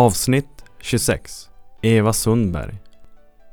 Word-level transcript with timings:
Avsnitt 0.00 0.64
26 0.78 1.50
Eva 1.82 2.12
Sundberg 2.12 2.78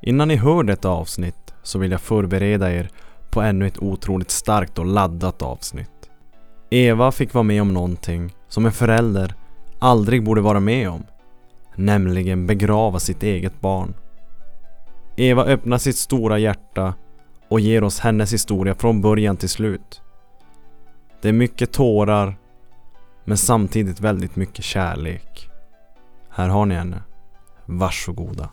Innan 0.01 0.27
ni 0.27 0.35
hör 0.35 0.63
detta 0.63 0.89
avsnitt 0.89 1.53
så 1.63 1.79
vill 1.79 1.91
jag 1.91 2.01
förbereda 2.01 2.71
er 2.71 2.89
på 3.29 3.41
ännu 3.41 3.67
ett 3.67 3.77
otroligt 3.77 4.31
starkt 4.31 4.79
och 4.79 4.85
laddat 4.85 5.41
avsnitt. 5.41 6.09
Eva 6.69 7.11
fick 7.11 7.33
vara 7.33 7.43
med 7.43 7.61
om 7.61 7.73
någonting 7.73 8.35
som 8.47 8.65
en 8.65 8.71
förälder 8.71 9.35
aldrig 9.79 10.23
borde 10.23 10.41
vara 10.41 10.59
med 10.59 10.89
om. 10.89 11.03
Nämligen 11.75 12.47
begrava 12.47 12.99
sitt 12.99 13.23
eget 13.23 13.61
barn. 13.61 13.93
Eva 15.17 15.45
öppnar 15.45 15.77
sitt 15.77 15.97
stora 15.97 16.39
hjärta 16.39 16.93
och 17.47 17.59
ger 17.59 17.83
oss 17.83 17.99
hennes 17.99 18.33
historia 18.33 18.75
från 18.75 19.01
början 19.01 19.37
till 19.37 19.49
slut. 19.49 20.01
Det 21.21 21.29
är 21.29 21.33
mycket 21.33 21.71
tårar 21.71 22.37
men 23.25 23.37
samtidigt 23.37 23.99
väldigt 23.99 24.35
mycket 24.35 24.65
kärlek. 24.65 25.46
Här 26.37 26.49
har 26.49 26.65
ni 26.65 26.75
henne. 26.75 27.03
Varsågoda. 27.65 28.49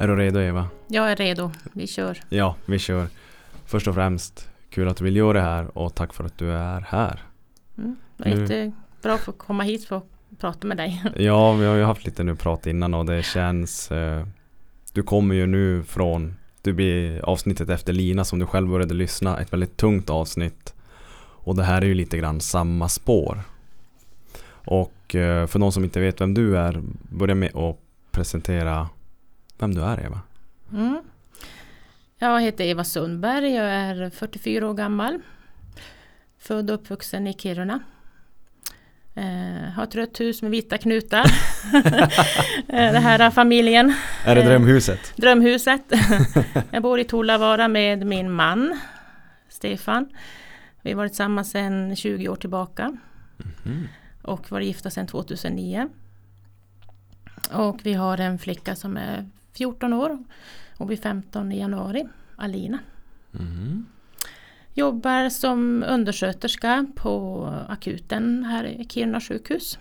Är 0.00 0.08
du 0.08 0.16
redo 0.16 0.40
Eva? 0.40 0.68
Jag 0.88 1.12
är 1.12 1.16
redo, 1.16 1.50
vi 1.72 1.86
kör. 1.86 2.20
Ja, 2.28 2.56
vi 2.66 2.78
kör. 2.78 3.06
Först 3.66 3.88
och 3.88 3.94
främst, 3.94 4.48
kul 4.70 4.88
att 4.88 4.96
du 4.96 5.04
vill 5.04 5.16
göra 5.16 5.32
det 5.32 5.44
här 5.44 5.78
och 5.78 5.94
tack 5.94 6.12
för 6.12 6.24
att 6.24 6.38
du 6.38 6.52
är 6.52 6.80
här. 6.80 7.22
Mm. 7.78 7.96
Det 8.16 8.30
var 8.30 8.36
Nu- 8.36 8.72
jättebra 8.98 9.14
att 9.14 9.20
få 9.20 9.32
komma 9.32 9.62
hit 9.62 9.84
för 9.84 9.96
att 9.96 10.04
prata 10.38 10.66
med 10.66 10.76
dig. 10.76 11.02
Ja, 11.16 11.52
vi 11.52 11.66
har 11.66 11.76
ju 11.76 11.84
haft 11.84 12.04
lite 12.04 12.24
nu 12.24 12.36
prat 12.36 12.66
innan 12.66 12.94
och 12.94 13.06
det 13.06 13.22
känns 13.22 13.90
eh, 13.90 14.26
Du 14.92 15.02
kommer 15.02 15.34
ju 15.34 15.46
nu 15.46 15.82
från 15.82 16.34
Du 16.62 16.72
blir 16.72 17.24
avsnittet 17.24 17.68
efter 17.68 17.92
Lina 17.92 18.24
som 18.24 18.38
du 18.38 18.46
själv 18.46 18.68
började 18.68 18.94
lyssna 18.94 19.38
Ett 19.40 19.52
väldigt 19.52 19.76
tungt 19.76 20.10
avsnitt 20.10 20.74
Och 21.44 21.56
det 21.56 21.64
här 21.64 21.82
är 21.82 21.86
ju 21.86 21.94
lite 21.94 22.18
grann 22.18 22.40
samma 22.40 22.88
spår 22.88 23.40
Och 24.66 25.14
eh, 25.14 25.46
för 25.46 25.58
de 25.58 25.72
som 25.72 25.84
inte 25.84 26.00
vet 26.00 26.20
vem 26.20 26.34
du 26.34 26.56
är 26.58 26.82
Börja 27.10 27.34
med 27.34 27.56
att 27.56 27.78
presentera 28.10 28.88
Vem 29.58 29.74
du 29.74 29.82
är 29.82 30.00
Eva 30.04 30.20
Mm. 30.72 31.02
Jag 32.18 32.40
heter 32.40 32.64
Eva 32.64 32.84
Sundberg, 32.84 33.54
jag 33.54 33.66
är 33.66 34.10
44 34.10 34.68
år 34.68 34.74
gammal. 34.74 35.18
Född 36.38 36.70
och 36.70 36.74
uppvuxen 36.74 37.26
i 37.26 37.32
Kiruna. 37.32 37.80
Eh, 39.18 39.70
har 39.70 39.84
ett 39.84 39.94
rött 39.94 40.20
hus 40.20 40.42
med 40.42 40.50
vita 40.50 40.78
knutar. 40.78 41.24
Eh, 42.68 42.92
det 42.92 42.98
här 42.98 43.18
är 43.18 43.30
familjen. 43.30 43.94
Är 44.24 44.34
det 44.34 44.40
Eh, 44.40 44.46
drömhuset? 44.48 45.12
Drömhuset. 45.16 45.82
jag 46.70 46.82
bor 46.82 47.00
i 47.00 47.04
Tullavara 47.04 47.68
med 47.68 48.06
min 48.06 48.30
man 48.32 48.80
Stefan. 49.48 50.08
Vi 50.82 50.90
har 50.90 50.96
varit 50.96 51.12
tillsammans 51.12 51.50
sedan 51.50 51.96
20 51.96 52.28
år 52.28 52.36
tillbaka. 52.36 52.96
Mhm. 53.64 53.88
och 54.22 54.50
var 54.52 54.60
gifta 54.60 54.90
sedan 54.90 55.06
2009. 55.06 55.88
Och 57.52 57.80
vi 57.82 57.94
har 57.94 58.18
en 58.18 58.38
flicka 58.38 58.74
som 58.76 58.96
är 58.96 59.28
14 59.56 59.92
år 59.92 60.18
och 60.76 60.86
blir 60.86 60.96
15 60.96 61.52
i 61.52 61.58
januari, 61.60 62.08
Alina. 62.36 62.78
Mhm. 63.30 63.86
Jobbar 64.78 65.28
som 65.28 65.84
undersköterska 65.88 66.86
på 66.94 67.44
akuten 67.68 68.44
här 68.44 68.64
i 68.64 68.86
Kiruna 68.88 69.20
sjukhus. 69.20 69.78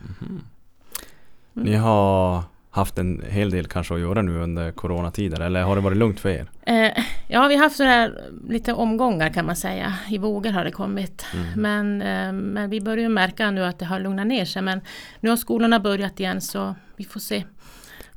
Ni 1.53 1.75
har 1.75 2.44
haft 2.69 2.97
en 2.97 3.23
hel 3.29 3.51
del 3.51 3.67
kanske 3.67 3.94
att 3.94 3.99
göra 3.99 4.21
nu 4.21 4.41
under 4.41 4.71
coronatider 4.71 5.41
eller 5.41 5.61
har 5.61 5.75
det 5.75 5.81
varit 5.81 5.97
lugnt 5.97 6.19
för 6.19 6.29
er? 6.29 6.49
Eh, 6.61 7.03
ja, 7.27 7.47
vi 7.47 7.55
har 7.55 7.63
haft 7.63 7.75
så 7.75 7.83
här 7.83 8.23
lite 8.49 8.73
omgångar 8.73 9.29
kan 9.29 9.45
man 9.45 9.55
säga. 9.55 9.94
I 10.09 10.17
vågor 10.17 10.51
har 10.51 10.63
det 10.63 10.71
kommit. 10.71 11.25
Mm. 11.33 11.61
Men, 11.61 12.01
eh, 12.01 12.33
men 12.33 12.69
vi 12.69 12.81
börjar 12.81 13.09
märka 13.09 13.51
nu 13.51 13.66
att 13.66 13.79
det 13.79 13.85
har 13.85 14.00
lugnat 14.00 14.27
ner 14.27 14.45
sig. 14.45 14.61
Men 14.61 14.81
nu 15.19 15.29
har 15.29 15.38
skolorna 15.38 15.79
börjat 15.79 16.19
igen 16.19 16.41
så 16.41 16.75
vi 16.95 17.03
får 17.05 17.19
se 17.19 17.44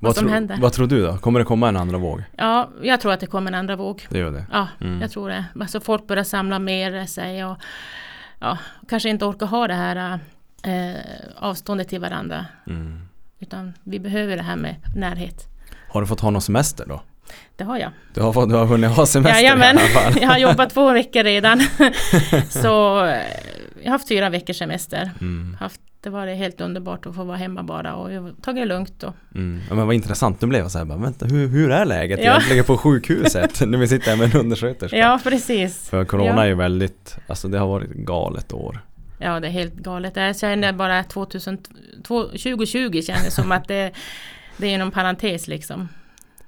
vad, 0.01 0.15
som 0.17 0.25
tro- 0.25 0.33
händer. 0.35 0.57
vad 0.61 0.73
tror 0.73 0.87
du 0.87 1.03
då? 1.07 1.19
Kommer 1.19 1.39
det 1.39 1.45
komma 1.45 1.69
en 1.69 1.77
andra 1.77 1.99
våg? 1.99 2.23
Ja, 2.37 2.71
jag 2.83 3.01
tror 3.01 3.13
att 3.13 3.21
det 3.21 3.27
kommer 3.27 3.51
en 3.51 3.55
andra 3.55 3.77
våg. 3.77 4.07
Det 4.11 4.19
gör 4.19 4.31
det? 4.31 4.45
Ja, 4.53 4.69
Mm. 4.81 5.01
jag 5.01 5.11
tror 5.11 5.29
det. 5.29 5.45
Alltså 5.61 5.81
folk 5.81 6.07
börjar 6.07 6.25
samla 6.25 6.59
mer 6.59 7.07
sig 7.07 7.45
och 7.45 7.57
ja, 8.41 8.59
kanske 8.89 9.09
inte 9.11 9.25
orkar 9.25 9.47
ha 9.47 9.69
det 9.69 9.75
här 9.75 10.19
eh, 10.63 11.01
avståndet 11.37 11.89
till 11.89 12.01
varandra. 12.01 12.47
Mm. 12.67 13.01
Utan 13.39 13.73
vi 13.85 14.01
behöver 14.01 14.37
det 14.37 14.43
här 14.43 14.57
med 14.57 14.77
närhet. 14.97 15.47
Har 15.89 16.01
du 16.01 16.07
fått 16.07 16.21
ha 16.21 16.31
någon 16.31 16.43
semester 16.43 16.85
då? 16.89 17.03
Det 17.57 17.65
har 17.65 17.79
jag. 17.79 17.91
Du 18.15 18.21
har, 18.21 18.47
du 18.47 18.55
har 18.55 18.67
hunnit 18.67 18.91
ha 18.91 19.07
semester 19.07 19.43
Jajamän, 19.43 19.77
i 19.77 19.81
alla 19.81 19.89
fall. 19.89 20.23
jag 20.23 20.29
har 20.29 20.39
jobbat 20.39 20.71
två 20.71 20.93
veckor 20.93 21.25
redan. 21.25 21.61
Så 22.49 23.05
eh, 23.07 23.21
jag 23.83 23.85
har 23.85 23.91
haft 23.91 24.09
fyra 24.09 24.29
veckors 24.31 24.57
semester. 24.59 25.11
Mm. 25.21 25.57
Haft, 25.61 25.81
det 26.03 26.11
var 26.11 26.27
helt 26.27 26.61
underbart 26.61 27.07
att 27.07 27.15
få 27.15 27.25
vara 27.25 27.37
hemma 27.37 27.63
bara 27.63 27.95
och 27.95 28.11
tagit 28.43 28.63
det 28.63 28.65
lugnt. 28.69 29.03
Och, 29.03 29.15
Mm. 29.35 29.61
Ja, 29.69 29.75
men 29.75 29.87
vad 29.87 29.95
intressant, 29.95 30.41
nu 30.41 30.49
blev 30.49 30.61
jag 30.61 30.71
så 30.71 30.79
här, 30.79 30.85
bara, 30.85 30.99
vänta 30.99 31.27
hur, 31.27 31.49
hur 31.49 31.71
är 31.71 31.85
läget 31.85 32.21
Ja. 32.25 32.31
egentligen 32.31 32.65
på 32.65 32.77
sjukhuset? 32.77 33.61
när 33.69 33.79
vi 33.79 33.89
sitter 33.89 34.11
här 34.11 34.17
med 34.17 34.35
en 34.35 34.41
undersköterska. 34.41 34.97
ja, 34.97 35.21
precis. 35.23 35.89
För 35.89 36.05
corona 36.05 36.27
Ja. 36.37 36.43
är 36.43 36.47
ju 36.47 36.55
väldigt, 36.55 37.17
alltså 37.27 37.49
det 37.49 37.59
har 37.59 37.67
varit 37.67 37.91
galet 37.91 38.53
år. 38.53 38.81
Ja, 39.19 39.41
det 39.41 39.47
är 39.47 39.51
helt 39.51 39.75
galet. 39.75 40.17
Jag 40.17 40.39
känner 40.39 40.73
bara 40.73 41.05
2000, 41.05 41.59
två- 42.05 42.29
2020 42.29 43.03
känns 43.03 43.35
som 43.35 43.53
att 43.53 43.69
det, 43.69 43.93
det 44.57 44.75
är 44.75 44.79
någon 44.79 44.91
parentes 44.91 45.49
liksom. 45.49 45.89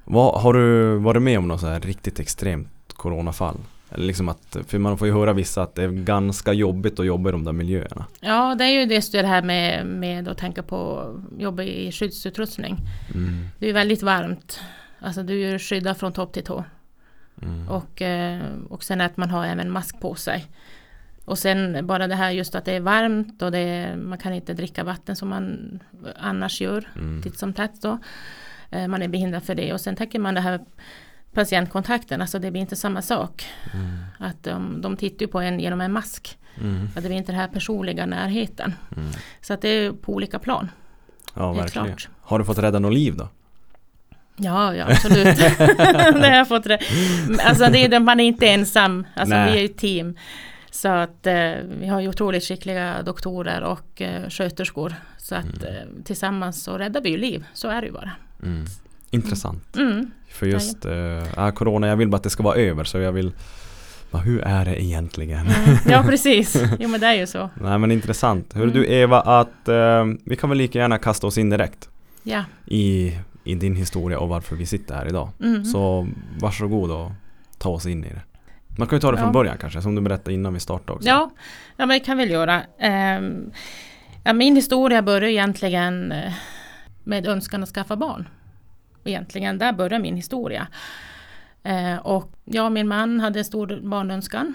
Vad, 0.05 0.41
har 0.43 0.53
du 0.55 0.97
varit 0.99 1.23
med 1.23 1.39
om 1.39 1.49
något 1.49 1.61
så 1.61 1.67
här 1.67 1.81
riktigt 1.81 2.21
extremt 2.21 2.69
coronafall? 2.95 3.57
Liksom 3.95 4.29
att, 4.29 4.57
för 4.67 4.79
man 4.79 4.99
får 4.99 5.07
ju 5.07 5.13
höra 5.13 5.33
vissa 5.33 5.63
att 5.63 5.75
det 5.75 5.83
är 5.83 5.89
ganska 5.89 6.53
jobbigt 6.53 7.01
att 7.01 7.07
jobba 7.07 7.29
i 7.29 7.33
de 7.33 7.45
där 7.45 7.53
miljöerna. 7.53 8.07
Ja, 8.21 8.55
det 8.55 8.65
är 8.65 8.69
ju 8.69 8.95
just 8.95 9.13
det 9.13 9.27
här 9.27 9.43
med, 9.43 9.87
med 9.87 10.29
att 10.29 10.39
tänka 10.39 10.63
på 10.63 11.11
jobba 11.39 11.63
i 11.63 11.93
skyddsutrustning. 11.93 12.77
Mm. 13.15 13.49
Det 13.59 13.69
är 13.69 13.73
väldigt 13.73 14.03
varmt. 14.03 14.61
Alltså 15.01 15.23
du 15.23 15.43
är 15.43 15.59
skyddad 15.59 15.97
från 15.97 16.13
topp 16.13 16.33
till 16.33 16.45
tå. 16.45 16.65
Mm. 17.43 17.69
Och, 17.69 18.03
eh, 18.03 18.43
och 18.69 18.85
sen 18.85 19.01
att 19.01 19.17
man 19.17 19.31
har 19.31 19.47
även 19.47 19.71
mask 19.71 20.01
på 20.01 20.15
sig. 20.15 20.47
Och 21.25 21.39
sen 21.39 21.87
bara 21.87 22.07
det 22.07 22.15
här 22.15 22.31
just 22.31 22.55
att 22.55 22.65
det 22.65 22.73
är 22.73 22.81
varmt 22.81 23.43
och 23.43 23.53
det 23.53 23.59
är, 23.59 23.97
man 23.97 24.19
kan 24.19 24.33
inte 24.33 24.55
dricka 24.55 24.85
vatten 24.85 25.17
som 25.17 25.29
man 25.29 25.79
annars 26.17 26.61
gör. 26.61 26.89
Mm. 26.97 27.23
Titt 27.23 27.39
som 27.39 27.53
tätt 27.53 27.83
då. 27.83 27.99
Eh, 28.71 28.89
Man 28.89 29.03
är 29.03 29.09
behindrad 29.09 29.43
för 29.43 29.55
det. 29.55 29.73
Och 29.73 29.81
sen 29.81 29.97
tänker 29.97 30.19
man 30.19 30.35
det 30.35 30.41
här 30.41 30.61
patientkontakten, 31.35 32.21
alltså 32.21 32.39
det 32.39 32.51
blir 32.51 32.61
inte 32.61 32.77
samma 32.77 33.03
sak. 33.03 33.47
Mm. 33.75 33.99
Att 34.19 34.43
de, 34.43 34.81
de 34.81 34.97
tittar 34.97 35.27
på 35.27 35.41
en 35.41 35.61
genom 35.61 35.81
en 35.81 35.93
mask. 35.93 36.39
Mm. 36.61 36.89
Att 36.97 37.03
det 37.03 37.09
blir 37.09 37.19
inte 37.19 37.33
den 37.33 37.41
här 37.41 37.49
personliga 37.49 38.07
närheten. 38.07 38.75
Mm. 38.97 39.11
Så 39.41 39.55
att 39.55 39.61
det 39.61 39.69
är 39.69 39.93
på 39.93 40.13
olika 40.13 40.39
plan. 40.39 40.71
Ja, 41.35 41.53
verkligen. 41.53 41.87
klart. 41.87 42.09
Har 42.21 42.39
du 42.39 42.45
fått 42.45 42.59
rädda 42.59 42.79
något 42.79 42.93
liv 42.93 43.17
då? 43.17 43.29
Ja, 44.37 44.75
ja 44.75 44.87
absolut. 44.91 45.37
det 45.37 46.29
har 46.29 46.37
jag 46.37 46.49
fått 46.49 46.65
det. 46.65 46.79
Alltså 47.41 47.67
det 47.67 47.85
är, 47.85 48.01
man 48.01 48.21
är 48.21 48.25
inte 48.25 48.47
ensam. 48.47 49.07
Alltså 49.15 49.35
Nej. 49.35 49.53
vi 49.53 49.59
är 49.59 49.63
ju 49.63 49.69
team. 49.69 50.17
Så 50.71 50.89
att 50.89 51.27
eh, 51.27 51.53
vi 51.81 51.87
har 51.87 52.01
ju 52.01 52.09
otroligt 52.09 52.45
skickliga 52.45 53.03
doktorer 53.03 53.61
och 53.61 54.03
eh, 54.03 54.29
sköterskor. 54.29 54.95
Så 55.19 55.35
att 55.35 55.65
eh, 55.65 56.05
tillsammans 56.05 56.63
så 56.63 56.79
räddar 56.79 57.01
vi 57.01 57.09
ju 57.11 57.17
liv. 57.17 57.47
Så 57.53 57.69
är 57.69 57.81
det 57.81 57.87
ju 57.87 57.93
bara. 57.93 58.11
Intressant. 59.15 59.77
Mm. 59.77 60.11
För 60.29 60.47
just 60.47 60.85
eh, 60.87 60.93
ja, 61.37 61.53
corona, 61.53 61.87
jag 61.87 61.97
vill 61.97 62.09
bara 62.09 62.17
att 62.17 62.23
det 62.23 62.31
ska 62.31 62.43
vara 62.43 62.57
över 62.57 62.85
så 62.85 62.99
jag 62.99 63.13
vill 63.13 63.33
bara, 64.11 64.23
hur 64.23 64.41
är 64.41 64.65
det 64.65 64.83
egentligen? 64.83 65.39
Mm. 65.47 65.77
Ja 65.89 66.03
precis. 66.09 66.57
Jo 66.79 66.89
men 66.89 67.01
det 67.01 67.07
är 67.07 67.15
ju 67.15 67.27
så. 67.27 67.51
Nej 67.61 67.79
men 67.79 67.91
intressant. 67.91 68.53
Hör 68.53 68.63
Mm. 68.63 68.75
du 68.75 68.87
Eva 68.87 69.21
att 69.21 69.69
eh, 69.69 70.05
vi 70.25 70.37
kan 70.37 70.49
väl 70.51 70.59
lika 70.59 70.79
gärna 70.79 70.99
kasta 70.99 71.27
oss 71.27 71.39
in 71.39 71.51
direkt 71.51 71.89
Ja. 72.23 72.45
i, 72.67 73.19
i 73.45 73.55
din 73.55 73.77
historia 73.77 74.19
och 74.19 74.29
varför 74.29 74.57
vi 74.57 74.67
sitter 74.67 74.95
här 74.95 75.09
idag. 75.09 75.29
Mm. 75.41 75.65
Så 75.65 76.09
varsågod 76.41 76.91
och 76.91 77.11
ta 77.59 77.69
oss 77.69 77.87
in 77.87 78.05
i 78.05 78.09
det. 78.09 78.23
Man 78.79 78.89
kan 78.89 78.97
ju 78.97 79.01
ta 79.01 79.11
det 79.11 79.17
från 79.17 79.27
Ja. 79.27 79.33
början 79.33 79.57
kanske, 79.61 79.83
som 79.83 79.95
du 79.95 80.01
berättade 80.01 80.35
innan 80.35 80.55
vi 80.55 80.61
startade 80.61 80.93
också. 80.93 81.09
Ja, 81.09 81.31
ja 81.77 81.87
men 81.87 81.89
det 81.89 82.01
kan 82.05 82.17
vi 82.19 82.25
väl 82.25 82.33
göra. 82.33 82.63
Ehm, 82.81 83.51
ja, 84.25 84.33
min 84.33 84.57
historia 84.57 85.03
börjar 85.03 85.29
egentligen 85.29 86.13
eh, 86.13 86.33
med 87.05 87.27
önskan 87.27 87.63
att 87.63 87.69
skaffa 87.69 87.97
barn. 87.97 88.29
Egentligen, 89.05 89.59
där 89.59 89.73
börjar 89.73 89.99
min 89.99 90.17
historia. 90.17 90.69
Eh, 91.63 91.97
och 91.97 92.33
jag 92.45 92.67
och 92.67 92.73
min 92.73 92.89
man 92.89 93.21
hade 93.21 93.39
en 93.39 93.45
stor 93.45 93.81
barnönskan. 93.83 94.55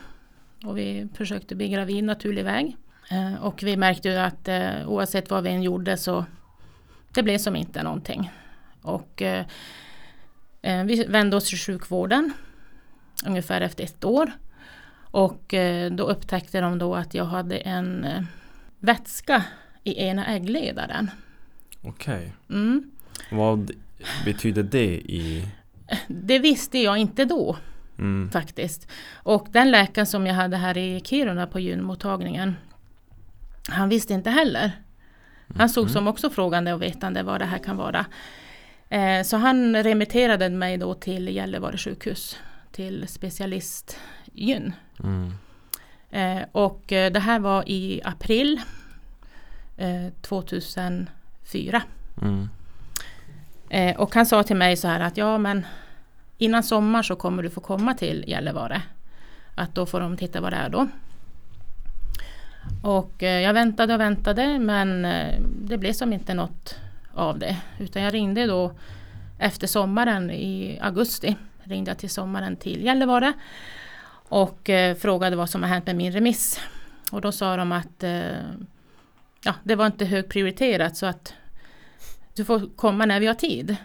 Och 0.63 0.77
vi 0.77 1.07
försökte 1.13 1.55
bli 1.55 1.69
gravid 1.69 2.03
naturlig 2.03 2.43
väg. 2.43 2.77
Eh, 3.11 3.43
och 3.43 3.63
vi 3.63 3.77
märkte 3.77 4.09
ju 4.09 4.15
att 4.15 4.47
eh, 4.47 4.87
oavsett 4.89 5.29
vad 5.29 5.43
vi 5.43 5.49
än 5.49 5.63
gjorde 5.63 5.97
så 5.97 6.25
det 7.13 7.23
blev 7.23 7.37
som 7.37 7.55
inte 7.55 7.83
någonting. 7.83 8.31
Och 8.81 9.21
eh, 9.21 9.45
eh, 10.61 10.83
vi 10.83 11.05
vände 11.05 11.35
oss 11.35 11.49
till 11.49 11.57
sjukvården 11.57 12.33
ungefär 13.25 13.61
efter 13.61 13.83
ett 13.83 14.05
år. 14.05 14.31
Och 15.11 15.53
eh, 15.53 15.91
då 15.91 16.03
upptäckte 16.03 16.61
de 16.61 16.77
då 16.77 16.95
att 16.95 17.13
jag 17.13 17.25
hade 17.25 17.57
en 17.57 18.07
vätska 18.79 19.43
i 19.83 20.03
ena 20.03 20.25
äggledaren. 20.25 21.11
Okej. 21.81 22.33
Mm. 22.49 22.91
Vad 23.31 23.71
betyder 24.25 24.63
det 24.63 24.95
i... 24.95 25.47
Det 26.07 26.39
visste 26.39 26.79
jag 26.79 26.97
inte 26.97 27.25
då 27.25 27.57
Mm. 27.99 28.29
faktiskt. 28.31 28.87
Och 29.13 29.47
den 29.51 29.71
läkaren 29.71 30.07
som 30.07 30.27
jag 30.27 30.33
hade 30.33 30.57
här 30.57 30.77
i 30.77 31.01
Kiruna 31.05 31.47
på 31.47 31.59
gynmottagningen, 31.59 32.55
han 33.69 33.89
visste 33.89 34.13
inte 34.13 34.29
heller. 34.29 34.71
Han 35.55 35.69
såg 35.69 35.89
som 35.89 36.07
också 36.07 36.29
frågande 36.29 36.73
och 36.73 36.81
vetande 36.81 37.23
vad 37.23 37.41
det 37.41 37.45
här 37.45 37.57
kan 37.57 37.77
vara. 37.77 38.05
Eh, 38.89 39.23
så 39.23 39.37
han 39.37 39.83
remitterade 39.83 40.49
mig 40.49 40.77
då 40.77 40.93
till 40.93 41.27
Gällivare 41.27 41.77
sjukhus, 41.77 42.37
till 42.71 43.07
specialistgyn. 43.07 44.73
Mm. 45.03 45.33
Eh, 46.09 46.47
och 46.51 46.91
eh, 46.91 47.11
det 47.11 47.19
här 47.19 47.39
var 47.39 47.69
i 47.69 48.01
april 48.03 48.61
eh, 49.77 50.07
2004. 50.21 51.81
Mm. 52.21 52.49
Eh, 53.69 53.95
och 53.95 54.15
han 54.15 54.25
sa 54.25 54.43
till 54.43 54.55
mig 54.55 54.77
så 54.77 54.87
här 54.87 54.99
att 54.99 55.17
ja 55.17 55.37
men 55.37 55.65
innan 56.37 56.63
sommar 56.63 57.03
så 57.03 57.15
kommer 57.15 57.43
du 57.43 57.49
få 57.49 57.61
komma 57.61 57.93
till 57.93 58.23
Gällivare. 58.27 58.81
Att 59.55 59.75
då 59.75 59.85
får 59.85 59.99
de 59.99 60.17
titta 60.17 60.41
vad 60.41 60.53
det 60.53 60.57
är 60.57 60.69
då. 60.69 60.87
Och 62.81 63.23
eh, 63.23 63.41
jag 63.41 63.53
väntade 63.53 63.93
och 63.93 63.99
väntade 63.99 64.59
men 64.59 65.05
eh, 65.05 65.41
det 65.41 65.77
blev 65.77 65.93
som 65.93 66.13
inte 66.13 66.33
något 66.33 66.75
av 67.13 67.39
det. 67.39 67.57
Utan 67.79 68.01
jag 68.01 68.13
ringde 68.13 68.45
då 68.45 68.71
efter 69.39 69.67
sommaren 69.67 70.31
i 70.31 70.79
augusti. 70.81 71.35
Ringde 71.63 71.91
jag 71.91 71.97
till 71.97 72.09
sommaren 72.09 72.55
till 72.55 72.83
Gällivare. 72.83 73.33
Och 74.29 74.69
eh, 74.69 74.95
frågade 74.95 75.35
vad 75.35 75.49
som 75.49 75.63
har 75.63 75.69
hänt 75.69 75.85
med 75.85 75.95
min 75.95 76.11
remiss. 76.11 76.59
Och 77.11 77.21
då 77.21 77.31
sa 77.31 77.57
de 77.57 77.71
att 77.71 78.03
eh, 78.03 78.41
ja, 79.43 79.53
det 79.63 79.75
var 79.75 79.85
inte 79.85 80.05
högprioriterat 80.05 80.97
så 80.97 81.05
att 81.05 81.33
du 82.37 82.45
får 82.45 82.75
komma 82.75 83.05
när 83.05 83.19
vi 83.19 83.27
har 83.27 83.33
tid. 83.33 83.75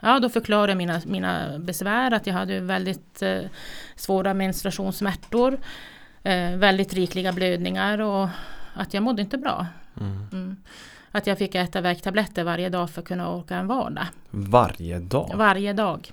Ja, 0.00 0.20
då 0.20 0.28
förklarade 0.28 0.72
jag 0.72 0.76
mina, 0.76 1.00
mina 1.06 1.58
besvär 1.58 2.10
att 2.10 2.26
jag 2.26 2.34
hade 2.34 2.60
väldigt 2.60 3.22
eh, 3.22 3.40
svåra 3.96 4.34
menstruationssmärtor, 4.34 5.58
eh, 6.22 6.50
väldigt 6.50 6.94
rikliga 6.94 7.32
blödningar 7.32 7.98
och 7.98 8.28
att 8.74 8.94
jag 8.94 9.02
mådde 9.02 9.22
inte 9.22 9.38
bra. 9.38 9.66
Mm. 10.00 10.26
Mm. 10.32 10.56
Att 11.10 11.26
jag 11.26 11.38
fick 11.38 11.54
äta 11.54 11.80
värktabletter 11.80 12.44
varje 12.44 12.68
dag 12.68 12.90
för 12.90 13.00
att 13.02 13.08
kunna 13.08 13.34
orka 13.34 13.56
en 13.56 13.66
vardag. 13.66 14.06
Varje 14.30 14.98
dag? 14.98 15.32
Varje 15.34 15.72
dag. 15.72 16.10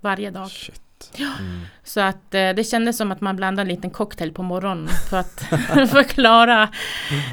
Varje 0.00 0.30
dag. 0.30 0.50
Shit. 0.50 0.83
Mm. 1.18 1.60
Så 1.84 2.00
att 2.00 2.34
eh, 2.34 2.50
det 2.50 2.64
kändes 2.64 2.96
som 2.96 3.12
att 3.12 3.20
man 3.20 3.36
blandade 3.36 3.62
en 3.70 3.76
liten 3.76 3.90
cocktail 3.90 4.32
på 4.32 4.42
morgonen 4.42 4.88
för 5.10 5.16
att 5.16 5.40
förklara, 5.90 6.68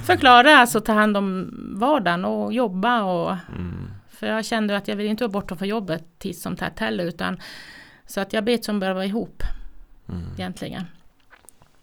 förklara, 0.05 0.57
alltså 0.57 0.81
ta 0.81 0.93
hand 0.93 1.17
om 1.17 1.49
vardagen 1.79 2.25
och 2.25 2.53
jobba 2.53 3.03
och 3.03 3.35
Mm. 3.55 3.91
För 4.09 4.27
jag 4.27 4.45
kände 4.45 4.77
att 4.77 4.87
jag 4.87 4.95
ville 4.95 5.09
inte 5.09 5.23
vara 5.23 5.31
borta 5.31 5.55
från 5.55 5.67
jobbet 5.67 6.03
titt 6.19 6.37
som 6.37 6.55
tätt 6.55 6.79
heller 6.79 7.03
utan 7.03 7.41
så 8.07 8.21
att 8.21 8.33
jag 8.33 8.43
bet 8.43 8.65
som 8.65 8.79
började 8.79 8.95
vara 8.95 9.05
ihop 9.05 9.43
Mm. 10.09 10.33
egentligen. 10.37 10.85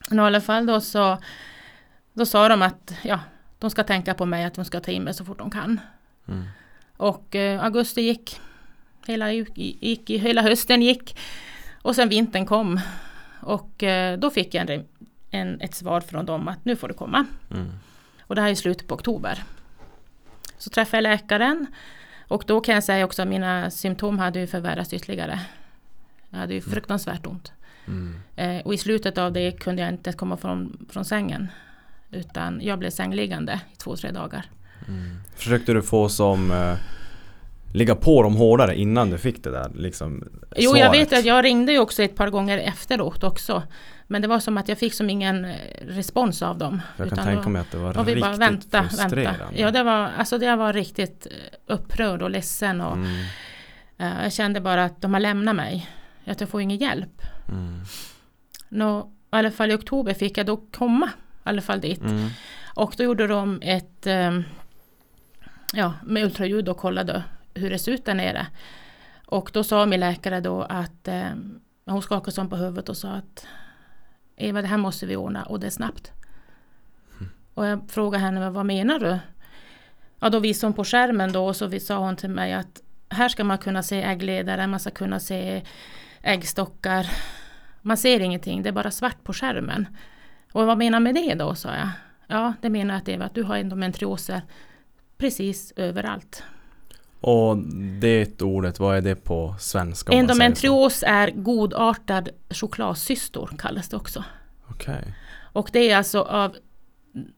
Men 0.08 0.19
i 0.19 0.23
alla 0.23 0.40
fall 0.40 0.67
då 0.67 0.81
så 0.81 1.19
då 2.12 2.26
sa 2.26 2.49
de 2.49 2.62
att 2.62 2.94
ja, 3.02 3.20
de 3.58 3.70
ska 3.70 3.82
tänka 3.82 4.14
på 4.14 4.26
mig 4.26 4.44
att 4.44 4.55
de 4.55 4.64
ska 4.64 4.81
ta 4.81 4.90
in 4.90 5.02
mig 5.02 5.14
så 5.14 5.25
fort 5.25 5.38
de 5.38 5.50
kan. 5.50 5.81
Mm. 6.29 6.44
Och 6.96 7.37
eh, 7.37 7.64
augusti 7.64 8.00
gick, 8.00 8.40
hela, 9.06 9.32
gick, 9.32 10.11
hela 10.11 10.43
hösten 10.43 10.82
gick 10.82 11.19
och 11.83 11.95
sen 11.95 12.09
vintern 12.09 12.47
kom. 12.47 12.81
Och 13.41 13.83
eh, 13.83 14.19
då 14.19 14.31
fick 14.31 14.55
jag 14.55 14.71
en, 14.71 14.85
en, 15.31 15.61
ett 15.61 15.75
svar 15.75 16.01
från 16.01 16.27
dem 16.27 16.49
att 16.49 16.65
nu 16.65 16.77
får 16.77 16.89
du 16.89 16.95
komma. 16.95 17.27
Mm. 17.51 17.71
Och 18.21 18.35
det 18.35 18.41
här 18.41 18.51
är 18.51 18.55
slutet 18.55 18.87
på 18.87 18.95
oktober. 18.95 19.45
Så 20.59 20.71
träffade 20.71 20.97
jag 20.97 21.03
läkaren 21.03 21.67
och 22.29 22.45
då 22.47 22.61
kan 22.61 22.75
jag 22.75 22.85
säga 22.85 23.05
också 23.05 23.23
att 23.23 23.29
mina 23.29 23.71
symptom 23.71 24.19
hade 24.19 24.41
ju 24.41 24.47
förvärrats 24.47 24.93
ytterligare. 24.93 25.41
Jag 26.31 26.39
hade 26.39 26.55
ju 26.55 26.61
fruktansvärt 26.61 27.27
ont. 27.27 27.53
Mm. 27.87 28.21
Eh, 28.37 28.67
och 28.67 28.75
i 28.75 28.79
slutet 28.79 29.19
av 29.19 29.33
det 29.33 29.53
kunde 29.53 29.83
jag 29.83 29.91
inte 29.91 30.13
komma 30.13 30.37
från, 30.37 30.87
från 30.91 31.05
sängen. 31.05 31.49
Utan 32.11 32.61
jag 32.63 32.79
blev 32.79 32.91
sängliggande 32.91 33.61
i 33.73 33.77
två, 33.77 33.97
tre 33.97 34.11
dagar. 34.11 34.45
Mm. 34.89 35.21
Försökte 35.37 35.73
du 35.73 35.83
få 35.83 36.09
som 36.09 36.51
eh, 36.51 36.75
ligga 37.75 37.94
på 37.94 38.23
dem 38.23 38.37
hårdare 38.37 38.76
innan 38.79 39.11
du 39.11 39.19
fick 39.19 39.44
det 39.44 39.50
där 39.50 39.70
liksom 39.75 40.25
Jo, 40.56 40.76
jag 40.76 40.91
vet 40.91 41.12
att 41.12 41.25
jag 41.25 41.44
ringde 41.44 41.73
ju 41.73 41.79
också 41.79 42.03
ett 42.03 42.17
par 42.17 42.31
gånger 42.31 42.59
efteråt 42.59 43.25
också. 43.25 43.62
Men 44.11 44.23
det 44.23 44.29
var 44.29 44.38
som 44.41 44.59
att 44.59 44.69
jag 44.69 44.79
fick 44.79 44.94
som 44.94 45.11
ingen 45.11 45.44
eh, 45.44 45.55
respons 45.81 46.43
av 46.43 46.59
dem. 46.59 46.81
Jag 46.97 47.09
kan 47.09 47.19
tänka 47.25 47.43
då- 47.43 47.49
mig 47.49 47.61
att 47.61 47.70
det 47.70 47.79
var 47.79 47.99
Och 47.99 48.09
vi 48.09 48.15
riktigt 48.15 48.23
bara 48.25 48.37
vänta, 48.37 48.82
frustrerande. 48.85 49.38
vänta. 49.44 49.61
Ja, 49.61 49.70
det 49.70 49.82
var, 49.82 50.11
alltså 50.19 50.38
det 50.38 50.56
var 50.56 50.73
riktigt 50.73 51.26
eh, 51.31 51.75
upprörd 51.75 52.23
och 52.23 52.31
ledsen. 52.31 52.81
Och, 52.81 52.97
Mm. 52.97 53.25
eh, 53.99 54.23
jag 54.23 54.32
kände 54.32 54.61
bara 54.61 54.85
att 54.85 55.00
de 55.03 55.12
har 55.14 55.21
lämnat 55.21 55.56
mig. 55.56 55.91
Att 56.26 56.41
jag 56.41 56.49
får 56.49 56.61
ingen 56.61 56.79
hjälp. 56.79 57.23
Mm. 57.49 57.81
Nå, 58.69 59.00
I 59.00 59.05
alla 59.31 59.50
fall 59.50 59.71
i 59.71 59.75
oktober 59.75 60.14
fick 60.14 60.38
jag 60.38 60.47
då 60.47 60.56
komma 60.56 61.06
i 61.17 61.49
alla 61.49 61.62
fall 61.62 61.81
dit. 61.81 62.00
Mm. 62.00 62.29
Och 62.75 62.94
då 62.97 63.05
gjorde 63.05 63.26
de 63.26 63.59
ett 63.62 64.06
eh, 64.06 64.41
ja, 65.73 65.93
med 66.05 66.25
ultraljud 66.25 66.69
och 66.69 66.76
kollade 66.76 67.23
hur 67.59 67.71
det 67.71 67.79
ser 67.79 67.93
ut 67.93 68.05
där 68.05 68.15
nere. 68.15 68.47
Och 69.27 69.51
då 69.53 69.65
sa 69.65 69.87
min 69.87 70.01
läkare 70.01 70.41
då 70.41 70.63
att 70.63 71.09
eh, 71.09 71.31
hon 71.87 72.03
skakade 72.03 72.33
som 72.33 72.51
på 72.51 72.57
huvudet 72.57 72.89
och 72.89 72.97
sa 72.97 73.09
att 73.09 73.47
Eva 74.37 74.63
det 74.63 74.69
här 74.69 74.77
måste 74.77 75.07
vi 75.07 75.17
ordna 75.17 75.43
och 75.43 75.61
det 75.61 75.67
är 75.67 75.71
snabbt. 75.71 76.13
Och 77.55 77.67
jag 77.67 77.91
frågade 77.91 78.25
henne 78.25 78.51
vad 78.51 78.67
menar 78.67 78.99
du? 78.99 79.19
Ja 80.21 80.29
då 80.29 80.39
visade 80.39 80.67
hon 80.67 80.75
på 80.75 80.85
skärmen 80.85 81.33
då 81.33 81.47
och 81.47 81.57
så 81.57 81.81
sa 81.81 81.99
hon 81.99 82.17
till 82.17 82.31
mig 82.31 82.53
att 82.53 82.83
här 83.09 83.29
ska 83.29 83.45
man 83.45 83.59
kunna 83.59 83.83
se 83.83 84.03
äggledare, 84.03 84.67
man 84.67 84.81
ska 84.81 84.91
kunna 84.91 85.21
se 85.21 85.63
äggstockar. 86.23 87.07
Man 87.83 87.97
ser 87.97 88.21
ingenting, 88.21 88.63
det 88.63 88.69
är 88.69 88.73
bara 88.73 88.91
svart 88.91 89.25
på 89.25 89.33
skärmen. 89.33 89.89
Och 90.53 90.67
vad 90.67 90.79
menar 90.79 91.01
med 91.01 91.15
det 91.15 91.35
då, 91.35 91.55
sa 91.55 91.69
jag. 91.77 91.89
Ja, 92.27 92.55
det 92.61 92.71
menar 92.71 92.95
att 92.95 93.09
Eva, 93.09 93.25
att 93.25 93.35
du 93.35 93.43
har 93.43 93.57
endometrioser 93.57 94.43
precis 95.17 95.73
överallt. 95.77 96.43
Och 97.20 97.56
det 98.00 98.43
ordet, 98.43 98.81
vad 98.81 98.97
är 98.97 99.00
det 99.00 99.15
på 99.15 99.55
svenska? 99.59 100.12
Endometrios 100.12 101.05
är 101.06 101.31
godartad 101.31 102.29
chokladsystor, 102.50 103.50
kallas 103.59 103.88
det 103.88 103.97
också. 103.97 104.25
Okej. 104.71 105.14
Och 105.52 105.71
det 105.73 105.90
är 105.90 105.97
alltså 105.97 106.23
av, 106.23 106.57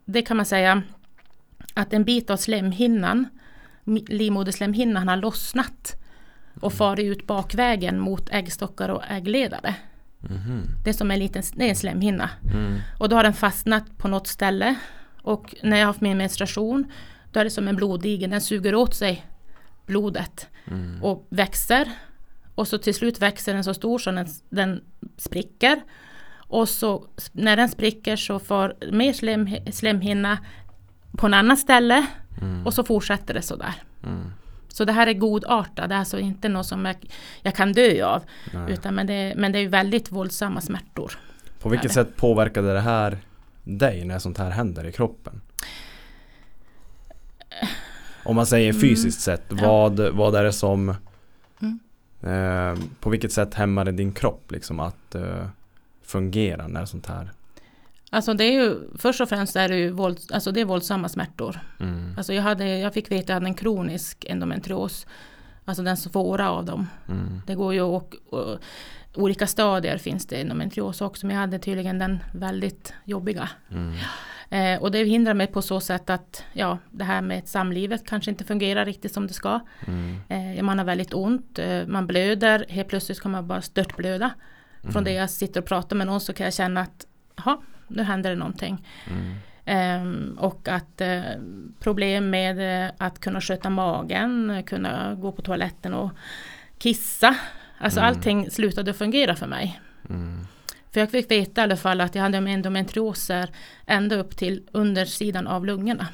det 0.04 0.22
kan 0.22 0.36
man 0.36 0.46
säga, 0.46 0.82
att 1.74 1.92
en 1.92 2.04
bit 2.04 2.30
av 2.30 2.36
slemhinnan, 2.36 3.28
livmoderslemhinnan 4.08 5.08
har 5.08 5.16
lossnat 5.16 5.96
och 6.60 6.72
farit 6.72 7.04
ut 7.04 7.26
bakvägen 7.26 8.00
mot 8.00 8.28
äggstockar 8.30 8.88
och 8.88 9.02
äggledare. 9.10 9.74
Mhm. 10.18 10.62
Det 10.84 10.90
är 10.90 10.94
som 10.94 11.10
en 11.10 11.18
liten 11.18 11.42
det 11.54 11.64
är 11.64 11.68
en 11.68 11.76
slemhinna. 11.76 12.30
Mm. 12.54 12.78
Och 12.98 13.08
då 13.08 13.16
har 13.16 13.22
den 13.22 13.34
fastnat 13.34 13.98
på 13.98 14.08
något 14.08 14.26
ställe. 14.26 14.74
Och 15.22 15.54
när 15.62 15.76
jag 15.76 15.86
har 15.86 15.86
haft 15.86 16.00
min 16.00 16.18
menstruation, 16.18 16.92
då 17.32 17.40
är 17.40 17.44
det 17.44 17.50
som 17.50 17.68
en 17.68 17.76
bloddigel. 17.76 18.30
Den 18.30 18.40
suger 18.40 18.74
åt 18.74 18.94
sig 18.94 19.26
blodet 19.90 20.46
Mm. 20.66 21.02
och 21.02 21.26
växer. 21.30 21.90
Och 22.54 22.68
så 22.68 22.78
till 22.78 22.94
slut 22.94 23.18
växer 23.22 23.54
den 23.54 23.64
så 23.64 23.74
stor 23.74 23.98
så 23.98 24.10
den, 24.10 24.26
den 24.48 24.80
spricker. 25.16 25.80
Och 26.36 26.68
så 26.68 27.06
när 27.32 27.56
den 27.56 27.68
spricker 27.68 28.16
så 28.16 28.38
får 28.38 28.74
mer 28.92 29.12
slem, 29.12 29.48
slemhinna 29.72 30.38
på 31.18 31.26
en 31.26 31.34
annan 31.34 31.56
ställe. 31.56 32.06
Mm. 32.40 32.66
Och 32.66 32.74
så 32.74 32.84
fortsätter 32.84 33.34
det 33.34 33.42
sådär. 33.42 33.74
Mm. 34.04 34.32
Så 34.68 34.84
det 34.84 34.92
här 34.92 35.06
är 35.06 35.12
godartat, 35.12 35.88
det 35.88 35.94
är 35.94 35.98
alltså 35.98 36.18
inte 36.18 36.48
något 36.48 36.66
som 36.66 36.84
jag, 36.84 36.96
jag 37.42 37.54
kan 37.54 37.72
dö 37.72 38.04
av. 38.04 38.22
Nej. 38.54 38.72
Utan 38.72 38.94
men 38.94 39.06
det, 39.06 39.34
men 39.36 39.52
det 39.52 39.58
är 39.58 39.68
väldigt 39.68 40.12
våldsamma 40.12 40.60
smärtor. 40.60 41.18
På 41.62 41.68
vilket 41.68 41.92
sätt 41.92 42.16
påverkade 42.16 42.72
det 42.72 42.80
här 42.80 43.18
dig 43.64 44.04
när 44.04 44.18
sånt 44.18 44.38
här 44.38 44.50
händer 44.50 44.86
i 44.86 44.92
kroppen? 44.92 45.40
Om 48.24 48.36
man 48.36 48.46
säger 48.46 48.70
Mm. 48.70 48.80
fysiskt 48.80 49.20
sett, 49.20 49.42
vad, 49.48 50.00
vad 50.00 50.34
är 50.34 50.44
det 50.44 50.52
som 50.52 50.94
Mm. 51.60 51.80
eh, 52.22 52.78
På 53.00 53.10
vilket 53.10 53.32
sätt 53.32 53.54
hämmar 53.54 53.84
det 53.84 53.92
din 53.92 54.12
kropp 54.12 54.50
liksom 54.52 54.80
att 54.80 55.14
eh, 55.14 55.46
fungera 56.04 56.68
när 56.68 56.84
sånt 56.84 57.06
här 57.06 57.30
Alltså 58.12 58.34
det 58.34 58.44
är 58.44 58.52
ju, 58.52 58.76
först 58.98 59.20
och 59.20 59.28
främst 59.28 59.56
är 59.56 59.68
det 59.68 59.76
ju 59.76 59.90
våld, 59.90 60.18
alltså 60.32 60.52
det 60.52 60.60
är 60.60 60.64
våldsamma 60.64 61.08
smärtor. 61.08 61.60
mm. 61.80 62.14
Alltså 62.16 62.32
jag, 62.32 62.42
hade, 62.42 62.78
jag 62.78 62.94
fick 62.94 63.10
veta 63.10 63.22
att 63.22 63.28
jag 63.28 63.34
hade 63.34 63.46
en 63.46 63.54
kronisk 63.54 64.24
endometrios. 64.28 65.06
Alltså 65.64 65.82
den 65.82 65.96
svåra 65.96 66.50
av 66.50 66.64
dem. 66.64 66.86
Mm. 67.08 67.42
Det 67.46 67.54
går 67.54 67.74
ju 67.74 67.80
och, 67.82 68.16
och, 68.30 68.58
olika 69.14 69.46
stadier 69.46 69.98
finns 69.98 70.26
det 70.26 70.36
endometrios 70.40 71.00
också. 71.00 71.26
Men 71.26 71.36
jag 71.36 71.40
hade 71.40 71.58
tydligen 71.58 71.98
den 71.98 72.18
väldigt 72.34 72.92
jobbiga. 73.04 73.48
Mm. 73.70 73.94
Eh, 74.50 74.82
och 74.82 74.90
det 74.90 75.04
hindrar 75.04 75.34
mig 75.34 75.46
på 75.46 75.62
så 75.62 75.80
sätt 75.80 76.10
att 76.10 76.44
ja, 76.52 76.78
det 76.90 77.04
här 77.04 77.20
med 77.20 77.48
samlivet 77.48 78.06
kanske 78.08 78.30
inte 78.30 78.44
fungerar 78.44 78.84
riktigt 78.84 79.12
som 79.12 79.26
det 79.26 79.32
ska. 79.32 79.60
Mm. 79.86 80.56
Eh, 80.58 80.62
man 80.62 80.78
har 80.78 80.84
väldigt 80.84 81.14
ont, 81.14 81.58
eh, 81.58 81.86
man 81.86 82.06
blöder. 82.06 82.66
Helt 82.68 82.88
plötsligt 82.88 83.20
kan 83.20 83.30
man 83.30 83.46
bara 83.46 83.62
störtblöda. 83.62 84.30
Från 84.82 84.90
Mm. 84.90 85.04
det 85.04 85.12
jag 85.12 85.30
sitter 85.30 85.60
och 85.60 85.66
pratar 85.66 85.96
med 85.96 86.06
någon 86.06 86.20
så 86.20 86.32
kan 86.32 86.44
jag 86.44 86.54
känna 86.54 86.80
att 86.80 87.06
jaha, 87.36 87.58
nu 87.88 88.02
händer 88.02 88.30
det 88.30 88.36
någonting. 88.36 88.86
Mm. 89.10 89.34
Ehm, 89.64 90.36
och 90.40 90.68
att 90.68 91.00
eh, 91.00 91.20
problem 91.80 92.30
med 92.30 92.84
eh, 92.86 92.90
att 92.98 93.18
kunna 93.20 93.40
sköta 93.40 93.70
magen, 93.70 94.62
kunna 94.66 95.14
gå 95.14 95.32
på 95.32 95.42
toaletten 95.42 95.94
och 95.94 96.10
kissa. 96.78 97.36
Alltså 97.78 98.00
Mm. 98.00 98.08
allting 98.08 98.50
slutade 98.50 98.94
fungera 98.94 99.34
för 99.36 99.46
mig. 99.46 99.80
Mm. 100.10 100.46
För 100.92 101.00
jag 101.00 101.10
fick 101.10 101.30
veta 101.30 101.60
i 101.60 101.64
alla 101.64 101.76
fall 101.76 102.00
att 102.00 102.14
jag 102.14 102.22
hade 102.22 102.38
endometrioser 102.38 103.50
ända 103.86 104.16
upp 104.16 104.36
till 104.36 104.62
undersidan 104.72 105.46
av 105.46 105.66
lungorna. 105.66 106.06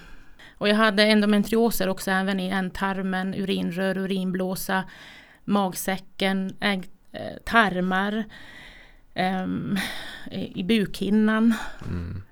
Och 0.59 0.69
jag 0.69 0.77
hade 0.77 1.03
endometrioser 1.03 1.89
också 1.89 2.11
även 2.11 2.41
i 2.41 2.49
ändtarmen, 2.49 3.35
urinrör, 3.35 3.99
urinblåsa, 3.99 4.85
magsäcken, 5.45 6.57
ägg, 6.61 6.91
eh, 7.13 7.37
tarmar, 7.45 8.25
ehm, 9.15 9.79
i 10.33 10.63
bukhinnan. 10.63 11.55
Mm. 11.89 12.23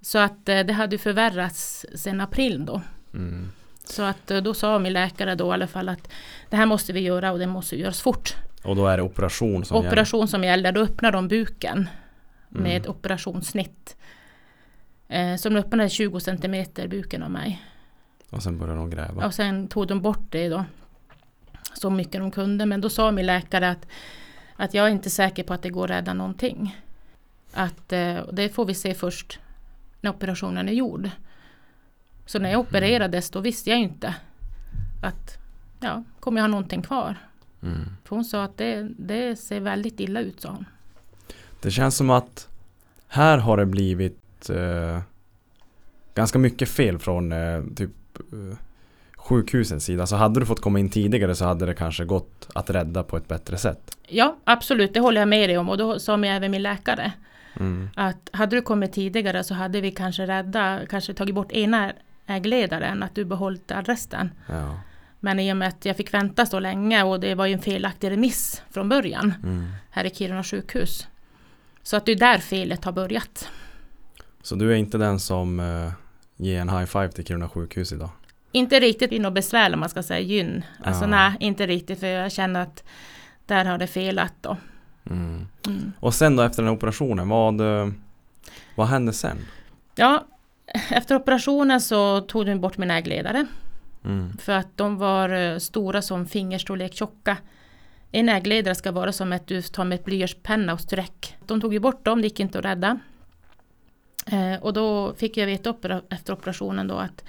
Så 0.00 0.18
att 0.18 0.48
eh, 0.48 0.60
det 0.60 0.72
hade 0.72 0.98
förvärrats 0.98 1.86
sedan 1.94 2.20
april 2.20 2.66
då. 2.66 2.82
Mm. 3.14 3.48
Så 3.84 4.02
att 4.02 4.30
eh, 4.30 4.38
då 4.38 4.54
sa 4.54 4.78
min 4.78 4.92
läkare 4.92 5.34
då 5.34 5.50
i 5.50 5.52
alla 5.52 5.66
fall 5.66 5.88
att 5.88 6.12
det 6.50 6.56
här 6.56 6.66
måste 6.66 6.92
vi 6.92 7.00
göra 7.00 7.32
och 7.32 7.38
det 7.38 7.46
måste 7.46 7.76
göras 7.76 8.00
fort. 8.00 8.34
Och 8.64 8.76
då 8.76 8.86
är 8.86 8.96
det 8.96 9.02
operation 9.02 9.64
som 9.64 9.76
Operation 9.76 10.28
som 10.28 10.44
gäller, 10.44 10.72
då 10.72 10.80
öppnar 10.80 11.12
de 11.12 11.28
buken 11.28 11.88
med 12.48 12.76
Mm. 12.82 12.90
operationssnitt. 12.90 13.96
Eh, 15.08 15.36
så 15.36 15.48
de 15.48 15.56
öppnade 15.58 15.88
20 15.88 16.20
centimeter 16.20 16.88
buken 16.88 17.22
av 17.22 17.30
mig. 17.30 17.48
gäller. 17.50 18.36
Och 18.36 18.42
sen 18.42 18.58
börjar 18.58 18.76
de 18.76 18.90
gräva. 18.90 19.26
Och 19.26 19.34
sen 19.34 19.68
tog 19.68 19.86
de 19.88 20.00
bort 20.00 20.26
det 20.30 20.48
då. 20.48 20.64
Så 21.74 21.90
mycket 21.90 22.20
de 22.20 22.30
kunde. 22.30 22.66
Men 22.66 22.80
då 22.80 22.88
sa 22.90 23.10
min 23.10 23.26
läkare 23.26 23.70
att, 23.70 23.86
att 24.56 24.74
jag 24.74 24.86
är 24.86 24.90
inte 24.90 25.10
säker 25.10 25.42
på 25.44 25.54
att 25.54 25.62
det 25.62 25.70
går 25.70 25.84
att 25.84 25.90
rädda 25.90 26.14
någonting. 26.14 26.76
Att 27.52 27.92
eh, 27.92 28.26
det 28.32 28.48
får 28.48 28.64
vi 28.64 28.74
se 28.74 28.94
först 28.94 29.38
när 30.00 30.10
operationen 30.10 30.68
är 30.68 30.72
gjord. 30.72 31.10
Så 32.26 32.38
när 32.38 32.50
jag 32.50 32.60
opererades 32.60 33.30
då 33.30 33.40
visste 33.40 33.70
jag 33.70 33.78
inte 33.78 34.14
att 35.02 35.38
ja, 35.80 36.04
kommer 36.20 36.38
jag 36.40 36.42
ha 36.44 36.48
någonting 36.48 36.82
kvar? 36.82 37.16
Mm. 37.62 37.84
För 38.04 38.16
hon 38.16 38.24
sa 38.24 38.44
att 38.44 38.58
det, 38.58 38.88
det 38.98 39.36
ser 39.36 39.60
väldigt 39.60 40.00
illa 40.00 40.20
ut 40.20 40.40
sa 40.40 40.50
hon. 40.50 40.64
Det 41.60 41.70
känns 41.70 41.96
som 41.96 42.10
att 42.10 42.48
här 43.08 43.38
har 43.38 43.56
det 43.56 43.66
blivit 43.66 44.50
eh, 44.50 45.00
ganska 46.14 46.38
mycket 46.38 46.68
fel 46.68 46.98
från 46.98 47.32
eh, 47.32 47.62
typ 47.76 47.90
eh, 48.32 48.58
sjukhusens 49.16 49.84
sida. 49.84 50.06
Så 50.06 50.16
hade 50.16 50.40
du 50.40 50.46
fått 50.46 50.60
komma 50.60 50.78
in 50.78 50.90
tidigare 50.90 51.34
så 51.34 51.44
hade 51.44 51.66
det 51.66 51.74
kanske 51.74 52.04
gått 52.04 52.48
att 52.54 52.70
rädda 52.70 53.02
på 53.02 53.16
ett 53.16 53.28
bättre 53.28 53.56
sätt. 53.56 53.98
Ja 54.08 54.36
absolut, 54.44 54.94
det 54.94 55.00
håller 55.00 55.20
jag 55.20 55.28
med 55.28 55.48
dig 55.48 55.58
om 55.58 55.68
och 55.68 55.78
då 55.78 55.98
sa 55.98 56.16
mig 56.16 56.30
även 56.30 56.50
min 56.50 56.62
läkare 56.62 57.12
Mm. 57.56 57.90
att 57.96 58.30
hade 58.32 58.56
du 58.56 58.62
kommit 58.62 58.92
tidigare 58.92 59.44
så 59.44 59.54
hade 59.54 59.80
vi 59.80 59.90
kanske 59.90 60.26
rädda, 60.26 60.80
kanske 60.90 61.14
tagit 61.14 61.34
bort 61.34 61.52
ena 61.52 61.92
äggledaren, 62.26 63.02
att 63.02 63.14
du 63.14 63.24
behållit 63.24 63.72
resten. 63.84 64.30
Ja. 64.48 64.80
Men 65.24 65.40
i 65.40 65.52
och 65.52 65.56
med 65.56 65.68
att 65.68 65.84
jag 65.84 65.96
fick 65.96 66.14
vänta 66.14 66.46
så 66.46 66.58
länge 66.60 67.02
och 67.02 67.20
det 67.20 67.34
var 67.34 67.46
ju 67.46 67.52
en 67.52 67.60
felaktig 67.62 68.10
remiss 68.10 68.62
från 68.70 68.88
början 68.88 69.34
Mm. 69.42 69.66
här 69.90 70.04
i 70.04 70.10
Kiruna 70.10 70.44
sjukhus. 70.44 71.06
Så 71.82 71.96
att 71.96 72.06
det 72.06 72.12
är 72.12 72.16
där 72.16 72.38
felet 72.38 72.84
har 72.84 72.92
börjat. 72.92 73.48
Så 74.42 74.54
du 74.54 74.72
är 74.72 74.76
inte 74.76 74.98
den 74.98 75.20
som 75.20 75.60
eh, 75.60 75.92
ger 76.36 76.60
en 76.60 76.68
high 76.68 76.84
five 76.84 77.08
till 77.08 77.24
Kiruna 77.26 77.48
sjukhus 77.48 77.92
idag? 77.92 78.10
Inte 78.52 78.80
riktigt 78.80 79.12
i 79.12 79.18
något 79.18 79.32
besvär 79.34 79.74
om 79.74 79.80
man 79.80 79.88
ska 79.88 80.02
säga 80.02 80.20
gyn. 80.20 80.64
Alltså 80.84 81.02
Ja. 81.04 81.06
nej, 81.08 81.32
inte 81.40 81.66
riktigt 81.66 82.00
för 82.00 82.06
jag 82.06 82.32
känner 82.32 82.60
att 82.62 82.84
där 83.46 83.64
har 83.64 83.78
det 83.78 83.86
felat 83.86 84.34
då. 84.40 84.56
Mm. 85.10 85.46
Mm. 85.66 85.92
Och 86.00 86.14
sen 86.14 86.36
då 86.36 86.42
efter 86.42 86.62
den 86.62 86.68
här 86.68 86.76
operationen, 86.76 87.28
vad, 87.28 87.60
eh, 87.60 87.88
vad 88.74 88.86
hände 88.88 89.12
sen? 89.12 89.38
Ja, 89.94 90.24
efter 90.90 91.14
operationen 91.14 91.80
så 91.80 92.20
tog 92.20 92.46
de 92.46 92.60
bort 92.60 92.78
mina 92.78 92.94
äggledare. 92.98 93.46
Mm. 94.04 94.36
För 94.38 94.52
att 94.52 94.76
de 94.76 94.96
var 94.98 95.28
eh, 95.28 95.58
stora 95.58 96.02
som 96.02 96.26
fingerstorlek 96.26 96.94
tjocka. 96.94 97.36
En 98.10 98.28
äggledare 98.28 98.74
ska 98.74 98.92
vara 98.92 99.12
som 99.12 99.32
att 99.32 99.46
du 99.46 99.62
tar 99.62 99.84
med 99.84 99.94
ett 99.94 100.04
blyertspenna 100.04 100.72
och 100.72 100.80
streck. 100.80 101.36
De 101.46 101.60
tog 101.60 101.72
ju 101.72 101.80
bort 101.80 102.04
dem, 102.04 102.20
det 102.20 102.26
gick 102.26 102.40
inte 102.40 102.58
att 102.58 102.64
rädda. 102.64 102.98
Eh, 104.26 104.62
och 104.62 104.72
då 104.72 105.14
fick 105.14 105.36
jag 105.36 105.46
veta 105.46 105.70
opera- 105.70 106.02
efter 106.10 106.32
operationen 106.32 106.88
då 106.88 106.94
att 106.94 107.24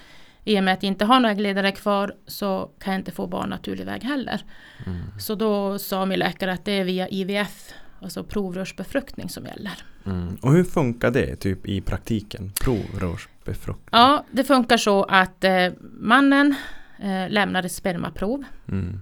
i 0.46 0.60
och 0.60 0.64
med 0.64 0.74
att 0.74 0.84
jag 0.84 0.88
inte 0.88 1.06
har 1.06 1.20
några 1.20 1.32
äggledare 1.32 1.72
kvar 1.72 2.16
så 2.28 2.70
kan 2.80 2.94
jag 2.94 3.00
inte 3.00 3.12
få 3.12 3.28
barn 3.28 3.50
naturlig 3.50 3.86
väg 3.86 4.04
heller. 4.04 4.42
Mm. 4.86 5.00
Så 5.20 5.36
då 5.36 5.80
sa 5.80 6.06
min 6.06 6.20
läkare 6.20 6.54
att 6.54 6.66
det 6.66 6.72
är 6.72 6.84
via 6.84 7.08
IVF, 7.08 7.74
alltså 8.02 8.24
provrörsbefruktning 8.24 9.30
som 9.30 9.46
gäller. 9.46 9.74
Mm. 10.06 10.38
Och 10.42 10.54
hur 10.54 10.64
funkar 10.64 11.12
det 11.12 11.36
typ 11.36 11.66
i 11.66 11.82
praktiken? 11.82 12.52
Provrörsbefruktning? 13.44 13.90
Ja, 14.02 14.24
det 14.32 14.44
funkar 14.44 14.78
så 14.78 15.04
att 15.04 15.44
eh, 15.44 15.68
mannen 16.00 16.56
eh, 17.00 17.30
lämnar 17.30 17.64
ett 17.64 17.72
spermaprov 17.72 18.44
Mm. 18.68 19.02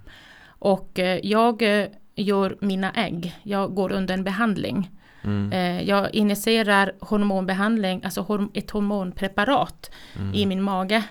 Och 0.64 0.98
eh, 0.98 1.20
jag 1.22 1.62
eh, 1.80 1.86
gör 2.14 2.56
mina 2.60 2.90
ägg. 2.92 3.36
Jag 3.42 3.74
går 3.74 3.92
under 3.92 4.14
en 4.14 4.24
behandling. 4.24 4.90
Mm. 5.24 5.52
Eh, 5.52 5.82
Jag 5.88 6.14
initierar 6.14 6.92
hormonbehandling, 7.00 8.04
alltså 8.04 8.20
horm- 8.22 8.50
ett 8.54 8.70
hormonpreparat 8.70 9.90
Mm. 10.16 10.34
i 10.34 10.46
min 10.46 10.62
mage 10.62 11.02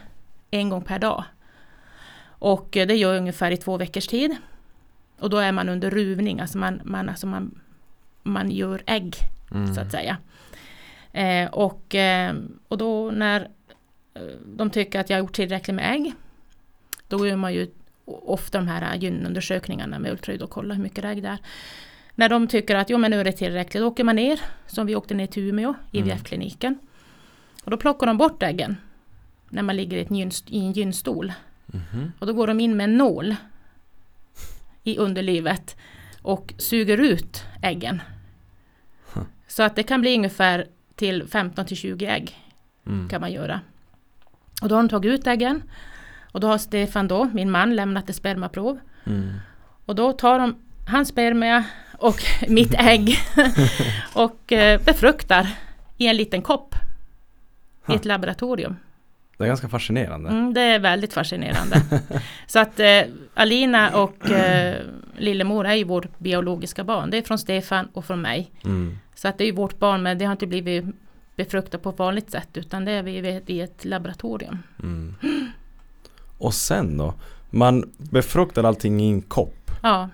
en 0.51 0.69
gång 0.69 0.81
per 0.81 0.99
dag. 0.99 1.23
Och 2.29 2.77
eh, 2.77 2.87
det 2.87 2.95
gör 2.95 3.13
jag 3.13 3.19
ungefär 3.19 3.51
i 3.51 3.57
två 3.57 3.77
veckors 3.77 4.07
tid. 4.07 4.35
Och 5.19 5.29
då 5.29 5.37
är 5.37 5.51
man 5.51 5.69
under 5.69 5.89
ruvning, 5.91 6.39
alltså 6.39 6.57
man, 6.57 6.81
man, 6.83 7.09
alltså 7.09 7.27
man, 7.27 7.59
man 8.23 8.51
gör 8.51 8.81
ägg 8.85 9.15
Mm. 9.51 9.73
så 9.73 9.81
att 9.81 9.91
säga. 9.91 10.17
Eh, 11.13 11.49
och, 11.49 11.95
eh, 11.95 12.35
och 12.67 12.77
då 12.77 13.11
när 13.11 13.41
eh, 14.13 14.21
de 14.45 14.69
tycker 14.69 14.99
att 14.99 15.09
jag 15.09 15.17
har 15.17 15.23
gjort 15.23 15.35
tillräckligt 15.35 15.75
med 15.75 15.93
ägg, 15.93 16.13
då 17.07 17.27
gör 17.27 17.35
man 17.35 17.53
ju 17.53 17.67
ofta 18.05 18.57
de 18.57 18.67
här 18.67 18.95
gynundersökningarna 18.95 19.99
med 19.99 20.11
ultraljud 20.11 20.41
och 20.41 20.49
kollar 20.49 20.75
hur 20.75 20.83
mycket 20.83 21.05
ägg 21.05 21.23
det 21.23 21.29
är. 21.29 21.39
När 22.15 22.29
de 22.29 22.47
tycker 22.47 22.75
att 22.75 22.89
jo 22.89 22.97
men 22.97 23.11
nu 23.11 23.19
är 23.19 23.23
det 23.23 23.31
tillräckligt, 23.31 23.81
då 23.81 23.87
åker 23.87 24.03
man 24.03 24.15
ner, 24.15 24.39
som 24.67 24.87
vi 24.87 24.95
åkte 24.95 25.13
ner 25.13 25.27
till 25.27 25.43
Umeå, 25.43 25.73
IVF-kliniken. 25.91 26.79
Och 27.63 27.71
då 27.71 27.77
plockar 27.77 28.07
de 28.07 28.17
bort 28.17 28.43
äggen, 28.43 28.77
när 29.49 29.63
man 29.63 29.75
ligger 29.75 29.97
i, 29.97 30.21
ett 30.21 30.43
i 30.47 30.59
en 30.59 30.71
gynstol. 30.71 31.33
Mhm. 31.65 32.11
Och 32.19 32.27
då 32.27 32.33
går 32.33 32.47
de 32.47 32.59
in 32.59 32.77
med 32.77 32.83
en 32.83 32.97
nål 32.97 33.35
i 34.83 34.97
underlivet 34.97 35.75
och 36.21 36.53
suger 36.57 36.97
ut 36.97 37.43
äggen. 37.61 38.01
Huh. 39.13 39.23
Så 39.47 39.63
att 39.63 39.75
det 39.75 39.83
kan 39.83 40.01
bli 40.01 40.15
ungefär 40.15 40.67
till 40.95 41.27
15 41.27 41.65
till 41.65 41.77
20 41.77 42.05
ägg 42.05 42.37
Mm. 42.87 43.09
kan 43.09 43.21
man 43.21 43.31
göra. 43.31 43.59
Och 44.61 44.69
då 44.69 44.75
har 44.75 44.83
de 44.83 44.89
tagit 44.89 45.11
ut 45.11 45.27
äggen. 45.27 45.63
Och 46.31 46.39
då 46.39 46.47
har 46.47 46.57
Stefan 46.57 47.07
då, 47.07 47.25
min 47.33 47.51
man, 47.51 47.75
lämnat 47.75 48.09
ett 48.09 48.15
spermaprov. 48.15 48.79
Mm. 49.05 49.33
Och 49.85 49.95
då 49.95 50.13
tar 50.13 50.39
de 50.39 50.55
hans 50.87 51.09
spermia 51.09 51.63
och 51.97 52.23
mitt 52.47 52.73
ägg 52.77 53.17
och 54.13 54.51
eh, 54.51 54.81
befruktar 54.85 55.47
i 55.97 56.07
en 56.07 56.15
liten 56.15 56.41
kopp 56.41 56.75
i 57.89 57.93
ett 57.93 58.05
laboratorium. 58.05 58.75
Det 59.37 59.43
är 59.43 59.47
ganska 59.47 59.69
fascinerande. 59.69 60.29
Mm, 60.29 60.53
det 60.53 60.61
är 60.61 60.79
väldigt 60.79 61.13
fascinerande. 61.13 61.81
Så 62.47 62.59
att 62.59 62.79
eh, 62.79 63.01
Alina 63.33 63.89
och 63.97 64.31
eh, 64.31 64.75
Lillemor 65.17 65.65
är 65.67 65.73
ju 65.75 65.83
vårt 65.83 66.19
biologiska 66.19 66.83
barn. 66.83 67.09
Det 67.09 67.17
är 67.17 67.21
från 67.21 67.39
Stefan 67.39 67.87
och 67.93 68.05
från 68.05 68.21
mig. 68.21 68.51
Mm. 68.65 68.97
Så 69.21 69.27
att 69.27 69.37
det 69.37 69.43
är 69.43 69.45
ju 69.45 69.51
vårt 69.51 69.79
barn 69.79 70.03
men 70.03 70.17
det 70.17 70.25
har 70.25 70.31
inte 70.31 70.47
blivit 70.47 70.85
befruktat 71.35 71.81
på 71.83 71.91
vanligt 71.91 72.31
sätt 72.31 72.49
utan 72.53 72.85
det 72.85 72.91
är 72.91 73.03
vi 73.03 73.41
i 73.45 73.61
ett 73.61 73.85
laboratorium. 73.85 74.57
Mm. 74.83 75.15
Och 76.37 76.53
sen 76.53 76.97
då? 76.97 77.13
Man 77.49 77.91
befruktar 77.97 78.63
allting 78.63 79.01
i 79.01 79.09
en 79.09 79.21
kopp. 79.21 79.71
Ja. 79.83 80.09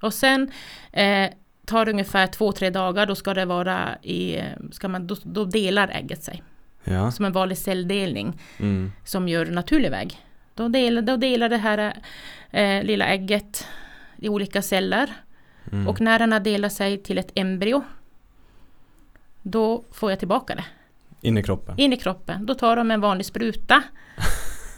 Och 0.00 0.14
sen 0.14 0.50
eh, 0.92 1.30
tar 1.64 1.84
det 1.84 1.90
ungefär 1.90 2.26
två, 2.26 2.52
tre 2.52 2.70
dagar. 2.70 3.06
Då 3.06 3.14
ska 3.14 3.34
det 3.34 3.44
vara 3.44 3.98
i, 4.02 4.40
ska 4.72 4.88
man, 4.88 5.06
då, 5.06 5.16
då 5.22 5.44
delar 5.44 5.88
ägget 5.88 6.22
sig. 6.22 6.42
Ja. 6.84 7.10
Som 7.10 7.24
en 7.24 7.32
vanlig 7.32 7.58
celldelning 7.58 8.40
Mm. 8.58 8.92
som 9.04 9.28
gör 9.28 9.46
naturlig 9.46 9.90
väg. 9.90 10.26
Då 10.54 10.68
delar, 10.68 11.02
då 11.02 11.16
delar 11.16 11.48
det 11.48 11.56
här 11.56 12.02
eh, 12.50 12.84
lilla 12.84 13.06
ägget 13.06 13.66
i 14.16 14.28
olika 14.28 14.62
celler. 14.62 15.12
Mm. 15.72 15.88
Och 15.88 16.00
när 16.00 16.18
den 16.18 16.32
har 16.32 16.40
delat 16.40 16.72
sig 16.72 16.98
till 17.02 17.18
ett 17.18 17.30
embryo 17.34 17.82
då 19.50 19.84
får 19.92 20.10
jag 20.10 20.18
tillbaka 20.18 20.54
det 20.54 20.64
In 21.28 21.38
i 21.38 21.42
kroppen. 21.42 21.74
in 21.78 21.92
i 21.92 21.96
kroppen. 21.96 22.46
Då 22.46 22.54
tar 22.54 22.76
de 22.76 22.90
en 22.90 23.00
vanlig 23.00 23.26
spruta. 23.26 23.82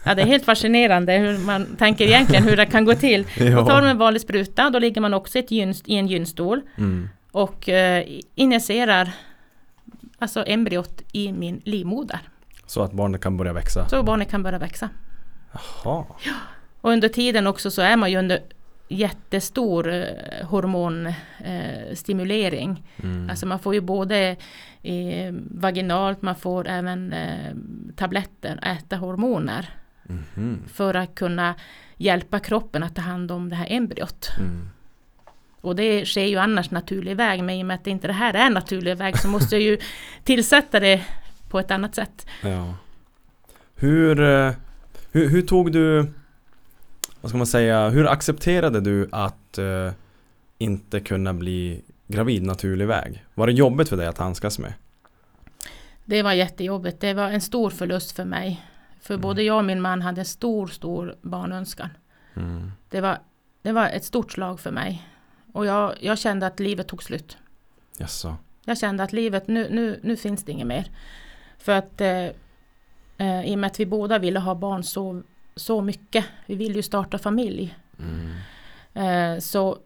Ja, 0.05 0.15
det 0.15 0.23
är 0.23 0.27
helt 0.27 0.45
fascinerande 0.45 1.13
hur 1.13 1.39
man 1.39 1.77
tänker 1.77 2.05
egentligen 2.05 2.45
hur 2.45 2.57
det 2.57 2.67
kan 2.67 2.85
gå 2.85 2.95
till. 2.95 3.23
Då 3.39 3.67
tar 3.67 3.83
de 3.83 3.89
en 3.89 3.99
vanlig 3.99 4.23
spruta, 4.23 4.71
då 4.71 4.79
ligger 4.79 5.01
man 5.01 5.15
också 5.15 5.39
i 5.39 5.75
en 5.87 6.07
gynstol 6.07 6.61
Mm. 6.79 7.09
och 7.33 7.69
eh, 7.69 8.05
injicerar 8.35 9.11
alltså 10.19 10.45
embryot 10.47 11.03
i 11.13 11.33
min 11.33 11.61
livmoder. 11.65 12.19
Så 12.67 12.83
att 12.83 12.93
barnet 12.93 13.21
kan 13.21 13.37
börja 13.37 13.53
växa. 13.53 13.89
Så 13.89 14.03
barnet 14.03 14.31
kan 14.31 14.43
börja 14.43 14.59
växa. 14.59 14.89
Jaha. 15.85 16.05
Och 16.81 16.91
under 16.91 17.09
tiden 17.09 17.47
också 17.47 17.71
så 17.71 17.83
är 17.83 17.97
man 17.97 18.11
ju 18.11 18.19
under 18.19 18.41
jättestor 18.89 19.89
eh, 19.93 20.47
hormonstimulering. 20.47 21.97
Stimulering. 21.97 22.85
Mm. 23.03 23.31
Alltså 23.31 23.47
man 23.47 23.59
får 23.59 23.75
ju 23.75 23.81
både 23.81 24.37
eh, 24.83 25.35
vaginalt, 25.51 26.23
man 26.23 26.35
får 26.37 26.69
även 26.69 27.13
eh, 27.13 27.55
tabletter, 27.97 28.59
äta 28.79 28.97
hormoner 28.97 29.69
Mhm. 30.11 30.63
för 30.73 30.95
att 30.95 31.15
kunna 31.15 31.55
hjälpa 31.97 32.39
kroppen 32.41 32.83
att 32.83 32.95
ta 32.95 33.03
hand 33.03 33.31
om 33.33 33.49
det 33.49 33.57
här 33.57 33.67
embryot. 33.71 34.31
Mm. 34.39 34.69
Och 35.61 35.77
det 35.77 36.07
sker 36.07 36.25
ju 36.25 36.37
annars 36.37 36.71
naturlig 36.71 37.17
väg, 37.17 37.43
men 37.45 37.55
i 37.57 37.63
och 37.63 37.67
med 37.67 37.75
att 37.75 37.87
inte 37.87 38.07
det 38.07 38.13
här 38.13 38.35
är 38.35 38.51
naturlig 38.51 38.97
väg 38.97 39.19
så 39.19 39.29
måste 39.29 39.55
jag 39.57 39.63
ju 39.63 39.79
tillsätta 40.25 40.81
det 40.81 41.05
på 41.49 41.59
ett 41.61 41.71
annat 41.71 41.95
sätt. 41.95 42.27
Ja. 42.43 42.75
Hur, 43.77 44.21
eh, 44.21 44.53
hur, 45.13 45.29
hur 45.29 45.43
tog 45.43 45.73
du, 45.73 46.13
vad 47.21 47.29
ska 47.31 47.39
man 47.39 47.47
säga, 47.47 47.89
hur 47.89 48.07
accepterade 48.09 48.81
du 48.81 49.09
att 49.13 49.59
eh, 49.59 49.93
inte 50.59 51.01
kunna 51.01 51.35
bli 51.35 51.83
gravid 52.07 52.43
naturlig 52.43 52.87
väg? 52.87 53.25
Var 53.35 53.47
det 53.47 53.53
jobbigt 53.53 53.89
för 53.89 53.97
dig 53.97 54.07
att 54.07 54.19
handskas 54.19 54.59
med? 54.59 54.73
Det 56.05 56.23
var 56.23 56.33
jättejobbigt, 56.33 57.01
det 57.01 57.15
var 57.15 57.31
en 57.31 57.41
stor 57.41 57.71
förlust 57.71 58.13
för 58.13 58.25
mig. 58.25 58.65
För 59.01 59.15
Mm. 59.15 59.23
både 59.23 59.43
jag 59.43 59.59
och 59.59 59.65
min 59.65 59.81
man 59.81 60.03
hade 60.03 60.25
stor, 60.25 60.67
stor 60.67 61.17
barnönskan. 61.23 61.89
Mm. 62.35 62.73
Det 62.89 63.01
var, 63.01 63.19
det 63.63 63.73
var 63.73 63.89
ett 63.89 64.05
stort 64.05 64.33
slag 64.33 64.61
för 64.61 64.71
mig. 64.71 65.09
Och 65.53 65.67
jag, 65.67 65.95
jag 66.01 66.19
kände 66.19 66.47
att 66.47 66.61
livet 66.61 66.89
tog 66.89 67.03
slut. 67.03 67.37
Jaså? 67.99 68.37
Jag 68.65 68.79
kände 68.79 69.03
att 69.03 69.13
livet, 69.13 69.49
nu, 69.49 69.69
nu, 69.71 70.01
nu 70.03 70.17
finns 70.17 70.45
det 70.45 70.53
inget 70.53 70.67
mer. 70.67 70.91
För 71.59 71.73
att 71.73 72.01
eh, 72.01 72.27
eh, 73.19 73.45
i 73.45 73.55
och 73.55 73.59
med 73.59 73.67
att 73.69 73.81
vi 73.81 73.87
båda 73.87 74.19
ville 74.19 74.39
ha 74.39 74.55
barn 74.55 74.83
så, 74.85 75.23
så 75.59 75.81
mycket, 75.81 76.25
vi 76.47 76.55
ville 76.55 76.75
ju 76.75 76.83
starta 76.83 77.19
familj. 77.19 77.79
Mm. 77.99 78.35
Eh, 78.95 79.41
så 79.41 79.79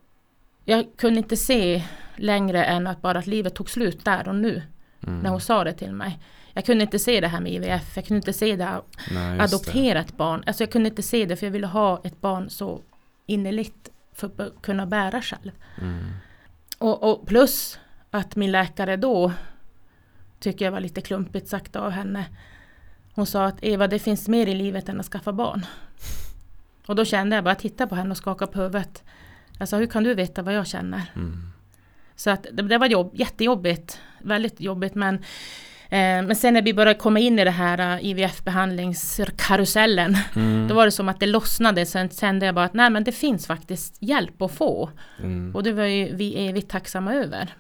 jag 0.65 0.87
kunde 0.97 1.19
inte 1.19 1.37
se 1.37 1.83
längre 2.17 2.65
än 2.65 2.87
att 2.87 3.03
bara 3.03 3.19
att 3.19 3.27
livet 3.27 3.55
tog 3.55 3.71
slut 3.71 4.05
där 4.05 4.29
och 4.29 4.35
nu. 4.35 4.63
Mm. 5.07 5.21
När 5.21 5.31
hon 5.31 5.41
sa 5.41 5.65
det 5.65 5.73
till 5.73 5.93
mig. 5.93 6.19
Jag 6.55 6.65
kunde 6.65 6.85
inte 6.85 6.99
se 6.99 7.21
det 7.21 7.29
här 7.29 7.41
med 7.41 7.53
IVF, 7.53 7.97
jag 7.97 8.07
kunde 8.07 8.17
inte 8.19 8.33
se 8.33 8.57
det 8.57 8.65
här 8.65 8.83
Nej, 9.11 9.41
adoptera 9.41 10.01
ett 10.01 10.17
barn. 10.17 10.45
Alltså 10.47 10.63
jag 10.63 10.73
kunde 10.73 10.89
inte 10.89 11.03
se 11.03 11.27
det 11.27 11.37
för 11.37 11.47
jag 11.47 11.53
ville 11.53 11.67
ha 11.67 12.01
ett 12.05 12.21
barn 12.21 12.51
så 12.51 12.81
innerligt 13.27 13.89
för 14.13 14.31
att 14.37 14.63
kunna 14.63 14.87
bära 14.87 15.23
själv. 15.23 15.53
Det. 15.77 15.83
Mm. 15.83 16.11
Och, 16.79 17.11
och 17.11 17.27
plus 17.27 17.79
att 18.11 18.37
min 18.37 18.53
läkare 18.53 18.97
då 18.97 19.33
tycker 20.41 20.65
jag 20.65 20.73
var 20.73 20.81
lite 20.81 21.01
klumpigt 21.01 21.49
sagt 21.49 21.77
av 21.77 21.91
henne. 21.91 22.27
Hon 23.15 23.27
sa 23.27 23.45
att 23.45 23.65
Eva 23.65 23.87
det 23.87 23.99
finns 23.99 24.29
mer 24.29 24.47
i 24.47 24.55
livet 24.55 24.89
än 24.89 25.01
att 25.01 25.07
skaffa 25.07 25.33
barn. 25.33 25.67
Och 26.87 26.97
då 26.97 27.05
kände 27.05 27.37
jag 27.37 27.45
bara 27.45 27.55
titta 27.55 27.87
på 27.87 27.95
henne 27.95 28.11
och 28.11 28.17
skaka 28.17 28.47
på 28.47 28.61
huvudet. 28.61 29.03
Alltså 29.59 29.77
hur 29.77 29.87
kan 29.87 30.05
du 30.05 30.15
veta 30.15 30.43
vad 30.43 30.55
jag 30.55 30.67
känner? 30.67 31.03
Mm. 31.17 31.43
Så 32.17 32.31
att 32.31 32.47
det, 32.53 32.63
det 32.63 32.79
var 32.79 32.87
jobb, 32.87 33.11
jättejobbigt. 33.15 34.01
Väldigt 34.21 34.61
jobbigt 34.61 34.95
men 34.95 35.15
eh, 35.89 36.23
men 36.23 36.37
sen 36.37 36.55
när 36.55 36.63
vi 36.63 36.75
började 36.75 36.99
komma 36.99 37.19
in 37.19 37.39
i 37.39 37.45
det 37.45 37.51
här 37.51 37.79
eh, 37.79 38.05
IVF-behandlingskarusellen 38.05 40.17
Mm. 40.37 40.69
Då 40.69 40.75
var 40.75 40.85
det 40.85 40.91
som 40.91 41.09
att 41.09 41.21
det 41.21 41.27
lossnade. 41.27 41.87
Sen 41.87 42.09
kände 42.09 42.47
jag 42.47 42.55
bara 42.55 42.65
att 42.65 42.75
nej 42.75 42.91
men 42.91 43.05
det 43.05 43.13
finns 43.13 43.47
faktiskt 43.47 43.97
hjälp 44.01 44.43
att 44.43 44.53
få. 44.53 44.91
Mm. 45.19 45.55
Och 45.55 45.63
det 45.63 45.73
var 45.73 45.85
ju 45.85 46.17
vi 46.17 46.49
evigt 46.49 46.71
tacksamma 46.71 47.15
över. 47.15 47.55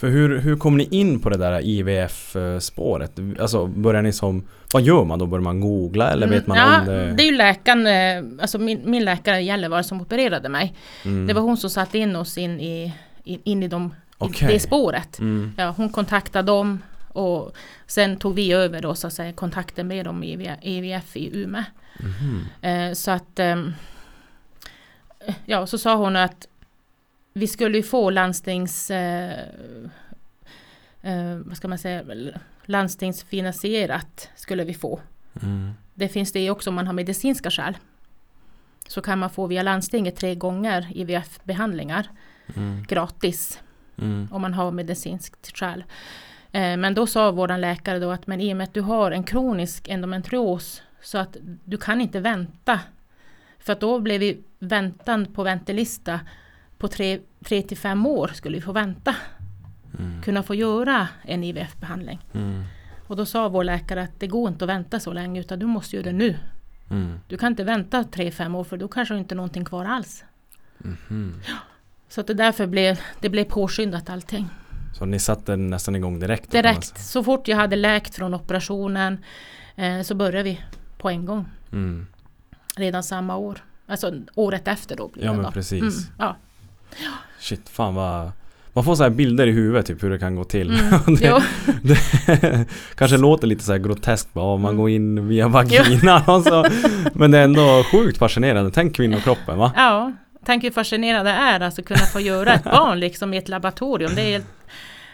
För 0.00 0.08
hur, 0.08 0.38
hur 0.38 0.56
kom 0.56 0.76
ni 0.76 0.88
in 0.90 1.20
på 1.20 1.30
det 1.30 1.36
där 1.36 1.60
IVF-spåret? 1.60 3.12
Alltså 3.40 3.66
börjar 3.66 4.02
ni 4.02 4.12
som, 4.12 4.46
vad 4.72 4.82
gör 4.82 5.04
man 5.04 5.18
då? 5.18 5.26
Börjar 5.26 5.42
man 5.42 5.60
googla 5.60 6.10
eller 6.10 6.26
vet 6.26 6.46
man 6.46 6.58
Mm, 6.58 6.72
ja, 6.72 6.80
om 6.80 6.86
det? 6.86 7.12
det 7.12 7.22
är 7.22 7.26
ju 7.26 7.36
läkaren, 7.36 7.86
eh, 7.86 8.42
alltså 8.42 8.58
min, 8.58 8.80
min 8.84 9.04
läkare 9.04 9.40
i 9.40 9.44
Gällivare 9.44 9.84
som 9.84 10.00
opererade 10.00 10.48
mig. 10.48 10.74
Mm. 11.04 11.26
Det 11.26 11.34
var 11.34 11.42
hon 11.42 11.56
som 11.56 11.70
satte 11.70 11.98
in 11.98 12.16
oss 12.16 12.38
in 12.38 12.60
i, 12.60 12.92
in, 13.24 13.62
i, 13.62 13.68
de, 13.68 13.94
i 14.40 14.44
det 14.46 14.60
spåret. 14.60 15.18
Mm. 15.18 15.52
Ja, 15.56 15.74
hon 15.76 15.88
kontaktade 15.88 16.46
dem 16.46 16.82
och 17.08 17.56
sen 17.86 18.16
tog 18.16 18.34
vi 18.34 18.52
över 18.52 18.82
då 18.82 18.94
så 18.94 19.06
att 19.06 19.12
säga 19.12 19.32
kontakten 19.32 19.88
med 19.88 20.04
dem 20.04 20.24
i 20.24 20.56
IVF, 20.62 21.16
i 21.16 21.42
Umeå. 21.42 21.62
Eh, 22.62 22.92
så 22.92 23.10
att 23.10 23.38
ehm, 23.38 23.72
Ja, 25.44 25.66
så 25.66 25.78
sa 25.78 25.96
hon 25.96 26.16
att 26.16 26.46
vi 27.32 27.46
skulle 27.46 27.76
ju 27.76 27.82
få 27.82 28.10
landstings 28.10 28.90
eh, 28.90 29.38
eh, 31.02 31.36
vad 31.44 31.56
ska 31.56 31.68
man 31.68 31.78
säga 31.78 32.02
landstingsfinansierat 32.64 34.30
skulle 34.36 34.64
vi 34.64 34.74
få. 34.74 35.00
Mm. 35.42 35.70
Det 35.94 36.08
finns 36.08 36.32
det 36.32 36.50
också 36.50 36.70
om 36.70 36.76
man 36.76 36.86
har 36.86 36.94
medicinska 36.94 37.50
skäl. 37.50 37.78
Så 38.88 39.00
kan 39.02 39.18
man 39.18 39.30
få 39.30 39.46
via 39.46 39.62
landstinget 39.62 40.16
tre 40.16 40.34
gånger 40.34 40.88
IVF-behandlingar 40.94 42.08
Mm. 42.56 42.82
gratis 42.88 43.60
Mm. 43.98 44.28
om 44.32 44.42
man 44.42 44.54
har 44.54 44.70
medicinskt 44.70 45.56
skäl. 45.58 45.84
Eh, 46.52 46.76
Men 46.76 46.94
då 46.94 47.06
sa 47.06 47.30
våran 47.30 47.60
läkare 47.60 47.98
då 47.98 48.10
att 48.10 48.26
men 48.26 48.40
i 48.40 48.52
och 48.52 48.56
med 48.56 48.64
att 48.64 48.74
du 48.74 48.80
har 48.80 49.10
en 49.10 49.24
kronisk 49.24 49.88
endometrios 49.88 50.82
så 51.02 51.18
att 51.18 51.36
du 51.64 51.76
kan 51.78 52.00
inte 52.00 52.20
vänta. 52.20 52.80
För 53.58 53.72
att 53.72 53.80
då 53.80 54.00
blev 54.00 54.20
vi 54.20 54.40
väntan 54.58 55.26
på 55.26 55.42
väntelista 55.42 56.20
på 56.80 56.88
tre, 56.88 57.20
tre 57.44 57.62
till 57.62 57.76
fem 57.76 58.06
år 58.06 58.30
skulle 58.34 58.56
vi 58.56 58.62
få 58.62 58.72
vänta. 58.72 59.14
Mm. 59.98 60.22
Kunna 60.22 60.42
få 60.42 60.54
göra 60.54 61.08
en 61.22 61.44
IVF-behandling. 61.44 62.18
Mm. 62.34 62.62
Och 63.06 63.16
då 63.16 63.26
sa 63.26 63.48
vår 63.48 63.64
läkare 63.64 64.02
att 64.02 64.20
det 64.20 64.26
går 64.26 64.48
inte 64.48 64.64
att 64.64 64.68
vänta 64.68 65.00
så 65.00 65.12
länge 65.12 65.40
utan 65.40 65.58
du 65.58 65.66
måste 65.66 65.96
göra 65.96 66.04
det 66.04 66.12
nu. 66.12 66.36
Mm. 66.90 67.20
Du 67.28 67.36
kan 67.36 67.52
inte 67.52 67.64
vänta 67.64 68.04
tre, 68.04 68.30
fem 68.30 68.54
år 68.54 68.64
för 68.64 68.76
då 68.76 68.88
kanske 68.88 69.16
inte 69.16 69.34
någonting 69.34 69.64
kvar 69.64 69.84
alls. 69.84 70.24
Mhm. 70.78 71.40
Så 72.08 72.20
att 72.20 72.26
det 72.26 72.34
därför 72.34 72.66
blev 72.66 73.00
det 73.20 73.28
blev 73.28 73.44
påskyndat 73.44 74.10
allting. 74.10 74.48
Så 74.98 75.04
ni 75.04 75.18
satte 75.18 75.56
nästan 75.56 75.96
igång 75.96 76.18
direkt? 76.20 76.50
Direkt, 76.50 77.00
så 77.00 77.24
fort 77.24 77.48
jag 77.48 77.56
hade 77.56 77.76
läkt 77.76 78.14
från 78.14 78.34
operationen 78.34 79.24
eh, 79.76 80.02
så 80.02 80.14
började 80.14 80.42
vi 80.42 80.60
på 80.98 81.10
en 81.10 81.24
gång. 81.24 81.48
Mm. 81.72 82.06
Redan 82.76 83.02
samma 83.02 83.36
år. 83.36 83.64
Alltså 83.86 84.14
året 84.34 84.68
efter 84.68 84.96
då. 84.96 85.08
Blir 85.08 85.24
Ja 85.24 85.30
det 85.30 85.36
men 85.36 85.44
då. 85.44 85.50
precis. 85.50 85.80
Mm, 85.82 86.14
ja. 86.18 86.36
Shit, 87.40 87.68
fan 87.68 87.94
vad... 87.94 88.32
Man 88.72 88.84
får 88.84 88.94
så 88.94 89.02
här 89.02 89.10
bilder 89.10 89.46
i 89.46 89.50
huvudet 89.50 89.86
typ 89.86 90.02
hur 90.02 90.10
det 90.10 90.18
kan 90.18 90.36
gå 90.36 90.44
till. 90.44 90.70
Mm. 90.70 91.14
det, 91.16 91.42
det 92.40 92.66
kanske 92.94 93.16
låter 93.16 93.46
lite 93.46 93.64
så 93.64 93.72
här 93.72 93.78
groteskt 93.78 94.32
bara, 94.34 94.56
man 94.56 94.70
Mm. 94.70 94.76
går 94.80 94.90
in 94.90 95.28
via 95.28 95.48
vaginan 95.48 96.22
och 96.26 96.42
så. 96.42 96.66
Men 97.14 97.30
det 97.30 97.38
är 97.38 97.44
ändå 97.44 97.84
sjukt 97.92 98.18
fascinerande. 98.18 98.70
Tänk 98.70 98.96
kvinnokroppen 98.96 99.58
va? 99.58 99.72
ja, 99.76 100.12
tänk 100.44 100.64
hur 100.64 100.70
fascinerande 100.70 101.30
det 101.30 101.36
är 101.36 101.60
alltså 101.60 101.82
kunna 101.82 102.00
få 102.00 102.20
göra 102.20 102.52
ett 102.54 102.64
barn 102.64 103.00
liksom 103.00 103.34
i 103.34 103.36
ett 103.36 103.48
laboratorium. 103.48 104.12
Det 104.14 104.34
är, 104.34 104.42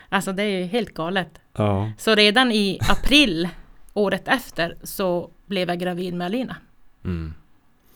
alltså 0.08 0.32
det 0.32 0.42
är 0.42 0.58
ju 0.58 0.64
helt 0.64 0.94
galet. 0.94 1.30
Ja. 1.56 1.92
Så 1.98 2.14
redan 2.14 2.52
i 2.52 2.78
april 2.88 3.48
året 3.94 4.28
efter 4.28 4.76
så 4.82 5.30
blev 5.46 5.68
jag 5.68 5.78
gravid 5.78 6.14
med 6.14 6.24
Alina. 6.24 6.56
Mm. 7.04 7.34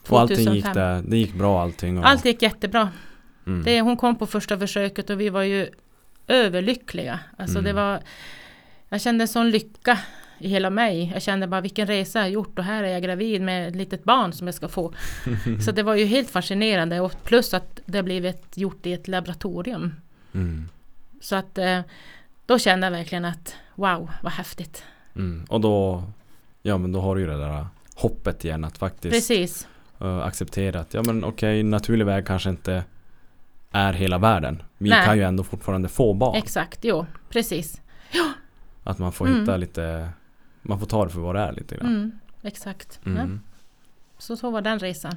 Och 0.09 0.19
allting 0.19 0.37
gick 0.53 0.63
2005. 0.63 0.73
där, 0.73 1.01
det 1.11 1.17
gick 1.17 1.33
bra 1.33 1.61
allting? 1.61 1.97
Och, 1.99 2.07
Allt 2.07 2.25
gick 2.25 2.41
jättebra. 2.41 2.89
Mm. 3.45 3.63
Det, 3.63 3.81
hon 3.81 3.97
kom 3.97 4.15
på 4.15 4.27
första 4.27 4.59
försöket 4.59 5.09
och 5.09 5.21
vi 5.21 5.29
var 5.29 5.43
ju 5.43 5.69
överlyckliga. 6.27 7.19
Alltså 7.37 7.59
Mm. 7.59 7.63
det 7.63 7.73
var, 7.73 7.99
jag 8.89 9.01
kände 9.01 9.27
sån 9.27 9.49
lycka 9.49 9.99
i 10.37 10.47
hela 10.47 10.69
mig. 10.69 11.11
Jag 11.13 11.21
kände 11.21 11.47
bara 11.47 11.61
vilken 11.61 11.87
resa 11.87 12.19
jag 12.19 12.29
gjort 12.29 12.59
och 12.59 12.65
här 12.65 12.83
är 12.83 12.87
jag 12.87 13.03
gravid 13.03 13.41
med 13.41 13.67
ett 13.67 13.75
litet 13.75 14.03
barn 14.03 14.33
som 14.33 14.47
jag 14.47 14.53
ska 14.53 14.67
få. 14.67 14.93
Så 15.65 15.71
det 15.71 15.83
var 15.83 15.95
ju 15.95 16.05
helt 16.05 16.29
fascinerande 16.29 16.99
och 16.99 17.23
plus 17.23 17.53
att 17.53 17.79
det 17.85 18.03
blivit 18.03 18.57
gjort 18.57 18.85
i 18.85 18.93
ett 18.93 19.07
laboratorium. 19.07 19.95
Mm. 20.33 20.69
Så 21.21 21.35
att 21.35 21.57
eh, 21.57 21.79
då 22.45 22.59
kände 22.59 22.87
jag 22.87 22.91
verkligen 22.91 23.25
att 23.25 23.55
wow, 23.75 24.11
vad 24.23 24.31
häftigt. 24.33 24.83
Mm. 25.15 25.45
Och 25.49 25.61
då, 25.61 26.03
ja 26.61 26.77
men 26.77 26.91
då 26.91 27.01
har 27.01 27.15
du 27.15 27.21
ju 27.21 27.27
det 27.27 27.37
där 27.37 27.65
hoppet 27.95 28.45
igen 28.45 28.63
att 28.63 28.77
faktiskt 28.77 29.13
Precis, 29.13 29.67
uh, 30.01 30.17
acceptera 30.17 30.79
att 30.79 30.93
ja 30.93 31.03
men 31.05 31.23
okej, 31.23 31.63
naturlig 31.63 32.05
väg 32.05 32.27
kanske 32.27 32.49
inte 32.49 32.83
är 33.71 33.93
hela 33.93 34.17
världen. 34.17 34.63
Vi 34.77 34.89
Nej. 34.89 35.05
kan 35.05 35.17
ju 35.17 35.23
ändå 35.23 35.43
fortfarande 35.43 35.89
få 35.89 36.13
barn. 36.13 36.35
exakt, 36.35 36.79
jo, 36.81 37.05
precis. 37.29 37.81
Att 38.83 38.97
man 38.99 39.11
får 39.11 39.27
Mm. 39.27 39.39
hitta 39.39 39.57
lite, 39.57 40.09
man 40.61 40.79
får 40.79 40.85
ta 40.85 41.05
det 41.05 41.11
för 41.11 41.19
vad 41.19 41.35
det 41.35 41.41
är 41.41 41.51
lite 41.51 41.75
grann. 41.75 41.87
Mm, 41.87 42.19
exakt. 42.41 42.99
Ja. 43.03 43.09
Mm. 43.11 43.41
Så, 44.17 44.37
så 44.37 44.49
var 44.51 44.61
den 44.61 44.79
resan. 44.79 45.15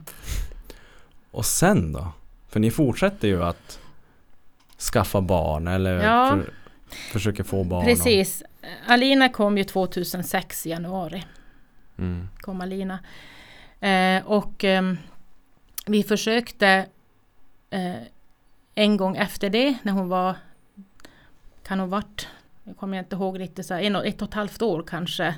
Och 1.30 1.46
sen 1.46 1.92
då? 1.92 2.12
För 2.48 2.60
ni 2.60 2.70
fortsätter 2.70 3.28
ju 3.28 3.42
att 3.44 3.78
skaffa 4.92 5.20
barn 5.20 5.68
eller 5.68 6.04
Ja. 6.04 6.28
för, 6.30 6.50
försöker 7.12 7.42
få 7.44 7.64
barn. 7.64 7.84
Precis. 7.84 8.42
Alina 8.86 9.28
kom 9.28 9.58
ju 9.58 9.64
2006 9.64 10.66
i 10.66 10.70
januari. 10.70 11.24
Och, 11.94 11.98
mm. 12.00 12.28
kom 12.40 12.60
Alina. 12.60 12.98
Eh, 13.80 14.26
och 14.26 14.64
ehm, 14.64 14.96
vi 15.86 16.02
försökte 16.02 16.86
eh, 17.70 17.94
en 18.74 18.96
gång 18.96 19.16
efter 19.16 19.50
det 19.50 19.74
när 19.82 19.92
hon 19.92 20.08
var, 20.08 20.36
kan 21.66 21.80
hon 21.80 21.90
varit, 21.90 22.28
jag 22.64 22.76
kommer 22.76 22.98
inte 22.98 23.16
ihåg 23.16 23.40
riktigt, 23.40 23.66
så 23.66 23.74
här, 23.74 23.80
en, 23.82 23.96
och- 23.96 24.06
ett 24.06 24.22
och 24.22 24.28
ett 24.28 24.34
halvt 24.34 24.62
år 24.62 24.84
kanske. 24.86 25.34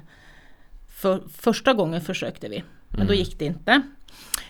För, 0.97 1.23
första 1.39 1.73
gången 1.75 2.01
försökte 2.01 2.49
vi, 2.49 2.65
men 2.89 2.99
då 3.07 3.13
Mm. 3.13 3.17
gick 3.17 3.39
det 3.39 3.45
inte. 3.45 3.83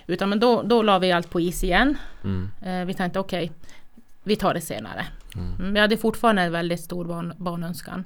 Utan 0.06 0.28
men 0.28 0.40
då, 0.40 0.62
då 0.62 0.82
la 0.82 0.98
vi 0.98 1.12
allt 1.12 1.30
på 1.30 1.40
is 1.40 1.64
igen. 1.64 1.98
Mm. 2.24 2.50
Eh, 2.64 2.84
vi 2.86 2.94
tänkte 2.94 3.18
okej, 3.18 3.52
vi 4.24 4.36
tar 4.36 4.54
det 4.54 4.60
senare. 4.60 5.06
Mm. 5.34 5.54
Mm, 5.54 5.74
vi 5.74 5.80
hade 5.80 5.96
fortfarande 5.96 6.42
en 6.42 6.52
väldigt 6.52 6.80
stor 6.80 7.04
barn, 7.04 7.32
barnönskan. 7.36 8.04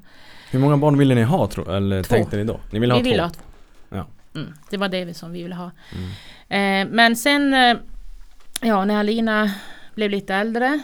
Hur 0.50 0.58
många 0.58 0.76
barn 0.76 0.98
ville 0.98 1.14
ni 1.14 1.22
ha 1.22 1.46
tro, 1.46 1.70
eller 1.70 2.02
Två. 2.02 2.14
tänkte 2.14 2.36
ni 2.36 2.44
då? 2.44 2.60
Ni 2.70 2.78
ville 2.78 2.92
ha 2.94 2.98
vi 3.00 3.10
ville 3.10 3.16
två? 3.18 3.24
ha 3.24 3.30
två. 3.30 3.42
Ja. 3.88 4.06
Mm, 4.40 4.52
det 4.70 4.76
var 4.76 4.88
det 4.88 5.14
som 5.16 5.32
vi 5.32 5.42
ville 5.42 5.54
ha. 5.54 5.70
Mm. 6.48 6.88
Eh, 6.88 6.94
men 6.94 7.16
sen, 7.16 7.54
eh, 7.54 7.76
ja 8.60 8.84
när 8.84 8.96
Alina 9.00 9.50
blev 9.94 10.10
lite 10.10 10.34
äldre, 10.34 10.80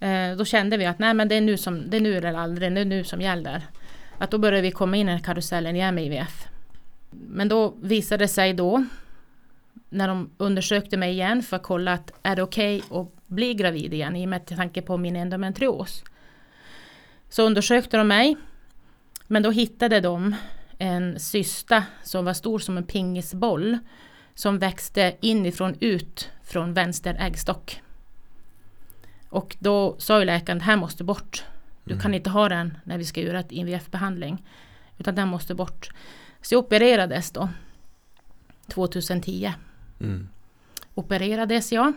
eh, 0.00 0.36
då 0.36 0.44
kände 0.44 0.76
vi 0.76 0.86
att 0.86 0.98
nej 0.98 1.14
men 1.14 1.28
det 1.28 1.34
är 1.34 1.40
nu, 1.40 1.56
som, 1.56 1.90
det 1.90 1.96
är 1.96 2.00
nu 2.00 2.16
eller 2.16 2.34
aldrig, 2.34 2.72
det 2.72 2.80
är 2.80 2.84
nu 2.84 3.04
som 3.04 3.20
gäller. 3.20 3.62
Att 4.18 4.30
då 4.30 4.38
började 4.38 4.62
vi 4.62 4.70
komma 4.70 4.96
in 4.96 5.08
i 5.08 5.20
karusellen 5.20 5.76
igen 5.76 5.94
med 5.94 6.06
IVF. 6.06 6.46
Men 7.10 7.48
då 7.48 7.74
visade 7.82 8.24
det 8.24 8.28
sig 8.28 8.54
då, 8.54 8.84
när 9.88 10.08
de 10.08 10.30
undersökte 10.36 10.96
mig 10.96 11.12
igen 11.12 11.42
för 11.42 11.56
att 11.56 11.62
kolla 11.62 11.92
att 11.92 12.12
är 12.22 12.36
det 12.36 12.42
okej 12.42 12.82
att 12.90 13.26
bli 13.26 13.54
gravid 13.54 13.94
igen 13.94 14.16
i 14.16 14.24
och 14.24 14.28
med 14.28 14.46
tanke 14.46 14.82
på 14.82 14.96
min 14.96 15.16
endometrios. 15.16 16.04
Så 17.28 17.42
undersökte 17.42 17.96
de 17.96 18.08
mig, 18.08 18.36
men 19.26 19.42
då 19.42 19.50
hittade 19.50 20.00
de 20.00 20.34
en 20.78 21.20
cysta 21.20 21.84
som 22.02 22.24
var 22.24 22.34
stor 22.34 22.58
som 22.58 22.76
en 22.76 22.86
pingisboll 22.86 23.78
som 24.34 24.58
växte 24.58 25.16
inifrån 25.20 25.76
ut 25.80 26.30
från 26.42 26.74
vänster 26.74 27.16
äggstock. 27.20 27.80
Och 29.34 29.56
då 29.58 29.94
sa 29.98 30.18
ju 30.18 30.24
läkaren, 30.24 30.58
det 30.58 30.64
här 30.64 30.76
måste 30.76 31.04
bort. 31.04 31.44
Du 31.84 31.98
kan 31.98 32.14
inte 32.14 32.30
ha 32.30 32.48
den 32.48 32.78
när 32.84 32.98
vi 32.98 33.04
ska 33.04 33.20
göra 33.20 33.40
ett 33.40 33.52
IVF-behandling. 33.52 34.42
Utan 34.98 35.14
den 35.14 35.28
måste 35.28 35.54
bort. 35.54 35.88
Så 36.42 36.54
jag 36.54 36.64
opererades 36.64 37.30
då. 37.30 37.48
2010 38.68 39.52
Mm. 40.00 40.28
opererades 40.94 41.72
jag. 41.72 41.92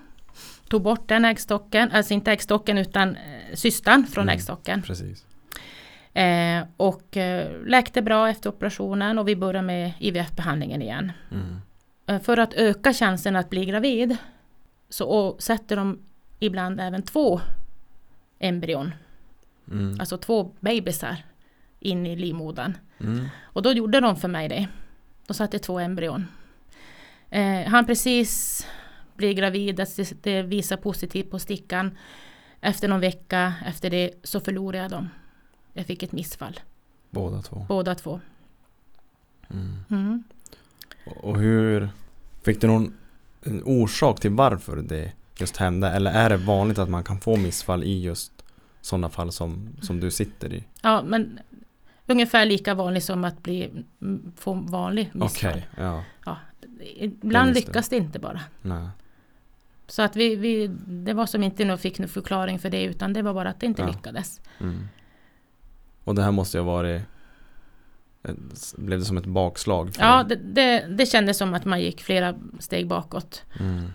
Tog 0.69 0.81
bort 0.81 1.07
den 1.09 1.25
äggstocken, 1.25 1.91
alltså 1.91 2.13
inte 2.13 2.31
äggstocken 2.31 2.77
utan 2.77 3.15
eh, 3.15 3.55
cystan 3.55 4.07
från 4.07 4.23
Mm. 4.23 4.33
äggstocken. 4.35 4.81
Precis. 4.81 5.25
Eh, 6.13 6.63
och 6.77 7.17
eh, 7.17 7.51
läkte 7.65 8.01
bra 8.01 8.29
efter 8.29 8.49
operationen 8.49 9.19
och 9.19 9.27
vi 9.27 9.35
började 9.35 9.61
med 9.67 9.91
IVF-behandlingen 9.99 10.81
igen. 10.81 11.11
Mm. 11.31 11.55
Eh, 12.07 12.19
För 12.21 12.37
att 12.37 12.53
öka 12.53 12.93
chansen 12.93 13.35
att 13.35 13.49
bli 13.49 13.65
gravid 13.65 14.17
så 14.89 15.05
och 15.09 15.41
sätter 15.43 15.75
de 15.75 15.99
ibland 16.39 16.79
även 16.81 17.01
två 17.01 17.41
embryon, 18.39 18.93
Mm. 19.71 19.99
alltså 19.99 20.17
två 20.17 20.51
bebisar 20.59 21.23
in 21.79 22.05
i 22.05 22.15
livmodern. 22.15 22.77
Mm. 22.99 23.25
Och 23.41 23.61
då 23.61 23.71
gjorde 23.73 23.99
de 23.99 24.15
för 24.15 24.27
mig 24.27 24.49
det. 24.49 24.67
De 25.27 25.33
satte 25.33 25.59
två 25.59 25.79
embryon. 25.79 26.27
Eh, 27.29 27.67
han 27.67 27.85
precis 27.85 28.61
blir 29.15 29.33
gravid, 29.33 29.79
att 29.79 29.95
det, 29.95 30.23
det 30.23 30.41
visar 30.41 30.77
positivt 30.77 31.31
på 31.31 31.39
stickan. 31.39 31.97
Efter 32.61 32.87
någon 32.87 32.99
vecka 32.99 33.53
efter 33.65 33.89
det 33.89 34.11
så 34.23 34.39
förlorade 34.39 34.77
jag 34.77 34.91
dem. 34.91 35.09
Jag 35.73 35.85
fick 35.85 36.03
ett 36.03 36.11
missfall, 36.11 36.59
Båda 37.09 37.41
två. 37.41 37.65
båda 37.69 37.95
två. 37.95 38.19
Mm. 39.49 39.73
Mm. 39.89 40.23
Och 41.05 41.39
hur 41.39 41.89
Fick 42.43 42.61
du 42.61 42.67
någon 42.67 42.93
orsak 43.65 44.19
till 44.19 44.31
varför 44.31 44.77
det 44.77 45.11
just 45.41 45.57
hände? 45.57 45.87
Eller 45.89 46.11
är 46.11 46.29
det 46.29 46.37
vanligt 46.37 46.77
att 46.79 46.89
man 46.89 47.03
kan 47.03 47.19
få 47.19 47.35
missfall 47.37 47.83
i 47.83 48.01
just 48.01 48.31
sådana 48.81 49.09
fall 49.09 49.31
som, 49.31 49.69
som 49.81 49.99
du 49.99 50.11
sitter 50.11 50.53
i? 50.53 50.63
Ja, 50.81 51.03
men 51.03 51.39
ungefär 52.05 52.45
lika 52.45 52.73
vanligt 52.73 53.03
som 53.03 53.23
att 53.23 53.43
bli, 53.43 53.83
få 54.35 54.53
vanlig 54.53 55.09
missfall. 55.13 55.51
Okej, 55.51 55.67
ja. 55.77 56.03
Ja, 56.25 56.37
ibland 56.95 57.49
det. 57.49 57.53
lyckas 57.53 57.89
det 57.89 57.97
inte 57.97 58.19
bara. 58.19 58.41
Nej. 58.61 58.87
Så 59.87 60.01
att 60.01 60.15
vi, 60.15 60.35
vi, 60.35 60.67
det 60.87 61.13
var 61.13 61.25
som 61.25 61.43
inte 61.43 61.65
någon 61.65 61.77
fick 61.77 61.99
någon 61.99 62.09
förklaring 62.09 62.59
för 62.59 62.69
det 62.69 62.83
utan 62.83 63.13
det 63.13 63.21
var 63.21 63.33
bara 63.33 63.49
att 63.49 63.59
det 63.59 63.65
inte 63.65 63.81
Ja. 63.81 63.87
lyckades. 63.87 64.41
Mm. 64.59 64.87
Och 66.03 66.15
det 66.15 66.23
här 66.23 66.31
måste 66.31 66.57
ju 66.57 66.63
ha 66.63 66.71
varit 66.71 67.01
Blev 68.75 68.99
det 68.99 69.05
som 69.05 69.17
ett 69.17 69.25
bakslag? 69.25 69.91
Ja, 69.99 70.23
det, 70.23 70.35
det, 70.35 70.85
det 70.89 71.05
kändes 71.05 71.37
som 71.37 71.53
att 71.53 71.65
man 71.65 71.81
gick 71.81 72.01
flera 72.01 72.35
steg 72.59 72.87
bakåt. 72.87 73.43
Mm. 73.59 73.93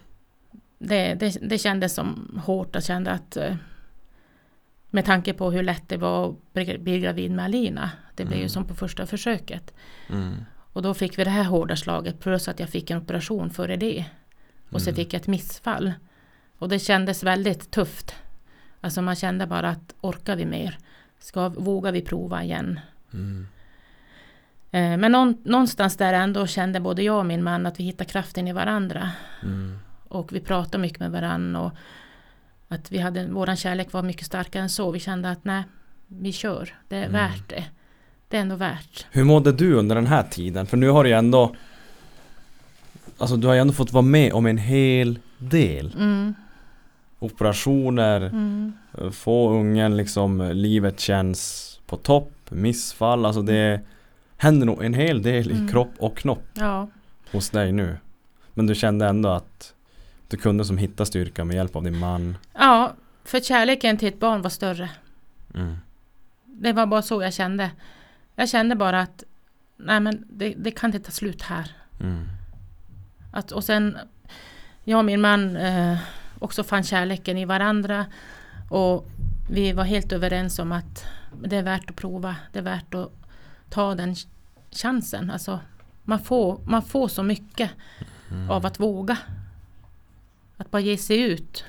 Det, 0.84 1.14
det, 1.14 1.36
det 1.42 1.58
kändes 1.58 1.94
som 1.94 2.40
hårt. 2.44 2.74
Jag 2.74 2.84
kände 2.84 3.10
att 3.10 3.36
eh, 3.36 3.54
med 4.90 5.04
tanke 5.04 5.32
på 5.32 5.50
hur 5.50 5.62
lätt 5.62 5.88
det 5.88 5.96
var 5.96 6.28
att 6.30 6.52
bli 6.82 7.00
gravid 7.00 7.30
med 7.30 7.44
Alina. 7.44 7.90
Det 8.14 8.24
blev 8.24 8.32
Mm. 8.32 8.42
ju 8.42 8.48
som 8.48 8.64
på 8.64 8.74
första 8.74 9.06
försöket. 9.06 9.74
Mm. 10.10 10.34
Och 10.72 10.82
då 10.82 10.94
fick 10.94 11.18
vi 11.18 11.24
det 11.24 11.30
här 11.30 11.44
hårda 11.44 11.76
slaget 11.76 12.20
plus 12.20 12.48
att 12.48 12.60
jag 12.60 12.68
fick 12.68 12.90
en 12.90 12.98
operation 12.98 13.50
före 13.50 13.76
det. 13.76 14.04
Och 14.70 14.82
så 14.82 14.90
Mm. 14.90 14.96
fick 14.96 15.14
jag 15.14 15.20
ett 15.20 15.26
missfall. 15.26 15.92
Och 16.58 16.68
det 16.68 16.78
kändes 16.78 17.22
väldigt 17.22 17.70
tufft. 17.70 18.14
Alltså 18.80 19.02
man 19.02 19.16
kände 19.16 19.46
bara 19.46 19.68
att 19.68 19.94
orkar 20.00 20.36
vi 20.36 20.44
mer? 20.44 20.78
Ska, 21.18 21.48
vågar 21.48 21.92
vi 21.92 22.02
prova 22.02 22.42
igen? 22.42 22.80
Mm. 23.12 23.46
Eh, 24.70 24.96
Men 24.98 25.12
någon, 25.12 25.36
någonstans 25.44 25.96
där 25.96 26.12
ändå 26.12 26.46
kände 26.46 26.80
både 26.80 27.02
jag 27.02 27.18
och 27.18 27.26
min 27.26 27.42
man 27.42 27.66
att 27.66 27.80
vi 27.80 27.84
hittade 27.84 28.10
kraften 28.10 28.48
i 28.48 28.52
varandra. 28.52 29.10
Mm. 29.42 29.78
Och 30.12 30.32
vi 30.32 30.40
pratade 30.40 30.78
mycket 30.78 31.00
med 31.00 31.10
varandra. 31.10 31.60
Och 31.60 31.72
att 32.68 32.92
vi 32.92 32.98
hade, 32.98 33.26
våran 33.26 33.56
kärlek 33.56 33.92
var 33.92 34.02
mycket 34.02 34.26
starkare 34.26 34.62
än 34.62 34.68
så. 34.70 34.90
Vi 34.90 35.00
kände 35.00 35.30
att 35.30 35.44
nej, 35.44 35.62
vi 36.06 36.32
kör. 36.32 36.74
Det 36.88 36.96
är 36.96 37.00
Mm. 37.00 37.12
värt 37.12 37.48
det. 37.48 37.64
Det 38.28 38.36
är 38.36 38.40
ändå 38.40 38.56
värt. 38.56 39.06
Hur 39.10 39.24
mådde 39.24 39.52
du 39.52 39.74
under 39.74 39.94
den 39.94 40.06
här 40.06 40.22
tiden? 40.22 40.66
För 40.66 40.76
nu 40.76 40.88
har 40.88 41.04
du 41.04 41.10
ju 41.10 41.16
ändå 41.16 41.54
Alltså 43.18 43.36
du 43.36 43.46
har 43.46 43.54
ju 43.54 43.60
ändå 43.60 43.72
fått 43.72 43.92
vara 43.92 44.02
med 44.02 44.32
om 44.32 44.46
en 44.46 44.58
hel 44.58 45.18
del 45.38 45.94
Mm, 45.98 46.34
Operationer, 47.18 48.20
mm, 48.20 48.72
få 49.12 49.50
ungen 49.50 49.96
liksom, 49.96 50.50
livet 50.54 51.00
känns 51.00 51.68
på 51.86 51.96
topp, 51.96 52.32
missfall, 52.48 53.26
alltså 53.26 53.42
det 53.42 53.80
händer 54.36 54.66
nog 54.66 54.84
en 54.84 54.94
hel 54.94 55.22
del 55.22 55.50
i 55.50 55.54
Mm. 55.54 55.68
kropp 55.68 55.92
och 55.98 56.16
knopp 56.16 56.44
ja, 56.54 56.88
hos 57.32 57.50
dig 57.50 57.72
nu. 57.72 57.96
Men 58.54 58.66
du 58.66 58.74
kände 58.74 59.06
ändå 59.06 59.28
att 59.28 59.74
du 60.32 60.36
kunde 60.36 60.64
som 60.64 60.78
hitta 60.78 61.04
styrka 61.04 61.44
med 61.44 61.56
hjälp 61.56 61.76
av 61.76 61.82
din 61.82 61.98
man. 61.98 62.36
ja, 62.54 62.92
för 63.24 63.40
kärleken 63.40 63.96
till 63.98 64.08
ett 64.08 64.20
barn 64.20 64.42
var 64.42 64.50
större. 64.50 64.90
Mm. 65.54 65.76
Det 66.44 66.72
var 66.72 66.86
bara 66.86 67.02
så 67.02 67.22
jag 67.22 67.32
kände. 67.34 67.70
Jag 68.34 68.48
kände 68.48 68.74
bara 68.76 69.00
att 69.00 69.24
nej 69.76 70.00
men 70.00 70.24
det, 70.30 70.54
det 70.58 70.70
kan 70.70 70.88
inte 70.94 71.00
ta 71.06 71.10
slut 71.12 71.42
här. 71.42 71.70
Mm. 72.00 72.24
Att, 73.32 73.52
och 73.52 73.64
sen 73.64 73.98
jag 74.84 74.98
och 74.98 75.04
min 75.04 75.20
man 75.20 75.56
eh, 75.56 75.96
också 76.38 76.64
fann 76.64 76.82
kärleken 76.84 77.38
i 77.38 77.44
varandra. 77.44 78.06
Och 78.70 79.08
vi 79.50 79.72
var 79.72 79.84
helt 79.84 80.12
överens 80.12 80.58
om 80.58 80.72
att 80.72 81.04
det 81.44 81.56
är 81.56 81.62
värt 81.62 81.90
att 81.90 81.96
prova. 81.96 82.36
Det 82.52 82.58
är 82.58 82.62
värt 82.62 82.94
att 82.94 83.12
ta 83.70 83.94
den 83.94 84.14
ch- 84.14 84.26
chansen. 84.70 85.30
Alltså, 85.30 85.60
man, 86.04 86.18
får, 86.18 86.60
man 86.66 86.82
får 86.82 87.08
så 87.08 87.22
mycket 87.22 87.70
Mm. 88.30 88.50
av 88.50 88.66
att 88.66 88.80
våga. 88.80 89.16
Att 90.62 90.70
bara 90.70 90.82
ge 90.82 90.96
sig 90.98 91.20
ut. 91.20 91.64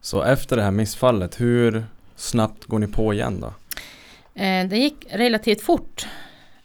Så 0.00 0.22
efter 0.22 0.56
det 0.56 0.62
här 0.62 0.70
missfallet, 0.70 1.40
hur 1.40 1.84
snabbt 2.14 2.64
går 2.64 2.78
ni 2.78 2.86
på 2.86 3.14
igen 3.14 3.40
då? 3.40 3.46
Eh, 4.42 4.68
det 4.68 4.76
gick 4.76 5.06
relativt 5.10 5.62
fort 5.62 6.06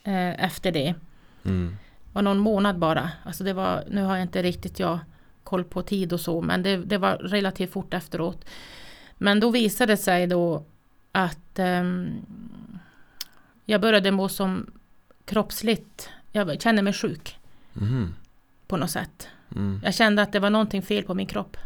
eh, 0.04 0.44
efter 0.46 0.72
det. 0.72 0.94
Mm. 1.46 1.78
Var 2.14 2.22
någon 2.22 2.40
månad 2.40 2.80
bara. 2.80 3.12
Alltså 3.24 3.44
det 3.44 3.54
var, 3.54 3.84
nu 3.90 4.02
har 4.04 4.16
jag 4.16 4.22
inte 4.22 4.44
riktigt 4.44 4.80
jag 4.80 5.00
koll 5.44 5.64
på 5.64 5.82
tid 5.82 6.14
och 6.14 6.20
så, 6.22 6.42
men 6.42 6.64
det, 6.64 6.78
det 6.78 6.98
var 6.98 7.18
relativt 7.18 7.72
fort 7.72 7.94
efteråt. 7.94 8.46
Men 9.18 9.40
då 9.40 9.50
visade 9.52 9.94
det 9.94 9.98
sig 9.98 10.28
då 10.28 10.64
att 11.12 11.60
ehm, 11.60 12.22
jag 13.66 13.82
började 13.82 14.12
må 14.12 14.30
som 14.30 14.72
kroppsligt. 15.26 16.10
Jag 16.32 16.62
kände 16.62 16.82
mig 16.82 16.94
sjuk 16.94 17.38
Mhm. 17.74 18.14
på 18.68 18.78
något 18.78 18.92
sätt. 18.92 19.28
Mm. 19.56 19.82
Jag 19.84 19.94
kände 19.94 20.22
att 20.22 20.32
det 20.32 20.40
var 20.40 20.50
någonting 20.50 20.82
fel 20.82 21.04
på 21.04 21.14
min 21.14 21.28
kropp. 21.28 21.58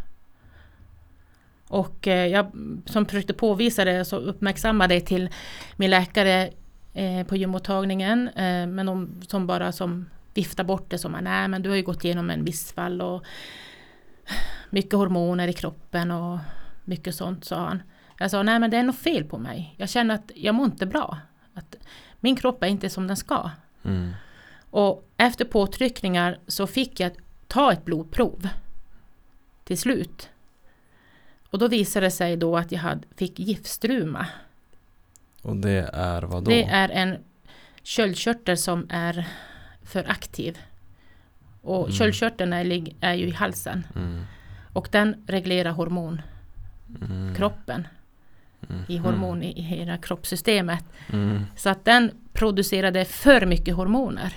Och 1.68 2.08
eh, 2.08 2.28
jag 2.28 2.52
som 2.86 3.06
försökte 3.06 3.34
påvisa 3.34 3.86
det 3.86 4.06
så 4.06 4.16
uppmärksammade 4.16 4.96
det 4.96 5.02
till 5.02 5.30
min 5.76 5.90
läkare 5.90 6.50
eh, 6.94 7.28
på 7.28 7.36
gymmottagningen. 7.36 8.28
Eh, 8.28 8.68
men 8.68 8.86
de 8.86 9.22
som 9.28 9.48
bara 9.48 9.72
som 9.72 10.06
viftade 10.34 10.68
bort 10.68 10.90
det 10.90 10.98
som 10.98 11.12
nej 11.22 11.48
men 11.48 11.62
du 11.62 11.70
har 11.70 11.76
ju 11.76 11.84
gått 11.84 12.04
igenom 12.04 12.30
en 12.30 12.44
missfall 12.44 13.02
och 13.02 13.24
mycket 14.70 14.94
hormoner 14.94 15.48
i 15.48 15.54
kroppen 15.54 16.12
och 16.12 16.40
mycket 16.84 17.16
sånt 17.16 17.46
sa 17.46 17.56
han. 17.56 17.84
Jag 18.18 18.32
sa 18.32 18.44
nej 18.44 18.60
men 18.60 18.72
det 18.72 18.78
är 18.78 18.84
något 18.84 18.96
fel 18.96 19.24
på 19.24 19.38
mig. 19.38 19.76
Jag 19.78 19.90
känner 19.90 20.16
att 20.16 20.32
jag 20.36 20.56
mår 20.56 20.66
inte 20.66 20.86
bra. 20.86 21.18
Att 21.54 21.76
min 22.20 22.36
kropp 22.36 22.64
är 22.64 22.68
inte 22.68 22.90
som 22.90 23.08
den 23.08 23.18
ska. 23.18 23.50
Mm. 23.84 24.12
Och 24.70 25.10
efter 25.18 25.46
påtryckningar 25.46 26.40
så 26.48 26.68
fick 26.68 27.00
jag 27.00 27.12
ta 27.48 27.72
ett 27.74 27.86
blodprov 27.86 28.48
till 29.64 29.78
slut. 29.78 30.30
Och 31.50 31.60
då 31.60 31.68
visade 31.68 32.06
det 32.06 32.12
sig 32.12 32.38
då 32.38 32.58
att 32.58 32.72
jag 32.72 32.80
hade, 32.80 33.02
fick 33.16 33.40
giftstruma. 33.40 34.28
Och 35.42 35.56
det 35.56 35.90
är 35.94 36.22
vad 36.22 36.44
då? 36.44 36.52
Det 36.52 36.64
är 36.64 36.90
en 36.90 37.18
köldkörtel 37.84 38.58
som 38.58 38.88
är 38.90 39.28
för 39.84 40.10
aktiv. 40.12 40.58
Och 41.62 41.80
Mm. 41.86 41.92
köldkörteln 41.92 42.54
är, 42.54 42.66
är 43.02 43.14
ju 43.14 43.28
i 43.28 43.32
halsen. 43.32 43.88
Mm. 43.96 44.24
Och 44.74 44.88
den 44.92 45.24
reglerar 45.28 45.72
hormon, 45.72 46.22
Mm. 47.02 47.36
kroppen. 47.36 47.88
Mm. 48.70 48.82
I 48.88 48.98
hormon 48.98 49.44
i, 49.44 49.60
i 49.60 49.62
hela 49.62 49.98
kroppssystemet. 49.98 50.86
Mm. 51.14 51.44
Så 51.56 51.70
att 51.70 51.86
den 51.86 52.12
producerade 52.34 53.06
för 53.06 53.46
mycket 53.46 53.76
hormoner. 53.76 54.34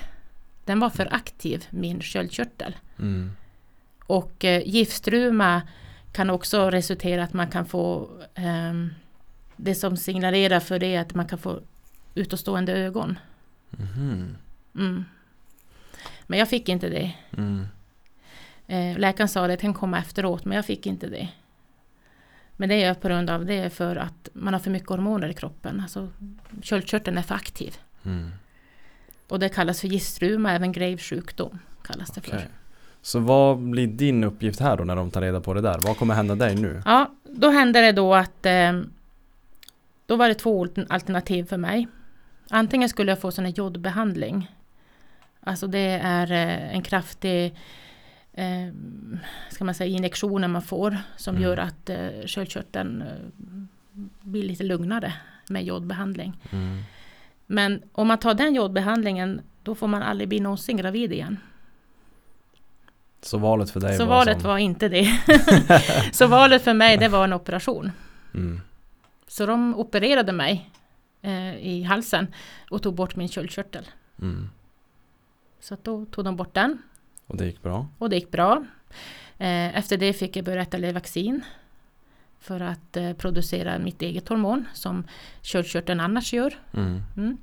Den 0.68 0.80
var 0.80 0.90
för 0.90 1.14
aktiv, 1.14 1.66
min 1.70 2.00
köldkörtel. 2.00 2.76
Mm. 2.98 3.30
Och 4.06 4.44
eh, 4.44 4.62
giftstruma 4.66 5.62
kan 6.12 6.30
också 6.30 6.70
resultera 6.70 7.22
att 7.22 7.32
man 7.32 7.50
kan 7.50 7.66
få 7.66 8.10
ehm, 8.34 8.90
det 9.56 9.74
som 9.74 9.96
signalerar 9.96 10.60
för 10.60 10.78
det 10.78 10.94
är 10.94 11.00
att 11.00 11.14
man 11.14 11.26
kan 11.26 11.38
få 11.38 11.60
utåtstående 12.14 12.72
ögon. 12.72 13.18
Mhm. 13.70 14.36
Mm. 14.74 15.04
Men 16.26 16.38
jag 16.38 16.48
fick 16.48 16.68
inte 16.68 16.88
det. 16.88 17.12
Mm. 17.36 17.66
Eh, 18.66 18.98
läkaren 18.98 19.28
sa 19.28 19.42
att 19.42 19.48
det 19.48 19.56
kan 19.56 19.74
komma 19.74 19.98
efteråt 19.98 20.44
men 20.44 20.56
jag 20.56 20.66
fick 20.66 20.86
inte 20.86 21.06
det. 21.06 21.28
Men 22.56 22.68
det 22.68 22.82
är 22.82 22.94
på 22.94 23.08
grund 23.08 23.30
av 23.30 23.46
det 23.46 23.70
för 23.70 23.96
att 23.96 24.28
man 24.32 24.52
har 24.52 24.60
för 24.60 24.70
mycket 24.70 24.88
hormoner 24.88 25.28
i 25.28 25.34
kroppen. 25.34 25.80
Alltså 25.80 26.08
köldkörteln 26.62 27.18
är 27.18 27.22
för 27.22 27.34
aktiv. 27.34 27.78
Och 29.28 29.38
det 29.38 29.48
kallas 29.48 29.80
för 29.80 29.88
giftstruma, 29.88 30.52
även 30.52 30.72
Graves 30.72 31.02
sjukdom 31.02 31.58
kallas 31.82 32.10
det 32.10 32.20
Okej. 32.20 32.30
för. 32.32 32.48
Så 33.02 33.18
vad 33.18 33.58
blir 33.58 33.86
din 33.86 34.24
uppgift 34.24 34.60
här 34.60 34.76
då 34.76 34.84
när 34.84 34.96
de 34.96 35.10
tar 35.10 35.20
reda 35.20 35.40
på 35.40 35.54
det 35.54 35.60
där? 35.60 35.78
Vad 35.78 35.96
kommer 35.96 36.14
hända 36.14 36.34
dig 36.34 36.54
nu? 36.56 36.82
Ja, 36.84 37.10
då 37.24 37.50
hände 37.50 37.80
det 37.80 37.92
då 37.92 38.14
att 38.14 38.46
eh, 38.46 38.80
då 40.06 40.16
var 40.16 40.28
det 40.28 40.34
två 40.34 40.66
alternativ 40.88 41.44
för 41.44 41.56
mig. 41.56 41.88
Antingen 42.50 42.88
skulle 42.88 43.12
jag 43.12 43.20
få 43.20 43.30
sån 43.30 43.44
här 43.44 43.52
jodbehandling. 43.52 44.50
Alltså 45.40 45.66
det 45.66 46.00
är 46.02 46.32
eh, 46.32 46.74
en 46.74 46.82
kraftig 46.82 47.54
eh, 48.32 48.68
ska 49.50 49.64
man 49.64 49.74
säga, 49.74 49.96
injektioner 49.96 50.48
man 50.48 50.62
får 50.62 50.96
som 51.16 51.34
Mm. 51.36 51.42
gör 51.48 51.56
att 51.56 51.90
eh, 51.90 51.98
köldkörteln 52.26 53.02
eh, 53.02 53.08
blir 54.20 54.42
lite 54.42 54.64
lugnare 54.64 55.12
med 55.48 55.64
jodbehandling. 55.64 56.36
Mm. 56.50 56.78
Men 57.50 57.82
om 57.92 58.08
man 58.08 58.18
tar 58.18 58.34
den 58.34 58.54
jodbehandlingen 58.54 59.40
då 59.62 59.74
får 59.74 59.86
man 59.86 60.02
aldrig 60.02 60.28
bli 60.28 60.40
någonsin 60.40 60.76
gravid 60.76 61.12
igen. 61.12 61.38
Så 63.22 63.38
valet 63.38 63.70
för 63.70 63.80
dig 63.80 63.96
Så 63.96 64.04
var 64.04 64.16
valet 64.16 64.40
som... 64.40 64.50
var 64.50 64.58
inte 64.58 64.88
det. 64.88 65.20
Så 66.12 66.26
valet 66.26 66.62
för 66.62 66.74
mig 66.74 66.96
det 66.96 67.08
var 67.08 67.24
en 67.24 67.32
operation. 67.32 67.92
Mm. 68.34 68.60
Så 69.26 69.46
de 69.46 69.74
opererade 69.74 70.32
mig 70.32 70.70
eh, 71.22 71.56
i 71.56 71.82
halsen 71.82 72.26
och 72.70 72.82
tog 72.82 72.94
bort 72.94 73.16
min 73.16 73.28
köldkörtel. 73.28 73.88
Mm. 74.22 74.50
Så 75.60 75.76
då 75.82 76.04
tog 76.04 76.24
de 76.24 76.36
bort 76.36 76.54
den 76.54 76.82
Och 77.26 77.36
det 77.36 77.46
gick 77.46 77.62
bra? 77.62 77.86
och 77.98 78.10
det 78.10 78.16
gick 78.16 78.30
bra. 78.30 78.64
Eh, 79.38 79.78
efter 79.78 79.96
det 79.96 80.12
fick 80.12 80.36
jag 80.36 80.44
börja 80.44 80.62
äta 80.62 80.76
Levaxin 80.76 81.44
för 82.40 82.60
att 82.60 82.96
eh, 82.96 83.12
producera 83.12 83.78
mitt 83.78 84.02
eget 84.02 84.28
hormon 84.28 84.64
som 84.74 85.04
köldkörteln 85.42 86.00
annars 86.00 86.32
gör. 86.32 86.54
Mm. 86.74 87.02
Mm. 87.16 87.36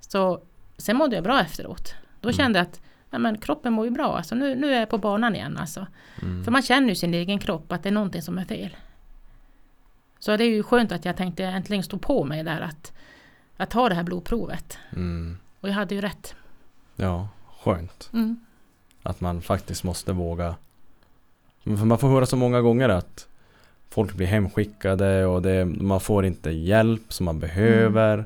Så 0.00 0.40
sen 0.76 0.96
mådde 0.96 1.14
jag 1.16 1.24
bra 1.24 1.40
efteråt. 1.40 1.94
Då 2.20 2.28
Mm. 2.28 2.36
kände 2.36 2.58
jag 2.58 2.66
att 2.66 2.80
ja, 3.10 3.18
men 3.18 3.38
kroppen 3.38 3.72
mår 3.72 3.84
ju 3.84 3.90
bra, 3.90 4.16
alltså, 4.16 4.34
nu, 4.34 4.54
nu 4.54 4.74
är 4.74 4.78
jag 4.80 4.88
på 4.90 4.98
banan 4.98 5.34
igen. 5.34 5.56
Alltså. 5.56 5.86
Mm. 6.22 6.44
För 6.44 6.50
man 6.52 6.62
känner 6.62 6.88
ju 6.88 6.94
sin 6.94 7.14
egen 7.14 7.38
kropp 7.38 7.72
att 7.72 7.82
det 7.82 7.88
är 7.88 7.92
någonting 7.92 8.22
som 8.22 8.38
är 8.38 8.44
fel. 8.44 8.76
Så 10.18 10.36
det 10.36 10.44
är 10.44 10.48
ju 10.48 10.62
skönt 10.62 10.92
att 10.92 11.04
jag 11.04 11.16
tänkte 11.16 11.44
äntligen 11.44 11.82
stå 11.82 11.98
på 11.98 12.24
mig 12.24 12.44
där 12.44 12.60
att, 12.60 12.92
att 13.56 13.70
ta 13.70 13.88
det 13.88 13.94
här 13.94 14.02
blodprovet. 14.02 14.78
Mm. 14.92 15.38
Och 15.60 15.68
jag 15.68 15.74
hade 15.74 15.94
ju 15.94 16.00
rätt. 16.00 16.34
Ja, 16.96 17.28
skönt. 17.64 18.10
Mm. 18.12 18.40
Att 19.02 19.20
man 19.20 19.42
faktiskt 19.42 19.84
måste 19.84 20.12
våga. 20.12 20.54
För 21.64 21.70
man 21.84 21.98
får 21.98 22.08
höra 22.08 22.26
så 22.26 22.36
många 22.36 22.60
gånger 22.60 22.88
att 22.88 23.28
folk 23.90 24.14
blir 24.14 24.26
hemskickade 24.26 25.26
och 25.26 25.42
det, 25.42 25.64
man 25.64 26.00
får 26.00 26.26
inte 26.26 26.50
hjälp 26.50 27.12
som 27.12 27.24
man 27.24 27.38
behöver. 27.38 28.24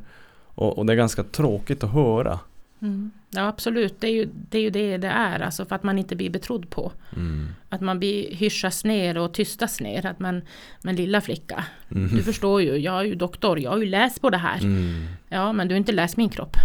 Och, 0.55 0.79
och 0.79 0.87
det 0.87 0.93
är 0.93 0.97
ganska 0.97 1.23
tråkigt 1.23 1.85
att 1.85 1.93
höra. 1.93 2.39
Mm. 2.83 3.11
Ja 3.31 3.47
absolut, 3.49 4.01
det 4.01 4.07
är, 4.07 4.13
ju, 4.13 4.29
det 4.51 4.59
är 4.59 4.63
ju 4.63 4.71
det 4.71 4.97
det 4.97 5.09
är. 5.09 5.41
Alltså 5.41 5.65
för 5.65 5.77
att 5.77 5.83
man 5.83 5.99
inte 5.99 6.17
blir 6.17 6.31
betrodd 6.31 6.71
på. 6.71 6.93
Mm. 7.17 7.49
Att 7.69 7.81
man 7.81 7.99
blir 7.99 8.35
hyschas 8.35 8.85
ner 8.85 9.19
och 9.19 9.35
tystas 9.35 9.81
ner. 9.81 10.07
Att 10.07 10.19
man, 10.19 10.43
men 10.83 10.97
lilla 10.97 11.21
flicka, 11.21 11.65
Mm. 11.91 12.17
du 12.17 12.23
förstår 12.23 12.63
ju, 12.63 12.77
jag 12.77 12.99
är 13.01 13.05
ju 13.05 13.15
doktor, 13.15 13.59
jag 13.61 13.71
har 13.71 13.79
ju 13.79 13.87
läst 13.87 14.21
på 14.21 14.31
det 14.31 14.37
här. 14.39 14.61
Mm. 14.63 15.07
Ja 15.29 15.53
men 15.53 15.69
du 15.69 15.75
har 15.75 15.77
inte 15.79 15.93
läst 15.93 16.17
min 16.17 16.29
kropp. 16.29 16.57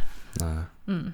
Nej. 0.41 0.57
Mm. 0.87 1.13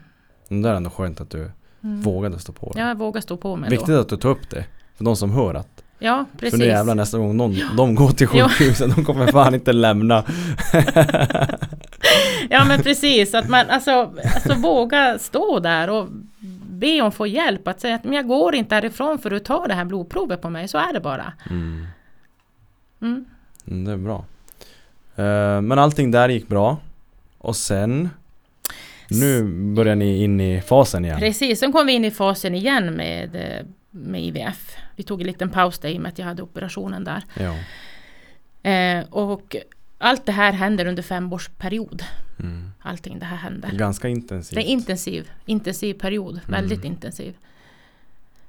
Det 0.63 0.69
är 0.69 0.73
ändå 0.73 0.89
skönt 0.89 1.21
att 1.21 1.29
du 1.29 1.51
Mm. 1.83 2.01
vågade 2.01 2.39
stå 2.39 2.51
på 2.53 2.71
det. 2.73 2.79
Ja, 2.79 2.87
jag 2.87 2.97
vågar 2.97 3.21
stå 3.21 3.37
på 3.37 3.55
mig 3.55 3.69
Viktigt 3.69 3.87
då. 3.87 3.99
att 3.99 4.09
du 4.09 4.17
tar 4.17 4.29
upp 4.29 4.49
det. 4.49 4.65
För 4.95 5.05
de 5.05 5.15
som 5.15 5.31
hör 5.31 5.53
att 5.53 5.80
Ja, 6.03 6.25
För 6.31 6.37
precis. 6.39 6.59
nu 6.59 6.65
jävlar 6.65 6.95
nästa 6.95 7.17
gång 7.17 7.37
någon, 7.37 7.55
de 7.77 7.95
går 7.95 8.09
till 8.11 8.27
Ja. 8.33 8.49
sjukhuset, 8.49 8.95
de 8.95 9.05
kommer 9.05 9.27
fan 9.27 9.53
inte 9.53 9.73
lämna. 9.73 10.23
Ja 12.49 12.65
men 12.65 12.81
precis, 12.83 13.33
att 13.33 13.49
man 13.49 13.69
alltså, 13.69 13.91
alltså 14.35 14.53
våga 14.53 15.19
stå 15.19 15.59
där 15.59 15.89
och 15.89 16.07
be 16.69 17.01
om 17.01 17.11
få 17.11 17.27
hjälp. 17.27 17.67
Att 17.67 17.81
säga 17.81 17.95
att 17.95 18.03
men 18.03 18.13
jag 18.13 18.27
går 18.27 18.55
inte 18.55 18.75
härifrån 18.75 19.19
för 19.19 19.31
att 19.31 19.45
ta 19.45 19.67
det 19.67 19.73
här 19.73 19.85
blodprovet 19.85 20.41
på 20.41 20.49
mig, 20.49 20.67
så 20.67 20.77
är 20.77 20.93
det 20.93 20.99
bara. 20.99 21.33
Mm. 21.49 21.85
Mm. 23.01 23.25
Mm, 23.67 23.85
det 23.85 23.91
är 23.91 23.97
bra. 23.97 24.25
Eh, 25.15 25.61
men 25.61 25.71
allting 25.79 26.11
där 26.11 26.29
gick 26.29 26.47
bra. 26.47 26.77
Och 27.37 27.55
sen 27.55 28.09
Nu 29.09 29.43
börjar 29.75 29.95
ni 29.95 30.23
in 30.23 30.41
i 30.41 30.61
fasen 30.61 31.05
igen. 31.05 31.19
Precis, 31.19 31.59
sen 31.59 31.71
kom 31.71 31.85
vi 31.87 31.93
in 31.93 32.05
i 32.05 32.11
fasen 32.11 32.55
igen 32.55 32.93
med, 32.93 33.35
eh, 33.35 33.65
med 33.91 34.21
IVF. 34.23 34.75
Vi 35.01 35.05
tog 35.05 35.21
en 35.21 35.27
liten 35.27 35.49
paus 35.49 35.79
där 35.79 35.89
i 35.89 35.97
och 35.97 36.01
med 36.01 36.09
att 36.09 36.19
jag 36.19 36.25
hade 36.25 36.43
operationen 36.43 37.03
där. 37.03 37.23
Ja. 37.33 37.55
Eh, 38.69 39.05
och 39.09 39.55
allt 39.97 40.25
det 40.25 40.31
här 40.31 40.51
händer 40.51 40.85
under 40.85 41.03
fem 41.03 41.33
års 41.33 41.49
period. 41.49 42.03
Mm. 42.39 42.71
Allting 42.81 43.19
det 43.19 43.25
här 43.25 43.37
händer. 43.37 43.71
Ganska 43.71 44.07
intensivt. 44.07 44.55
Det 44.55 44.61
är 44.61 44.71
intensiv, 44.71 45.31
intensiv 45.45 45.93
period, 45.93 46.39
väldigt 46.47 46.83
intensiv. 46.83 47.37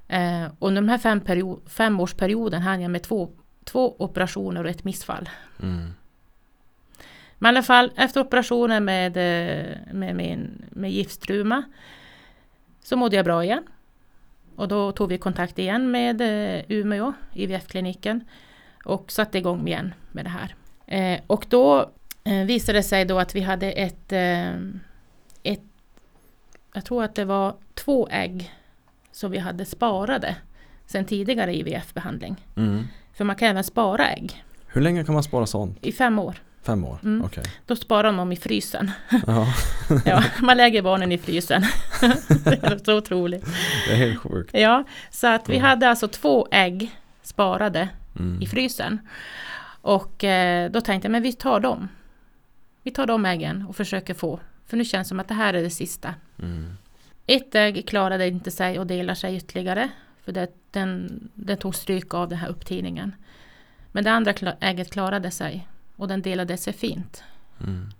Eh, 0.09 0.45
och 0.59 0.69
under 0.69 0.83
den 0.83 0.89
här 0.89 0.99
fem 0.99 1.21
period, 1.21 1.61
femårsperioden 1.67 2.63
hann 2.63 2.81
jag 2.81 2.91
med 2.91 3.03
två, 3.03 3.31
två 3.65 3.97
operationer 3.99 4.65
och 4.65 4.71
ett 4.71 4.85
missfall. 4.85 5.29
Mm. 5.63 5.91
Men 7.39 7.55
i 7.55 7.57
alla 7.57 7.63
fall 7.63 7.93
efter 7.97 8.21
operationen 8.21 8.85
med, 8.85 9.17
eh, 9.17 9.77
med, 9.93 10.17
min, 10.17 10.65
med 10.71 10.91
giftstruma 10.91 11.63
så 12.83 12.97
mådde 12.97 13.17
jag 13.17 13.25
bra 13.25 13.45
igen. 13.45 13.63
Och 14.63 14.69
då 14.69 14.93
tog 14.93 15.09
vi 15.09 15.19
kontakt 15.19 15.59
igen 15.59 15.91
med 15.91 16.21
eh, 16.21 16.65
Umeå, 16.69 17.13
IVF-kliniken 17.33 18.25
och 18.85 19.13
satte 19.13 19.39
igång 19.39 19.69
igen 19.69 19.95
med 20.13 20.25
det 20.25 20.31
här. 20.31 20.55
Eh, 20.87 21.21
och 21.27 21.47
då 21.49 21.91
eh, 22.25 22.45
visade 22.47 22.79
det 22.79 22.83
sig 22.83 23.05
då 23.05 23.19
att 23.19 23.35
vi 23.35 23.41
hade 23.41 23.73
ett, 23.73 24.13
ett, 25.43 25.63
jag 26.75 26.85
tror 26.85 27.05
att 27.05 27.15
det 27.15 27.25
var 27.25 27.55
två 27.75 28.09
ägg 28.11 28.53
som 29.13 29.31
vi 29.31 29.39
hade 29.39 29.65
sparade 29.65 30.37
sedan 30.87 31.05
tidigare 31.05 31.55
IVF-behandling. 31.55 32.37
Mm. 32.57 32.85
För 33.13 33.25
man 33.25 33.37
kan 33.37 33.49
även 33.49 33.65
spara 33.65 34.09
ägg 34.09 34.45
Hur 34.67 34.81
länge 34.81 35.05
kan 35.05 35.15
man 35.15 35.23
spara 35.23 35.47
sånt? 35.47 35.79
i 35.87 35.93
fem 35.93 36.19
år. 36.19 36.37
Fem 36.63 36.85
år? 36.85 36.99
Mm. 37.03 37.25
Okej. 37.25 37.45
Då 37.67 37.77
sparar 37.77 38.11
man 38.13 38.17
dem 38.17 38.33
i 38.33 38.37
frysen. 38.37 38.91
Ja, 40.05 40.25
man 40.43 40.57
lägger 40.57 40.83
barnen 40.83 41.13
i 41.13 41.19
frysen. 41.19 41.63
det 42.45 42.63
är 42.63 42.85
så 42.85 42.97
otroligt. 42.97 43.45
det 43.87 43.93
är 43.93 43.97
helt 43.97 44.19
sjukt. 44.21 44.51
Ja, 44.55 44.85
så 45.11 45.27
att 45.27 45.49
vi 45.49 45.57
Mm. 45.57 45.69
hade 45.69 45.89
alltså 45.89 46.09
två 46.09 46.49
ägg 46.51 46.91
sparade 47.23 47.89
Mm. 48.19 48.43
i 48.43 48.47
frysen. 48.47 48.99
Och 49.83 50.25
eh, 50.25 50.71
då 50.71 50.81
tänkte 50.81 51.07
jag, 51.07 51.13
men 51.13 51.23
vi 51.23 51.33
tar 51.33 51.61
dem. 51.61 51.89
Vi 52.83 52.91
tar 52.91 53.07
de 53.07 53.27
äggen 53.27 53.67
och 53.69 53.77
försöker 53.77 54.15
få. 54.15 54.41
För 54.67 54.77
nu 54.77 54.85
känns 54.85 55.07
det 55.07 55.09
som 55.09 55.21
att 55.21 55.29
det 55.29 55.35
här 55.35 55.55
är 55.55 55.63
det 55.63 55.71
sista. 55.71 56.15
Mm. 56.43 56.77
Ett 57.27 57.55
ägg 57.55 57.89
klarade 57.89 58.29
inte 58.29 58.51
sig 58.51 58.79
och 58.79 58.87
delar 58.87 59.15
sig 59.15 59.37
ytterligare. 59.37 59.89
För 60.25 60.33
det, 60.33 60.49
den, 60.71 61.21
den 61.35 61.57
tog 61.59 61.75
stryk 61.75 62.15
av 62.15 62.29
den 62.29 62.39
här 62.39 62.49
upptidningen. 62.49 63.15
Men 63.93 64.05
det 64.05 64.13
andra 64.13 64.33
ägget 64.61 64.93
klarade 64.93 65.31
sig. 65.31 65.69
Och 65.97 66.09
den 66.09 66.23
delade 66.23 66.57
sig 66.57 66.73
fint. 66.73 67.23
Mm. 67.61 67.91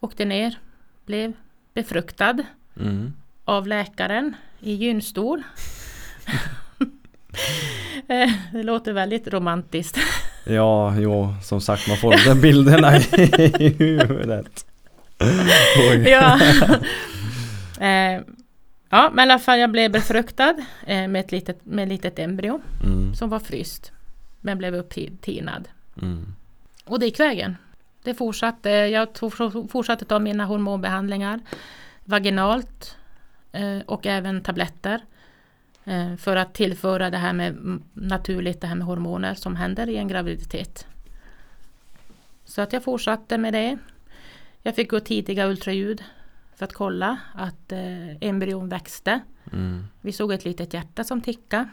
Åkte 0.00 0.24
ner, 0.24 0.58
blev 1.06 1.32
befruktad. 1.74 2.36
Mm. 2.80 3.12
av 3.44 3.66
läkaren 3.66 4.36
i 4.60 4.72
gynstol. 4.74 5.42
Det 8.06 8.62
låter 8.62 8.92
väldigt 8.92 9.28
romantiskt. 9.28 9.98
Ja, 10.44 10.98
jo, 10.98 11.34
som 11.42 11.60
sagt 11.60 11.88
man 11.88 11.96
får 11.96 12.24
de 12.34 12.40
bilderna 12.40 12.96
i 12.96 13.68
huvudet. 13.78 14.66
Ja. 16.06 16.40
Eh, 17.80 18.20
ja, 18.90 19.10
men 19.14 19.28
i 19.28 19.32
alla 19.32 19.38
fall 19.38 19.58
jag 19.58 19.70
blev 19.70 19.92
befruktad 19.92 20.54
eh, 20.86 21.08
med 21.08 21.16
ett 21.20 21.32
litet, 21.32 21.66
med 21.66 21.82
ett 21.82 21.88
litet 21.88 22.18
embryo 22.18 22.60
Mm. 22.84 23.14
som 23.14 23.28
var 23.28 23.38
fryst. 23.40 23.92
Men 24.40 24.58
blev 24.58 24.74
upptinad. 24.74 25.68
Mm. 26.02 26.34
Och 26.86 26.98
det 26.98 27.06
gick 27.06 27.20
vägen. 27.20 27.56
Det 28.02 28.14
fortsatte, 28.14 28.70
jag 28.70 29.12
tog, 29.12 29.32
fortsatte 29.70 30.04
ta 30.04 30.18
mina 30.18 30.44
hormonbehandlingar 30.44 31.40
vaginalt 32.04 32.96
eh, 33.52 33.78
och 33.86 34.06
även 34.06 34.42
tabletter. 34.42 35.04
Eh, 35.84 36.16
för 36.16 36.36
att 36.36 36.54
tillföra 36.54 37.10
det 37.10 37.18
här 37.18 37.32
med 37.32 37.80
naturligt, 37.92 38.60
det 38.60 38.66
här 38.66 38.74
med 38.74 38.86
hormoner 38.86 39.34
som 39.34 39.56
händer 39.56 39.88
i 39.88 39.96
en 39.96 40.08
graviditet. 40.08 40.86
Så 42.44 42.62
att 42.62 42.72
jag 42.72 42.84
fortsatte 42.84 43.38
med 43.38 43.52
det. 43.52 43.78
Jag 44.62 44.74
fick 44.74 44.90
gå 44.90 45.00
tidiga 45.00 45.46
ultraljud 45.46 46.04
för 46.54 46.64
att 46.64 46.72
kolla 46.72 47.18
att 47.34 47.72
eh, 47.72 48.16
embryon 48.20 48.68
växte. 48.68 49.20
Mm. 49.52 49.86
Vi 50.00 50.12
såg 50.12 50.32
ett 50.32 50.44
litet 50.44 50.74
hjärta 50.74 51.04
som 51.04 51.20
tickade. 51.20 51.68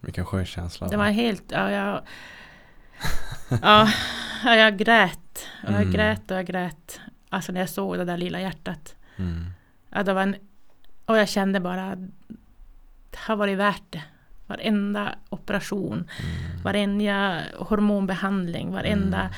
Vilken 0.00 0.26
skön 0.26 0.46
känsla. 0.46 0.88
Det 0.88 0.96
var 0.96 1.04
helt, 1.04 1.44
ja 1.48 1.70
jag, 1.70 2.02
ja, 3.62 3.90
ja, 4.44 4.54
jag 4.54 4.78
grät. 4.78 5.46
Och 5.66 5.72
jag 5.72 5.80
Mm. 5.82 5.92
grät 5.92 6.30
och 6.30 6.36
jag 6.36 6.46
grät. 6.46 7.00
Alltså 7.28 7.52
när 7.52 7.60
jag 7.60 7.68
såg 7.68 7.98
det 7.98 8.04
där 8.04 8.16
lilla 8.16 8.40
hjärtat. 8.40 8.94
Mm. 9.16 9.46
Ja, 9.90 10.02
det 10.02 10.12
var 10.12 10.22
en, 10.22 10.36
och 11.06 11.18
jag 11.18 11.28
kände 11.28 11.60
bara 11.60 11.90
att 11.92 11.98
det 13.10 13.18
har 13.18 13.36
varit 13.36 13.58
värt 13.58 13.82
det. 13.90 14.02
Varenda 14.46 15.14
operation, 15.28 15.92
Mm. 16.20 16.62
varenda 16.62 17.42
hormonbehandling, 17.58 18.70
varenda, 18.72 19.20
Mm. 19.20 19.32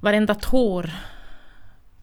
varenda 0.00 0.34
tår. 0.34 0.90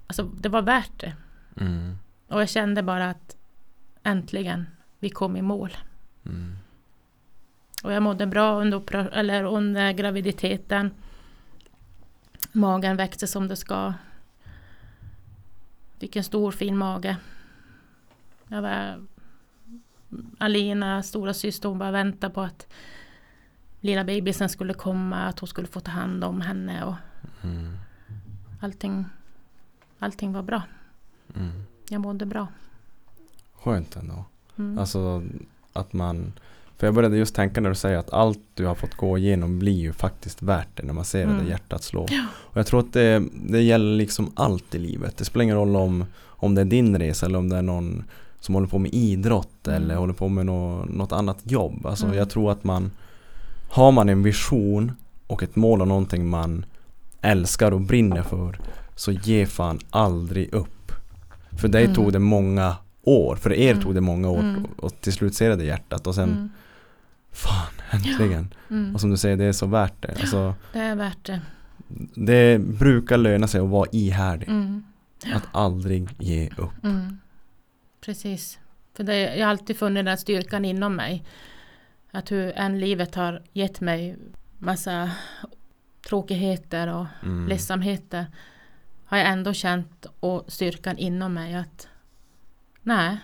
Alltså 0.08 0.24
det 0.24 0.50
var 0.50 0.62
värt 0.62 1.00
det. 1.00 1.14
Mm. 1.62 1.98
Och 2.28 2.42
jag 2.42 2.50
kände 2.50 2.84
bara 2.84 3.10
att 3.10 3.36
äntligen, 4.04 4.68
vi 5.00 5.10
kom 5.10 5.38
i 5.38 5.42
mål. 5.42 5.78
Mm. 6.26 6.58
Och 7.84 7.92
jag 7.94 8.04
mådde 8.04 8.26
bra 8.28 8.62
under, 8.62 9.10
eller 9.14 9.44
under 9.44 9.92
graviditeten. 9.92 10.92
Magen 12.52 12.98
växte 12.98 13.28
som 13.28 13.48
det 13.48 13.56
ska. 13.56 13.94
Fick 16.00 16.16
en 16.16 16.24
stor 16.24 16.52
fin 16.52 16.78
mage. 16.78 17.18
Jag 18.48 18.62
var, 18.62 19.04
Alina, 20.38 21.04
stora 21.04 21.34
syster, 21.34 21.70
hon 21.70 21.80
bara 21.80 21.92
väntade 21.92 22.34
på 22.34 22.42
att 22.42 22.68
lilla 23.80 24.04
bebisen 24.04 24.50
skulle 24.50 24.74
komma, 24.74 25.18
att 25.24 25.40
hon 25.40 25.48
skulle 25.48 25.68
få 25.68 25.80
ta 25.80 25.92
hand 25.92 26.24
om 26.24 26.42
henne 26.42 26.84
och 26.84 26.96
Mm. 27.44 27.78
allting, 28.62 29.06
allting 30.00 30.34
var 30.34 30.42
bra. 30.44 30.62
Mm. 31.36 31.64
Jag 31.90 32.02
mådde 32.02 32.26
bra. 32.26 32.48
Skönt 33.54 33.96
ändå. 33.96 34.26
Mm. 34.58 34.80
Alltså 34.80 35.24
att 35.74 35.94
man 35.94 36.34
För 36.84 36.88
jag 36.88 36.94
började 36.96 37.18
just 37.18 37.36
tänka 37.36 37.62
när 37.62 37.70
du 37.70 37.76
säger 37.76 37.98
att 37.98 38.14
allt 38.14 38.40
du 38.54 38.66
har 38.66 38.76
fått 38.76 38.96
gå 38.96 39.18
igenom 39.18 39.60
blir 39.60 39.74
ju 39.74 39.94
faktiskt 39.94 40.42
värt 40.42 40.68
det 40.74 40.84
när 40.84 40.94
man 40.94 41.06
ser 41.06 41.20
det 41.26 41.32
Mm. 41.32 41.44
där 41.44 41.52
hjärtat 41.52 41.84
slå. 41.84 42.02
Och 42.34 42.58
jag 42.58 42.68
tror 42.68 42.80
att 42.80 42.94
det, 42.94 43.24
det 43.34 43.62
gäller 43.62 43.96
liksom 43.96 44.32
allt 44.36 44.76
i 44.76 44.80
livet. 44.80 45.18
Det 45.18 45.26
spelar 45.26 45.44
ingen 45.44 45.56
roll 45.56 45.76
om, 45.76 46.06
om 46.26 46.56
det 46.56 46.62
är 46.62 46.66
din 46.66 46.98
resa 47.00 47.26
eller 47.26 47.40
om 47.40 47.50
det 47.50 47.58
är 47.58 47.62
någon 47.62 48.04
som 48.40 48.56
håller 48.56 48.68
på 48.68 48.80
med 48.80 48.94
idrott 48.94 49.68
Mm. 49.68 49.84
eller 49.84 49.96
håller 49.96 50.14
på 50.14 50.28
med 50.30 50.46
nå, 50.46 50.86
något 50.86 51.12
annat 51.12 51.38
jobb. 51.44 51.86
Alltså 51.86 52.06
Mm. 52.06 52.18
jag 52.18 52.30
tror 52.30 52.52
att 52.52 52.64
man 52.64 52.92
Har 53.70 53.92
man 53.92 54.10
en 54.10 54.24
vision 54.24 54.92
och 55.28 55.44
ett 55.44 55.56
mål 55.56 55.82
och 55.82 55.88
någonting 55.88 56.28
man 56.30 56.66
älskar 57.22 57.72
och 57.72 57.82
brinner 57.82 58.22
för 58.22 58.60
så 58.96 59.12
ge 59.12 59.46
fan 59.46 59.80
aldrig 59.90 60.54
upp. 60.54 60.92
För 61.62 61.68
dig 61.68 61.84
Mm. 61.84 61.96
tog 61.96 62.14
det 62.14 62.20
många 62.20 62.76
år, 63.04 63.36
för 63.36 63.54
er 63.54 63.72
Mm. 63.72 63.84
tog 63.84 63.96
det 63.96 64.02
många 64.02 64.30
år 64.30 64.40
Mm. 64.40 64.66
och, 64.78 64.84
och 64.84 65.02
till 65.02 65.14
slut 65.14 65.36
ser 65.36 65.58
det 65.58 65.64
hjärtat 65.66 66.08
och 66.08 66.16
sen 66.16 66.30
Mm. 66.30 66.50
Fan, 67.34 67.74
äntligen. 67.92 68.54
Mm. 68.70 68.94
Och 68.96 69.02
som 69.02 69.10
du 69.12 69.18
säger, 69.18 69.38
det 69.38 69.44
är 69.46 69.52
så 69.52 69.66
värt 69.66 70.02
det. 70.02 70.16
Alltså, 70.20 70.56
Det 70.74 70.80
är 70.80 70.96
värt 70.96 71.26
det. 71.26 71.42
det 72.16 72.60
brukar 72.62 73.18
löna 73.18 73.48
sig 73.48 73.62
att 73.62 73.70
vara 73.70 73.90
ihärdig. 73.92 74.48
Mm. 74.50 74.84
Att 75.34 75.44
aldrig 75.52 76.10
ge 76.20 76.50
upp. 76.58 76.84
Mm. 76.84 77.20
Precis. 78.06 78.60
För 78.94 79.04
det, 79.04 79.36
jag 79.36 79.46
har 79.46 79.52
alltid 79.52 79.78
funnit 79.78 80.06
den 80.06 80.18
styrkan 80.18 80.66
inom 80.66 80.96
mig. 80.96 81.24
Att 82.12 82.32
hur 82.32 82.54
än 82.56 82.80
livet 82.80 83.16
har 83.16 83.42
gett 83.54 83.82
mig 83.82 84.18
massa 84.60 85.12
tråkigheter 86.08 86.88
och 86.88 87.06
Mm. 87.24 87.48
ledsamheter 87.48 88.26
har 89.06 89.18
jag 89.18 89.28
ändå 89.28 89.54
känt 89.54 90.06
och 90.20 90.44
styrkan 90.48 90.98
inom 90.98 91.34
mig 91.34 91.56
att 91.56 91.88
nej, 92.82 93.18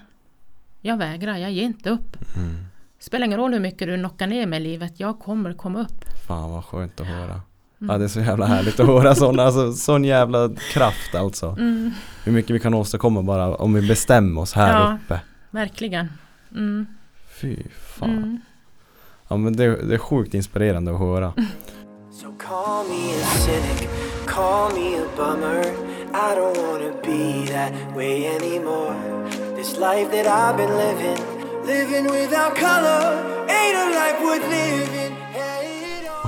jag 0.82 0.98
vägrar, 0.98 1.38
jag 1.38 1.52
ger 1.52 1.63
inte 1.63 1.89
upp. 1.89 2.17
Mm. 2.38 2.65
Spelar 3.10 3.26
ingen 3.26 3.39
roll 3.39 3.54
hur 3.54 3.60
mycket 3.60 3.88
du 3.88 3.98
knockar 3.98 4.28
ner 4.28 4.45
mig 4.45 4.60
i 4.60 4.63
livet, 4.63 4.93
jag 5.00 5.19
kommer 5.19 5.54
komma 5.54 5.80
upp. 5.82 6.06
Fan 6.28 6.52
vad 6.52 6.65
skönt 6.65 7.00
att 7.00 7.08
höra. 7.08 7.24
Mm. 7.32 7.41
Ja 7.93 7.98
det 7.98 8.04
är 8.04 8.08
så 8.08 8.19
jävla 8.19 8.45
härligt 8.45 8.80
att 8.80 8.88
höra 8.88 9.15
sån, 9.15 9.39
alltså, 9.39 9.74
sån 9.74 10.04
jävla 10.04 10.50
kraft 10.74 11.15
alltså. 11.15 11.48
Mm, 11.60 11.91
Hur 12.24 12.32
mycket 12.32 12.56
vi 12.56 12.60
kan 12.60 12.74
åstadkomma 12.74 13.22
bara 13.22 13.56
om 13.56 13.74
vi 13.74 13.88
bestämmer 13.88 14.41
oss 14.41 14.54
här 14.54 14.80
Ja. 14.80 14.98
uppe. 15.06 15.19
verkligen. 15.52 16.08
Mm, 16.52 16.86
Fy 17.41 17.58
fan. 18.00 18.10
mm. 18.10 18.39
Ja 19.28 19.38
men 19.38 19.56
det, 19.56 19.76
det 19.88 19.93
är 19.93 19.98
sjukt 19.98 20.34
inspirerande 20.34 20.91
att 20.93 21.00
höra. 21.00 21.34
So 22.12 22.28
call 22.48 22.86
me 22.89 23.13
a 23.13 23.26
cynic, 23.45 23.89
call 24.26 24.72
me 24.74 24.98
a 24.98 25.06
bummer. 25.17 25.62
I 26.13 26.36
don't 26.36 26.58
wanna 26.67 26.91
be 27.06 27.48
that 27.54 27.95
way 27.95 28.26
anymore. 28.28 28.95
This 29.56 29.78
life 29.78 30.24
that 30.24 30.28
I've 30.28 30.58
been 30.58 30.78
living, 30.78 31.17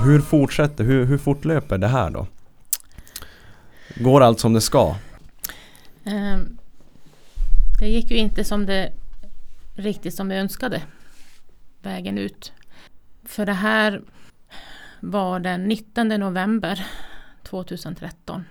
Hur 0.04 0.20
fortsätter, 0.20 0.84
hur, 0.84 1.04
hur 1.04 1.18
fortlöper 1.18 1.78
det 1.78 1.88
här 1.88 2.10
då? 2.10 2.26
Går 3.96 4.20
allt 4.20 4.40
som 4.40 4.52
det 4.52 4.60
ska? 4.60 4.96
Ehm, 6.04 6.58
Det 7.80 7.88
gick 7.88 8.10
ju 8.10 8.16
inte 8.16 8.44
som 8.44 8.66
det 8.66 8.92
riktigt 9.76 10.14
som 10.14 10.28
vi 10.28 10.36
önskade. 10.36 10.82
Vägen 11.82 12.18
ut. 12.18 12.52
För 13.24 13.46
det 13.46 13.52
här 13.52 14.02
var 15.00 15.38
den 15.40 15.64
19 15.68 16.08
november 16.08 16.86
2013. 17.42 18.44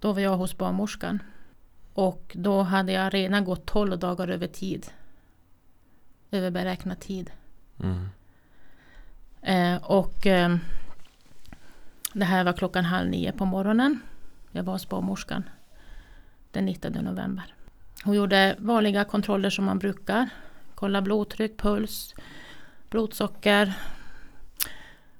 Då 0.00 0.12
var 0.12 0.20
jag 0.20 0.36
hos 0.36 0.56
barnmorskan. 0.58 1.22
Och 1.96 2.36
då 2.38 2.62
hade 2.62 2.92
jag 2.92 3.14
redan 3.14 3.44
gått 3.44 3.66
12 3.66 3.98
dagar 3.98 4.28
över 4.28 4.46
tid. 4.46 4.86
Över 6.30 6.50
beräknad 6.50 7.00
tid. 7.00 7.30
Mm. 7.82 8.08
Eh, 9.42 9.82
och 9.84 10.26
eh, 10.26 10.56
det 12.12 12.24
här 12.24 12.44
var 12.44 12.52
klockan 12.52 12.84
halv 12.84 13.10
nio 13.10 13.32
på 13.32 13.44
morgonen. 13.44 14.00
Jag 14.52 14.62
var 14.62 14.72
hos 14.72 14.88
barnmorskan 14.88 15.48
den 16.50 16.64
19 16.64 16.92
november. 16.92 17.54
Hon 18.04 18.14
gjorde 18.14 18.56
vanliga 18.58 19.04
kontroller 19.04 19.50
som 19.50 19.64
man 19.64 19.78
brukar. 19.78 20.28
Kolla 20.74 21.02
blodtryck, 21.02 21.56
puls, 21.56 22.14
blodsocker. 22.90 23.72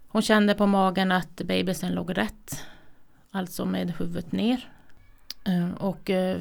Hon 0.08 0.22
kände 0.22 0.54
på 0.54 0.66
magen 0.66 1.12
att 1.12 1.36
bebisen 1.36 1.92
låg 1.92 2.18
rätt. 2.18 2.64
Alltså 3.30 3.64
med 3.64 3.94
huvudet 3.98 4.32
ner. 4.32 4.68
Eh, 5.44 5.70
och 5.70 6.10
eh, 6.10 6.40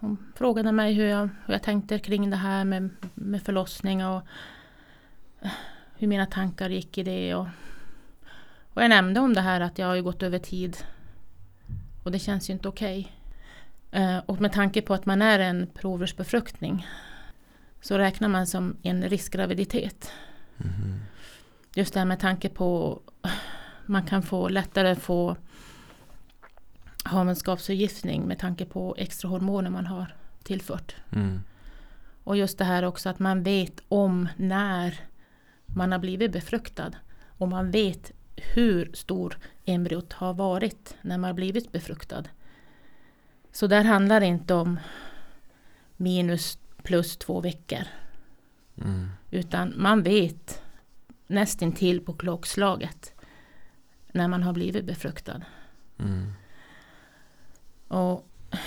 hon 0.00 0.32
frågade 0.36 0.72
mig 0.72 0.94
hur 0.94 1.04
jag, 1.04 1.28
hur 1.46 1.54
jag 1.54 1.62
tänkte 1.62 1.98
kring 1.98 2.30
det 2.30 2.36
här 2.36 2.64
med, 2.64 2.90
med 3.14 3.42
förlossning 3.42 4.06
och 4.06 4.22
eh, 5.40 5.50
hur 5.96 6.06
mina 6.08 6.26
tankar 6.26 6.70
gick 6.70 6.98
i 6.98 7.02
det. 7.02 7.34
Och, 7.34 7.46
och 8.74 8.82
jag 8.82 8.88
nämnde 8.88 9.20
om 9.20 9.34
det 9.34 9.40
här 9.40 9.60
att 9.60 9.78
jag 9.78 9.86
har 9.86 9.94
ju 9.94 10.02
gått 10.02 10.22
över 10.22 10.38
tid. 10.38 10.76
Och 12.02 12.12
det 12.12 12.18
känns 12.18 12.50
ju 12.50 12.52
inte 12.52 12.68
okej. 12.68 13.12
Eh, 13.90 14.18
och 14.18 14.40
med 14.40 14.52
tanke 14.52 14.82
på 14.82 14.94
att 14.94 15.06
man 15.06 15.22
är 15.22 15.38
en 15.38 15.66
provrörsbefruktning 15.66 16.86
så 17.80 17.98
räknar 17.98 18.28
man 18.28 18.46
som 18.46 18.76
en 18.82 19.08
riskgraviditet. 19.08 20.12
Mhm. 20.56 21.00
Just 21.74 21.94
det 21.94 22.00
här 22.00 22.06
med 22.06 22.20
tanke 22.20 22.48
på 22.48 23.00
man 23.86 24.06
kan 24.06 24.22
få 24.22 24.48
lättare 24.48 24.94
få 24.94 25.36
havandeskapsförgiftning 27.04 28.22
med 28.22 28.38
tanke 28.38 28.64
på 28.64 28.94
extra 28.98 29.28
hormoner 29.28 29.70
man 29.70 29.86
har 29.86 30.16
tillfört. 30.42 30.96
Mm. 31.12 31.40
Och 32.24 32.36
just 32.36 32.58
det 32.58 32.64
här 32.64 32.82
också 32.82 33.08
att 33.08 33.18
man 33.18 33.42
vet 33.42 33.80
om 33.88 34.28
när 34.36 35.00
man 35.66 35.92
har 35.92 35.98
blivit 35.98 36.32
befruktad. 36.32 36.92
Och 37.26 37.48
man 37.48 37.70
vet 37.70 38.12
hur 38.36 38.90
stor 38.94 39.38
embryot 39.64 40.12
har 40.12 40.34
varit 40.34 40.96
när 41.02 41.18
man 41.18 41.28
har 41.28 41.34
blivit 41.34 41.72
befruktad. 41.72 42.24
Så 43.52 43.66
där 43.66 43.84
handlar 43.84 44.20
det 44.20 44.26
inte 44.26 44.54
om 44.54 44.78
minus 45.96 46.58
plus 46.82 47.16
två 47.16 47.40
veckor. 47.40 47.82
Mm. 48.76 49.08
Utan 49.30 49.74
man 49.76 50.02
vet 50.02 50.62
nästintill 51.26 52.00
på 52.00 52.12
klockslaget 52.12 53.14
när 54.12 54.28
man 54.28 54.42
har 54.42 54.52
blivit 54.52 54.84
befruktad. 54.84 55.42
Mm. 55.98 56.32
Och 57.90 58.26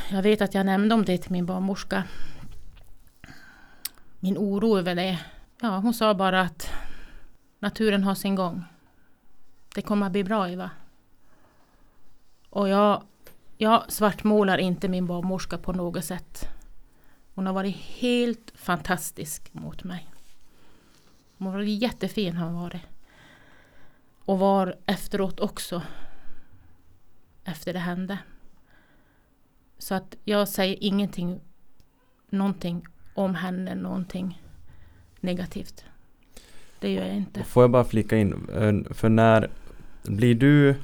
jag 0.09 0.21
vet 0.21 0.41
att 0.41 0.53
jag 0.53 0.65
nämnde 0.65 0.95
om 0.95 1.05
det 1.05 1.17
till 1.17 1.32
min 1.32 1.45
barnmorska. 1.45 2.03
Min 4.19 4.38
oro 4.38 4.78
över 4.78 4.95
det. 4.95 5.19
Ja, 5.61 5.78
hon 5.78 5.93
sa 5.93 6.13
bara 6.13 6.41
att 6.41 6.71
naturen 7.59 8.03
har 8.03 8.15
sin 8.15 8.36
gång. 8.36 8.63
Det 9.76 9.82
kommer 9.82 10.05
att 10.05 10.11
bli 10.11 10.24
bra 10.24 10.49
Eva. 10.49 10.69
Och 12.49 12.69
jag, 12.69 13.03
jag 13.57 13.91
svartmålar 13.91 14.57
inte 14.57 14.88
min 14.88 15.07
barnmorska 15.07 15.57
på 15.57 15.74
något 15.74 16.05
sätt. 16.05 16.47
Hon 17.36 17.45
har 17.45 17.53
varit 17.53 17.76
helt 17.76 18.51
fantastisk 18.55 19.53
mot 19.53 19.84
mig. 19.84 20.07
Hon 21.38 21.53
var 21.53 21.59
jättefin 21.59 22.38
har 22.38 22.45
hon 22.45 22.61
varit. 22.61 22.82
Och 24.26 24.39
var 24.39 24.76
efteråt 24.86 25.39
också. 25.39 25.82
Efter 27.43 27.74
det 27.74 27.80
hände. 27.80 28.17
Så 29.84 29.95
att 29.95 30.15
jag 30.23 30.47
säger 30.47 30.77
ingenting, 30.81 31.39
någonting 32.29 32.86
om 33.13 33.36
henne, 33.36 33.75
någonting 33.75 34.41
negativt. 35.19 35.84
Det 36.79 36.91
gör 36.93 37.05
jag 37.05 37.15
inte. 37.15 37.43
Får 37.43 37.63
jag 37.63 37.71
bara 37.71 37.84
flika 37.84 38.17
in, 38.17 38.34
eh, 38.55 38.93
för 38.93 39.09
när 39.09 39.49
blir 40.03 40.36
du, 40.36 40.75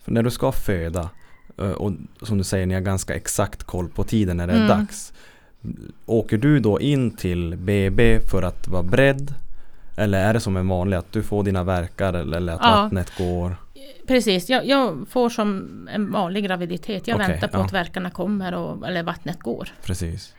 för 0.00 0.12
när 0.12 0.22
du 0.22 0.30
ska 0.30 0.52
föda 0.52 1.10
eh, 1.58 1.70
och 1.70 1.92
som 2.22 2.38
du 2.38 2.44
säger, 2.44 2.66
ni 2.66 2.74
har 2.74 2.80
ganska 2.80 3.14
exakt 3.14 3.64
koll 3.64 3.88
på 3.88 4.04
tiden 4.04 4.36
när 4.36 4.46
det 4.46 4.52
är 4.52 4.56
Mm. 4.64 4.68
dags. 4.68 5.12
Åker 6.06 6.38
du 6.38 6.60
då 6.60 6.80
in 6.80 7.10
till 7.10 7.56
BB 7.56 8.20
för 8.20 8.42
att 8.42 8.68
vara 8.68 8.82
beredd? 8.82 9.34
Eller 9.96 10.24
är 10.24 10.34
det 10.34 10.40
som 10.40 10.56
en 10.56 10.68
vanlig 10.68 10.96
att 10.96 11.12
du 11.12 11.22
får 11.22 11.42
dina 11.44 11.64
verkar 11.64 12.12
eller 12.14 12.36
eller 12.36 12.52
att 12.52 12.60
Ja. 12.62 12.70
vattnet 12.82 13.18
går? 13.18 13.56
Precis, 14.06 14.50
jag, 14.50 14.66
jag 14.66 15.08
får 15.08 15.28
som 15.28 15.88
en 15.92 16.12
vanlig 16.12 16.44
graviditet. 16.44 17.08
Jag 17.08 17.14
Okej, 17.14 17.28
väntar 17.28 17.48
på 17.48 17.58
ja. 17.58 17.64
att 17.64 17.72
verkarna 17.72 18.10
kommer 18.10 18.54
och, 18.54 18.88
eller 18.88 19.02
vattnet 19.02 19.38
går. 19.38 19.68
Precis. 19.82 20.34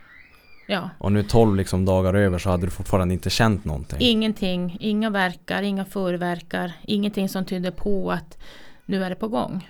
Ja. 0.66 0.90
Och 0.98 1.12
nu 1.12 1.22
12 1.22 1.56
liksom 1.56 1.84
dagar 1.84 2.14
över 2.14 2.38
så 2.38 2.50
hade 2.50 2.66
du 2.66 2.70
fortfarande 2.70 3.14
inte 3.14 3.30
känt 3.30 3.64
någonting? 3.64 3.98
Ingenting, 4.00 4.76
inga 4.80 5.10
verkar, 5.10 5.62
inga 5.62 5.84
förverkar, 5.84 6.72
ingenting 6.82 7.28
som 7.28 7.44
tyder 7.44 7.70
på 7.70 8.12
att 8.12 8.38
nu 8.86 9.04
är 9.04 9.10
det 9.10 9.16
på 9.16 9.28
gång. 9.28 9.68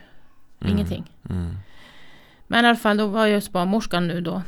Mm. 0.61 0.73
Ingenting. 0.73 1.13
Mm. 1.31 1.57
Men 2.47 2.65
i 2.65 2.69
alla 2.69 2.77
fall, 2.77 2.97
då 2.97 3.07
var 3.07 3.27
jag 3.27 3.35
hos 3.35 3.53
barnmorskan 3.53 4.09
nu 4.09 4.21
då. 4.21 4.43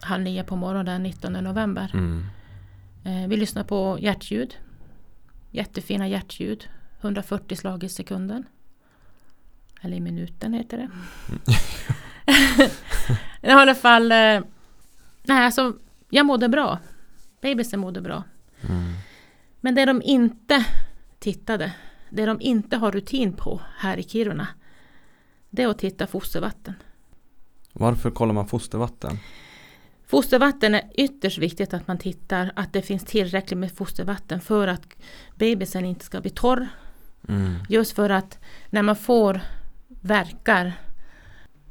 Halv 0.00 0.22
nio 0.22 0.44
på 0.44 0.56
morgonen 0.56 0.86
den 0.86 1.02
19 1.02 1.32
november. 1.32 1.90
Mm. 1.94 2.26
Eh, 3.04 3.28
vi 3.28 3.36
lyssnar 3.36 3.64
på 3.64 3.98
hjärtljud. 4.00 4.56
Jättefina 5.50 6.08
hjärtljud. 6.08 6.68
140 7.00 7.56
slag 7.56 7.84
i 7.84 7.88
sekunden. 7.88 8.44
Eller 9.80 9.96
i 9.96 10.00
minuten 10.00 10.52
heter 10.52 10.78
det. 10.78 10.90
I 13.48 13.50
alla 13.50 13.74
fall. 13.74 14.12
Eh, 14.12 14.40
nej, 15.22 15.44
alltså, 15.44 15.76
jag 16.10 16.26
mådde 16.26 16.48
bra. 16.48 16.78
Bebisen 17.40 17.80
mådde 17.80 18.00
bra. 18.00 18.24
Mm. 18.68 18.92
Men 19.60 19.74
det 19.74 19.84
de 19.84 20.02
inte 20.02 20.64
tittade, 21.18 21.72
det 22.10 22.26
de 22.26 22.40
inte 22.40 22.76
har 22.76 22.92
rutin 22.92 23.32
på 23.32 23.60
här 23.76 23.96
i 23.96 24.02
Kiruna, 24.02 24.48
det 25.50 25.62
är 25.62 25.68
att 25.68 25.78
titta 25.78 26.06
fostervatten. 26.06 26.74
Varför 27.72 28.10
kollar 28.10 28.34
man 28.34 28.48
fostervatten? 28.48 29.18
Fostervatten 30.06 30.74
är 30.74 30.90
ytterst 30.94 31.38
viktigt 31.38 31.74
att 31.74 31.88
man 31.88 31.98
tittar 31.98 32.52
att 32.56 32.72
det 32.72 32.82
finns 32.82 33.04
tillräckligt 33.04 33.58
med 33.58 33.72
fostervatten 33.72 34.40
för 34.40 34.68
att 34.68 34.86
bebisen 35.36 35.84
inte 35.84 36.04
ska 36.04 36.20
bli 36.20 36.30
torr. 36.30 36.68
Mm. 37.28 37.56
Just 37.68 37.92
för 37.92 38.10
att 38.10 38.38
när 38.70 38.82
man 38.82 38.96
får 38.96 39.40
verkar 40.00 40.72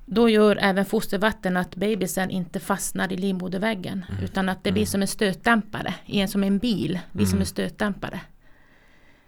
då 0.09 0.29
gör 0.29 0.55
även 0.61 0.85
fostervatten 0.85 1.57
att 1.57 1.75
bebisen 1.75 2.29
inte 2.29 2.59
fastnar 2.59 3.13
i 3.13 3.17
livmoderväggen 3.17 4.05
utan 4.23 4.49
att 4.49 4.63
det 4.63 4.71
blir 4.71 4.85
som 4.85 5.01
en 5.01 5.07
stötdämpare, 5.07 5.93
som 6.27 6.43
en 6.43 6.57
bil, 6.57 6.99
blir 7.11 7.25
som 7.25 7.39
en 7.39 7.45
stötdämpare. 7.45 8.21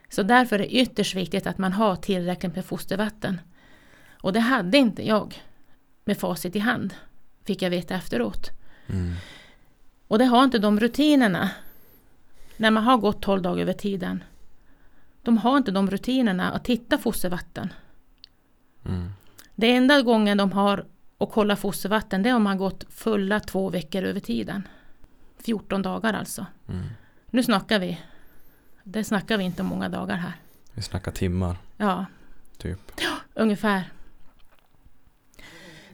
Så 0.10 0.24
därför 0.24 0.56
är 0.56 0.60
det 0.60 0.76
ytterst 0.76 1.16
viktigt 1.16 1.48
att 1.48 1.58
man 1.58 1.74
har 1.74 1.96
tillräckligt 1.96 2.56
med 2.56 2.66
fostervatten. 2.66 3.42
Och 4.22 4.34
det 4.34 4.40
hade 4.40 4.78
inte 4.78 5.08
jag 5.08 5.44
med 6.06 6.18
facit 6.18 6.56
i 6.56 6.60
hand, 6.60 6.94
fick 7.46 7.62
jag 7.62 7.70
veta 7.70 7.96
efteråt. 7.96 8.50
Mm. 8.88 9.14
Och 10.08 10.18
det 10.18 10.26
har 10.26 10.44
inte 10.44 10.60
de 10.60 10.80
rutinerna 10.80 11.50
när 12.58 12.72
man 12.72 12.84
har 12.84 12.98
gått 12.98 13.22
12 13.22 13.42
dagar 13.42 13.62
över 13.62 13.74
tiden. 13.74 14.24
De 15.30 15.38
har 15.38 15.58
inte 15.58 15.72
de 15.72 15.90
rutinerna 15.92 16.52
att 16.52 16.64
titta 16.64 16.98
fostervatten. 16.98 17.74
Mm. 18.86 19.10
Det 19.56 19.76
enda 19.76 20.02
gången 20.02 20.38
de 20.38 20.52
har 20.52 20.86
att 21.18 21.32
kolla 21.32 21.56
fostervatten 21.56 22.24
det 22.24 22.30
är 22.30 22.36
om 22.36 22.44
man 22.44 22.58
gått 22.58 22.86
fulla 22.90 23.40
två 23.40 23.70
veckor 23.70 24.04
över 24.04 24.20
tiden. 24.20 24.68
14 25.40 25.82
dagar 25.82 26.14
alltså. 26.14 26.46
Mm. 26.70 26.86
Nu 27.30 27.44
snackar 27.44 27.80
vi. 27.80 28.02
Det 28.84 29.04
snackar 29.04 29.38
vi 29.38 29.44
inte 29.44 29.62
om 29.62 29.68
många 29.68 29.90
dagar 29.90 30.16
här. 30.16 30.34
Vi 30.74 30.82
snackar 30.82 31.12
timmar, 31.12 31.58
Ja, 31.78 32.06
typ. 32.58 32.92
ungefär. 33.34 33.84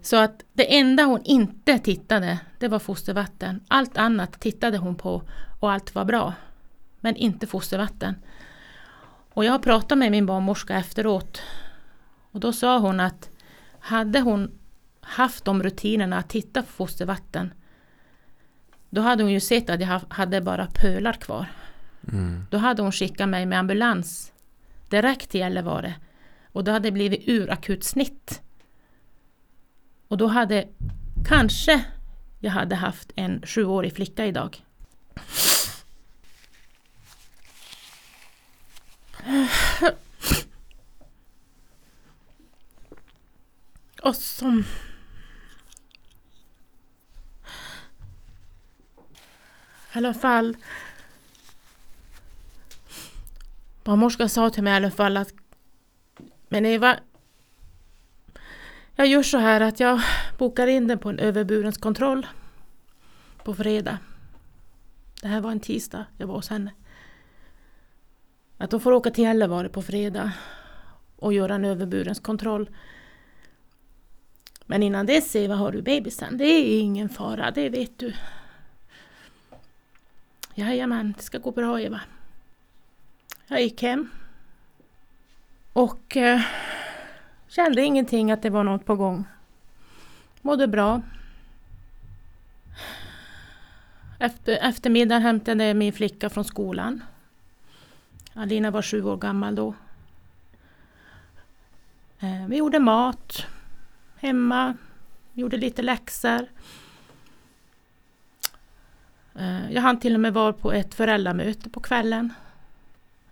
Så 0.01 0.15
att 0.15 0.43
det 0.53 0.77
enda 0.77 1.03
hon 1.03 1.21
inte 1.23 1.79
tittade 1.79 2.39
det 2.59 2.67
var 2.67 2.79
fostervatten. 2.79 3.63
Allt 3.67 3.97
annat 3.97 4.39
tittade 4.39 4.77
hon 4.77 4.95
på 4.95 5.21
och 5.59 5.71
allt 5.71 5.95
var 5.95 6.05
bra. 6.05 6.33
Men 6.99 7.15
inte 7.15 7.47
fostervatten. 7.47 8.15
Och 9.35 9.45
jag 9.45 9.51
har 9.51 9.59
pratat 9.59 9.97
med 9.97 10.11
min 10.11 10.25
barnmorska 10.25 10.75
efteråt. 10.75 11.41
Och 12.31 12.39
då 12.39 12.53
sa 12.53 12.79
hon 12.79 12.99
att 12.99 13.29
hade 13.79 14.19
hon 14.19 14.51
haft 15.01 15.45
de 15.45 15.63
rutinerna 15.63 16.17
att 16.17 16.29
titta 16.29 16.61
på 16.61 16.67
fostervatten 16.67 17.53
då 18.95 19.01
hade 19.01 19.23
hon 19.23 19.31
ju 19.31 19.39
sett 19.39 19.69
att 19.69 19.79
jag 19.81 19.87
ha- 19.87 20.01
hade 20.09 20.41
bara 20.41 20.67
pölar 20.73 21.13
kvar. 21.13 21.45
Mm. 22.11 22.45
Då 22.51 22.57
hade 22.57 22.81
hon 22.81 22.91
skickat 22.91 23.29
mig 23.29 23.45
med 23.45 23.59
ambulans 23.59 24.31
direkt 24.89 25.29
till 25.29 25.39
Gällivare. 25.39 25.93
Och 26.51 26.63
då 26.63 26.71
hade 26.71 26.87
det 26.87 26.91
blivit 26.91 27.27
urakut 27.27 27.83
snitt. 27.83 28.41
Och 30.07 30.17
då 30.17 30.27
hade 30.27 30.67
kanske 31.25 31.85
jag 32.39 32.51
hade 32.51 32.75
haft 32.75 33.11
en 33.15 33.41
sjuårig 33.45 33.93
flicka 33.93 34.25
idag. 34.25 34.63
Och 44.01 44.15
som... 44.15 44.63
I 49.93 49.97
alla 49.97 50.13
fall 50.13 50.57
Barnmorskan 53.83 54.29
sa 54.29 54.49
till 54.49 54.63
mig 54.63 54.73
i 54.73 54.75
alla 54.75 54.91
fall 54.91 55.17
att 55.17 55.33
Men 56.49 56.65
Eva 56.65 56.99
Jag 58.95 59.07
gör 59.07 59.23
så 59.23 59.37
här 59.37 59.61
att 59.61 59.79
jag 59.79 60.01
bokar 60.37 60.67
in 60.67 60.87
den 60.87 60.99
på 60.99 61.09
en 61.09 61.19
överburens 61.19 61.77
kontroll 61.77 62.27
på 63.43 63.55
fredag. 63.55 63.97
Det 65.21 65.27
här 65.27 65.41
var 65.41 65.51
en 65.51 65.59
tisdag 65.59 66.05
jag 66.17 66.27
var 66.27 66.35
hos 66.35 66.49
henne. 66.49 66.71
Att 68.57 68.71
de 68.71 68.79
får 68.79 68.91
åka 68.91 69.11
till 69.11 69.23
Gällivare 69.23 69.69
på 69.69 69.81
fredag 69.81 70.31
och 71.15 71.33
göra 71.33 71.55
en 71.55 71.65
överburenskontroll. 71.65 72.69
Men 74.65 74.83
innan 74.83 75.05
dess 75.05 75.35
Eva 75.35 75.55
har 75.55 75.71
du 75.71 75.81
bebisen. 75.81 76.37
Det 76.37 76.45
är 76.45 76.79
ingen 76.79 77.09
fara, 77.09 77.51
det 77.51 77.69
vet 77.69 77.99
du. 77.99 78.13
Jajamän, 80.55 81.13
det 81.17 81.23
ska 81.23 81.37
gå 81.37 81.51
bra 81.51 81.81
Eva. 81.81 82.01
Jag 83.47 83.61
gick 83.61 83.81
hem. 83.81 84.09
Och 85.73 86.17
eh, 86.17 86.41
kände 87.47 87.81
ingenting 87.81 88.31
att 88.31 88.41
det 88.41 88.49
var 88.49 88.63
något 88.63 88.85
på 88.85 88.95
gång. 88.95 89.25
Mådde 90.41 90.67
bra. 90.67 91.01
Efter, 94.19 94.57
eftermiddagen 94.57 95.21
hämtade 95.21 95.65
jag 95.65 95.77
min 95.77 95.93
flicka 95.93 96.29
från 96.29 96.45
skolan. 96.45 97.03
Alina 98.37 98.71
var 98.71 98.81
sju 98.81 99.03
år 99.03 99.17
gammal 99.17 99.55
då. 99.55 99.75
Eh, 102.19 102.47
vi 102.47 102.57
gjorde 102.57 102.79
mat 102.79 103.45
hemma. 104.15 104.77
Gjorde 105.33 105.57
lite 105.57 105.81
läxor. 105.81 106.47
Eh, 109.35 109.71
jag 109.71 109.81
hann 109.81 109.99
till 109.99 110.13
och 110.13 110.19
med 110.19 110.33
vara 110.33 110.53
på 110.53 110.71
ett 110.71 110.93
föräldramöte 110.93 111.69
på 111.69 111.79
kvällen. 111.79 112.33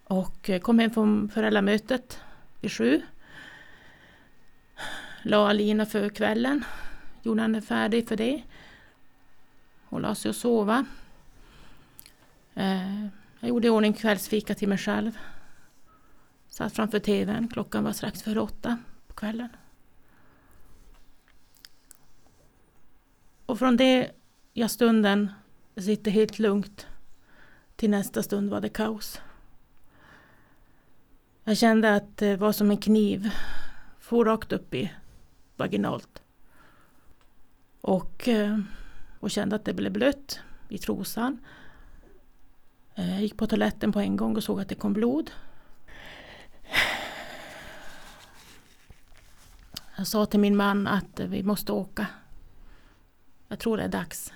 Och 0.03 0.49
eh, 0.49 0.59
kom 0.59 0.79
hem 0.79 0.91
från 0.91 1.29
föräldramötet 1.29 2.19
vid 2.61 2.71
sju. 2.71 3.01
La 5.23 5.49
Alina 5.49 5.85
för 5.85 6.09
kvällen. 6.09 6.65
Gjorde 7.21 7.41
henne 7.41 7.61
färdig 7.61 8.07
för 8.07 8.15
det. 8.15 8.43
Hon 9.89 10.01
la 10.01 10.15
sig 10.15 10.29
och 10.29 10.35
sova. 10.35 10.85
Jag 13.43 13.49
gjorde 13.49 13.67
i 13.67 13.69
ordning 13.69 13.93
kvällsfika 13.93 14.55
till 14.55 14.69
mig 14.69 14.77
själv. 14.77 15.17
Satt 16.49 16.73
framför 16.73 16.99
tvn. 16.99 17.47
Klockan 17.47 17.83
var 17.83 17.91
strax 17.91 18.21
före 18.21 18.41
åtta 18.41 18.77
på 19.07 19.13
kvällen. 19.13 19.49
Och 23.45 23.59
från 23.59 23.77
det 23.77 24.11
jag 24.53 24.71
stunden 24.71 25.31
sitter 25.75 26.11
helt 26.11 26.39
lugnt 26.39 26.87
till 27.75 27.89
nästa 27.89 28.23
stund 28.23 28.49
var 28.49 28.61
det 28.61 28.69
kaos. 28.69 29.21
Jag 31.43 31.57
kände 31.57 31.95
att 31.95 32.17
det 32.17 32.35
var 32.35 32.51
som 32.51 32.71
en 32.71 32.77
kniv. 32.77 33.29
For 33.99 34.25
rakt 34.25 34.51
upp 34.51 34.73
i 34.73 34.93
vaginalt. 35.55 36.21
Och, 37.81 38.27
eh, 38.27 38.59
och 39.19 39.31
kände 39.31 39.55
att 39.55 39.65
det 39.65 39.73
blev 39.73 39.91
blött 39.91 40.39
i 40.69 40.77
trosan. 40.77 41.39
Jag 42.95 43.21
gick 43.21 43.37
på 43.37 43.47
toaletten 43.47 43.91
på 43.91 43.99
en 43.99 44.17
gång 44.17 44.35
och 44.35 44.43
såg 44.43 44.61
att 44.61 44.69
det 44.69 44.75
kom 44.75 44.93
blod. 44.93 45.31
Jag 49.97 50.07
sa 50.07 50.25
till 50.25 50.39
min 50.39 50.55
man 50.55 50.87
att 50.87 51.19
vi 51.19 51.43
måste 51.43 51.71
åka. 51.71 52.07
Jag 53.47 53.59
tror 53.59 53.77
det 53.77 53.83
är 53.83 53.87
dags. 53.87 54.33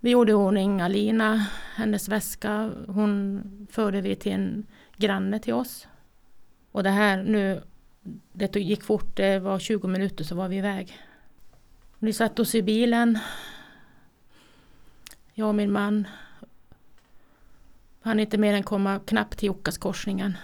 Vi 0.00 0.10
gjorde 0.10 0.32
i 0.32 0.34
ordning 0.34 0.80
Alina, 0.80 1.46
hennes 1.74 2.08
väska. 2.08 2.70
Hon 2.86 3.42
förde 3.70 4.00
vi 4.00 4.16
till 4.16 4.32
en 4.32 4.66
granne 4.96 5.38
till 5.38 5.54
oss. 5.54 5.86
Och 6.72 6.82
det 6.82 6.90
här 6.90 7.22
nu, 7.22 7.62
det 8.32 8.56
gick 8.56 8.82
fort, 8.82 9.16
det 9.16 9.38
var 9.38 9.58
20 9.58 9.88
minuter 9.88 10.24
så 10.24 10.34
var 10.34 10.48
vi 10.48 10.56
iväg. 10.56 10.98
Vi 11.98 12.12
satt 12.12 12.38
oss 12.38 12.54
i 12.54 12.62
bilen. 12.62 13.18
Jag 15.34 15.48
och 15.48 15.54
min 15.54 15.72
man. 15.72 16.06
Han 18.06 18.20
inte 18.20 18.38
mer 18.38 18.54
än 18.54 18.62
komma 18.62 19.00
knappt 19.06 19.38
till 19.38 19.46
Jukkaskorsningen. 19.46 20.36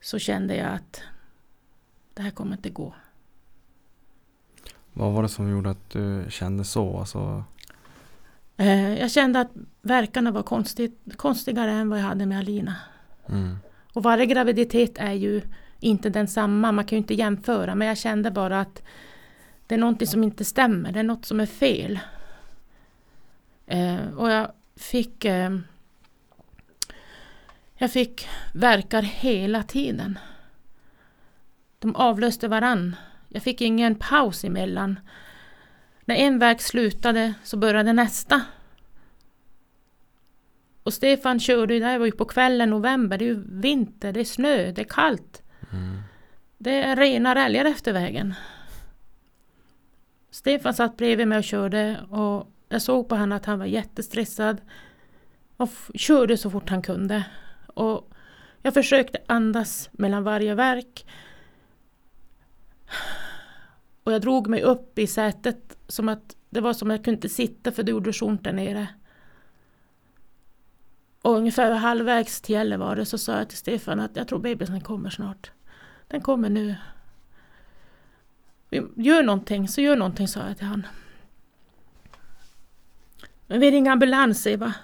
Så 0.00 0.18
kände 0.18 0.56
jag 0.56 0.72
att 0.72 1.02
det 2.14 2.22
här 2.22 2.30
kommer 2.30 2.52
inte 2.56 2.70
gå. 2.70 2.94
Vad 4.92 5.12
var 5.12 5.22
det 5.22 5.28
som 5.28 5.50
gjorde 5.50 5.70
att 5.70 5.90
du 5.90 6.26
kände 6.30 6.64
så? 6.64 6.98
Alltså, 6.98 7.44
Eh, 8.56 8.94
Jag 9.00 9.10
kände 9.10 9.40
att 9.40 9.50
verkarna 9.82 10.30
var 10.30 10.42
konstigt, 10.42 11.00
konstigare 11.16 11.70
än 11.72 11.88
vad 11.90 11.98
jag 11.98 12.04
hade 12.04 12.26
med 12.26 12.38
Alina. 12.38 12.74
mm. 13.26 13.56
Och 13.92 14.02
varje 14.02 14.26
graviditet 14.26 14.98
är 14.98 15.12
ju 15.12 15.42
inte 15.80 16.10
densamma, 16.10 16.72
man 16.72 16.84
kan 16.84 16.96
ju 16.96 17.00
inte 17.00 17.14
jämföra. 17.14 17.74
Men 17.74 17.88
jag 17.88 17.98
kände 17.98 18.30
bara 18.30 18.60
att 18.60 18.82
det 19.66 19.74
är 19.74 19.78
någonting 19.78 20.08
som 20.08 20.24
inte 20.24 20.44
stämmer, 20.44 20.92
det 20.92 20.98
är 21.00 21.04
något 21.04 21.24
som 21.24 21.40
är 21.40 21.46
fel. 21.46 21.98
Eh, 23.66 24.06
och 24.16 24.30
jag 24.30 24.48
fick 24.76 25.24
eh, 25.24 25.58
Jag 27.74 27.92
fick 27.92 28.28
verkar 28.52 29.02
hela 29.02 29.62
tiden. 29.62 30.18
De 31.78 31.96
avlöste 31.96 32.48
varann. 32.48 32.96
Jag 33.28 33.42
fick 33.42 33.60
ingen 33.60 33.94
paus 33.94 34.44
emellan. 34.44 35.00
När 36.04 36.14
en 36.14 36.38
verk 36.38 36.60
slutade 36.60 37.34
så 37.44 37.56
började 37.56 37.92
nästa. 37.92 38.42
Och 40.82 40.94
Stefan 40.94 41.40
körde 41.40 41.74
ju, 41.74 41.80
det 41.80 41.86
här 41.86 41.98
var 41.98 42.06
ju 42.06 42.12
på 42.12 42.24
kvällen 42.24 42.70
november, 42.70 43.18
det 43.18 43.24
är 43.24 43.26
ju 43.26 43.44
vinter, 43.48 44.12
det 44.12 44.20
är 44.20 44.24
snö, 44.24 44.72
det 44.72 44.80
är 44.80 44.84
kallt. 44.88 45.42
Mm. 45.72 46.00
Det 46.58 46.82
är 46.82 46.96
rena 46.96 47.34
räljar 47.34 47.64
efter 47.64 47.92
vägen. 47.92 48.34
Stefan 50.30 50.74
satt 50.74 50.96
bredvid 50.96 51.28
mig 51.28 51.38
och 51.38 51.44
körde 51.44 52.00
och 52.10 52.53
jag 52.74 52.82
såg 52.82 53.08
på 53.08 53.14
honom 53.14 53.36
att 53.36 53.46
han 53.46 53.58
var 53.58 53.66
jättestressad. 53.66 54.60
Och 55.56 55.70
körde 55.94 56.36
så 56.36 56.50
fort 56.50 56.70
han 56.70 56.82
kunde. 56.82 57.24
Och 57.66 58.10
jag 58.62 58.74
försökte 58.74 59.18
andas 59.26 59.88
mellan 59.92 60.24
varje 60.24 60.54
verk. 60.54 61.06
Och 64.04 64.12
jag 64.12 64.20
drog 64.20 64.48
mig 64.48 64.62
upp 64.62 64.98
i 64.98 65.06
sätet 65.06 65.76
som 65.88 66.08
att 66.08 66.36
det 66.50 66.60
var 66.60 66.72
som 66.72 66.90
att 66.90 66.96
jag 66.96 67.04
kunde 67.04 67.16
inte 67.16 67.28
sitta 67.28 67.72
för 67.72 67.82
det 67.82 67.90
gjorde 67.90 68.12
så 68.12 68.26
ont 68.26 68.44
där 68.44 68.52
nere. 68.52 68.88
Och 71.22 71.36
ungefär 71.36 71.70
halvvägs 71.70 72.40
till 72.40 72.54
Gällivare 72.54 73.04
så 73.04 73.18
sa 73.18 73.38
jag 73.38 73.48
till 73.48 73.58
Stefan 73.58 74.00
att 74.00 74.16
jag 74.16 74.28
tror 74.28 74.38
bebisen 74.38 74.80
kommer 74.80 75.10
snart. 75.10 75.50
Den 76.08 76.20
kommer 76.20 76.50
nu. 76.50 76.74
Gör 78.96 79.22
någonting, 79.22 79.68
så 79.68 79.80
gör 79.80 79.96
någonting, 79.96 80.28
sa 80.28 80.40
jag 80.48 80.58
till 80.58 80.66
honom. 80.66 80.90
Men 83.54 83.60
vi 83.60 83.70
ringer 83.70 83.90
ambulans, 83.92 84.46
Eva. 84.46 84.74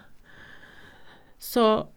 Så 1.38 1.88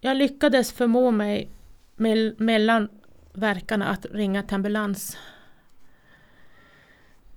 jag 0.00 0.16
lyckades 0.16 0.72
förmå 0.72 1.10
mig 1.10 1.50
mell- 1.96 2.34
mellan 2.38 2.88
verkarna 3.32 3.86
att 3.88 4.06
ringa 4.10 4.42
till 4.42 4.54
ambulans. 4.54 5.18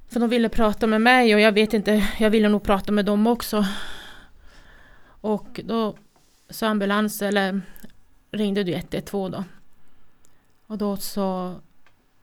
För 0.08 0.20
de 0.20 0.30
ville 0.30 0.50
prata 0.50 0.88
med 0.88 1.02
mig 1.02 1.36
och 1.36 1.42
jag 1.42 1.52
vet 1.52 1.74
inte, 1.74 2.08
jag 2.20 2.30
ville 2.30 2.50
nog 2.50 2.64
prata 2.64 2.92
med 2.92 3.06
dem 3.06 3.28
också. 3.28 3.66
Och 5.22 5.60
då 5.64 5.98
sa 6.50 6.68
ambulans, 6.68 7.22
eller 7.22 7.62
ringde 8.32 8.64
du 8.64 8.74
112 8.74 9.32
då. 9.32 9.44
Och 10.68 10.78
då 10.78 10.98
så 10.98 11.56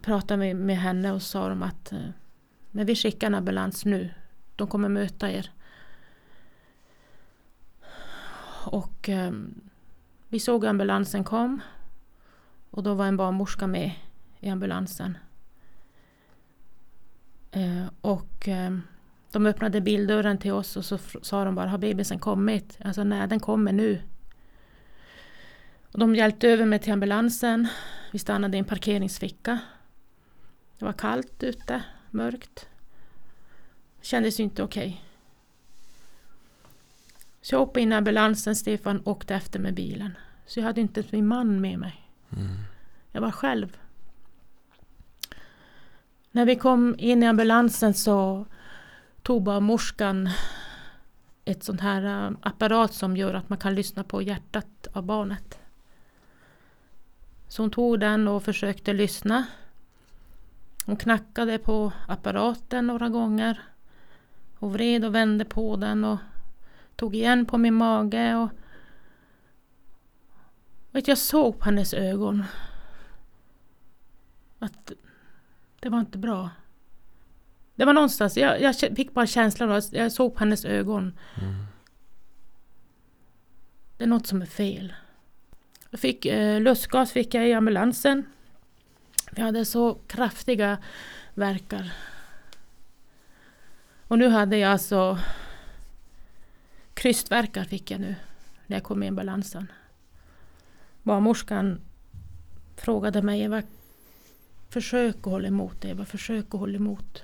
pratade 0.03 0.43
vi 0.43 0.55
med 0.55 0.76
henne 0.78 1.12
och 1.12 1.22
sa 1.22 1.49
de 1.49 1.62
att 1.62 1.93
eh, 1.93 1.99
men 2.70 2.87
vi 2.87 2.97
skickar 2.97 3.26
en 3.26 3.35
ambulans 3.35 3.85
nu. 3.85 4.11
De 4.57 4.66
kommer 4.68 4.89
möta 4.89 5.30
er. 5.30 5.51
Och 8.64 9.08
eh, 9.08 9.32
vi 10.28 10.40
såg 10.40 10.66
ambulansen 10.66 11.24
kom. 11.24 11.60
Och 12.70 12.82
då 12.82 12.94
var 12.94 13.06
en 13.06 13.16
barnmorska 13.16 13.66
med 13.66 13.92
i 14.40 14.48
ambulansen. 14.48 15.18
Eh, 17.50 17.86
och 18.00 18.48
eh, 18.48 18.78
de 19.32 19.46
öppnade 19.46 19.80
bildörren 19.80 20.38
till 20.38 20.52
oss 20.52 20.76
och 20.76 20.84
så 20.84 20.98
sa 20.98 21.44
de 21.44 21.54
bara 21.54 21.68
har 21.68 21.78
bebisen 21.78 22.18
kommit? 22.18 22.78
Alltså 22.84 23.04
nej 23.04 23.28
den 23.28 23.40
kommer 23.40 23.72
nu. 23.72 24.02
Och 25.92 25.98
de 25.98 26.14
hjälpte 26.14 26.48
över 26.48 26.64
mig 26.64 26.78
till 26.78 26.92
ambulansen. 26.92 27.68
Vi 28.12 28.18
stannade 28.18 28.56
i 28.56 28.58
en 28.58 28.64
parkeringsficka. 28.64 29.58
Det 30.78 30.84
var 30.84 30.92
kallt 30.92 31.42
ute, 31.42 31.82
mörkt. 32.10 32.68
Kändes 34.00 34.40
ju 34.40 34.44
inte 34.44 34.62
okej. 34.62 35.04
Så 37.43 37.55
jag 37.55 37.61
hoppade 37.61 37.80
in 37.80 37.93
i 37.93 37.95
ambulansen, 37.95 38.57
Stefan 38.57 39.03
åkte 39.05 39.34
efter 39.34 39.59
med 39.59 39.74
bilen. 39.74 40.16
Så 40.47 40.61
jag 40.61 40.64
hade 40.64 40.80
inte 40.80 41.01
ens 41.01 41.12
min 41.12 41.26
man 41.26 41.61
med 41.61 41.78
mig. 41.78 42.09
Mm. 42.36 42.57
Jag 43.12 43.20
var 43.20 43.30
själv. 43.30 43.76
När 46.30 46.47
vi 46.47 46.57
kom 46.57 46.95
in 46.99 47.22
i 47.22 47.26
ambulansen 47.26 47.95
så 47.95 48.47
tog 49.22 49.43
barnmorskan 49.43 50.28
ett 51.45 51.64
sånt 51.64 51.80
här 51.80 52.26
äh, 52.26 52.36
apparat 52.40 52.95
som 52.95 53.16
gör 53.16 53.34
att 53.34 53.49
man 53.49 53.59
kan 53.59 53.74
lyssna 53.74 54.05
på 54.05 54.22
hjärtat 54.22 54.86
av 54.93 55.03
barnet. 55.03 55.59
Så 57.49 57.62
hon 57.62 57.70
tog 57.70 58.01
den 58.01 58.28
och 58.28 58.43
försökte 58.43 58.93
lyssna. 58.93 59.45
Hon 60.86 60.97
knackade 60.97 61.59
på 61.59 61.93
apparaten 62.09 62.86
några 62.86 63.09
gånger. 63.09 63.62
Och 64.59 64.72
vred 64.72 65.05
och 65.05 65.14
vände 65.14 65.45
på 65.45 65.76
den 65.76 66.05
och 66.05 66.18
tog 67.03 67.14
igen 67.14 67.46
på 67.46 67.59
min 67.59 67.74
mage. 67.74 68.34
Och 68.34 68.50
vet, 70.90 71.09
jag 71.09 71.18
såg 71.18 71.59
på 71.59 71.64
hennes 71.64 71.94
ögon 71.94 72.44
att 74.59 74.92
det 75.80 75.88
var 75.88 76.00
inte 76.00 76.18
bra. 76.18 76.50
Det 77.74 77.84
var 77.84 77.92
någonstans, 77.92 78.36
jag, 78.36 78.61
jag 78.61 78.76
fick 78.76 79.14
bara 79.14 79.26
känslan 79.26 79.70
av 79.70 79.76
att 79.76 79.92
jag 79.92 80.12
såg 80.12 80.34
på 80.34 80.38
hennes 80.38 80.64
ögon. 80.64 81.18
Mm. 81.40 81.66
Det 83.96 84.05
är 84.05 84.09
något 84.09 84.26
som 84.26 84.42
är 84.42 84.46
fel. 84.46 84.94
Jag 85.90 86.00
fick 86.00 86.26
eh, 86.26 86.61
lustgas 86.61 87.12
fick 87.12 87.34
jag 87.34 87.48
i 87.48 87.53
ambulansen. 87.53 88.24
Vi 89.30 89.42
hade 89.42 89.64
så 89.64 89.94
kraftiga 89.94 90.78
verkar. 91.34 91.92
Och 94.09 94.18
nu 94.18 94.28
hade 94.28 94.57
jag 94.57 94.72
alltså 94.72 95.18
krystverkar 97.03 97.64
fick 97.64 97.90
jag 97.90 98.00
nu 98.00 98.14
när 98.66 98.76
jag 98.76 98.84
kom 98.84 99.03
in 99.03 99.07
i 99.07 99.09
ambulansen. 99.09 99.72
Barnmorskan 101.03 101.80
frågade 102.76 103.22
mig 103.22 103.40
Eva, 103.40 103.62
försök 104.68 105.16
att 105.16 105.24
hålla 105.24 105.48
emot 105.48 105.84
Eva, 105.84 106.05
försök 106.05 106.46
att 106.55 106.61
hålla 106.61 106.76
emot. 106.76 107.22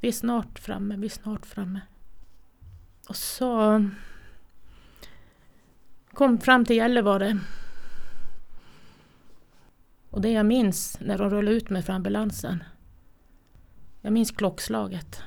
Vi 0.00 0.08
är 0.08 0.12
snart 0.12 0.58
framme, 0.58 0.96
vi 0.96 1.06
är 1.06 1.10
snart 1.10 1.46
framme. 1.46 1.80
Och 3.08 3.16
så 3.16 3.84
kom 6.12 6.40
fram 6.40 6.64
till 6.64 6.76
Gällivare. 6.76 7.38
Och 10.10 10.20
det 10.20 10.30
jag 10.30 10.46
minns 10.46 11.00
när 11.00 11.18
de 11.18 11.30
rullade 11.30 11.56
ut 11.56 11.70
mig 11.70 11.82
från 11.82 11.96
ambulansen. 11.96 12.62
Jag 14.00 14.12
minns 14.12 14.30
klockslaget. 14.30 15.22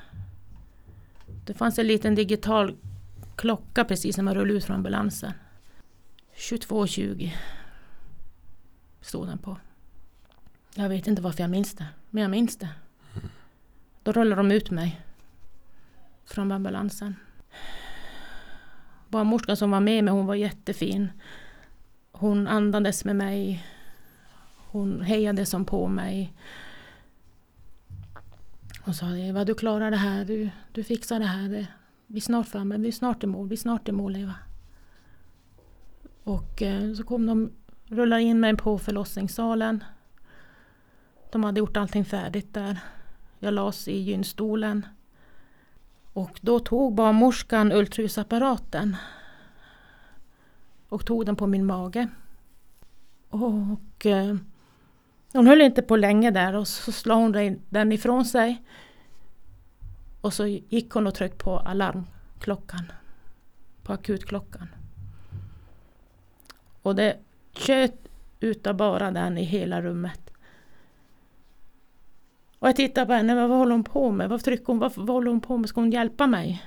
Det 1.44 1.54
fanns 1.54 1.78
en 1.78 1.86
liten 1.86 2.14
digital 2.14 2.76
klocka 3.42 3.84
precis 3.84 4.16
när 4.16 4.24
man 4.24 4.34
rullade 4.34 4.58
ut 4.58 4.64
från 4.64 4.76
ambulansen. 4.76 5.32
22.20 6.36 7.30
stod 9.00 9.26
den 9.26 9.38
på. 9.38 9.56
Jag 10.74 10.88
vet 10.88 11.06
inte 11.06 11.22
varför 11.22 11.40
jag 11.40 11.50
minns 11.50 11.74
det, 11.74 11.86
men 12.10 12.22
jag 12.22 12.30
minns 12.30 12.56
det. 12.56 12.68
Då 14.02 14.12
rullade 14.12 14.42
de 14.42 14.52
ut 14.52 14.70
mig 14.70 15.00
från 16.24 16.52
ambulansen. 16.52 17.16
Barnmorskan 19.08 19.56
som 19.56 19.70
var 19.70 19.80
med 19.80 20.04
mig, 20.04 20.14
hon 20.14 20.26
var 20.26 20.34
jättefin. 20.34 21.08
Hon 22.12 22.48
andades 22.48 23.04
med 23.04 23.16
mig. 23.16 23.66
Hon 24.56 25.02
hejade 25.02 25.46
som 25.46 25.64
på 25.64 25.88
mig. 25.88 26.32
Hon 28.84 28.94
sa 28.94 29.16
Eva, 29.16 29.44
du 29.44 29.54
klarar 29.54 29.90
det 29.90 29.96
här. 29.96 30.24
Du, 30.24 30.50
du 30.72 30.84
fixar 30.84 31.18
det 31.18 31.26
här. 31.26 31.66
Vi 32.12 32.18
är 32.18 32.20
snart 32.20 32.48
framme. 32.48 32.76
Vi 32.76 32.88
är 32.88 32.92
snart 32.92 33.24
i 33.24 33.26
mål. 33.26 33.48
Vi 33.48 33.54
är 33.54 33.58
snart 33.58 33.88
i 33.88 33.92
mål, 33.92 34.16
Eva. 34.16 34.34
Och 36.24 36.62
eh, 36.62 36.94
så 36.94 37.04
kom 37.04 37.26
de, 37.26 37.52
rullade 37.86 38.22
in 38.22 38.40
mig 38.40 38.56
på 38.56 38.78
förlossningssalen. 38.78 39.84
De 41.30 41.44
hade 41.44 41.58
gjort 41.58 41.76
allting 41.76 42.04
färdigt 42.04 42.54
där. 42.54 42.78
Jag 43.38 43.54
lades 43.54 43.88
i 43.88 43.98
gynstolen. 43.98 44.86
Och 46.12 46.38
då 46.42 46.58
tog 46.58 46.94
barnmorskan 46.94 47.72
ultraljudsapparaten 47.72 48.96
och 50.88 51.06
tog 51.06 51.26
den 51.26 51.36
på 51.36 51.46
min 51.46 51.66
mage. 51.66 52.08
Och 53.28 54.06
eh, 54.06 54.36
hon 55.32 55.46
höll 55.46 55.60
inte 55.60 55.82
på 55.82 55.96
länge 55.96 56.30
där 56.30 56.56
och 56.56 56.68
så 56.68 56.92
slog 56.92 57.18
hon 57.18 57.60
den 57.68 57.92
ifrån 57.92 58.24
sig. 58.24 58.62
Och 60.22 60.34
så 60.34 60.46
gick 60.46 60.90
hon 60.90 61.06
och 61.06 61.14
tryckte 61.14 61.44
på 61.44 61.58
alarmklockan. 61.58 62.92
På 63.82 63.92
akutklockan. 63.92 64.68
Och 66.82 66.94
det 66.94 67.18
tjöt 67.52 68.08
utav 68.40 68.76
bara 68.76 69.10
den 69.10 69.38
i 69.38 69.44
hela 69.44 69.82
rummet. 69.82 70.30
Och 72.58 72.68
jag 72.68 72.76
tittade 72.76 73.06
på 73.06 73.12
henne, 73.12 73.34
vad 73.34 73.58
håller 73.58 73.72
hon 73.72 73.84
på 73.84 74.10
med? 74.10 74.28
Vad 74.28 74.44
trycker 74.44 74.66
hon? 74.66 74.78
Vad, 74.78 74.92
vad 74.96 75.08
håller 75.08 75.30
hon 75.30 75.40
på 75.40 75.56
med? 75.56 75.68
Ska 75.68 75.80
hon 75.80 75.90
hjälpa 75.90 76.26
mig? 76.26 76.64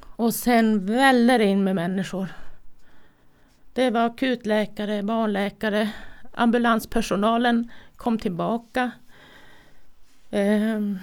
Och 0.00 0.34
sen 0.34 0.86
väller 0.86 1.38
det 1.38 1.44
in 1.44 1.64
med 1.64 1.74
människor. 1.74 2.28
Det 3.72 3.90
var 3.90 4.06
akutläkare, 4.06 5.02
barnläkare, 5.02 5.90
ambulanspersonalen 6.32 7.70
kom 7.96 8.18
tillbaka. 8.18 8.90
Ehm, 10.30 10.98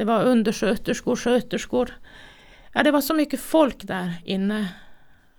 det 0.00 0.04
var 0.04 0.24
undersköterskor, 0.24 1.16
sköterskor. 1.16 1.90
Ja, 2.72 2.82
det 2.82 2.90
var 2.90 3.00
så 3.00 3.14
mycket 3.14 3.40
folk 3.40 3.82
där 3.82 4.22
inne. 4.24 4.68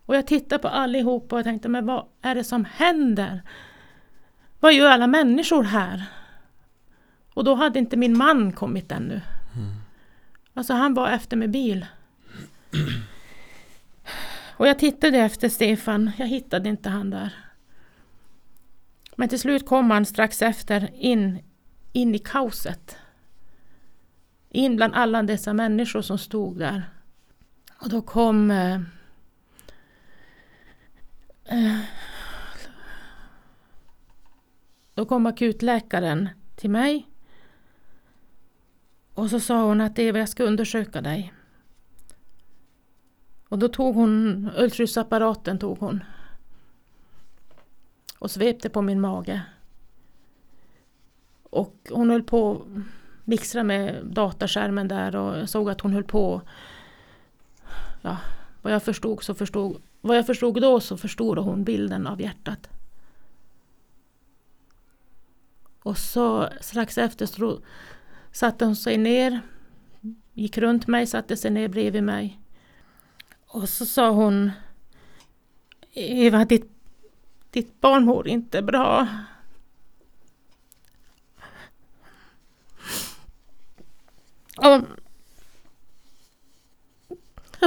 Och 0.06 0.16
jag 0.16 0.28
tittade 0.28 0.62
på 0.62 0.68
allihopa 0.68 1.38
och 1.38 1.44
tänkte, 1.44 1.70
men 1.70 1.86
vad 1.86 2.06
är 2.22 2.36
det 2.36 2.44
som 2.44 2.66
händer? 2.66 3.42
Vad 4.60 4.74
gör 4.74 4.90
alla 4.90 5.08
människor 5.08 5.64
här? 5.64 6.04
Och 7.34 7.44
då 7.44 7.56
hade 7.56 7.80
inte 7.80 7.98
min 7.98 8.18
man 8.18 8.52
kommit 8.52 8.92
ännu. 8.92 9.22
Alltså 10.54 10.74
han 10.74 10.94
var 10.94 11.10
efter 11.10 11.38
med 11.38 11.52
bil. 11.52 11.86
Och 14.58 14.68
jag 14.68 14.80
tittade 14.80 15.18
efter 15.18 15.50
Stefan, 15.50 16.12
jag 16.18 16.28
hittade 16.28 16.70
inte 16.70 16.90
han 16.90 17.10
där. 17.10 17.36
Men 19.16 19.30
till 19.30 19.40
slut 19.40 19.66
kom 19.66 19.92
han 19.92 20.06
strax 20.06 20.42
efter 20.42 20.90
in, 20.94 21.40
in 21.94 22.16
i 22.16 22.20
kaoset. 22.20 22.98
In 24.54 24.76
bland 24.76 24.94
alla 24.94 25.24
dessa 25.24 25.54
människor 25.54 26.02
som 26.02 26.18
stod 26.18 26.60
där. 26.60 26.84
Och 27.82 27.90
då 27.90 28.02
kom 28.02 28.52
eh, 28.52 28.82
eh, 31.46 31.80
Då 34.94 35.06
kom 35.06 35.26
akutläkaren 35.26 36.30
till 36.56 36.70
mig. 36.70 37.08
Och 39.14 39.30
så 39.30 39.40
sa 39.40 39.64
hon 39.64 39.82
att 39.82 40.00
Eva, 40.00 40.20
jag 40.20 40.30
ska 40.30 40.44
undersöka 40.44 41.02
dig. 41.02 41.34
Och 43.50 43.60
då 43.60 43.68
tog 43.68 43.96
hon 43.96 44.50
ultraljudsapparaten 44.58 45.60
tog 45.60 45.80
hon. 45.80 46.04
Och 48.20 48.32
svepte 48.32 48.70
på 48.70 48.82
min 48.82 49.02
mage. 49.02 49.42
Och 51.44 51.76
hon 51.90 52.10
höll 52.10 52.24
på 52.24 52.66
mixtrade 53.24 53.64
mixtra 53.64 53.64
med 53.64 54.06
dataskärmen 54.06 54.88
där 54.88 55.16
och 55.16 55.38
jag 55.38 55.50
såg 55.50 55.70
att 55.70 55.82
hon 55.82 55.94
höll 55.94 56.04
på. 56.04 56.42
Ja, 58.02 58.18
vad 58.62 58.74
jag 58.74 58.84
förstod 58.84 59.24
så 59.24 59.34
förstod, 59.36 59.82
vad 60.02 60.18
jag 60.18 60.26
förstod 60.26 60.62
då 60.62 60.80
så 60.80 60.98
förstod 60.98 61.38
hon 61.38 61.64
bilden 61.64 62.08
av 62.08 62.22
hjärtat. 62.22 62.70
Och 65.84 65.98
så 65.98 66.50
strax 66.62 66.98
efter 66.98 67.26
så 67.26 67.60
satte 68.32 68.66
hon 68.66 68.76
sig 68.76 68.98
ner, 68.98 69.42
gick 70.34 70.58
runt 70.58 70.88
mig, 70.88 71.08
satte 71.08 71.38
sig 71.38 71.52
ner 71.52 71.68
bredvid 71.68 72.04
mig. 72.04 72.40
Och 73.48 73.70
så 73.70 73.86
sa 73.86 74.10
hon 74.10 74.52
e- 75.94 76.26
Eva, 76.26 76.46
ditt, 76.46 76.72
ditt 77.50 77.82
barn 77.82 78.06
mår 78.06 78.28
inte 78.28 78.62
bra. 78.62 79.08
Och, 84.58 84.82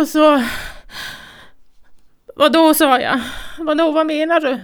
och 0.00 0.08
så... 0.08 0.44
Vadå, 2.36 2.74
sa 2.74 3.00
jag. 3.00 3.20
Vadå, 3.58 3.90
vad 3.90 4.06
menar 4.06 4.40
du? 4.40 4.60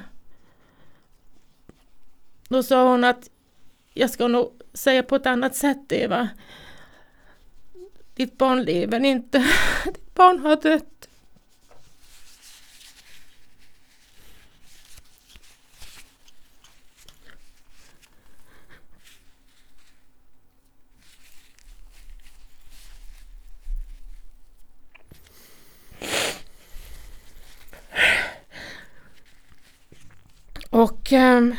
Då 2.48 2.62
sa 2.62 2.88
hon 2.90 3.04
att 3.04 3.30
jag 3.94 4.10
ska 4.10 4.28
nog 4.28 4.62
säga 4.72 5.02
på 5.02 5.16
ett 5.16 5.26
annat 5.26 5.56
sätt, 5.56 5.92
Eva. 5.92 6.28
Ditt 8.14 8.38
barn 8.38 8.62
lever 8.62 9.04
inte. 9.04 9.38
Ditt 9.84 10.14
barn 10.14 10.38
har 10.38 10.56
dött. 10.56 11.08
Och 31.10 31.14
ehm, 31.14 31.56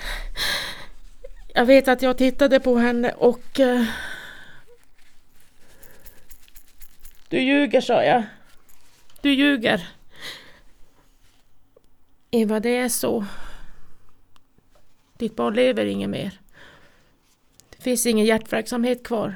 jag 1.54 1.66
vet 1.66 1.88
att 1.88 2.02
jag 2.02 2.18
tittade 2.18 2.60
på 2.60 2.76
henne 2.78 3.12
och 3.12 3.60
eh, 3.60 3.86
Du 7.30 7.39
ljuger, 7.39 7.82
sa 7.82 8.04
jag. 8.04 8.24
Du 9.22 9.34
ljuger. 9.34 9.89
Eva, 12.32 12.60
det 12.60 12.78
är 12.78 12.89
så. 12.89 13.26
Ditt 15.18 15.36
barn 15.36 15.54
lever 15.54 15.86
inget 15.86 16.10
mer. 16.10 16.39
Det 17.70 17.84
finns 17.84 18.06
ingen 18.06 18.26
hjärtverksamhet 18.26 19.04
kvar. 19.04 19.36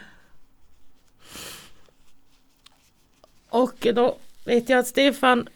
Och 3.49 3.87
då 3.93 4.17
vet 4.45 4.69
jag 4.69 4.79
att 4.79 4.87
Stefan 4.87 5.47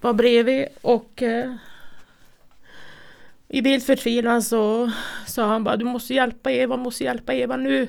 var 0.00 0.12
bredvid 0.12 0.66
och 0.80 1.22
eh, 1.22 1.56
i 3.54 3.60
vild 3.60 3.82
förtvivlan 3.82 4.42
så 4.42 4.90
sa 5.26 5.46
han 5.46 5.64
bara 5.64 5.76
du 5.76 5.84
måste 5.84 6.14
hjälpa 6.14 6.50
Eva, 6.50 6.76
måste 6.76 7.04
hjälpa 7.04 7.34
Eva 7.34 7.56
nu. 7.56 7.88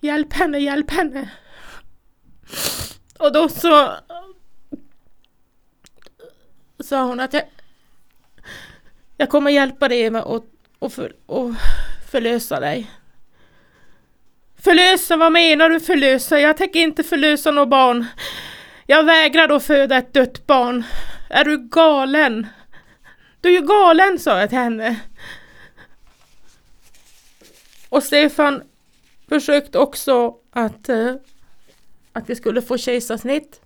Hjälp 0.00 0.32
henne, 0.32 0.58
hjälp 0.58 0.90
henne. 0.90 1.30
Och 3.18 3.32
då 3.32 3.48
så 3.48 3.90
sa 6.84 7.04
hon 7.04 7.20
att 7.20 7.32
jag, 7.32 7.42
jag 9.16 9.28
kommer 9.28 9.50
hjälpa 9.50 9.88
dig 9.88 10.00
Eva 10.00 10.22
och, 10.22 10.44
och, 10.78 10.92
för, 10.92 11.12
och 11.26 11.50
förlösa 12.10 12.60
dig. 12.60 12.90
Förlösa, 14.56 15.16
vad 15.16 15.32
menar 15.32 15.68
du 15.68 15.80
förlösa? 15.80 16.40
Jag 16.40 16.56
tänker 16.56 16.80
inte 16.80 17.02
förlösa 17.02 17.50
något 17.50 17.68
barn. 17.68 18.06
Jag 18.86 19.04
vägrar 19.04 19.48
att 19.48 19.64
föda 19.64 19.96
ett 19.96 20.14
dött 20.14 20.46
barn. 20.46 20.84
Är 21.30 21.44
du 21.44 21.68
galen? 21.68 22.46
Du 23.44 23.50
är 23.56 23.60
ju 23.60 23.66
galen, 23.66 24.18
sa 24.18 24.40
jag 24.40 24.48
till 24.48 24.58
henne. 24.58 25.00
Och 27.88 28.02
Stefan 28.02 28.62
försökte 29.28 29.78
också 29.78 30.34
att, 30.50 30.88
eh, 30.88 31.14
att 32.12 32.30
vi 32.30 32.36
skulle 32.36 32.62
få 32.62 32.78
kejsarsnitt. 32.78 33.60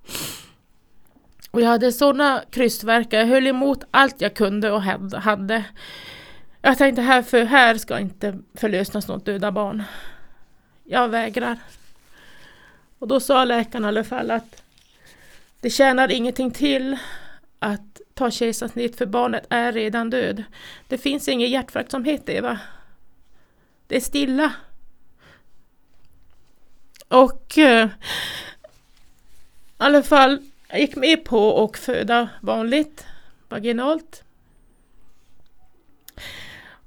Och 1.50 1.60
jag 1.60 1.68
hade 1.68 1.92
sådana 1.92 2.42
krystvärkar, 2.50 3.18
jag 3.18 3.26
höll 3.26 3.46
emot 3.46 3.84
allt 3.90 4.20
jag 4.20 4.34
kunde 4.34 4.70
och 4.70 4.82
hade. 5.22 5.64
Jag 6.62 6.78
tänkte 6.78 7.02
här, 7.02 7.22
för 7.22 7.44
här 7.44 7.74
ska 7.74 7.98
inte 7.98 8.38
förlösas 8.54 9.08
något 9.08 9.24
döda 9.24 9.52
barn. 9.52 9.82
Jag 10.84 11.08
vägrar. 11.08 11.58
Och 12.98 13.08
då 13.08 13.20
sa 13.20 13.44
läkaren 13.44 13.84
i 13.84 13.88
alla 13.88 14.04
fall 14.04 14.30
att 14.30 14.62
det 15.60 15.70
tjänar 15.70 16.10
ingenting 16.10 16.50
till 16.50 16.98
att 17.58 17.87
ta 18.18 18.30
kejsarsnitt 18.30 18.96
för 18.96 19.06
barnet 19.06 19.46
är 19.50 19.72
redan 19.72 20.10
död. 20.10 20.44
Det 20.88 20.98
finns 20.98 21.28
ingen 21.28 21.50
hjärtverksamhet 21.50 22.28
Eva. 22.28 22.58
Det 23.86 23.96
är 23.96 24.00
stilla. 24.00 24.52
Och 27.08 27.58
eh, 27.58 27.86
i 27.86 27.90
alla 29.76 30.02
fall, 30.02 30.38
jag 30.68 30.80
gick 30.80 30.96
med 30.96 31.24
på 31.24 31.64
att 31.64 31.78
föda 31.78 32.28
vanligt, 32.40 33.06
vaginalt. 33.48 34.24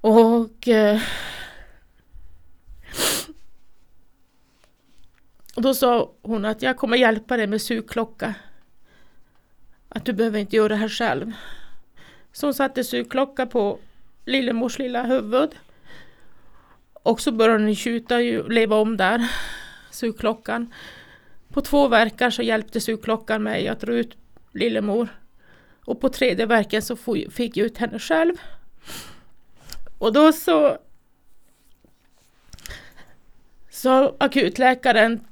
Och 0.02 0.68
eh, 0.68 1.02
och 5.56 5.62
då 5.62 5.74
sa 5.74 6.12
hon 6.22 6.46
att 6.46 6.62
jag 6.62 6.78
kommer 6.78 6.98
hjälpa 6.98 7.38
dig 7.38 7.48
med 7.48 7.62
sugklocka 7.62 8.36
att 9.96 10.06
du 10.06 10.14
behöver 10.14 10.40
inte 10.40 10.56
göra 10.56 10.68
det 10.68 10.76
här 10.76 10.90
själv. 10.90 11.32
Så 12.32 12.48
hon 12.48 12.54
satte 12.54 12.84
sugklocka 12.84 13.46
på 13.46 13.80
lillemors 14.26 14.80
lilla 14.80 15.04
huvud. 15.04 15.50
Och 16.94 17.22
så 17.22 17.32
började 17.32 17.64
hon 17.64 17.76
tjuta 17.76 18.16
och 18.16 18.52
leva 18.52 18.76
om 18.76 18.98
där, 18.98 19.32
sugklockan. 19.92 20.74
På 21.50 21.62
två 21.62 21.88
verkar 21.88 22.30
så 22.30 22.42
hjälpte 22.42 22.82
sugklockan 22.82 23.44
mig 23.44 23.68
att 23.68 23.80
dra 23.80 23.94
ut 23.94 24.18
lillemor. 24.54 25.08
Och 25.86 26.02
på 26.02 26.10
tredje 26.10 26.46
verken 26.46 26.82
så 26.82 26.96
fick 27.32 27.58
jag 27.58 27.66
ut 27.66 27.78
henne 27.78 28.00
själv. 28.00 28.34
Och 29.98 30.14
då 30.14 30.32
så 30.32 30.78
sa 33.70 34.16
akutläkaren 34.20 35.26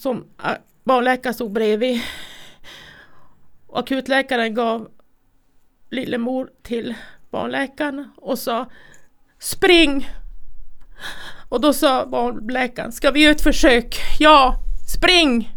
som 0.00 0.24
barnläkaren 0.84 1.34
stod 1.34 1.52
bredvid. 1.52 2.00
Och 3.72 3.78
akutläkaren 3.78 4.54
gav 4.54 4.88
lillemor 5.90 6.50
till 6.62 6.94
barnläkaren 7.30 8.10
och 8.16 8.38
sa 8.38 8.66
Spring! 9.38 10.10
Och 11.48 11.60
då 11.60 11.72
sa 11.72 12.06
barnläkaren, 12.06 12.92
ska 12.92 13.10
vi 13.10 13.20
göra 13.22 13.32
ett 13.32 13.42
försök? 13.42 14.00
Ja, 14.18 14.56
spring! 14.94 15.52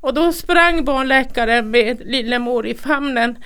Och 0.00 0.14
då 0.14 0.32
sprang 0.32 0.84
barnläkaren 0.84 1.70
med 1.70 2.00
lillemor 2.06 2.66
i 2.66 2.74
famnen. 2.74 3.38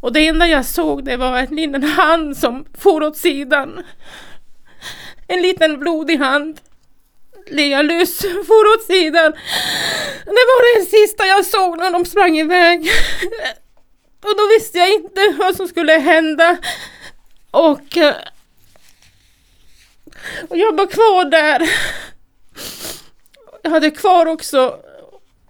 Och 0.00 0.12
det 0.12 0.28
enda 0.28 0.46
jag 0.46 0.66
såg 0.66 1.04
det 1.04 1.16
var 1.16 1.38
en 1.38 1.56
liten 1.56 1.82
hand 1.82 2.36
som 2.36 2.64
for 2.74 3.02
åt 3.02 3.16
sidan. 3.16 3.82
En 5.26 5.42
liten 5.42 5.80
blodig 5.80 6.18
hand. 6.18 6.60
Lealus 7.46 8.18
for 8.20 8.74
åt 8.74 8.84
sidan. 8.86 9.32
Det 10.24 10.30
var 10.50 10.78
det 10.78 10.84
sista 10.84 11.26
jag 11.26 11.46
såg 11.46 11.78
när 11.78 11.90
de 11.90 12.04
sprang 12.04 12.38
iväg. 12.38 12.90
Och 14.22 14.36
då 14.36 14.48
visste 14.48 14.78
jag 14.78 14.92
inte 14.92 15.34
vad 15.38 15.56
som 15.56 15.68
skulle 15.68 15.92
hända. 15.92 16.56
Och, 17.50 17.98
och 20.48 20.56
jag 20.56 20.76
var 20.76 20.86
kvar 20.86 21.24
där. 21.24 21.70
Jag 23.62 23.70
hade 23.70 23.90
kvar 23.90 24.26
också 24.26 24.80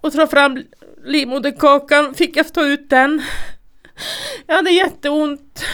och 0.01 0.13
ta 0.13 0.27
fram 0.27 0.65
livmoderkakan, 1.05 2.15
fick 2.15 2.37
jag 2.37 2.53
ta 2.53 2.67
ut 2.67 2.91
den. 2.91 3.23
Jag 4.47 4.55
hade 4.55 4.71
jätteont. 4.71 5.65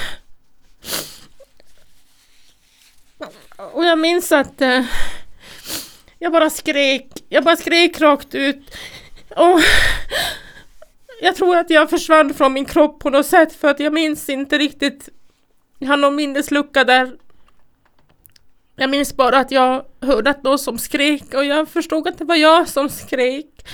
Och 3.56 3.84
jag 3.84 3.98
minns 3.98 4.32
att 4.32 4.60
eh, 4.60 4.84
jag 6.26 6.32
bara 6.32 6.50
skrek, 6.50 7.08
jag 7.28 7.44
bara 7.44 7.56
skrek 7.56 8.00
rakt 8.00 8.34
ut. 8.34 8.76
Och 9.30 9.60
jag 11.20 11.36
tror 11.36 11.56
att 11.56 11.70
jag 11.70 11.90
försvann 11.90 12.34
från 12.34 12.52
min 12.52 12.64
kropp 12.64 13.00
på 13.00 13.10
något 13.10 13.26
sätt 13.26 13.52
för 13.52 13.68
att 13.68 13.80
jag 13.80 13.92
minns 13.92 14.28
inte 14.28 14.58
riktigt. 14.58 15.08
Jag 15.78 15.88
har 15.88 15.96
någon 15.96 16.16
minneslucka 16.16 16.84
där. 16.84 17.16
Jag 18.76 18.90
minns 18.90 19.16
bara 19.16 19.38
att 19.38 19.50
jag 19.50 19.84
hörde 20.00 20.30
att 20.30 20.42
någon 20.42 20.58
som 20.58 20.78
skrek 20.78 21.34
och 21.34 21.44
jag 21.44 21.68
förstod 21.68 22.08
att 22.08 22.18
det 22.18 22.24
var 22.24 22.36
jag 22.36 22.68
som 22.68 22.88
skrek. 22.88 23.66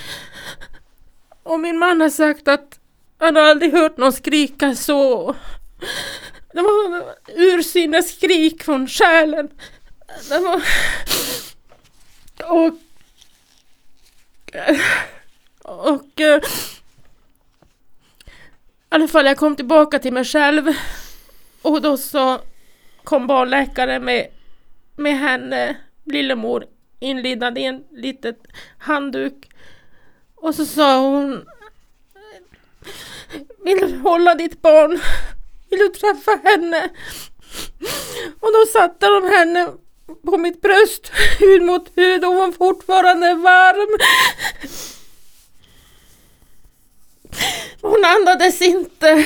Och 1.43 1.59
min 1.59 1.79
man 1.79 2.01
har 2.01 2.09
sagt 2.09 2.47
att 2.47 2.79
han 3.17 3.35
har 3.35 3.43
aldrig 3.43 3.73
hört 3.73 3.97
någon 3.97 4.13
skrika 4.13 4.75
så. 4.75 5.35
Det 6.53 6.61
var 6.61 7.03
ursinnesskrik 7.35 8.63
från 8.63 8.87
själen. 8.87 9.49
Det 10.29 10.39
var... 10.39 10.63
Och... 12.49 12.73
Och... 15.63 16.21
Eh, 16.21 16.41
I 18.91 18.95
alla 18.95 19.07
fall 19.07 19.25
jag 19.25 19.37
kom 19.37 19.55
tillbaka 19.55 19.99
till 19.99 20.13
mig 20.13 20.25
själv. 20.25 20.73
Och 21.61 21.81
då 21.81 21.97
så 21.97 22.41
kom 23.03 23.27
barnläkaren 23.27 24.05
med, 24.05 24.27
med 24.95 25.17
henne, 25.17 25.77
lillemor, 26.03 26.65
inlindad 26.99 27.57
i 27.57 27.63
en 27.63 27.83
litet 27.91 28.37
handduk. 28.77 29.49
Och 30.35 30.55
så 30.55 30.65
sa 30.65 30.99
hon 30.99 31.45
Vill 33.63 33.77
du 33.77 33.97
hålla 33.97 34.35
ditt 34.35 34.61
barn? 34.61 34.99
Vill 35.69 35.79
du 35.79 35.89
träffa 35.89 36.39
henne? 36.43 36.89
Och 38.39 38.53
då 38.53 38.65
satte 38.73 39.05
de 39.05 39.23
henne 39.23 39.67
på 40.21 40.37
mitt 40.37 40.61
bröst, 40.61 41.11
hud 41.39 41.61
mot 41.61 41.91
hud 41.95 42.25
och 42.25 42.31
hon 42.31 42.39
var 42.39 42.51
fortfarande 42.51 43.33
varm. 43.33 43.97
Hon 47.81 48.05
andades 48.05 48.61
inte. 48.61 49.25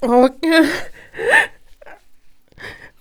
Och 0.00 0.36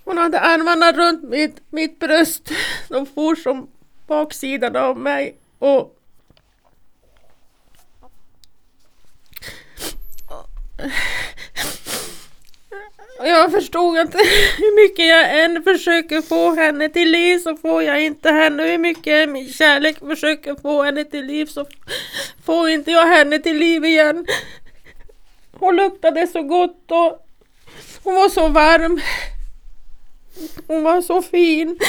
hon 0.04 0.18
hade 0.18 0.40
armarna 0.40 0.92
runt 0.92 1.24
mitt, 1.24 1.58
mitt 1.70 2.00
bröst. 2.00 2.52
De 2.90 3.06
for 3.06 3.36
som 3.36 3.70
baksidan 4.08 4.76
av 4.76 4.98
mig. 4.98 5.38
Och 5.60 5.99
jag 13.28 13.52
förstod 13.52 13.98
att 13.98 14.14
hur 14.58 14.84
mycket 14.84 15.08
jag 15.08 15.44
än 15.44 15.64
försöker 15.64 16.22
få 16.22 16.56
henne 16.56 16.90
till 16.90 17.12
liv 17.12 17.40
så 17.40 17.58
får 17.58 17.84
jag 17.84 18.02
inte 18.02 18.32
henne. 18.32 18.64
Hur 18.64 18.78
mycket 18.78 19.30
min 19.30 19.54
kärlek 19.54 20.00
försöker 20.00 20.56
få 20.56 20.84
henne 20.84 21.04
till 21.04 21.26
liv 21.26 21.46
så 21.46 21.66
får 22.46 22.70
inte 22.70 22.92
jag 22.92 23.08
henne 23.08 23.40
till 23.40 23.58
liv 23.58 23.86
igen. 23.86 24.26
Hon 25.52 25.76
luktade 25.76 26.28
så 26.28 26.44
gott 26.44 26.92
och 26.92 27.26
hon 28.04 28.16
var 28.16 28.30
så 28.30 28.48
varm. 28.48 29.02
Hon 30.68 30.84
var 30.84 31.02
så 31.02 31.22
fin. 31.22 31.80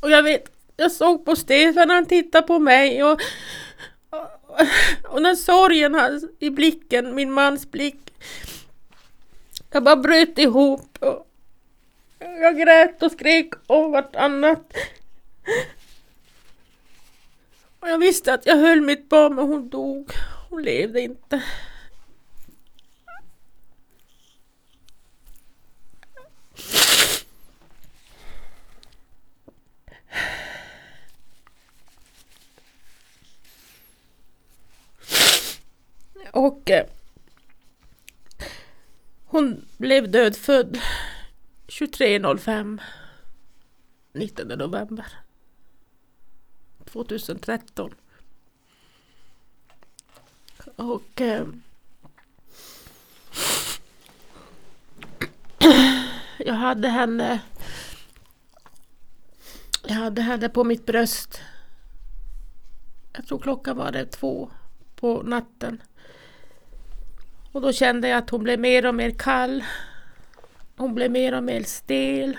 Och 0.00 0.10
jag 0.10 0.22
vet, 0.22 0.44
jag 0.76 0.92
såg 0.92 1.24
på 1.24 1.36
Stefan 1.36 1.90
han 1.90 2.06
tittade 2.06 2.46
på 2.46 2.58
mig 2.58 3.04
och, 3.04 3.20
och, 5.08 5.22
den 5.22 5.36
sorgen 5.36 5.94
hans 5.94 6.24
i 6.38 6.50
blicken, 6.50 7.14
min 7.14 7.32
mans 7.32 7.70
blick. 7.70 8.14
Jag 9.70 9.82
bara 9.82 9.96
bröt 9.96 10.38
ihop. 10.38 10.98
Och 11.00 11.26
jag 12.18 12.58
grät 12.58 13.02
och 13.02 13.12
skrek 13.12 13.52
och 13.66 13.90
vartannat. 13.90 14.72
Och 17.80 17.88
jag 17.88 17.98
visste 17.98 18.34
att 18.34 18.46
jag 18.46 18.56
höll 18.56 18.80
mitt 18.80 19.08
barn 19.08 19.34
men 19.34 19.46
hon 19.46 19.68
dog. 19.68 20.12
Hon 20.50 20.62
levde 20.62 21.00
inte. 21.00 21.42
Och 36.32 36.70
eh, 36.70 36.86
hon 39.24 39.66
blev 39.76 40.10
dödfödd 40.10 40.78
23.05 41.66 42.80
19 44.12 44.48
november 44.48 45.06
2013. 46.84 47.94
Och 50.76 51.20
eh, 51.20 51.46
jag 56.38 56.54
hade 56.54 56.88
henne 56.88 57.40
jag 59.86 59.94
hade 59.94 60.22
henne 60.22 60.48
på 60.48 60.64
mitt 60.64 60.86
bröst. 60.86 61.40
Jag 63.12 63.26
tror 63.26 63.38
klockan 63.38 63.76
var 63.76 63.92
det 63.92 64.06
två 64.06 64.50
på 64.96 65.22
natten. 65.22 65.82
Och 67.52 67.60
då 67.60 67.72
kände 67.72 68.08
jag 68.08 68.18
att 68.18 68.30
hon 68.30 68.42
blev 68.42 68.60
mer 68.60 68.86
och 68.86 68.94
mer 68.94 69.10
kall. 69.10 69.64
Hon 70.76 70.94
blev 70.94 71.10
mer 71.10 71.34
och 71.34 71.44
mer 71.44 71.62
stel. 71.62 72.38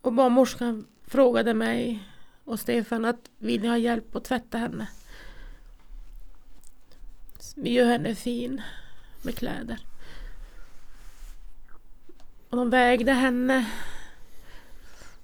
Och 0.00 0.12
barnmorskan 0.12 0.86
frågade 1.06 1.54
mig 1.54 2.08
och 2.44 2.60
Stefan 2.60 3.04
att 3.04 3.30
vill 3.38 3.62
ni 3.62 3.68
ha 3.68 3.78
hjälp 3.78 4.16
att 4.16 4.24
tvätta 4.24 4.58
henne? 4.58 4.88
Vi 7.56 7.70
gör 7.70 7.86
henne 7.86 8.14
fin 8.14 8.62
med 9.22 9.38
kläder. 9.38 9.78
Och 12.48 12.56
de 12.56 12.70
vägde 12.70 13.12
henne. 13.12 13.66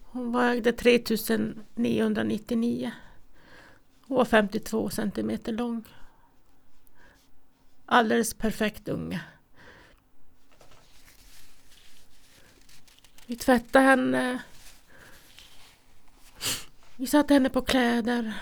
Hon 0.03 0.33
vägde 0.33 0.73
3999. 0.73 2.93
Hon 4.11 4.17
var 4.17 4.25
52 4.25 4.91
centimeter 4.91 5.53
lång. 5.53 5.85
alldeles 7.87 8.35
perfekt 8.35 8.89
unge. 8.89 9.21
Vi 13.27 13.37
tvättade 13.37 13.85
henne. 13.85 14.43
Vi 16.97 17.07
satte 17.07 17.35
henne 17.35 17.51
på 17.51 17.63
kläder. 17.63 18.35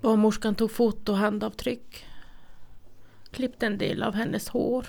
Barnmorskan 0.00 0.54
tog 0.54 0.70
foto 0.70 1.12
och 1.12 1.18
handavtryck. 1.18 2.06
Klippte 3.30 3.66
en 3.66 3.78
del 3.78 4.02
av 4.02 4.14
hennes 4.14 4.48
hår. 4.48 4.86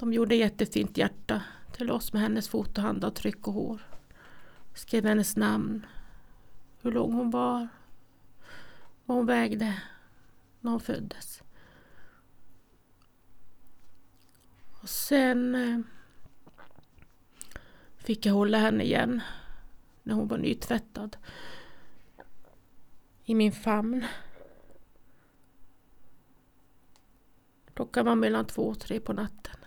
De 0.00 0.12
gjorde 0.12 0.34
jättefint 0.34 0.96
hjärta 0.96 1.42
till 1.72 1.90
oss 1.90 2.12
med 2.12 2.22
hennes 2.22 2.48
foto, 2.48 2.80
handavtryck 2.80 3.46
och 3.46 3.54
hår. 3.54 3.89
Skrev 4.80 5.04
hennes 5.04 5.36
namn, 5.36 5.86
hur 6.82 6.92
lång 6.92 7.12
hon 7.12 7.30
var, 7.30 7.68
vad 9.04 9.16
hon 9.16 9.26
vägde 9.26 9.82
när 10.60 10.70
hon 10.70 10.80
föddes. 10.80 11.42
Och 14.82 14.88
sen 14.88 15.54
eh, 15.54 15.80
fick 17.96 18.26
jag 18.26 18.34
hålla 18.34 18.58
henne 18.58 18.84
igen 18.84 19.20
när 20.02 20.14
hon 20.14 20.28
var 20.28 20.38
nytvättad 20.38 21.16
i 23.24 23.34
min 23.34 23.52
famn. 23.52 24.06
Klockan 27.74 28.06
var 28.06 28.14
mellan 28.14 28.46
två 28.46 28.62
och 28.62 28.80
tre 28.80 29.00
på 29.00 29.12
natten. 29.12 29.59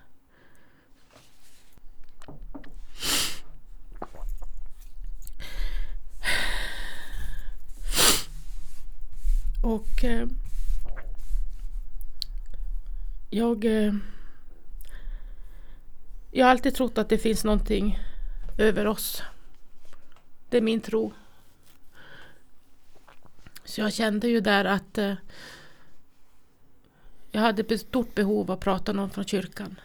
Och 9.64 10.04
eh, 10.04 10.28
jag, 13.30 13.66
eh, 13.66 13.94
jag 16.32 16.46
har 16.46 16.52
alltid 16.52 16.76
trott 16.76 16.98
att 16.98 17.10
det 17.10 17.18
finns 17.18 17.44
någonting 17.44 18.00
över 18.58 18.88
oss. 18.88 19.24
Det 20.50 20.58
är 20.58 20.62
min 20.62 20.82
tro. 20.82 21.14
Så 23.64 23.82
jag 23.82 23.94
kände 23.94 24.28
ju 24.28 24.42
där 24.42 24.66
att 24.66 24.98
eh, 24.98 25.14
jag 27.32 27.42
hade 27.42 27.62
ett 27.62 27.82
stort 27.82 28.16
behov 28.16 28.52
av 28.52 28.52
att 28.52 28.64
prata 28.64 28.94
med 28.94 29.02
någon 29.02 29.10
från 29.10 29.26
kyrkan. 29.26 29.80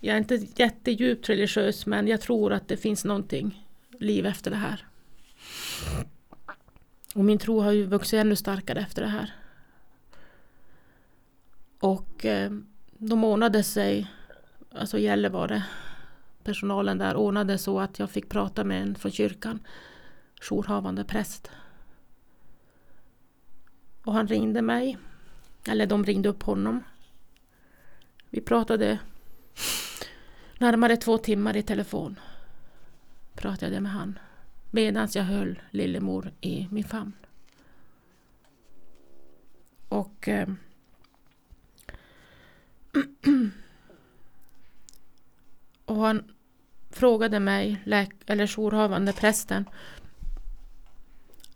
Jag 0.00 0.14
är 0.14 0.18
inte 0.18 0.46
jättedjupt 0.56 1.28
religiös 1.28 1.86
men 1.86 2.08
jag 2.08 2.20
tror 2.20 2.52
att 2.52 2.68
det 2.68 2.76
finns 2.76 3.04
någonting 3.04 3.66
liv 3.98 4.26
efter 4.26 4.50
det 4.50 4.56
här. 4.56 4.86
Och 7.14 7.24
min 7.24 7.38
tro 7.38 7.60
har 7.60 7.72
ju 7.72 7.86
vuxit 7.86 8.18
ännu 8.20 8.36
starkare 8.36 8.80
efter 8.80 9.02
det 9.02 9.08
här. 9.08 9.34
Och 11.80 12.24
eh, 12.24 12.50
de 12.98 13.24
ordnade 13.24 13.62
sig, 13.62 14.10
alltså 14.72 14.98
Gällivare, 14.98 15.62
personalen 16.44 16.98
där 16.98 17.16
ordnade 17.16 17.58
så 17.58 17.80
att 17.80 17.98
jag 17.98 18.10
fick 18.10 18.28
prata 18.28 18.64
med 18.64 18.82
en 18.82 18.94
från 18.94 19.12
kyrkan, 19.12 19.60
jourhavande 20.40 21.04
präst. 21.04 21.50
Och 24.04 24.12
han 24.12 24.28
ringde 24.28 24.62
mig, 24.62 24.98
eller 25.68 25.86
de 25.86 26.04
ringde 26.04 26.28
upp 26.28 26.42
honom. 26.42 26.84
Vi 28.30 28.40
pratade 28.40 28.98
närmare 30.58 30.96
två 30.96 31.18
timmar 31.18 31.56
i 31.56 31.62
telefon. 31.62 32.20
Pratade 33.34 33.74
jag 33.74 33.82
med 33.82 33.92
han 33.92 34.18
medan 34.70 35.08
jag 35.14 35.22
höll 35.22 35.62
lillemor 35.70 36.32
i 36.40 36.68
min 36.70 36.84
famn. 36.84 37.12
Och 39.88 40.28
eh, 40.28 40.48
och 45.84 45.96
han 45.96 46.32
frågade 46.90 47.40
mig, 47.40 47.82
läk- 47.84 48.22
eller 48.26 48.46
jourhavande 48.46 49.12
prästen, 49.12 49.64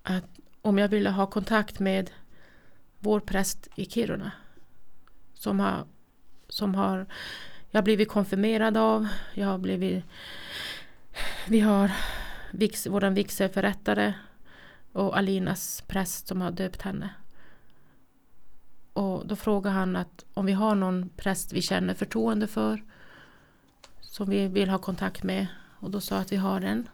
att 0.03 0.25
om 0.63 0.79
jag 0.79 0.89
ville 0.89 1.11
ha 1.11 1.27
kontakt 1.27 1.81
med 1.81 2.11
vår 2.99 3.21
präst 3.21 3.69
i 3.75 3.85
Kiruna. 3.85 4.33
Som 5.35 5.61
har, 5.61 5.87
som 6.49 6.75
har 6.75 7.07
jag 7.71 7.79
har 7.79 7.85
blivit 7.85 8.09
konfirmerad 8.09 8.77
av, 8.77 9.09
jag 9.35 9.47
har 9.47 9.59
blivit 9.59 10.05
vi 11.49 11.61
har 11.61 11.91
vix, 12.55 12.87
vår 12.87 13.11
vigselförrättare 13.11 14.15
och 14.93 15.19
Alinas 15.19 15.85
präst 15.87 16.27
som 16.27 16.41
har 16.41 16.51
döpt 16.51 16.83
henne. 16.83 17.11
Och 18.93 19.27
då 19.27 19.37
frågade 19.37 19.77
han 19.77 19.97
att 19.97 20.25
om 20.35 20.47
vi 20.47 20.53
har 20.53 20.75
någon 20.75 21.09
präst 21.17 21.53
vi 21.53 21.63
känner 21.63 21.95
förtroende 21.95 22.47
för 22.47 22.83
som 24.01 24.31
vi 24.31 24.49
vill 24.49 24.69
ha 24.69 24.79
kontakt 24.79 25.23
med 25.23 25.47
och 25.81 25.91
då 25.91 26.01
sa 26.01 26.19
att 26.19 26.33
vi 26.33 26.37
har 26.37 26.61
en. 26.61 26.89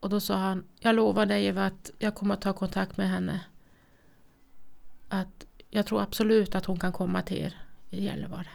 Och 0.00 0.10
då 0.10 0.20
sa 0.20 0.36
han, 0.36 0.64
jag 0.80 0.94
lovar 0.94 1.26
dig 1.26 1.46
Eva 1.46 1.66
att 1.66 1.90
jag 1.98 2.14
kommer 2.14 2.34
att 2.34 2.42
ta 2.42 2.52
kontakt 2.52 2.96
med 2.96 3.08
henne. 3.08 3.40
Att 5.08 5.46
jag 5.70 5.86
tror 5.86 6.02
absolut 6.02 6.54
att 6.54 6.64
hon 6.64 6.78
kan 6.78 6.92
komma 6.92 7.22
till 7.22 7.36
er 7.36 7.56
i 7.90 8.04
Gällivare. 8.04 8.48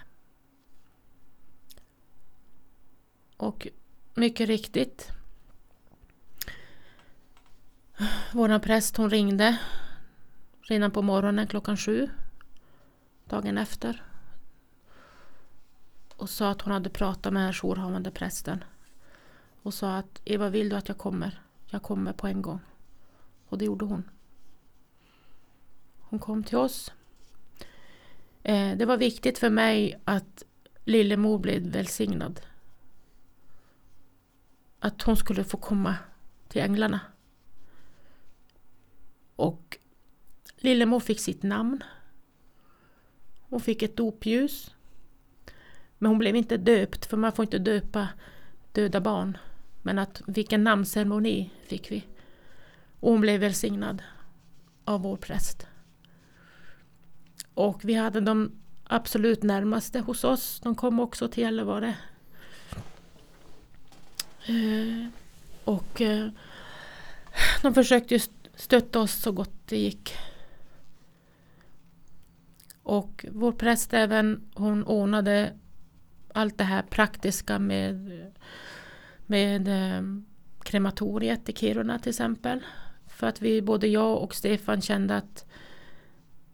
Och 3.38 3.68
mycket 4.14 4.48
riktigt. 4.48 5.12
Vår 8.34 8.60
präst 8.60 8.98
hon 8.98 9.10
ringde 9.10 9.58
redan 10.62 10.92
på 10.92 11.02
morgonen 11.02 11.48
klockan 11.48 11.78
sju 11.78 12.10
dagen 13.26 13.58
efter 13.58 14.04
och 16.16 16.30
sa 16.30 16.50
att 16.50 16.62
hon 16.62 16.74
hade 16.74 16.90
pratat 16.90 17.34
med 17.34 17.44
den 17.44 17.54
jourhavande 17.54 18.12
prästen 18.12 18.64
och 19.64 19.74
sa 19.74 19.98
att 19.98 20.22
Eva 20.26 20.50
vill 20.50 20.70
du 20.70 20.76
att 20.76 20.88
jag 20.88 20.98
kommer? 20.98 21.42
Jag 21.70 21.84
kommer 21.84 22.14
på 22.14 22.28
en 22.28 22.42
gång. 22.42 22.60
Och 23.50 23.58
det 23.58 23.66
gjorde 23.66 23.86
hon. 23.86 24.10
Hon 26.00 26.20
kom 26.20 26.44
till 26.44 26.58
oss. 26.58 26.92
Eh, 28.44 28.78
det 28.78 28.86
var 28.86 28.98
viktigt 28.98 29.38
för 29.38 29.50
mig 29.50 30.02
att 30.04 30.44
Lillemor 30.84 31.40
blev 31.40 31.62
välsignad. 31.62 32.42
Att 34.84 35.02
hon 35.02 35.18
skulle 35.18 35.44
få 35.44 35.58
komma 35.58 35.96
till 36.48 36.62
änglarna. 36.62 37.00
Och 39.36 39.78
Lillemor 40.58 41.00
fick 41.00 41.20
sitt 41.20 41.44
namn. 41.44 41.84
Hon 43.50 43.60
fick 43.60 43.82
ett 43.82 43.98
dopljus. 43.98 44.76
Men 45.98 46.10
hon 46.10 46.20
blev 46.20 46.36
inte 46.36 46.58
döpt, 46.58 47.06
för 47.06 47.18
man 47.18 47.32
får 47.32 47.44
inte 47.44 47.60
döpa 47.60 48.08
döda 48.72 49.02
barn. 49.02 49.38
Men 49.82 50.00
att 50.00 50.22
vilken 50.28 50.64
namnceremoni 50.64 51.50
fick 51.68 51.92
vi. 51.92 52.08
Och 53.00 53.12
hon 53.12 53.22
blev 53.22 53.40
välsignad 53.40 54.04
av 54.86 55.02
vår 55.02 55.18
präst. 55.18 55.68
Och 57.54 57.86
vi 57.86 57.94
hade 57.94 58.22
de 58.22 58.52
absolut 58.84 59.44
närmaste 59.44 60.00
hos 60.00 60.24
oss. 60.24 60.60
De 60.60 60.76
kom 60.76 61.00
också 61.00 61.28
till 61.28 61.44
Gällivare. 61.44 61.96
Eh, 64.46 65.08
och 65.64 66.02
eh, 66.02 66.30
de 67.62 67.74
försökte 67.74 68.14
ju 68.14 68.20
stötta 68.56 69.00
oss 69.00 69.14
så 69.14 69.32
gott 69.32 69.68
det 69.68 69.78
gick. 69.78 70.16
Och 72.84 73.26
vår 73.32 73.52
präst 73.52 73.94
även, 73.94 74.50
hon 74.54 74.84
ordnade 74.84 75.54
allt 76.34 76.58
det 76.58 76.64
här 76.64 76.82
praktiska 76.82 77.60
med, 77.60 78.12
med 79.26 79.68
eh, 79.68 80.04
krematoriet 80.64 81.50
i 81.50 81.54
Kiruna 81.54 82.00
till 82.00 82.10
exempel. 82.10 82.60
För 83.08 83.28
att 83.28 83.42
vi, 83.42 83.62
både 83.62 83.88
jag 83.88 84.24
och 84.24 84.36
Stefan 84.36 84.82
kände 84.82 85.16
att 85.16 85.46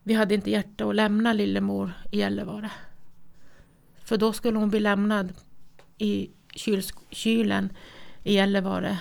vi 0.03 0.13
hade 0.13 0.35
inte 0.35 0.51
hjärta 0.51 0.85
att 0.85 0.95
lämna 0.95 1.33
lillemor 1.33 1.91
i 2.11 2.17
Gällivare. 2.17 2.71
För 4.03 4.17
då 4.17 4.33
skulle 4.33 4.57
hon 4.57 4.69
bli 4.69 4.79
lämnad 4.79 5.33
i 5.97 6.29
kylen 7.10 7.74
i 8.24 8.34
Gällivare 8.34 9.00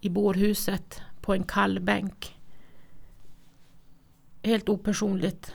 i 0.00 0.08
bårhuset 0.08 1.02
på 1.20 1.34
en 1.34 1.44
kall 1.44 1.80
bänk. 1.80 2.36
Helt 4.42 4.68
opersonligt. 4.68 5.54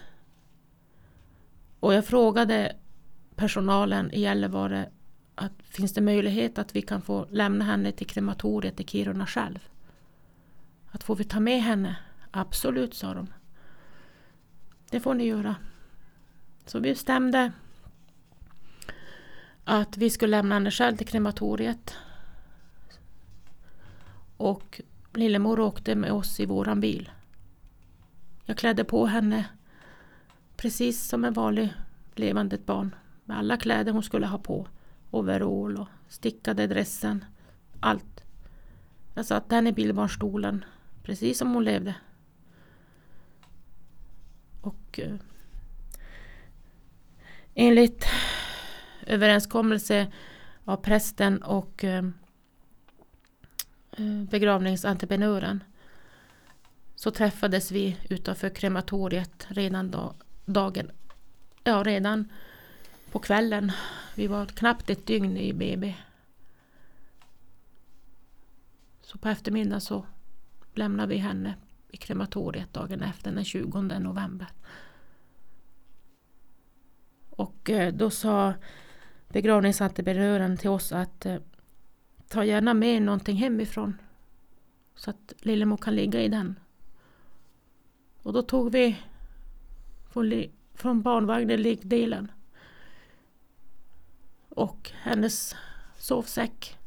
Och 1.80 1.94
jag 1.94 2.06
frågade 2.06 2.76
personalen 3.36 4.12
i 4.12 4.22
Gällivare 4.22 4.90
att 5.36 5.54
finns 5.64 5.94
det 5.94 6.02
möjlighet 6.02 6.58
att 6.58 6.76
vi 6.76 6.82
kan 6.82 7.02
få 7.02 7.28
lämna 7.30 7.66
henne 7.66 7.92
till 7.92 8.08
krematoriet 8.08 8.80
i 8.80 8.84
Kiruna 8.84 9.28
själv? 9.28 9.60
Att 10.92 11.04
får 11.04 11.16
vi 11.16 11.24
ta 11.24 11.40
med 11.40 11.62
henne? 11.62 11.96
Absolut, 12.32 12.94
sa 12.94 13.14
de. 13.14 13.28
Det 14.90 15.00
får 15.00 15.14
ni 15.14 15.24
göra. 15.24 15.56
Så 16.66 16.80
vi 16.80 16.90
bestämde 16.90 17.52
att 19.74 19.98
vi 19.98 20.10
skulle 20.10 20.38
lämna 20.38 20.56
henne 20.56 20.72
själv 20.72 20.98
till 20.98 21.08
krematoriet. 21.08 21.96
Och 24.38 24.82
lillemor 25.14 25.60
åkte 25.60 25.96
med 25.96 26.12
oss 26.12 26.40
i 26.40 26.46
våran 26.46 26.80
bil. 26.80 27.10
Jag 28.46 28.58
klädde 28.58 28.84
på 28.84 29.06
henne 29.06 29.46
precis 30.58 31.04
som 31.08 31.26
en 31.26 31.34
vanlig 31.34 31.74
levande 32.16 32.58
barn. 32.58 32.96
Med 33.26 33.38
alla 33.38 33.58
kläder 33.58 33.92
hon 33.92 34.04
skulle 34.04 34.28
ha 34.28 34.38
på. 34.38 34.68
Overall 35.12 35.78
och 35.78 35.88
stickade 36.08 36.68
dressen. 36.68 37.26
Allt. 37.80 38.24
Jag 39.14 39.26
satte 39.26 39.56
henne 39.56 39.70
i 39.70 39.74
bilbarnstolen. 39.74 40.66
Precis 41.04 41.38
som 41.38 41.54
hon 41.54 41.64
levde. 41.64 41.96
Och 44.62 45.00
eh, 45.00 45.16
enligt 47.56 48.06
överenskommelse 49.12 50.12
av 50.66 50.78
prästen 50.78 51.44
och 51.44 51.84
eh, 51.84 52.06
eh, 53.92 54.24
begravningsentreprenören 54.30 55.64
så 56.96 57.12
träffades 57.12 57.72
vi 57.72 57.98
utanför 58.10 58.50
krematoriet 58.50 59.48
redan 59.50 59.92
då, 59.92 60.14
dagen, 60.46 60.92
ja 61.64 61.84
redan 61.84 62.32
på 63.12 63.20
kvällen. 63.20 63.72
Vi 64.16 64.28
var 64.28 64.46
knappt 64.46 64.90
ett 64.90 65.08
dygn 65.08 65.38
i 65.38 65.54
BB. 65.54 65.96
Så 69.02 69.18
på 69.18 69.30
eftermiddagen 69.30 69.82
så 69.82 70.06
lämnade 70.74 71.10
vi 71.10 71.18
henne 71.18 71.56
i 71.90 71.98
krematoriet 71.98 72.74
dagen 72.74 73.02
efter 73.02 73.32
den 73.32 73.46
20 73.46 73.82
november. 73.82 74.48
Och 77.30 77.70
eh, 77.70 77.94
då 77.94 78.10
sa 78.10 78.54
begravningsentreprenören 79.34 80.58
till 80.58 80.70
oss 80.70 80.92
att 80.92 81.26
eh, 81.26 81.38
ta 82.28 82.46
gärna 82.46 82.74
med 82.74 83.02
någonting 83.02 83.36
hemifrån 83.36 83.98
så 84.96 85.10
att 85.10 85.34
Lillemor 85.38 85.78
kan 85.78 85.96
ligga 85.96 86.22
i 86.22 86.28
den. 86.28 86.60
Och 88.24 88.34
då 88.34 88.42
tog 88.42 88.72
vi 88.72 88.98
från, 90.10 90.44
från 90.74 91.02
barnvagnen 91.02 91.62
liggdelen 91.62 92.32
och 94.50 94.92
hennes 94.94 95.56
sovsäck. 95.98 96.78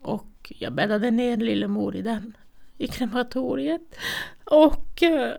Och 0.00 0.52
jag 0.58 0.72
bäddade 0.72 1.10
ner 1.10 1.36
Lillemor 1.36 1.96
i 1.96 2.02
den 2.02 2.36
i 2.78 2.86
krematoriet. 2.86 3.96
Och 4.44 5.02
eh, 5.02 5.36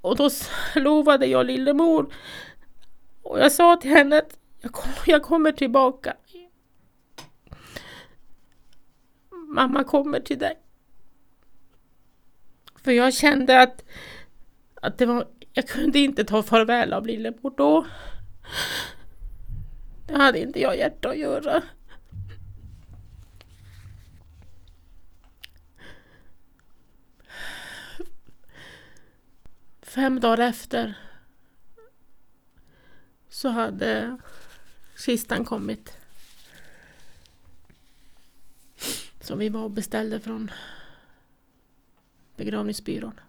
och 0.00 0.16
då 0.16 0.30
lovade 0.74 1.26
jag 1.26 1.46
Lillemor 1.46 2.14
och 3.22 3.40
jag 3.40 3.52
sa 3.52 3.76
till 3.76 3.90
henne 3.90 4.18
att 4.18 4.38
jag, 4.60 4.72
kom, 4.72 4.90
jag 5.06 5.22
kommer 5.22 5.52
tillbaka. 5.52 6.16
Mamma 9.30 9.84
kommer 9.84 10.20
till 10.20 10.38
dig. 10.38 10.58
För 12.84 12.92
jag 12.92 13.14
kände 13.14 13.60
att, 13.62 13.84
att 14.74 14.98
det 14.98 15.06
var, 15.06 15.28
jag 15.52 15.68
kunde 15.68 15.98
inte 15.98 16.24
ta 16.24 16.42
farväl 16.42 16.92
av 16.92 17.06
Lillemor 17.06 17.54
då. 17.56 17.86
Det 20.06 20.16
hade 20.16 20.38
inte 20.38 20.60
jag 20.60 20.76
hjärta 20.76 21.08
att 21.08 21.18
göra. 21.18 21.62
Fem 29.98 30.20
dagar 30.20 30.38
efter 30.38 30.94
så 33.28 33.48
hade 33.48 34.18
kistan 34.96 35.44
kommit. 35.44 35.98
Som 39.20 39.38
vi 39.38 39.48
var 39.48 39.62
och 39.62 39.70
beställde 39.70 40.20
från 40.20 40.50
begravningsbyrån. 42.36 43.20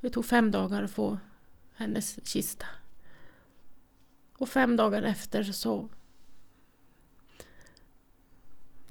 Det 0.00 0.10
tog 0.10 0.26
fem 0.26 0.50
dagar 0.50 0.82
att 0.82 0.90
få 0.90 1.18
hennes 1.74 2.26
kista. 2.26 2.66
Och 4.32 4.48
fem 4.48 4.76
dagar 4.76 5.02
efter 5.02 5.42
så 5.42 5.88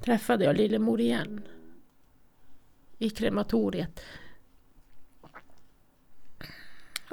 träffade 0.00 0.44
jag 0.44 0.56
Lillemor 0.56 1.00
igen. 1.00 1.40
I 2.98 3.10
krematoriet. 3.10 4.00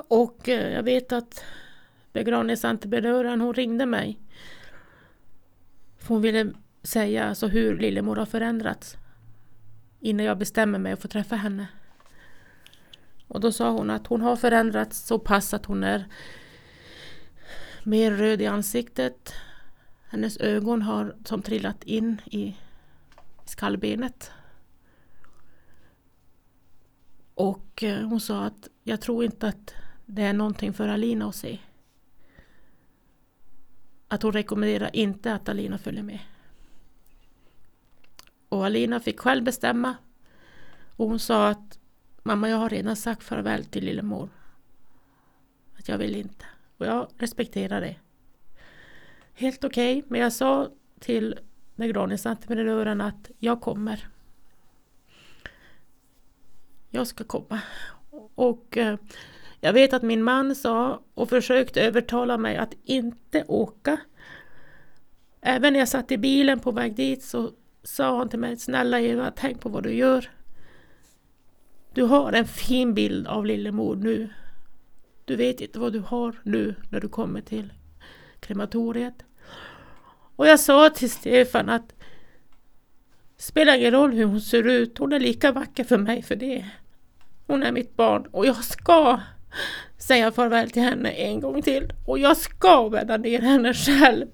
Och 0.08 0.50
eh, 0.50 0.74
jag 0.74 0.84
vet 0.84 1.12
att 1.12 1.44
begravningsentreprenören 2.14 3.42
hon 3.42 3.54
ringde 3.54 3.86
mig. 3.86 4.20
Hon 6.08 6.22
ville 6.22 6.54
säga 6.84 7.26
alltså 7.26 7.48
hur 7.48 7.80
Lillemor 7.80 8.16
har 8.16 8.26
förändrats. 8.26 8.98
Innan 10.00 10.26
jag 10.26 10.38
bestämmer 10.38 10.80
mig 10.80 10.92
att 10.92 11.02
få 11.02 11.08
träffa 11.08 11.36
henne. 11.36 11.68
Och 13.28 13.40
då 13.40 13.52
sa 13.52 13.72
hon 13.72 13.90
att 13.90 14.08
hon 14.08 14.22
har 14.22 14.36
förändrats 14.36 15.08
så 15.08 15.20
pass 15.20 15.54
att 15.54 15.66
hon 15.66 15.84
är 15.84 16.06
mer 17.84 18.12
röd 18.12 18.42
i 18.42 18.46
ansiktet. 18.46 19.34
Hennes 20.10 20.38
ögon 20.38 20.82
har 20.82 21.16
som 21.26 21.42
trillat 21.42 21.84
in 21.84 22.22
i 22.26 22.56
skallbenet. 23.46 24.32
Och 27.34 27.84
eh, 27.84 28.08
hon 28.08 28.20
sa 28.20 28.44
att 28.44 28.68
jag 28.84 29.02
tror 29.02 29.24
inte 29.24 29.48
att 29.48 29.74
det 30.12 30.22
är 30.22 30.34
någonting 30.34 30.74
för 30.74 30.88
Alina 30.88 31.30
att 31.30 31.36
se. 31.36 31.60
Att 34.08 34.24
hon 34.24 34.34
rekommenderar 34.34 34.96
inte 34.96 35.34
att 35.34 35.50
Alina 35.50 35.78
följer 35.78 36.04
med. 36.04 36.20
Och 38.50 38.66
Alina 38.66 39.00
fick 39.00 39.20
själv 39.20 39.44
bestämma. 39.44 39.96
Och 40.96 41.08
hon 41.08 41.20
sa 41.20 41.48
att 41.48 41.80
mamma 42.24 42.50
jag 42.50 42.58
har 42.58 42.70
redan 42.70 42.96
sagt 42.96 43.24
farväl 43.24 43.66
till 43.66 43.86
lillemor. 43.86 44.30
Att 45.78 45.88
jag 45.88 45.98
vill 45.98 46.16
inte. 46.16 46.46
Och 46.78 46.86
jag 46.86 47.10
respekterar 47.18 47.82
det. 47.82 47.96
Helt 49.34 49.64
okej, 49.64 50.04
men 50.08 50.22
jag 50.22 50.34
sa 50.34 50.70
till 51.00 51.40
begravningsentreprenören 51.76 53.02
att 53.02 53.32
jag 53.40 53.62
kommer. 53.62 54.08
Jag 56.90 57.08
ska 57.08 57.24
komma. 57.24 57.62
Och 58.36 58.78
eh, 58.78 58.98
jag 59.62 59.74
vet 59.74 59.94
att 59.94 60.04
min 60.04 60.24
man 60.24 60.56
sa 60.56 61.02
och 61.14 61.30
försökte 61.30 61.82
övertala 61.82 62.38
mig 62.38 62.58
att 62.58 62.74
inte 62.84 63.44
åka. 63.48 63.98
Även 65.42 65.74
när 65.74 65.80
jag 65.80 65.90
satt 65.90 66.12
i 66.12 66.18
bilen 66.18 66.60
på 66.60 66.72
väg 66.72 66.96
dit 66.96 67.24
så 67.24 67.52
sa 67.84 68.18
han 68.18 68.30
till 68.30 68.40
mig, 68.40 68.58
snälla 68.58 69.02
Eva, 69.02 69.32
tänk 69.36 69.62
på 69.62 69.70
vad 69.70 69.84
du 69.84 69.94
gör. 69.94 70.32
Du 71.94 72.04
har 72.04 72.34
en 72.34 72.48
fin 72.48 72.94
bild 72.94 73.28
av 73.28 73.46
lillemor 73.46 73.96
nu. 73.96 74.30
Du 75.26 75.36
vet 75.36 75.62
inte 75.62 75.80
vad 75.80 75.94
du 75.94 76.00
har 76.00 76.36
nu 76.44 76.76
när 76.90 77.00
du 77.00 77.10
kommer 77.10 77.42
till 77.42 77.74
krematoriet. 78.40 79.26
Och 80.36 80.48
jag 80.48 80.60
sa 80.60 80.90
till 80.90 81.12
Stefan 81.12 81.70
att 81.70 81.94
spelar 83.38 83.76
ingen 83.76 83.92
roll 83.92 84.14
hur 84.14 84.26
hon 84.26 84.42
ser 84.42 84.68
ut, 84.68 84.98
hon 84.98 85.14
är 85.14 85.20
lika 85.20 85.52
vacker 85.52 85.84
för 85.84 85.98
mig 85.98 86.22
för 86.22 86.36
det. 86.36 86.66
Hon 87.48 87.64
är 87.64 87.72
mitt 87.72 87.96
barn 87.96 88.26
och 88.32 88.46
jag 88.46 88.64
ska 88.64 89.20
säga 89.98 90.32
farväl 90.32 90.72
till 90.72 90.82
henne 90.82 91.12
en 91.12 91.40
gång 91.40 91.62
till. 91.62 91.94
Och 92.06 92.20
jag 92.20 92.38
ska 92.38 92.90
bädda 92.90 93.18
ner 93.18 93.42
henne 93.42 93.74
själv. 93.74 94.28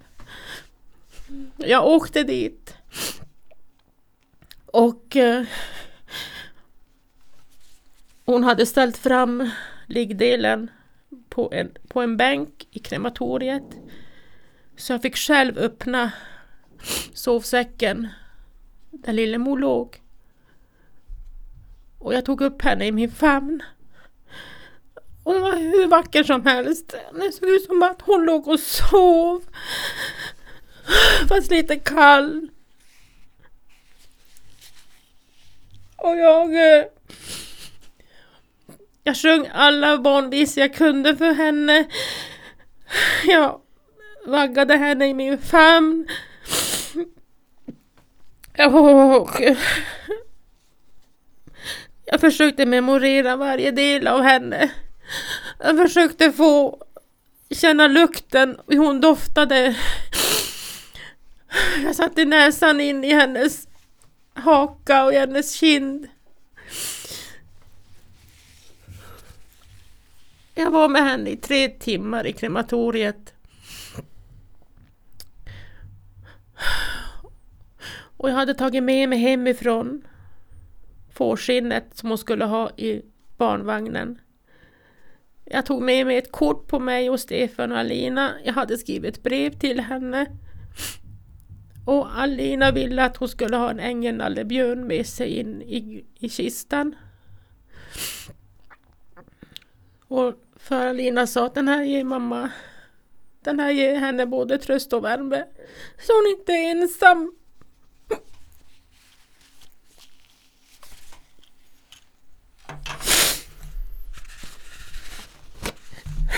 Jag 1.58 1.88
åkte 1.88 2.24
dit. 2.24 2.78
Och 4.66 5.16
eh, 5.16 5.46
hon 8.26 8.44
hade 8.44 8.66
ställt 8.66 8.98
fram 8.98 9.50
liggdelen 9.88 10.72
på 11.30 11.50
en, 11.54 11.72
på 11.88 12.02
en 12.02 12.18
bänk 12.18 12.68
i 12.72 12.80
krematoriet. 12.80 13.76
Så 14.78 14.94
jag 14.94 15.02
fick 15.02 15.16
själv 15.16 15.58
öppna 15.58 16.12
sovsäcken 17.14 18.08
där 18.92 19.14
lillemor 19.14 19.58
låg. 19.58 20.02
Och 22.00 22.14
jag 22.14 22.26
tog 22.26 22.42
upp 22.42 22.62
henne 22.62 22.86
i 22.86 22.92
min 22.92 23.12
famn. 23.12 23.64
Hon 25.26 25.42
var 25.42 25.56
hur 25.56 25.88
vacker 25.88 26.24
som 26.24 26.46
helst. 26.46 26.96
Det 27.14 27.32
såg 27.32 27.50
ut 27.50 27.66
som 27.66 27.84
att 27.84 28.02
hon 28.02 28.26
låg 28.26 28.48
och 28.48 28.60
sov. 28.60 29.44
Fast 31.30 31.52
lite 31.52 31.76
kall. 31.76 32.50
Och 35.96 36.18
jag... 36.18 36.54
Eh, 36.54 36.86
jag 39.04 39.18
sjöng 39.18 39.48
alla 39.54 39.98
barnvisor 39.98 40.62
jag 40.62 40.74
kunde 40.74 41.18
för 41.18 41.34
henne. 41.34 41.86
Jag 43.26 43.62
vaggade 44.26 44.78
henne 44.78 45.08
i 45.08 45.14
min 45.14 45.38
famn. 45.38 46.08
Och 48.72 49.42
jag 52.06 52.22
försökte 52.22 52.66
memorera 52.66 53.36
varje 53.36 53.72
del 53.72 54.08
av 54.08 54.22
henne. 54.22 54.72
Jag 55.60 55.78
försökte 55.78 56.32
få 56.32 56.84
känna 57.50 57.88
lukten, 57.88 58.58
hur 58.68 58.78
hon 58.78 59.02
doftade. 59.02 59.76
Jag 61.84 61.96
satte 61.96 62.26
näsan 62.26 62.82
in 62.82 63.04
i 63.04 63.14
hennes 63.14 63.68
haka 64.34 65.06
och 65.06 65.14
i 65.14 65.18
hennes 65.18 65.54
kind. 65.54 66.08
Jag 70.56 70.72
var 70.72 70.90
med 70.90 71.04
henne 71.04 71.30
i 71.30 71.38
tre 71.38 71.70
timmar 71.70 72.28
i 72.28 72.34
krematoriet. 72.34 73.34
Och 78.18 78.30
jag 78.30 78.36
hade 78.36 78.54
tagit 78.54 78.84
med 78.84 79.10
mig 79.10 79.20
hemifrån 79.20 80.08
fårskinnet 81.14 81.86
som 81.94 82.10
hon 82.10 82.18
skulle 82.18 82.46
ha 82.46 82.70
i 82.70 83.02
barnvagnen. 83.38 84.20
Jag 85.46 85.66
tog 85.66 85.82
med 85.82 86.06
mig 86.06 86.18
ett 86.18 86.32
kort 86.32 86.68
på 86.68 86.80
mig 86.80 87.10
och 87.10 87.20
Stefan 87.20 87.72
och 87.72 87.78
Alina. 87.78 88.34
Jag 88.44 88.54
hade 88.54 88.78
skrivit 88.78 89.24
brev 89.24 89.60
till 89.60 89.80
henne. 89.80 90.26
Och 91.86 92.20
Alina 92.20 92.72
ville 92.72 93.04
att 93.04 93.18
hon 93.18 93.30
skulle 93.30 93.58
ha 93.58 93.70
en 93.70 93.80
ängelnallebjörn 93.80 94.88
med 94.88 95.08
sig 95.08 95.30
in 95.40 95.62
i, 95.62 96.06
i 96.20 96.30
kistan. 96.30 96.96
Och 100.08 100.34
för 100.56 100.88
Alina 100.88 101.28
sa 101.28 101.46
att 101.46 101.56
den 101.56 101.68
här 101.68 101.84
ger 101.84 102.04
mamma, 102.04 102.50
den 103.42 103.60
här 103.60 103.72
ger 103.72 103.96
henne 103.96 104.26
både 104.26 104.58
tröst 104.58 104.94
och 104.94 105.04
värme. 105.04 105.46
Så 106.00 106.14
hon 106.14 106.40
inte 106.40 106.52
är 106.52 106.72
ensam. 106.72 107.36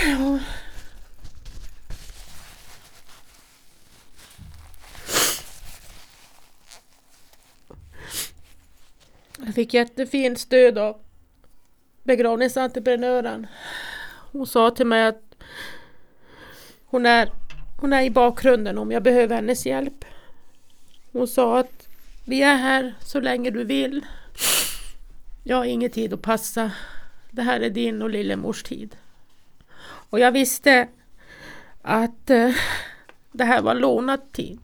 Ja. 0.05 0.39
Jag 9.45 9.55
fick 9.55 9.73
jättefint 9.73 10.39
stöd 10.39 10.77
av 10.77 10.97
begravningsentreprenören. 12.03 13.47
Hon 14.31 14.47
sa 14.47 14.71
till 14.71 14.85
mig 14.85 15.05
att 15.05 15.35
hon 16.85 17.05
är, 17.05 17.31
hon 17.81 17.93
är 17.93 18.01
i 18.01 18.09
bakgrunden 18.09 18.77
om 18.77 18.91
jag 18.91 19.03
behöver 19.03 19.35
hennes 19.35 19.65
hjälp. 19.65 20.05
Hon 21.11 21.27
sa 21.27 21.59
att 21.59 21.87
vi 22.25 22.41
är 22.41 22.55
här 22.55 22.93
så 23.01 23.19
länge 23.19 23.51
du 23.51 23.63
vill. 23.63 24.05
Jag 25.43 25.57
har 25.57 25.65
ingen 25.65 25.91
tid 25.91 26.13
att 26.13 26.21
passa. 26.21 26.71
Det 27.31 27.41
här 27.41 27.59
är 27.59 27.69
din 27.69 28.01
och 28.01 28.09
lillemors 28.09 28.63
tid. 28.63 28.95
Och 30.09 30.19
jag 30.19 30.31
visste 30.31 30.87
att 31.81 32.29
eh, 32.29 32.51
det 33.31 33.43
här 33.43 33.61
var 33.61 33.75
lånad 33.75 34.31
tid. 34.31 34.59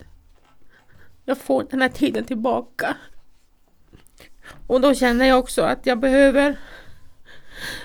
Jag 1.25 1.37
får 1.37 1.63
den 1.69 1.81
här 1.81 1.89
tiden 1.89 2.25
tillbaka. 2.25 2.97
Och 4.67 4.81
då 4.81 4.93
känner 4.95 5.25
jag 5.25 5.39
också 5.39 5.61
att 5.61 5.85
jag 5.85 5.99
behöver 5.99 6.59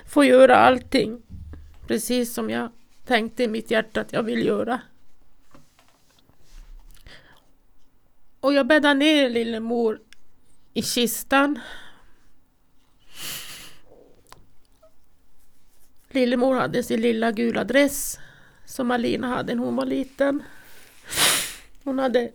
få 0.07 0.25
göra 0.25 0.57
allting 0.57 1.23
precis 1.87 2.35
som 2.35 2.51
jag 2.51 2.71
tänkte 3.05 3.43
i 3.43 3.49
mitt 3.49 3.71
hjärta 3.71 4.01
att 4.01 4.13
jag 4.13 4.23
vill 4.23 4.47
göra. 4.47 4.81
Och 8.41 8.53
jag 8.53 8.67
bäddade 8.67 8.95
ner 8.95 9.31
lillemor 9.31 10.01
i 10.75 10.83
kistan. 10.83 11.61
Lillemor 16.19 16.55
hade 16.55 16.83
sin 16.83 17.01
lilla 17.01 17.33
gula 17.33 17.65
dress 17.65 18.19
som 18.65 18.91
Alina 18.91 19.29
hade 19.29 19.55
när 19.55 19.65
hon 19.65 19.77
var 19.77 19.87
liten. 19.87 20.43
Hon 21.85 21.99
hade 21.99 22.33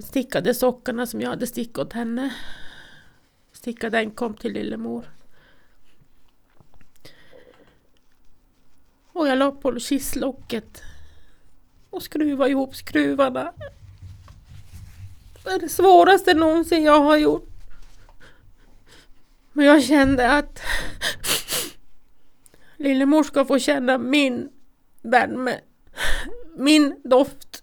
stickade 0.00 0.54
sockarna 0.54 1.06
som 1.06 1.20
jag 1.20 1.30
hade 1.30 1.46
stickat 1.46 1.78
åt 1.78 1.92
henne. 1.92 2.34
Stickade 3.52 3.98
enkom 3.98 4.34
till 4.34 4.52
lillemor. 4.52 5.04
Och 9.12 9.28
jag 9.28 9.38
la 9.38 9.50
på 9.50 9.80
kistlocket 9.80 10.82
och 11.90 12.02
skruvade 12.02 12.50
ihop 12.50 12.76
skruvarna. 12.76 13.52
Det 15.44 15.50
är 15.50 15.58
det 15.58 15.68
svåraste 15.68 16.34
någonsin 16.34 16.82
jag 16.82 17.00
har 17.00 17.16
gjort. 17.16 17.48
Men 19.52 19.64
jag 19.66 19.84
kände 19.84 20.32
att 20.32 20.62
lillemor 22.76 23.22
ska 23.22 23.44
få 23.44 23.58
känna 23.58 23.98
min 23.98 24.48
värme, 25.02 25.60
min 26.56 27.00
doft 27.04 27.62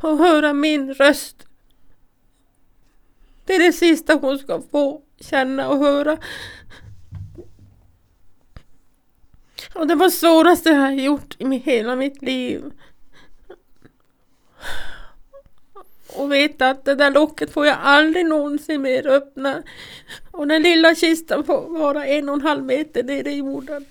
och 0.00 0.18
höra 0.18 0.52
min 0.52 0.94
röst. 0.94 1.46
Det 3.44 3.54
är 3.54 3.58
det 3.58 3.72
sista 3.72 4.14
hon 4.14 4.38
ska 4.38 4.62
få 4.70 5.02
känna 5.20 5.68
och 5.68 5.78
höra. 5.78 6.18
Och 9.74 9.86
det 9.86 9.94
var 9.94 10.10
svåraste 10.10 10.68
jag 10.68 10.80
har 10.80 10.90
gjort 10.90 11.36
i 11.38 11.56
hela 11.56 11.96
mitt 11.96 12.22
liv. 12.22 12.62
Och 16.16 16.32
veta 16.32 16.70
att 16.70 16.84
det 16.84 16.94
där 16.94 17.10
locket 17.10 17.52
får 17.52 17.66
jag 17.66 17.76
aldrig 17.82 18.26
någonsin 18.26 18.82
mer 18.82 19.06
öppna. 19.06 19.62
Och 20.30 20.48
den 20.48 20.62
lilla 20.62 20.94
kistan 20.94 21.44
får 21.44 21.78
vara 21.78 22.06
en 22.06 22.28
och 22.28 22.34
en 22.34 22.40
halv 22.40 22.64
meter 22.64 23.02
ner 23.02 23.28
i 23.28 23.36
jorden. 23.36 23.84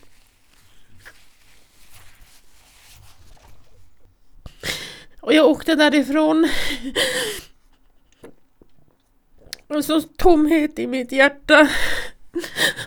Och 5.24 5.34
jag 5.34 5.50
åkte 5.50 5.76
därifrån. 5.76 6.50
Och 9.68 9.86
så 9.86 10.02
tomhet 10.02 10.80
i 10.80 10.88
mitt 10.88 11.12
hjärta. 11.12 11.70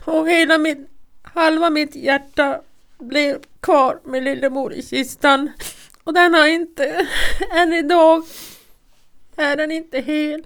Och 0.04 0.28
hela 0.28 0.58
mitt, 0.58 0.78
halva 1.22 1.70
mitt 1.70 1.94
hjärta 1.94 2.60
blev 2.98 3.38
kvar 3.60 4.00
med 4.04 4.22
lillemor 4.22 4.72
i 4.72 4.82
kistan. 4.82 5.50
Och 6.04 6.14
den 6.14 6.34
har 6.34 6.46
inte, 6.46 7.06
än 7.54 7.72
idag, 7.72 8.24
är 9.36 9.56
den 9.56 9.70
inte 9.70 10.00
hel. 10.00 10.44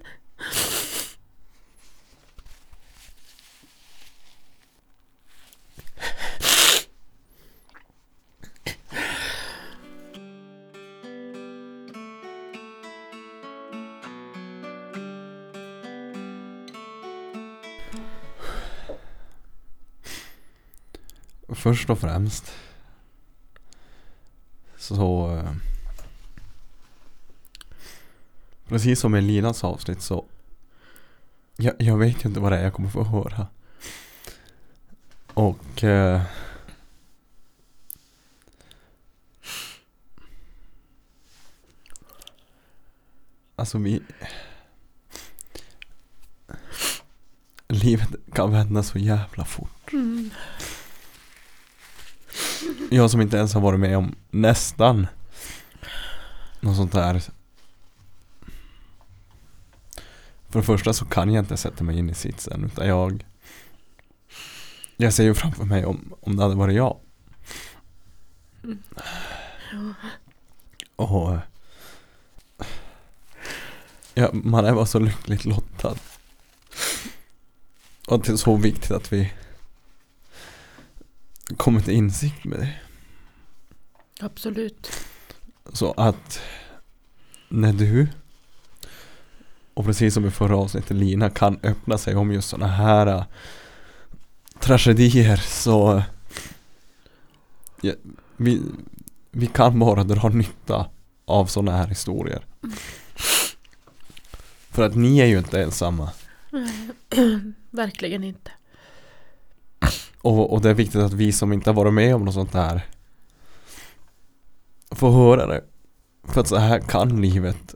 Först 21.53 21.91
och 21.91 21.99
främst 21.99 22.53
så 24.77 25.37
eh, 25.37 25.53
Precis 28.69 29.01
som 29.01 29.17
i 29.17 29.21
Linas 29.21 29.65
avsnitt 29.65 30.03
så 30.03 30.25
jag, 31.57 31.75
jag 31.79 31.99
vet 31.99 32.25
ju 32.25 32.29
inte 32.29 32.41
vad 32.41 32.53
det 32.53 32.59
är 32.59 32.63
jag 32.63 32.73
kommer 32.73 32.89
få 32.89 33.05
höra. 33.05 33.47
Och 35.35 35.85
eh, 35.85 36.23
Alltså 43.57 43.79
vi 43.79 44.03
Livet 47.69 48.09
kan 48.33 48.53
vända 48.53 48.83
så 48.83 48.99
jävla 48.99 49.45
fort. 49.45 49.93
Mm. 49.93 50.31
Jag 52.91 53.11
som 53.11 53.21
inte 53.21 53.37
ens 53.37 53.55
har 53.55 53.61
varit 53.61 53.81
med 53.81 53.97
om 53.97 54.15
nästan 54.31 55.07
något 56.61 56.77
sånt 56.77 56.93
där. 56.93 57.23
För 60.49 60.59
det 60.59 60.67
första 60.67 60.93
så 60.93 61.05
kan 61.05 61.33
jag 61.33 61.43
inte 61.43 61.57
sätta 61.57 61.85
mig 61.85 61.99
in 61.99 62.11
i 62.11 62.15
sitsen 62.15 62.65
utan 62.65 62.87
jag 62.89 63.25
Jag 64.97 65.15
ser 65.15 65.25
ju 65.25 65.35
framför 65.35 65.65
mig 65.65 65.85
om, 65.85 66.15
om 66.21 66.37
det 66.37 66.43
hade 66.43 66.55
varit 66.55 66.77
jag. 66.77 66.97
Och 70.97 71.37
ja, 74.15 74.31
man 74.33 74.65
är 74.65 74.75
bara 74.75 74.87
så 74.87 74.99
lyckligt 74.99 75.45
lottad. 75.45 75.97
Och 78.09 78.21
det 78.21 78.33
är 78.33 78.37
så 78.37 78.57
viktigt 78.57 78.91
att 78.91 79.13
vi 79.13 79.33
kommer 81.57 81.81
till 81.81 81.95
insikt 81.95 82.45
med 82.45 82.59
det. 82.59 82.73
Absolut. 84.21 84.91
Så 85.73 85.93
att 85.93 86.41
när 87.49 87.73
du 87.73 88.09
och 89.75 89.85
precis 89.87 90.15
som 90.15 90.27
i 90.27 90.31
förra 90.31 90.57
avsnittet 90.57 90.97
Lina 90.97 91.31
kan 91.31 91.59
öppna 91.63 91.99
sig 91.99 92.17
om 92.17 92.33
just 92.33 92.49
sådana 92.49 92.73
här 92.73 93.07
äh, 93.07 93.25
tragedier 94.61 95.37
så 95.37 96.03
ja, 97.81 97.93
vi, 98.37 98.63
vi 99.31 99.47
kan 99.47 99.79
bara 99.79 100.05
dra 100.05 100.29
nytta 100.29 100.91
av 101.25 101.47
sådana 101.47 101.77
här 101.77 101.87
historier. 101.87 102.47
För 104.71 104.83
att 104.83 104.95
ni 104.95 105.19
är 105.19 105.27
ju 105.27 105.39
inte 105.39 105.63
ensamma. 105.63 106.11
Verkligen 107.71 108.25
inte. 108.25 108.51
Och, 110.23 110.53
och 110.53 110.61
det 110.61 110.71
är 110.71 110.75
viktigt 110.75 111.01
att 111.01 111.13
vi 111.13 111.33
som 111.33 111.53
inte 111.53 111.71
har 111.71 111.75
varit 111.75 111.95
med 111.95 112.15
om 112.15 112.25
något 112.25 112.35
sånt 112.35 112.55
här 112.55 112.87
får 114.91 115.11
höra 115.11 115.47
det. 115.47 115.65
För 116.25 116.41
att 116.41 116.49
så 116.49 116.57
här 116.57 116.81
kan 116.81 117.21
livet 117.21 117.75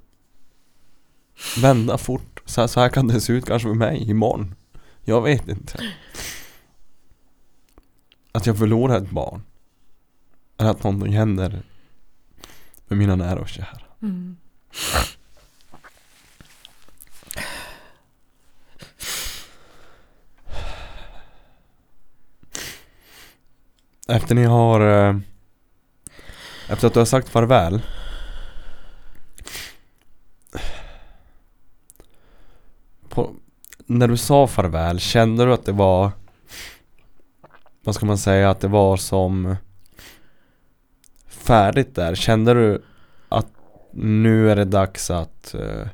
vända 1.62 1.98
fort. 1.98 2.42
Så 2.44 2.60
här, 2.60 2.68
så 2.68 2.80
här 2.80 2.88
kan 2.88 3.08
det 3.08 3.20
se 3.20 3.32
ut 3.32 3.46
kanske 3.46 3.68
för 3.68 3.74
mig 3.74 4.10
imorgon. 4.10 4.54
Jag 5.04 5.22
vet 5.22 5.48
inte. 5.48 5.80
Att 8.32 8.46
jag 8.46 8.58
förlorar 8.58 8.96
ett 8.96 9.10
barn. 9.10 9.42
Eller 10.58 10.70
att 10.70 10.82
någonting 10.82 11.12
händer 11.12 11.62
med 12.88 12.98
mina 12.98 13.16
nära 13.16 13.40
och 13.40 13.48
kära. 13.48 13.80
Mm. 14.02 14.36
Efter 24.08 24.34
ni 24.34 24.44
har 24.44 24.80
eh, 24.80 25.16
Efter 26.68 26.86
att 26.86 26.94
du 26.94 27.00
har 27.00 27.06
sagt 27.06 27.28
farväl. 27.28 27.82
På, 33.08 33.34
När 33.86 34.08
du 34.08 34.16
sa 34.16 34.46
farväl, 34.46 35.00
kände 35.00 35.44
du 35.44 35.52
att 35.52 35.64
det 35.64 35.72
var 35.72 36.10
Vad 37.84 37.94
ska 37.94 38.06
man 38.06 38.18
säga, 38.18 38.50
att 38.50 38.60
det 38.60 38.68
var 38.68 38.96
som 38.96 39.56
Färdigt 41.26 41.94
där, 41.94 42.14
kände 42.14 42.54
du 42.54 42.82
att 43.28 43.46
nu 43.92 44.50
är 44.50 44.56
det 44.56 44.64
dags 44.64 45.10
att 45.10 45.54
eh, 45.54 45.88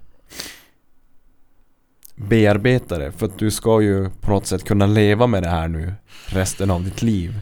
Bearbeta 2.14 2.98
det, 2.98 3.12
för 3.12 3.26
att 3.26 3.38
du 3.38 3.50
ska 3.50 3.82
ju 3.82 4.10
på 4.10 4.30
något 4.30 4.46
sätt 4.46 4.64
kunna 4.64 4.86
leva 4.86 5.26
med 5.26 5.42
det 5.42 5.48
här 5.48 5.68
nu 5.68 5.94
Resten 6.26 6.70
av 6.70 6.84
ditt 6.84 7.02
liv. 7.02 7.40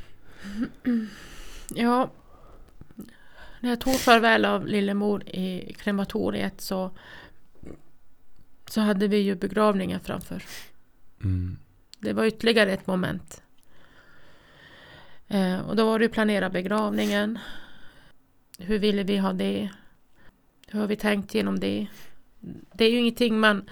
Ja, 1.75 2.11
när 3.61 3.71
jag 3.71 3.81
tog 3.81 3.95
farväl 3.95 4.45
av 4.45 4.67
lillemor 4.67 5.29
i 5.29 5.75
krematoriet 5.79 6.61
så, 6.61 6.91
så 8.67 8.81
hade 8.81 9.09
vi 9.09 9.17
ju 9.17 9.35
begravningen 9.35 10.01
framför. 10.01 10.43
mm. 11.25 11.59
Det 11.99 12.13
var 12.13 12.25
ytterligare 12.25 12.73
ett 12.73 12.87
moment. 12.87 13.43
Eh, 15.29 15.61
och 15.61 15.77
då 15.77 15.87
var 15.87 15.99
det 15.99 16.05
ju 16.05 16.09
planera 16.09 16.51
begravningen. 16.51 17.39
Hur 18.59 18.79
ville 18.79 19.03
vi 19.03 19.17
ha 19.17 19.33
det? 19.33 19.71
Hur 20.67 20.81
har 20.81 20.87
vi 20.87 20.97
tänkt 20.97 21.35
genom 21.35 21.61
det? 21.61 21.87
Det 22.73 22.85
är 22.85 22.91
ju 22.91 22.99
ingenting 22.99 23.41
man 23.41 23.71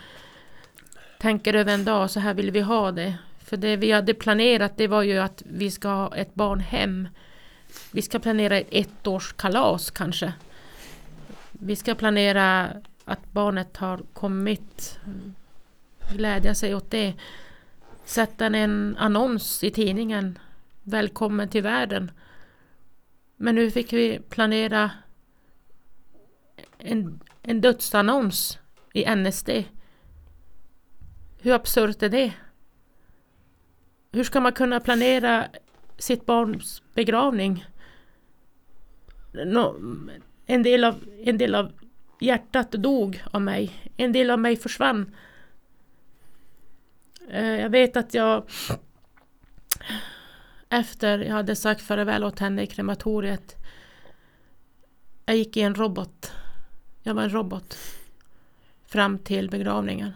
tänker 1.19 1.55
över 1.55 1.75
en 1.75 1.85
dag, 1.85 2.11
så 2.11 2.21
här 2.21 2.35
vill 2.35 2.51
vi 2.51 2.61
ha 2.61 2.93
det. 2.93 3.19
För 3.47 3.57
det 3.57 3.77
vi 3.77 3.93
hade 3.93 4.15
planerat 4.15 4.77
det 4.77 4.87
var 4.87 5.03
ju 5.03 5.19
att 5.19 5.43
vi 5.47 5.71
ska 5.71 5.89
ha 5.89 6.17
ett 6.17 6.35
barn 6.35 6.61
hem. 6.61 7.09
Vi 7.91 8.03
ska 8.03 8.19
planera 8.19 8.57
ett 8.57 8.67
ettårskalas 8.71 9.91
kanske. 9.91 10.33
Vi 11.53 11.77
ska 11.77 11.95
planera 11.95 12.69
att 13.05 13.33
barnet 13.33 13.77
har 13.77 14.03
kommit. 14.13 14.99
Glädja 16.13 16.55
sig 16.55 16.75
åt 16.75 16.91
det. 16.91 17.15
Sätta 18.05 18.47
en 18.47 18.97
annons 18.99 19.65
i 19.65 19.71
tidningen. 19.71 20.39
Välkommen 20.83 21.49
till 21.49 21.63
världen. 21.63 22.11
Men 23.37 23.55
nu 23.55 23.71
fick 23.71 23.93
vi 23.93 24.21
planera 24.29 24.91
en, 26.79 27.21
en 27.43 27.61
dödsannons 27.61 28.59
i 28.93 29.15
NSD. 29.15 29.51
Hur 31.41 31.53
absurt 31.53 32.03
är 32.03 32.09
det? 32.09 32.33
Hur 34.17 34.25
ska 34.25 34.41
man 34.41 34.53
kunna 34.53 34.81
planera 34.81 35.49
sitt 35.99 36.27
barns 36.27 36.83
begravning? 36.95 37.67
No, 39.33 39.81
en, 40.47 40.63
del 40.63 40.85
av, 40.85 40.95
en 41.25 41.39
del 41.39 41.55
av 41.55 41.73
hjärtat 42.21 42.73
dog 42.73 43.23
av 43.31 43.43
mig. 43.43 43.91
En 43.97 44.13
del 44.13 44.31
av 44.31 44.39
mig 44.39 44.57
försvann. 44.57 45.17
Eh, 47.31 47.61
jag 47.61 47.71
vet 47.71 47.97
att 47.97 48.15
jag 48.15 48.51
efter 50.69 51.19
jag 51.19 51.33
hade 51.33 51.57
sagt 51.57 51.83
farväl 51.83 52.25
åt 52.25 52.39
henne 52.39 52.63
i 52.63 52.67
krematoriet 52.67 53.57
jag 55.27 55.37
gick 55.37 55.57
i 55.57 55.61
en 55.61 55.75
robot. 55.75 56.33
Jag 57.03 57.15
var 57.15 57.23
en 57.23 57.31
robot. 57.33 57.79
Fram 58.87 59.19
till 59.19 59.51
begravningen. 59.51 60.13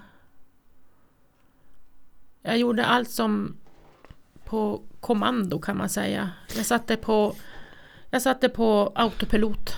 Jag 2.43 2.59
gjorde 2.59 2.87
allt 2.87 3.11
som 3.11 3.60
på 4.51 4.83
kommando 5.01 5.59
kan 5.59 5.77
man 5.77 5.89
säga. 5.89 6.31
Jag 6.57 6.67
satte 6.67 6.97
på, 6.97 7.35
jag 8.11 8.23
satte 8.23 8.49
på 8.49 8.93
autopilot. 8.95 9.77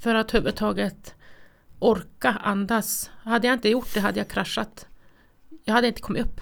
För 0.00 0.14
att 0.14 0.34
överhuvudtaget 0.34 1.14
orka 1.78 2.30
andas. 2.30 3.10
Hade 3.22 3.46
jag 3.46 3.54
inte 3.54 3.68
gjort 3.68 3.94
det 3.94 4.00
hade 4.00 4.20
jag 4.20 4.28
kraschat. 4.28 4.86
Jag 5.64 5.74
hade 5.74 5.86
inte 5.86 6.00
kommit 6.00 6.26
upp. 6.26 6.40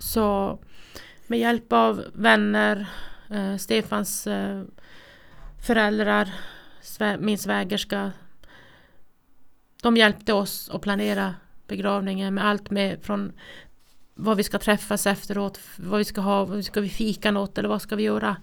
Så 0.00 0.58
med 1.26 1.38
hjälp 1.38 1.72
av 1.72 2.04
vänner, 2.14 2.86
eh, 3.30 3.56
Stefans 3.56 4.26
eh, 4.26 4.62
föräldrar, 5.66 6.34
svä- 6.82 7.20
min 7.20 7.38
svägerska. 7.38 8.12
De 9.82 9.96
hjälpte 9.96 10.32
oss 10.32 10.70
att 10.70 10.82
planera 10.82 11.34
begravningen 11.66 12.34
med 12.34 12.46
allt 12.46 12.70
med 12.70 13.02
från 13.02 13.32
vad 14.14 14.36
vi 14.36 14.42
ska 14.42 14.58
träffas 14.58 15.06
efteråt, 15.06 15.60
vad 15.76 15.98
vi 15.98 16.04
ska 16.04 16.20
ha, 16.20 16.44
vad 16.44 16.64
ska 16.64 16.80
vi 16.80 16.88
fika 16.88 17.30
något 17.30 17.58
eller 17.58 17.68
vad 17.68 17.82
ska 17.82 17.96
vi 17.96 18.02
göra? 18.02 18.36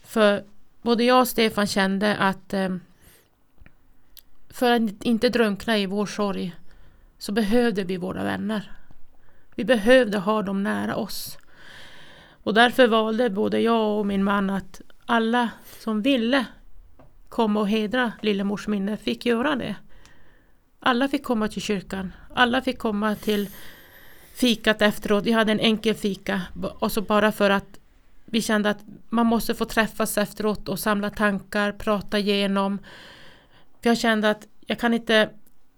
För 0.00 0.44
både 0.82 1.04
jag 1.04 1.20
och 1.20 1.28
Stefan 1.28 1.66
kände 1.66 2.16
att 2.16 2.54
eh, 2.54 2.76
för 4.50 4.72
att 4.72 5.02
inte 5.02 5.28
drunkna 5.28 5.78
i 5.78 5.86
vår 5.86 6.06
sorg 6.06 6.56
så 7.18 7.32
behövde 7.32 7.84
vi 7.84 7.96
våra 7.96 8.24
vänner. 8.24 8.72
Vi 9.54 9.64
behövde 9.64 10.18
ha 10.18 10.42
dem 10.42 10.62
nära 10.62 10.96
oss. 10.96 11.38
Och 12.42 12.54
därför 12.54 12.86
valde 12.88 13.30
både 13.30 13.60
jag 13.60 13.98
och 13.98 14.06
min 14.06 14.24
man 14.24 14.50
att 14.50 14.80
alla 15.06 15.50
som 15.78 16.02
ville 16.02 16.46
komma 17.28 17.60
och 17.60 17.68
hedra 17.68 18.12
Lillemors 18.20 18.68
minne 18.68 18.96
fick 18.96 19.26
göra 19.26 19.56
det. 19.56 19.76
Alla 20.80 21.08
fick 21.08 21.24
komma 21.24 21.48
till 21.48 21.62
kyrkan. 21.62 22.12
Alla 22.34 22.62
fick 22.62 22.78
komma 22.78 23.14
till 23.14 23.48
fikat 24.38 24.82
efteråt. 24.82 25.24
Vi 25.24 25.32
hade 25.32 25.52
en 25.52 25.60
enkel 25.60 25.94
fika. 25.94 26.42
Och 26.78 26.92
så 26.92 27.02
bara 27.02 27.32
för 27.32 27.50
att 27.50 27.78
vi 28.24 28.42
kände 28.42 28.70
att 28.70 28.84
man 29.08 29.26
måste 29.26 29.54
få 29.54 29.64
träffas 29.64 30.18
efteråt 30.18 30.68
och 30.68 30.78
samla 30.78 31.10
tankar, 31.10 31.72
prata 31.72 32.18
igenom. 32.18 32.78
För 33.82 33.90
jag 33.90 33.98
kände 33.98 34.30
att 34.30 34.46
jag 34.66 34.78
kan 34.78 34.94
inte, 34.94 35.30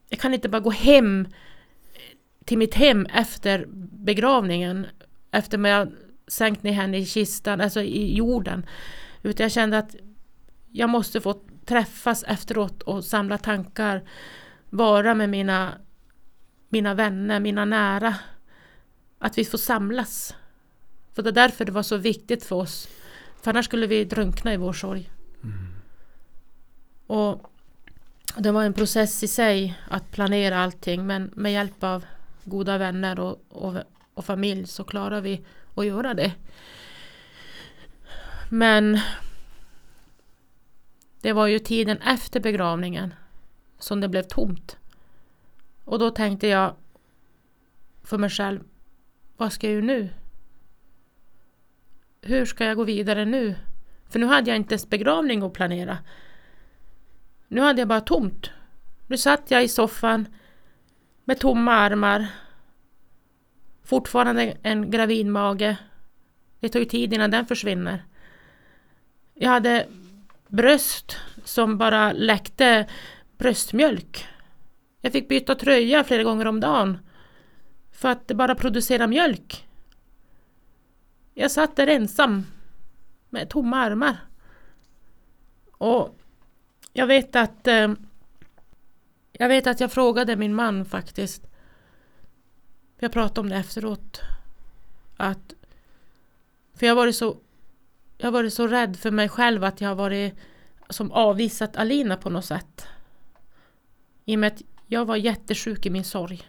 jag 0.09 0.21
kan 0.21 0.35
inte 0.35 0.49
bara 0.49 0.61
gå 0.61 0.71
hem 0.71 1.21
eh, 1.21 2.01
till 2.45 2.59
mitt 2.59 2.75
hem 2.75 3.07
efter 3.07 3.67
begravningen. 3.93 4.87
Efter 5.31 5.59
att 5.59 5.69
jag 5.69 5.93
sänkt 6.29 6.63
ner 6.63 6.73
henne 6.73 6.99
i 6.99 7.07
kistan, 7.07 7.61
alltså 7.61 7.83
i 7.83 8.17
jorden. 8.17 8.67
Utan 9.23 9.45
jag 9.45 9.53
kände 9.53 9.79
att 9.79 9.97
jag 10.73 10.91
måste 10.91 11.21
få 11.21 11.41
träffas 11.65 12.23
efteråt 12.23 12.83
och 12.83 13.05
samla 13.05 13.39
tankar. 13.39 14.03
Vara 14.71 15.15
med 15.15 15.29
mina, 15.29 15.73
mina 16.69 16.95
vänner, 16.95 17.41
mina 17.41 17.65
nära. 17.65 18.15
Att 19.23 19.39
vi 19.39 19.45
får 19.45 19.59
samlas. 19.59 20.35
För 21.13 21.23
det 21.23 21.31
är 21.31 21.33
därför 21.33 21.65
det 21.65 21.73
var 21.73 21.83
så 21.83 21.97
viktigt 21.97 22.45
för 22.45 22.57
oss. 22.57 22.89
För 23.43 23.51
annars 23.51 23.65
skulle 23.65 23.87
vi 23.87 24.05
drunkna 24.05 24.55
i 24.55 24.57
vår 24.57 24.73
sorg. 24.73 25.11
Och 27.07 27.51
det 28.37 28.53
var 28.53 28.65
en 28.65 28.75
process 28.75 29.23
i 29.23 29.29
sig 29.29 29.79
att 29.89 30.11
planera 30.11 30.59
allting 30.59 31.07
men 31.07 31.31
med 31.35 31.53
hjälp 31.53 31.85
av 31.85 32.05
goda 32.45 32.79
vänner 32.79 33.21
och, 33.21 33.45
och, 33.49 33.75
och 34.15 34.25
familj 34.25 34.67
så 34.67 34.85
klarar 34.85 35.21
vi 35.21 35.45
att 35.75 35.87
göra 35.87 36.15
det. 36.15 36.33
Men 38.49 39.01
det 41.21 41.33
var 41.33 41.47
ju 41.47 41.59
tiden 41.59 41.99
efter 41.99 42.41
begravningen 42.41 43.15
som 43.79 44.01
det 44.01 44.09
blev 44.09 44.23
tomt. 44.23 44.77
Och 45.85 45.99
då 45.99 46.11
tänkte 46.11 46.47
jag 46.47 46.75
för 48.03 48.19
mig 48.19 48.31
själv, 48.31 48.61
vad 49.41 49.53
ska 49.53 49.67
jag 49.67 49.75
göra 49.75 49.85
nu? 49.85 50.09
Hur 52.23 52.45
ska 52.47 52.65
jag 52.65 52.77
gå 52.77 52.85
vidare 52.85 53.25
nu? 53.25 53.55
För 54.09 54.19
nu 54.19 54.27
hade 54.27 54.51
jag 54.51 54.57
inte 54.57 54.75
ens 54.75 54.89
begravning 54.89 55.43
att 55.43 55.53
planera. 55.53 55.99
Nu 57.49 57.61
hade 57.61 57.81
jag 57.81 57.89
bara 57.89 58.01
tomt. 58.01 58.51
Nu 59.07 59.17
satt 59.17 59.51
jag 59.51 59.65
i 59.65 59.69
soffan 59.69 60.27
med 61.25 61.41
tomma 61.41 61.73
armar. 61.73 62.27
Fortfarande 63.85 64.57
en 64.63 64.91
gravidmage. 64.91 65.77
Det 66.61 66.69
tar 66.69 66.81
ju 66.81 66.87
tid 66.87 67.13
innan 67.13 67.31
den 67.31 67.47
försvinner. 67.47 68.05
Jag 69.35 69.51
hade 69.51 69.87
bröst 70.49 71.17
som 71.45 71.79
bara 71.79 72.13
läckte 72.13 72.87
bröstmjölk. 73.39 74.27
Jag 75.01 75.13
fick 75.13 75.29
byta 75.29 75.55
tröja 75.55 76.05
flera 76.05 76.23
gånger 76.23 76.47
om 76.47 76.61
dagen 76.61 76.99
för 78.01 78.09
att 78.09 78.27
bara 78.27 78.55
producera 78.55 79.07
mjölk. 79.07 79.69
Jag 81.35 81.51
satt 81.51 81.77
där 81.77 81.87
ensam 81.87 82.47
med 83.29 83.49
tomma 83.49 83.77
armar. 83.77 84.17
Och 85.73 86.19
jag 86.93 87.07
vet 87.07 87.37
att 87.37 87.67
eh, 87.67 87.93
jag 89.33 89.49
vet 89.49 89.67
att 89.67 89.81
jag 89.81 89.93
frågade 89.93 90.37
min 90.37 90.55
man 90.55 90.85
faktiskt. 90.85 91.47
Jag 92.99 93.13
pratade 93.13 93.41
om 93.41 93.49
det 93.49 93.57
efteråt. 93.57 94.21
Att, 95.17 95.55
för 96.75 96.87
jag 96.87 96.95
har 96.95 97.03
varit 97.03 97.17
så 97.17 97.37
jag 98.19 98.27
har 98.27 98.33
varit 98.33 98.55
så 98.55 98.67
rädd 98.67 98.97
för 98.97 99.11
mig 99.11 99.29
själv 99.29 99.65
att 99.65 99.81
jag 99.81 99.89
har 99.89 99.97
varit 99.97 100.35
som 100.91 101.13
avvisat 101.13 101.77
Alina 101.77 102.17
på 102.17 102.31
något 102.31 102.45
sätt. 102.45 102.87
I 104.25 104.37
och 104.37 104.41
med 104.41 104.53
att 104.53 104.63
jag 104.87 105.05
var 105.05 105.17
jättesjuk 105.17 105.87
i 105.87 105.91
min 105.91 106.05
sorg. 106.05 106.43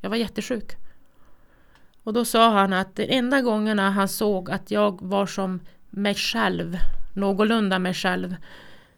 Jag 0.00 0.10
var 0.10 0.16
jättesjuk. 0.16 0.76
Och 2.02 2.12
då 2.12 2.24
sa 2.24 2.50
han 2.52 2.72
att 2.72 2.96
den 2.96 3.08
enda 3.08 3.42
gångerna 3.42 3.90
han 3.90 4.08
såg 4.08 4.50
att 4.50 4.70
jag 4.70 5.02
var 5.02 5.26
som 5.26 5.60
mig 5.90 6.14
själv, 6.14 6.78
någorlunda 7.14 7.78
mig 7.78 7.94
själv, 7.94 8.36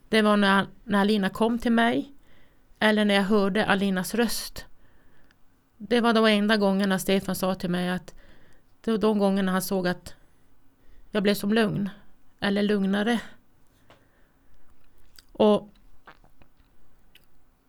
det 0.08 0.22
var 0.22 0.36
när, 0.36 0.66
när 0.84 1.00
Alina 1.00 1.30
kom 1.30 1.58
till 1.58 1.72
mig 1.72 2.12
eller 2.78 3.04
när 3.04 3.14
jag 3.14 3.22
hörde 3.22 3.66
Alinas 3.66 4.14
röst. 4.14 4.64
Det 5.76 6.00
var 6.00 6.12
de 6.12 6.26
enda 6.26 6.56
gångerna 6.56 6.98
Stefan 6.98 7.34
sa 7.34 7.54
till 7.54 7.70
mig 7.70 7.88
att 7.88 8.14
det 8.80 8.90
var 8.90 8.98
de 8.98 9.18
gångerna 9.18 9.52
han 9.52 9.62
såg 9.62 9.88
att 9.88 10.14
jag 11.10 11.22
blev 11.22 11.34
som 11.34 11.52
lugn. 11.52 11.90
Eller 12.40 12.62
lugnare. 12.62 13.20
Och 15.32 15.74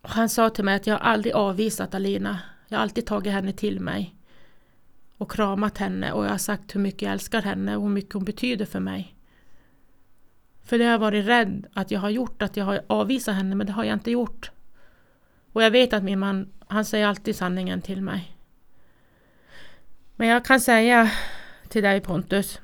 han 0.01 0.29
sa 0.29 0.49
till 0.49 0.63
mig 0.63 0.75
att 0.75 0.87
jag 0.87 1.01
aldrig 1.01 1.33
avvisat 1.33 1.95
Alina. 1.95 2.39
Jag 2.71 2.77
har 2.77 2.83
alltid 2.83 3.05
tagit 3.05 3.33
henne 3.33 3.53
till 3.53 3.79
mig. 3.79 4.15
Och 5.17 5.31
kramat 5.31 5.77
henne 5.77 6.11
och 6.11 6.25
jag 6.25 6.29
har 6.29 6.37
sagt 6.37 6.75
hur 6.75 6.79
mycket 6.79 7.01
jag 7.01 7.11
älskar 7.11 7.41
henne 7.41 7.75
och 7.75 7.83
hur 7.83 7.89
mycket 7.89 8.13
hon 8.13 8.23
betyder 8.23 8.65
för 8.65 8.79
mig. 8.79 9.15
För 10.63 10.77
det 10.77 10.83
har 10.83 10.91
jag 10.91 10.99
varit 10.99 11.25
rädd 11.25 11.67
att 11.73 11.91
jag 11.91 11.99
har 11.99 12.09
gjort, 12.09 12.41
att 12.41 12.57
jag 12.57 12.65
har 12.65 12.81
avvisat 12.87 13.35
henne, 13.35 13.55
men 13.55 13.67
det 13.67 13.73
har 13.73 13.83
jag 13.83 13.93
inte 13.93 14.11
gjort. 14.11 14.51
Och 15.51 15.63
jag 15.63 15.71
vet 15.71 15.93
att 15.93 16.03
min 16.03 16.19
man, 16.19 16.49
han 16.67 16.85
säger 16.85 17.07
alltid 17.07 17.35
sanningen 17.35 17.81
till 17.81 18.01
mig. 18.01 18.37
Men 20.15 20.27
jag 20.27 20.45
kan 20.45 20.59
säga 20.59 21.11
till 21.67 21.83
dig 21.83 22.01
Pontus. 22.01 22.59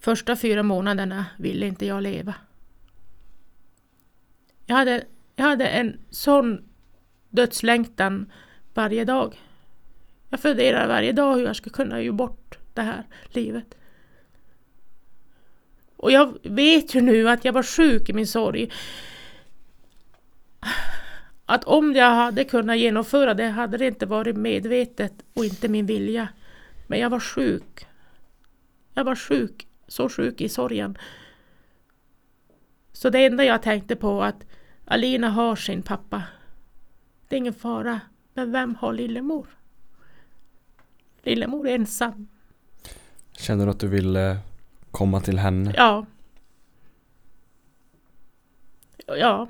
Första 0.00 0.36
fyra 0.36 0.62
månaderna 0.62 1.26
ville 1.38 1.66
inte 1.66 1.86
jag 1.86 2.02
leva. 2.02 2.34
Jag 4.66 4.76
hade, 4.76 5.04
jag 5.36 5.44
hade 5.44 5.68
en 5.68 5.98
sån 6.10 6.69
dödslängtan 7.30 8.32
varje 8.74 9.04
dag. 9.04 9.40
Jag 10.28 10.40
funderar 10.40 10.88
varje 10.88 11.12
dag 11.12 11.34
hur 11.34 11.44
jag 11.44 11.56
ska 11.56 11.70
kunna 11.70 12.02
ge 12.02 12.10
bort 12.10 12.58
det 12.74 12.82
här 12.82 13.04
livet. 13.28 13.74
Och 15.96 16.12
jag 16.12 16.38
vet 16.42 16.94
ju 16.94 17.00
nu 17.00 17.28
att 17.28 17.44
jag 17.44 17.52
var 17.52 17.62
sjuk 17.62 18.08
i 18.08 18.12
min 18.12 18.26
sorg. 18.26 18.70
Att 21.46 21.64
om 21.64 21.94
jag 21.94 22.10
hade 22.10 22.44
kunnat 22.44 22.78
genomföra 22.78 23.34
det 23.34 23.48
hade 23.48 23.76
det 23.76 23.86
inte 23.86 24.06
varit 24.06 24.36
medvetet 24.36 25.12
och 25.34 25.44
inte 25.44 25.68
min 25.68 25.86
vilja. 25.86 26.28
Men 26.86 26.98
jag 26.98 27.10
var 27.10 27.20
sjuk. 27.20 27.86
Jag 28.94 29.04
var 29.04 29.16
sjuk, 29.16 29.68
så 29.88 30.08
sjuk 30.08 30.40
i 30.40 30.48
sorgen. 30.48 30.98
Så 32.92 33.10
det 33.10 33.26
enda 33.26 33.44
jag 33.44 33.62
tänkte 33.62 33.96
på 33.96 34.22
att 34.22 34.44
Alina 34.84 35.28
har 35.28 35.56
sin 35.56 35.82
pappa. 35.82 36.22
Det 37.30 37.36
är 37.36 37.38
ingen 37.38 37.54
fara. 37.54 38.00
Men 38.34 38.52
vem 38.52 38.74
har 38.74 38.92
lillemor? 38.92 39.46
Lillemor 41.22 41.68
är 41.68 41.74
ensam. 41.74 42.28
Känner 43.32 43.64
du 43.64 43.70
att 43.70 43.80
du 43.80 43.88
vill 43.88 44.16
eh, 44.16 44.36
komma 44.90 45.20
till 45.20 45.38
henne? 45.38 45.74
Ja. 45.76 46.06
Ja. 49.06 49.48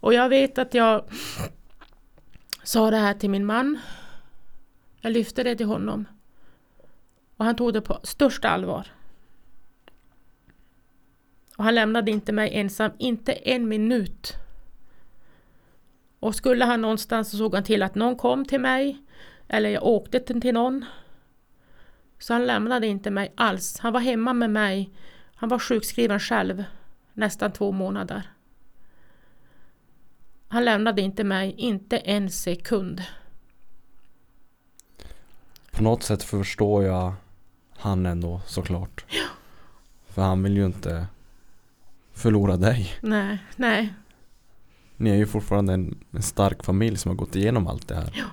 Och 0.00 0.14
jag 0.14 0.28
vet 0.28 0.58
att 0.58 0.74
jag 0.74 1.04
sa 2.62 2.90
det 2.90 2.96
här 2.96 3.14
till 3.14 3.30
min 3.30 3.46
man. 3.46 3.78
Jag 5.00 5.12
lyfte 5.12 5.42
det 5.42 5.56
till 5.56 5.66
honom. 5.66 6.04
Och 7.36 7.44
han 7.44 7.56
tog 7.56 7.72
det 7.72 7.80
på 7.80 8.00
största 8.02 8.48
allvar. 8.48 8.86
Och 11.56 11.64
han 11.64 11.74
lämnade 11.74 12.10
inte 12.10 12.32
mig 12.32 12.54
ensam, 12.54 12.90
inte 12.98 13.32
en 13.32 13.68
minut. 13.68 14.38
Och 16.20 16.34
skulle 16.34 16.64
han 16.64 16.80
någonstans 16.80 17.30
så 17.30 17.36
såg 17.36 17.54
han 17.54 17.64
till 17.64 17.82
att 17.82 17.94
någon 17.94 18.16
kom 18.16 18.44
till 18.44 18.60
mig. 18.60 19.02
Eller 19.48 19.70
jag 19.70 19.84
åkte 19.84 20.20
till 20.20 20.54
någon. 20.54 20.84
Så 22.18 22.32
han 22.32 22.46
lämnade 22.46 22.86
inte 22.86 23.10
mig 23.10 23.32
alls. 23.34 23.78
Han 23.78 23.92
var 23.92 24.00
hemma 24.00 24.32
med 24.32 24.50
mig. 24.50 24.90
Han 25.34 25.48
var 25.48 25.58
sjukskriven 25.58 26.20
själv. 26.20 26.64
Nästan 27.12 27.52
två 27.52 27.72
månader. 27.72 28.30
Han 30.48 30.64
lämnade 30.64 31.02
inte 31.02 31.24
mig, 31.24 31.54
inte 31.56 31.98
en 31.98 32.30
sekund. 32.30 33.02
På 35.70 35.82
något 35.82 36.02
sätt 36.02 36.22
förstår 36.22 36.84
jag 36.84 37.12
han 37.76 38.06
ändå 38.06 38.40
såklart. 38.46 39.04
För 40.06 40.22
han 40.22 40.42
vill 40.42 40.56
ju 40.56 40.66
inte 40.66 41.06
förlora 42.12 42.56
dig. 42.56 42.92
Nej, 43.00 43.38
nej. 43.56 43.94
Ni 45.00 45.10
är 45.10 45.14
ju 45.14 45.26
fortfarande 45.26 45.72
en, 45.72 46.04
en 46.10 46.22
stark 46.22 46.64
familj 46.64 46.96
som 46.96 47.08
har 47.08 47.16
gått 47.16 47.36
igenom 47.36 47.66
allt 47.66 47.88
det 47.88 47.94
här. 47.94 48.24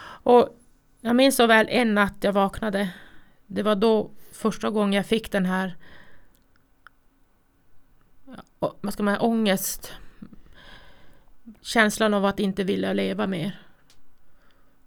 Och 0.00 0.48
jag 1.00 1.16
minns 1.16 1.36
så 1.36 1.46
väl 1.46 1.66
en 1.68 1.94
natt 1.94 2.16
jag 2.20 2.32
vaknade. 2.32 2.90
Det 3.46 3.62
var 3.62 3.76
då 3.76 4.10
första 4.32 4.70
gången 4.70 4.92
jag 4.92 5.06
fick 5.06 5.32
den 5.32 5.46
här 5.46 5.76
vad 8.80 8.92
ska 8.92 9.02
man 9.02 9.14
säga, 9.14 9.22
ångest. 9.22 9.92
Känslan 11.60 12.14
av 12.14 12.24
att 12.24 12.40
inte 12.40 12.64
vilja 12.64 12.92
leva 12.92 13.26
mer. 13.26 13.60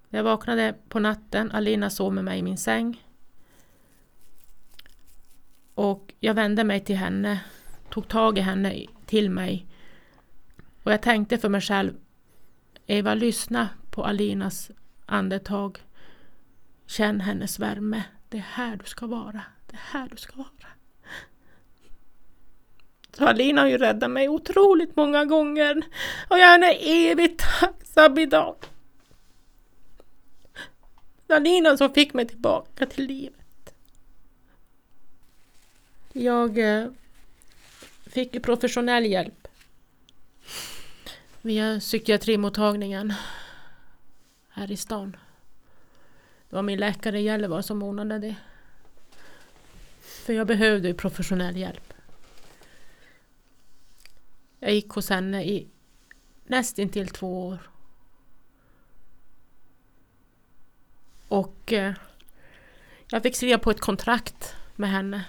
Jag 0.09 0.23
vaknade 0.23 0.75
på 0.89 0.99
natten, 0.99 1.51
Alina 1.51 1.89
sov 1.89 2.13
med 2.13 2.23
mig 2.23 2.39
i 2.39 2.43
min 2.43 2.57
säng. 2.57 3.03
Och 5.73 6.13
jag 6.19 6.33
vände 6.33 6.63
mig 6.63 6.79
till 6.79 6.95
henne, 6.95 7.39
tog 7.89 8.07
tag 8.07 8.37
i 8.37 8.41
henne 8.41 8.85
till 9.05 9.29
mig. 9.29 9.65
Och 10.83 10.91
jag 10.91 11.01
tänkte 11.01 11.37
för 11.37 11.49
mig 11.49 11.61
själv, 11.61 11.93
Eva 12.87 13.13
lyssna 13.13 13.69
på 13.91 14.05
Alinas 14.05 14.71
andetag. 15.05 15.79
Känn 16.87 17.21
hennes 17.21 17.59
värme. 17.59 18.03
Det 18.29 18.37
är 18.37 18.41
här 18.41 18.75
du 18.75 18.85
ska 18.85 19.07
vara. 19.07 19.41
Det 19.67 19.73
är 19.73 19.99
här 19.99 20.07
du 20.11 20.17
ska 20.17 20.35
vara. 20.35 20.47
Så 23.17 23.25
Alina 23.25 23.61
har 23.61 23.67
ju 23.67 23.77
räddat 23.77 24.11
mig 24.11 24.29
otroligt 24.29 24.95
många 24.95 25.25
gånger. 25.25 25.77
Och 26.29 26.37
jag 26.37 26.41
är 26.41 26.51
henne 26.51 26.73
evigt 26.73 27.43
tacksam 27.59 28.17
idag. 28.17 28.55
Alina 31.27 31.77
som 31.77 31.93
fick 31.93 32.13
mig 32.13 32.27
tillbaka 32.27 32.85
till 32.85 33.05
livet. 33.05 33.73
Jag 36.13 36.57
eh, 36.57 36.87
fick 38.05 38.33
ju 38.33 38.39
professionell 38.39 39.05
hjälp. 39.05 39.40
Via 41.43 41.80
psykiatrimottagningen 41.80 43.13
här 44.49 44.72
i 44.72 44.77
stan. 44.77 45.18
Det 46.49 46.55
var 46.55 46.63
min 46.63 46.80
läkare 46.80 47.19
i 47.19 47.23
Gällivare 47.23 47.63
som 47.63 47.84
ordnade 47.84 48.19
det. 48.19 48.35
För 50.01 50.34
jag 50.34 50.47
behövde 50.47 50.88
ju 50.88 50.93
professionell 50.93 51.57
hjälp. 51.57 51.93
Jag 54.59 54.73
gick 54.73 54.89
hos 54.89 55.09
henne 55.09 55.43
i 55.43 55.68
nästintill 56.45 57.07
två 57.07 57.47
år. 57.47 57.59
Och 61.27 61.73
eh, 61.73 61.93
jag 63.07 63.23
fick 63.23 63.35
skriva 63.35 63.57
på 63.57 63.72
ett 63.72 63.81
kontrakt 63.81 64.55
med 64.76 64.89
henne. 64.89 65.26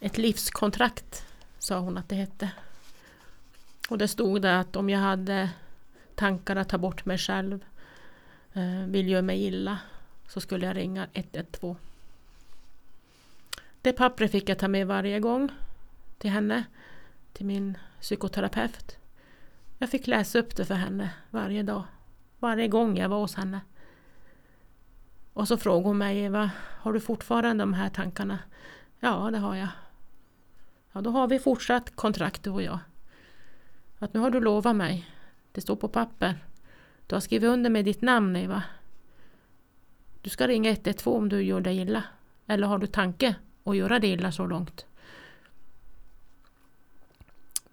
Ett 0.00 0.18
livskontrakt 0.18 1.26
sa 1.58 1.78
hon 1.78 1.98
att 1.98 2.08
det 2.08 2.14
hette. 2.14 2.50
Och 3.88 3.98
det 3.98 4.08
stod 4.08 4.42
det 4.42 4.58
att 4.58 4.76
om 4.76 4.90
jag 4.90 4.98
hade 4.98 5.50
tankar 6.14 6.56
att 6.56 6.68
ta 6.68 6.78
bort 6.78 7.04
mig 7.04 7.18
själv, 7.18 7.64
eh, 8.52 8.86
vill 8.86 9.08
göra 9.08 9.22
mig 9.22 9.44
illa, 9.44 9.78
så 10.28 10.40
skulle 10.40 10.66
jag 10.66 10.76
ringa 10.76 11.06
112. 11.12 11.76
Det 13.82 13.92
pappret 13.92 14.30
fick 14.30 14.48
jag 14.48 14.58
ta 14.58 14.68
med 14.68 14.86
varje 14.86 15.20
gång 15.20 15.48
till 16.18 16.30
henne, 16.30 16.64
till 17.32 17.46
min 17.46 17.78
psykoterapeut. 18.00 18.96
Jag 19.78 19.90
fick 19.90 20.06
läsa 20.06 20.38
upp 20.38 20.56
det 20.56 20.64
för 20.64 20.74
henne 20.74 21.10
varje 21.30 21.62
dag, 21.62 21.82
varje 22.38 22.68
gång 22.68 22.96
jag 22.96 23.08
var 23.08 23.20
hos 23.20 23.34
henne. 23.34 23.60
Och 25.32 25.48
så 25.48 25.56
frågade 25.56 25.88
hon 25.88 25.98
mig, 25.98 26.18
Eva, 26.18 26.50
har 26.80 26.92
du 26.92 27.00
fortfarande 27.00 27.62
de 27.62 27.74
här 27.74 27.88
tankarna? 27.88 28.38
Ja, 29.00 29.30
det 29.30 29.38
har 29.38 29.54
jag. 29.54 29.68
Ja, 30.92 31.00
då 31.00 31.10
har 31.10 31.28
vi 31.28 31.38
fortsatt 31.38 31.96
kontrakt 31.96 32.42
du 32.42 32.50
och 32.50 32.62
jag. 32.62 32.78
Att 33.98 34.14
nu 34.14 34.20
har 34.20 34.30
du 34.30 34.40
lovat 34.40 34.76
mig. 34.76 35.10
Det 35.52 35.60
står 35.60 35.76
på 35.76 35.88
papper. 35.88 36.38
Du 37.06 37.14
har 37.14 37.20
skrivit 37.20 37.48
under 37.48 37.70
med 37.70 37.84
ditt 37.84 38.02
namn 38.02 38.36
Eva. 38.36 38.62
Du 40.22 40.30
ska 40.30 40.48
ringa 40.48 40.70
112 40.70 41.16
om 41.16 41.28
du 41.28 41.42
gör 41.42 41.60
dig 41.60 41.78
illa. 41.78 42.04
Eller 42.46 42.66
har 42.66 42.78
du 42.78 42.86
tanke 42.86 43.34
att 43.64 43.76
göra 43.76 43.98
dig 43.98 44.10
illa 44.10 44.32
så 44.32 44.46
långt? 44.46 44.86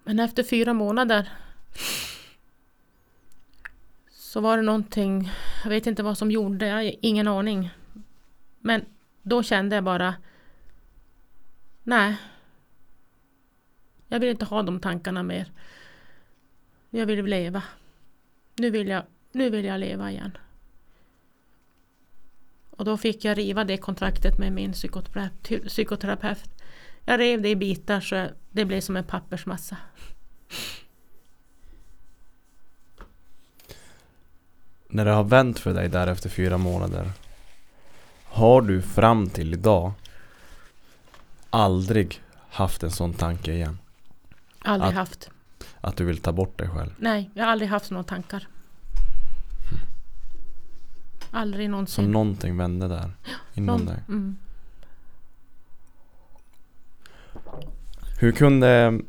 Men 0.04 0.20
efter 0.20 0.42
fyra 0.42 0.72
månader 0.72 1.32
så 4.10 4.40
var 4.40 4.56
det 4.56 4.62
någonting, 4.62 5.30
jag 5.62 5.70
vet 5.70 5.86
inte 5.86 6.02
vad 6.02 6.18
som 6.18 6.30
gjorde, 6.30 6.66
jag 6.66 6.74
har 6.74 6.94
ingen 7.00 7.28
aning. 7.28 7.70
Men 8.60 8.84
då 9.22 9.42
kände 9.42 9.76
jag 9.76 9.84
bara, 9.84 10.14
nej. 11.82 12.16
Jag 14.08 14.20
vill 14.20 14.28
inte 14.30 14.44
ha 14.44 14.62
de 14.62 14.80
tankarna 14.80 15.22
mer. 15.22 15.52
Jag 16.96 17.06
vill 17.06 17.24
leva. 17.24 17.62
Nu 18.56 18.70
vill 18.70 18.88
jag, 18.88 19.02
nu 19.32 19.50
vill 19.50 19.64
jag 19.64 19.80
leva 19.80 20.10
igen. 20.10 20.36
Och 22.70 22.84
då 22.84 22.96
fick 22.96 23.24
jag 23.24 23.38
riva 23.38 23.64
det 23.64 23.76
kontraktet 23.76 24.38
med 24.38 24.52
min 24.52 24.72
psykoterapeut. 25.66 26.48
Jag 27.04 27.20
rev 27.20 27.42
det 27.42 27.48
i 27.48 27.56
bitar 27.56 28.00
så 28.00 28.28
det 28.50 28.64
blev 28.64 28.80
som 28.80 28.96
en 28.96 29.04
pappersmassa. 29.04 29.76
När 34.88 35.04
det 35.04 35.10
har 35.10 35.24
vänt 35.24 35.58
för 35.58 35.74
dig 35.74 35.88
där 35.88 36.06
efter 36.06 36.28
fyra 36.28 36.58
månader 36.58 37.10
Har 38.24 38.62
du 38.62 38.82
fram 38.82 39.30
till 39.30 39.52
idag 39.52 39.92
Aldrig 41.50 42.22
haft 42.50 42.82
en 42.82 42.90
sån 42.90 43.14
tanke 43.14 43.52
igen? 43.52 43.78
Aldrig 44.58 44.88
Att- 44.88 44.94
haft. 44.94 45.30
Att 45.86 45.96
du 45.96 46.04
vill 46.04 46.18
ta 46.18 46.32
bort 46.32 46.58
dig 46.58 46.68
själv? 46.68 46.90
Nej, 46.98 47.30
jag 47.34 47.44
har 47.44 47.50
aldrig 47.52 47.70
haft 47.70 47.86
sådana 47.86 48.04
tankar. 48.04 48.48
Aldrig 51.30 51.66
Så 51.66 51.70
någonsin. 51.70 52.10
någonting 52.10 52.56
vände 52.56 52.88
där 52.88 53.10
inom 53.54 53.66
Någon- 53.76 53.86
dig? 53.86 53.96
mm. 54.08 54.36
Hur 58.18 58.32
kunde 58.32 59.00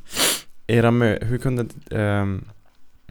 era 0.67 0.91
mö- 0.91 1.23
hur 1.25 1.37
kunde 1.37 1.65
ehm, 1.91 2.45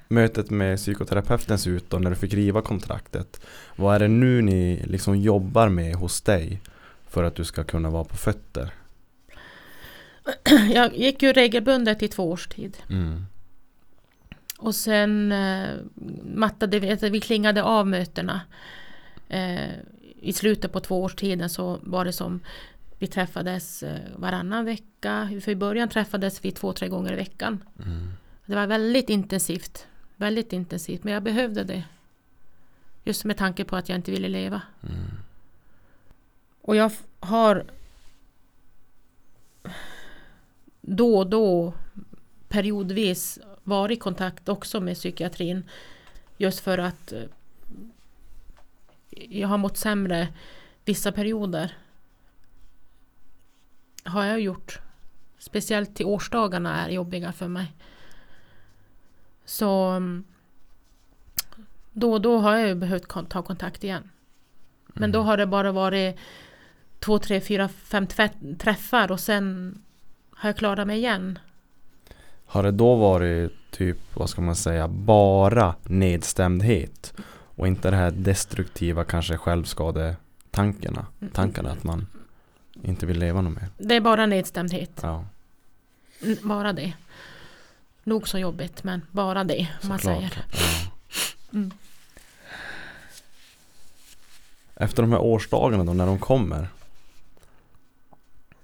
mötet 0.09 0.51
med 0.51 0.77
psykoterapeuten 0.79 1.59
se 1.59 1.71
ut 1.71 1.91
då 1.91 1.99
när 1.99 2.11
du 2.11 2.17
fick 2.17 2.35
riva 2.35 2.63
kontraktet? 2.63 3.41
Vad 3.77 3.95
är 3.95 3.99
det 3.99 4.09
nu 4.09 4.43
ni 4.43 4.83
liksom 4.87 5.17
jobbar 5.17 5.69
med 5.69 5.95
hos 5.95 6.21
dig 6.21 6.61
för 7.09 7.25
att 7.25 7.35
du 7.35 7.45
ska 7.45 7.65
kunna 7.65 7.91
vara 7.91 8.05
på 8.05 8.17
fötter? 8.17 8.71
Jag 10.75 10.97
gick 10.97 11.23
ju 11.23 11.33
regelbundet 11.33 12.03
i 12.03 12.09
två 12.09 12.31
års 12.31 12.47
tid. 12.47 12.77
Mm. 12.91 13.27
Och 14.65 14.75
sen 14.75 15.33
eh, 15.33 15.75
mattade 16.35 16.79
vi, 16.79 16.91
alltså 16.91 17.09
vi 17.09 17.21
klingade 17.21 17.63
av 17.63 17.87
mötena. 17.87 18.41
Eh, 19.29 19.71
I 20.21 20.33
slutet 20.33 20.73
på 20.73 20.81
tvåårstiden 20.81 21.51
så 21.51 21.79
var 21.83 22.05
det 22.05 22.13
som 22.13 22.41
vi 22.99 23.07
träffades 23.07 23.83
eh, 23.83 24.01
varannan 24.17 24.65
vecka. 24.65 25.41
För 25.45 25.53
i 25.53 25.57
början 25.57 25.89
träffades 25.89 26.45
vi 26.45 26.53
två, 26.53 26.73
tre 26.73 26.89
gånger 26.89 27.13
i 27.13 27.17
veckan. 27.17 27.65
Mm. 27.85 28.13
Det 28.47 28.55
var 28.55 28.67
väldigt 28.67 29.11
intensivt. 29.11 29.87
Väldigt 30.17 30.53
intensivt, 30.53 31.05
men 31.05 31.15
jag 31.15 31.23
behövde 31.23 31.65
det. 31.65 31.85
Just 33.05 33.25
med 33.25 33.37
tanke 33.37 33.65
på 33.65 33.77
att 33.77 33.89
jag 33.89 33.99
inte 33.99 34.11
ville 34.11 34.29
leva. 34.29 34.63
Mm. 34.83 35.11
Och 36.61 36.77
jag 36.77 36.93
har 37.21 37.65
då 40.81 41.19
och 41.19 41.27
då 41.27 41.73
periodvis 42.49 43.39
varit 43.65 43.99
i 43.99 44.01
kontakt 44.01 44.49
också 44.49 44.81
med 44.81 44.95
psykiatrin. 44.95 45.71
Just 46.37 46.61
för 46.61 46.79
att 46.79 47.13
eh, 47.13 47.23
jag 49.11 49.49
har 49.49 49.59
mått 49.59 49.77
sämre 49.77 50.29
vissa 50.85 51.13
perioder. 51.13 51.79
Har 54.05 54.25
jag 54.25 54.41
gjort. 54.41 54.81
Speciellt 55.39 55.97
till 55.97 56.07
årsdagarna 56.07 56.87
är 56.87 56.91
jobbiga 56.91 57.33
för 57.33 57.49
mig. 57.49 57.73
Så 59.45 59.89
mm, 59.91 60.25
då 61.93 62.13
och 62.13 62.21
då 62.21 62.39
har 62.39 62.57
jag 62.57 62.79
behövt 62.79 63.29
ta 63.29 63.43
kontakt 63.43 63.85
igen. 63.85 64.11
Men 64.87 65.13
då 65.13 65.23
har 65.23 65.37
det 65.37 65.47
bara 65.47 65.73
varit 65.73 66.19
två, 66.99 67.19
tre, 67.19 67.41
fyra, 67.41 67.69
fem 67.69 68.07
träffar 68.59 69.13
och 69.13 69.21
sen 69.21 69.75
har 70.31 70.49
jag 70.49 70.57
klarat 70.57 70.87
mig 70.87 70.99
igen. 70.99 71.39
Har 72.55 72.63
det 72.63 72.71
då 72.71 72.95
varit 72.97 73.53
typ, 73.71 73.97
vad 74.17 74.31
ska 74.31 74.43
man 74.43 74.57
säga, 74.57 74.89
bara 74.89 75.75
nedstämdhet? 75.83 77.15
Och 77.57 77.67
inte 77.67 77.91
det 77.91 77.97
här 77.97 78.11
destruktiva 78.11 79.05
kanske 79.05 79.37
självskadetankarna? 79.37 81.07
Tankarna 81.33 81.71
att 81.71 81.85
man 81.85 82.07
inte 82.83 83.07
vill 83.07 83.19
leva 83.19 83.41
något 83.41 83.55
mer? 83.57 83.69
Det 83.79 83.95
är 83.97 84.01
bara 84.01 84.27
nedstämdhet. 84.27 84.91
Ja, 85.03 85.25
N- 86.23 86.37
Bara 86.43 86.73
det. 86.73 86.93
Nog 88.05 88.29
så 88.29 88.39
jobbigt 88.39 88.85
men 88.85 89.03
bara 89.11 89.45
det 89.45 89.69
om 89.83 89.89
man 89.89 89.99
såklart. 89.99 90.17
säger. 90.19 90.45
Ja. 90.53 90.91
Mm. 91.53 91.71
Efter 94.77 95.03
de 95.03 95.13
här 95.13 95.21
årsdagarna 95.21 95.85
då, 95.85 95.93
när 95.93 96.07
de 96.07 96.19
kommer 96.19 96.69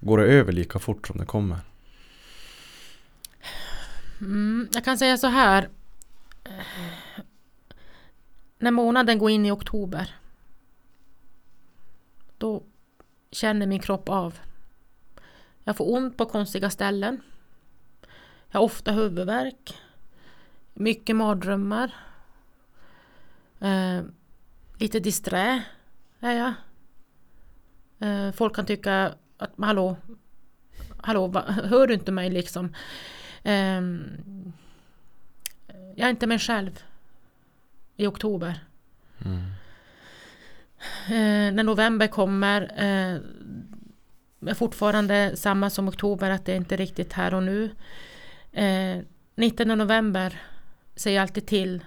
Går 0.01 0.19
det 0.19 0.25
över 0.25 0.53
lika 0.53 0.79
fort 0.79 1.07
som 1.07 1.19
det 1.19 1.25
kommer? 1.27 1.59
Mm, 4.21 4.69
jag 4.73 4.85
kan 4.85 4.99
säga 4.99 5.17
så 5.17 5.27
här. 5.27 5.69
När 8.59 8.71
månaden 8.71 9.19
går 9.19 9.31
in 9.31 9.47
i 9.47 9.51
oktober. 9.51 10.17
Då 12.39 12.63
känner 13.31 13.67
min 13.67 13.81
kropp 13.81 14.09
av. 14.09 14.39
Jag 15.65 15.77
får 15.77 15.93
ont 15.93 16.17
på 16.17 16.27
konstiga 16.27 16.71
ställen. 16.71 17.23
Jag 18.51 18.61
har 18.61 18.65
ofta 18.65 18.93
huvudvärk. 18.93 19.75
Mycket 20.75 21.17
mardrömmar. 21.17 21.95
Eh, 23.61 24.03
lite 24.79 25.01
disträ 25.01 25.63
är 26.21 26.33
jag. 26.33 26.53
Eh, 28.09 28.33
folk 28.33 28.57
kan 28.57 28.67
tycka 28.67 29.15
att 29.37 29.53
hallå, 29.59 29.97
hallå, 30.97 31.27
va, 31.27 31.43
hör 31.43 31.87
du 31.87 31.95
inte 31.95 32.13
mig 32.13 32.31
liksom? 32.31 32.75
Ehm, 33.43 34.53
jag 35.95 36.07
är 36.07 36.11
inte 36.11 36.27
mig 36.27 36.39
själv 36.39 36.85
i 37.97 38.07
oktober. 38.07 38.65
Mm. 39.25 39.41
Eh, 41.07 41.55
när 41.55 41.63
november 41.63 42.07
kommer 42.07 42.63
eh, 42.63 43.21
är 44.51 44.55
fortfarande 44.55 45.37
samma 45.37 45.71
som 45.71 45.89
oktober, 45.89 46.31
att 46.31 46.45
det 46.45 46.53
är 46.53 46.57
inte 46.57 46.77
riktigt 46.77 47.13
här 47.13 47.35
och 47.35 47.43
nu. 47.43 47.71
Eh, 48.53 48.99
19 49.35 49.69
november 49.69 50.43
säger 50.97 51.17
jag 51.17 51.23
alltid 51.23 51.47
till 51.47 51.85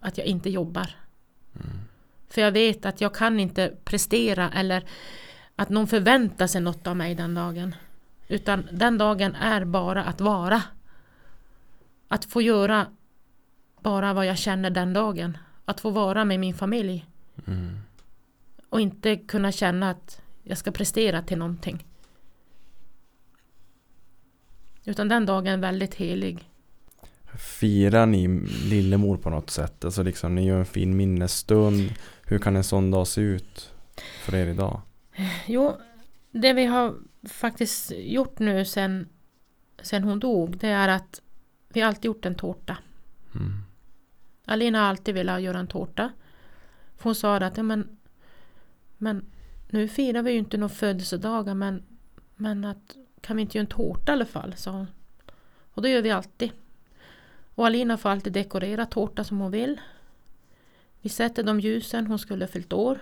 att 0.00 0.18
jag 0.18 0.26
inte 0.26 0.50
jobbar. 0.50 0.96
För 2.28 2.40
jag 2.40 2.52
vet 2.52 2.86
att 2.86 3.00
jag 3.00 3.14
kan 3.14 3.40
inte 3.40 3.72
prestera 3.84 4.50
eller 4.50 4.84
att 5.56 5.68
någon 5.68 5.86
förväntar 5.86 6.46
sig 6.46 6.60
något 6.60 6.86
av 6.86 6.96
mig 6.96 7.14
den 7.14 7.34
dagen. 7.34 7.74
Utan 8.28 8.68
den 8.72 8.98
dagen 8.98 9.34
är 9.34 9.64
bara 9.64 10.04
att 10.04 10.20
vara. 10.20 10.62
Att 12.12 12.24
få 12.24 12.42
göra 12.42 12.86
bara 13.80 14.14
vad 14.14 14.26
jag 14.26 14.38
känner 14.38 14.70
den 14.70 14.92
dagen. 14.92 15.38
Att 15.64 15.80
få 15.80 15.90
vara 15.90 16.24
med 16.24 16.40
min 16.40 16.54
familj. 16.54 17.06
Mm. 17.46 17.78
Och 18.68 18.80
inte 18.80 19.16
kunna 19.16 19.52
känna 19.52 19.90
att 19.90 20.20
jag 20.42 20.58
ska 20.58 20.70
prestera 20.70 21.22
till 21.22 21.38
någonting. 21.38 21.86
Utan 24.84 25.08
den 25.08 25.26
dagen 25.26 25.46
är 25.46 25.56
väldigt 25.56 25.94
helig. 25.94 26.50
Firar 27.38 28.06
ni 28.06 28.28
lillemor 28.64 29.16
på 29.16 29.30
något 29.30 29.50
sätt? 29.50 29.84
Alltså 29.84 30.02
liksom 30.02 30.34
ni 30.34 30.46
gör 30.46 30.58
en 30.58 30.66
fin 30.66 30.96
minnesstund 30.96 31.94
Hur 32.24 32.38
kan 32.38 32.56
en 32.56 32.64
sån 32.64 32.90
dag 32.90 33.06
se 33.06 33.20
ut 33.20 33.70
för 34.24 34.34
er 34.34 34.46
idag? 34.46 34.80
Jo, 35.46 35.76
det 36.30 36.52
vi 36.52 36.64
har 36.64 36.94
faktiskt 37.28 37.92
gjort 37.96 38.38
nu 38.38 38.64
sen, 38.64 39.08
sen 39.82 40.04
hon 40.04 40.20
dog, 40.20 40.56
det 40.56 40.68
är 40.68 40.88
att 40.88 41.22
vi 41.72 41.80
har 41.80 41.88
alltid 41.88 42.04
gjort 42.04 42.26
en 42.26 42.34
tårta. 42.34 42.78
Mm. 43.34 43.52
Alina 44.44 44.78
har 44.80 44.86
alltid 44.86 45.14
velat 45.14 45.42
göra 45.42 45.58
en 45.58 45.66
tårta. 45.66 46.12
För 46.96 47.04
hon 47.04 47.14
sa 47.14 47.36
att 47.36 47.56
ja, 47.56 47.62
men, 47.62 47.98
men 48.98 49.24
nu 49.70 49.88
firar 49.88 50.22
vi 50.22 50.32
ju 50.32 50.38
inte 50.38 50.56
några 50.56 50.74
födelsedagar 50.74 51.54
men, 51.54 51.82
men 52.36 52.64
att, 52.64 52.96
kan 53.20 53.36
vi 53.36 53.42
inte 53.42 53.58
göra 53.58 53.64
en 53.64 53.76
tårta 53.76 54.12
i 54.12 54.14
alla 54.14 54.26
fall? 54.26 54.54
sa 54.56 54.70
hon. 54.70 54.86
Och 55.74 55.82
det 55.82 55.88
gör 55.90 56.02
vi 56.02 56.10
alltid. 56.10 56.50
Och 57.54 57.66
Alina 57.66 57.98
får 57.98 58.08
alltid 58.08 58.32
dekorera 58.32 58.86
tårta 58.86 59.24
som 59.24 59.40
hon 59.40 59.50
vill. 59.50 59.80
Vi 61.00 61.08
sätter 61.08 61.42
de 61.42 61.60
ljusen 61.60 62.06
hon 62.06 62.18
skulle 62.18 62.44
ha 62.44 62.48
fyllt 62.48 62.72
år. 62.72 62.98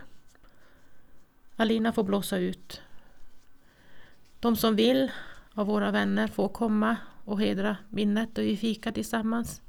Alina 1.57 1.93
får 1.93 2.03
blåsa 2.03 2.39
ut. 2.39 2.81
de 4.41 4.57
som 4.57 4.77
vill 4.77 5.11
av 5.55 5.67
våra 5.67 5.91
vänner 5.91 6.27
får 6.27 6.49
komma 6.49 6.97
och 7.31 7.40
hedra 7.40 7.77
minnet 7.89 8.39
och 8.39 8.44
vi 8.44 8.57
fikar 8.57 8.93
tillsammans. 8.93 9.62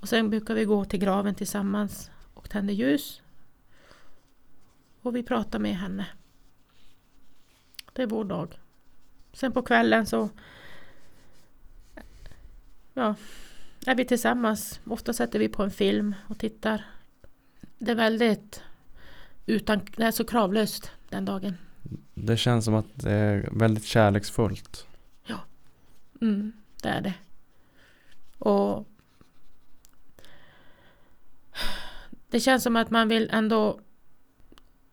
Och 0.00 0.08
sen 0.08 0.30
brukar 0.30 0.54
vi 0.54 0.64
gå 0.64 0.84
till 0.84 1.00
graven 1.00 1.34
tillsammans 1.34 2.10
och 2.34 2.50
tända 2.50 2.72
ljus. 2.72 3.22
Och 5.02 5.16
vi 5.16 5.22
pratar 5.22 5.58
med 5.58 5.76
henne. 5.76 6.06
Det 7.92 8.02
är 8.02 8.06
vår 8.06 8.24
dag. 8.24 8.58
Sen 9.32 9.52
på 9.52 9.62
kvällen 9.62 10.06
så 10.06 10.30
ja, 12.94 13.14
är 13.86 13.94
vi 13.94 14.04
tillsammans. 14.04 14.80
Ofta 14.84 15.12
sätter 15.12 15.38
vi 15.38 15.48
på 15.48 15.62
en 15.62 15.70
film 15.70 16.14
och 16.28 16.38
tittar. 16.38 16.84
Det 17.78 17.90
är 17.90 17.96
väldigt 17.96 18.62
utan, 19.46 19.80
det 19.96 20.04
är 20.04 20.10
så 20.10 20.24
kravlöst 20.24 20.90
den 21.08 21.24
dagen. 21.24 21.54
Det 22.14 22.36
känns 22.36 22.64
som 22.64 22.74
att 22.74 22.86
det 22.94 23.12
är 23.12 23.48
väldigt 23.52 23.84
kärleksfullt. 23.84 24.87
Mm, 26.20 26.52
det 26.82 26.88
är 26.88 27.00
det. 27.00 27.14
Och 28.38 28.88
det 32.30 32.40
känns 32.40 32.62
som 32.62 32.76
att 32.76 32.90
man 32.90 33.08
vill 33.08 33.28
ändå 33.32 33.80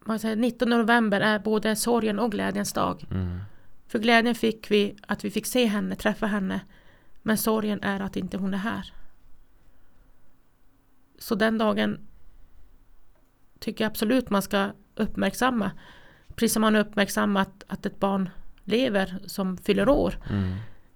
man 0.06 0.20
säger, 0.20 0.36
19 0.36 0.70
november 0.70 1.22
är 1.22 1.40
både 1.40 1.76
sorgen 1.76 2.20
och 2.20 2.32
glädjens 2.32 2.74
dag. 2.74 3.06
Mm. 3.12 3.40
För 3.88 4.00
glädjen 4.00 4.36
fick 4.36 4.72
vi 4.72 4.96
att 5.08 5.26
vi 5.26 5.32
fick 5.32 5.46
se 5.46 5.66
henne, 5.66 5.96
träffa 5.96 6.26
henne. 6.26 6.62
Men 7.22 7.38
sorgen 7.38 7.84
är 7.84 8.00
att 8.00 8.16
inte 8.16 8.38
hon 8.38 8.54
är 8.54 8.58
här. 8.58 8.94
Så 11.20 11.36
den 11.36 11.58
dagen 11.58 12.08
tycker 13.60 13.84
jag 13.84 13.90
absolut 13.90 14.30
man 14.30 14.42
ska 14.42 14.72
uppmärksamma. 14.96 15.72
Precis 16.36 16.54
som 16.54 16.62
man 16.62 16.76
uppmärksammat 16.76 17.64
att 17.68 17.86
ett 17.86 18.00
barn 18.00 18.30
lever 18.64 19.20
som 19.26 19.58
fyller 19.58 19.90
år. 19.90 20.16
Mm. 20.30 20.56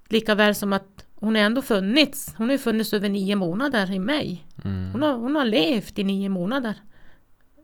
Lika 0.10 0.36
väl 0.36 0.56
som 0.56 0.74
att 0.74 1.06
hon 1.16 1.36
har 1.36 1.42
ändå 1.42 1.62
funnits. 1.62 2.34
Hon 2.38 2.48
har 2.48 2.52
ju 2.52 2.58
funnits 2.58 2.94
över 2.94 3.10
nio 3.10 3.36
månader 3.36 3.92
i 3.92 4.00
mig. 4.00 4.46
Mm. 4.64 4.92
Hon 4.92 5.02
har, 5.02 5.14
hon 5.14 5.36
har 5.36 5.46
levt 5.46 6.00
i 6.00 6.04
nio 6.04 6.30
månader 6.30 6.76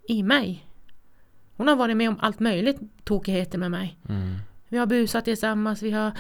i 0.07 0.23
mig. 0.23 0.67
Hon 1.57 1.67
har 1.67 1.75
varit 1.75 1.97
med 1.97 2.09
om 2.09 2.17
allt 2.21 2.39
möjligt 2.39 2.79
tokigheter 3.03 3.57
med 3.57 3.71
mig. 3.71 3.97
Mm. 4.09 4.35
Vi 4.69 4.77
har 4.77 4.85
busat 4.85 5.25
tillsammans, 5.25 5.81
vi 5.81 5.91
har 5.91 6.11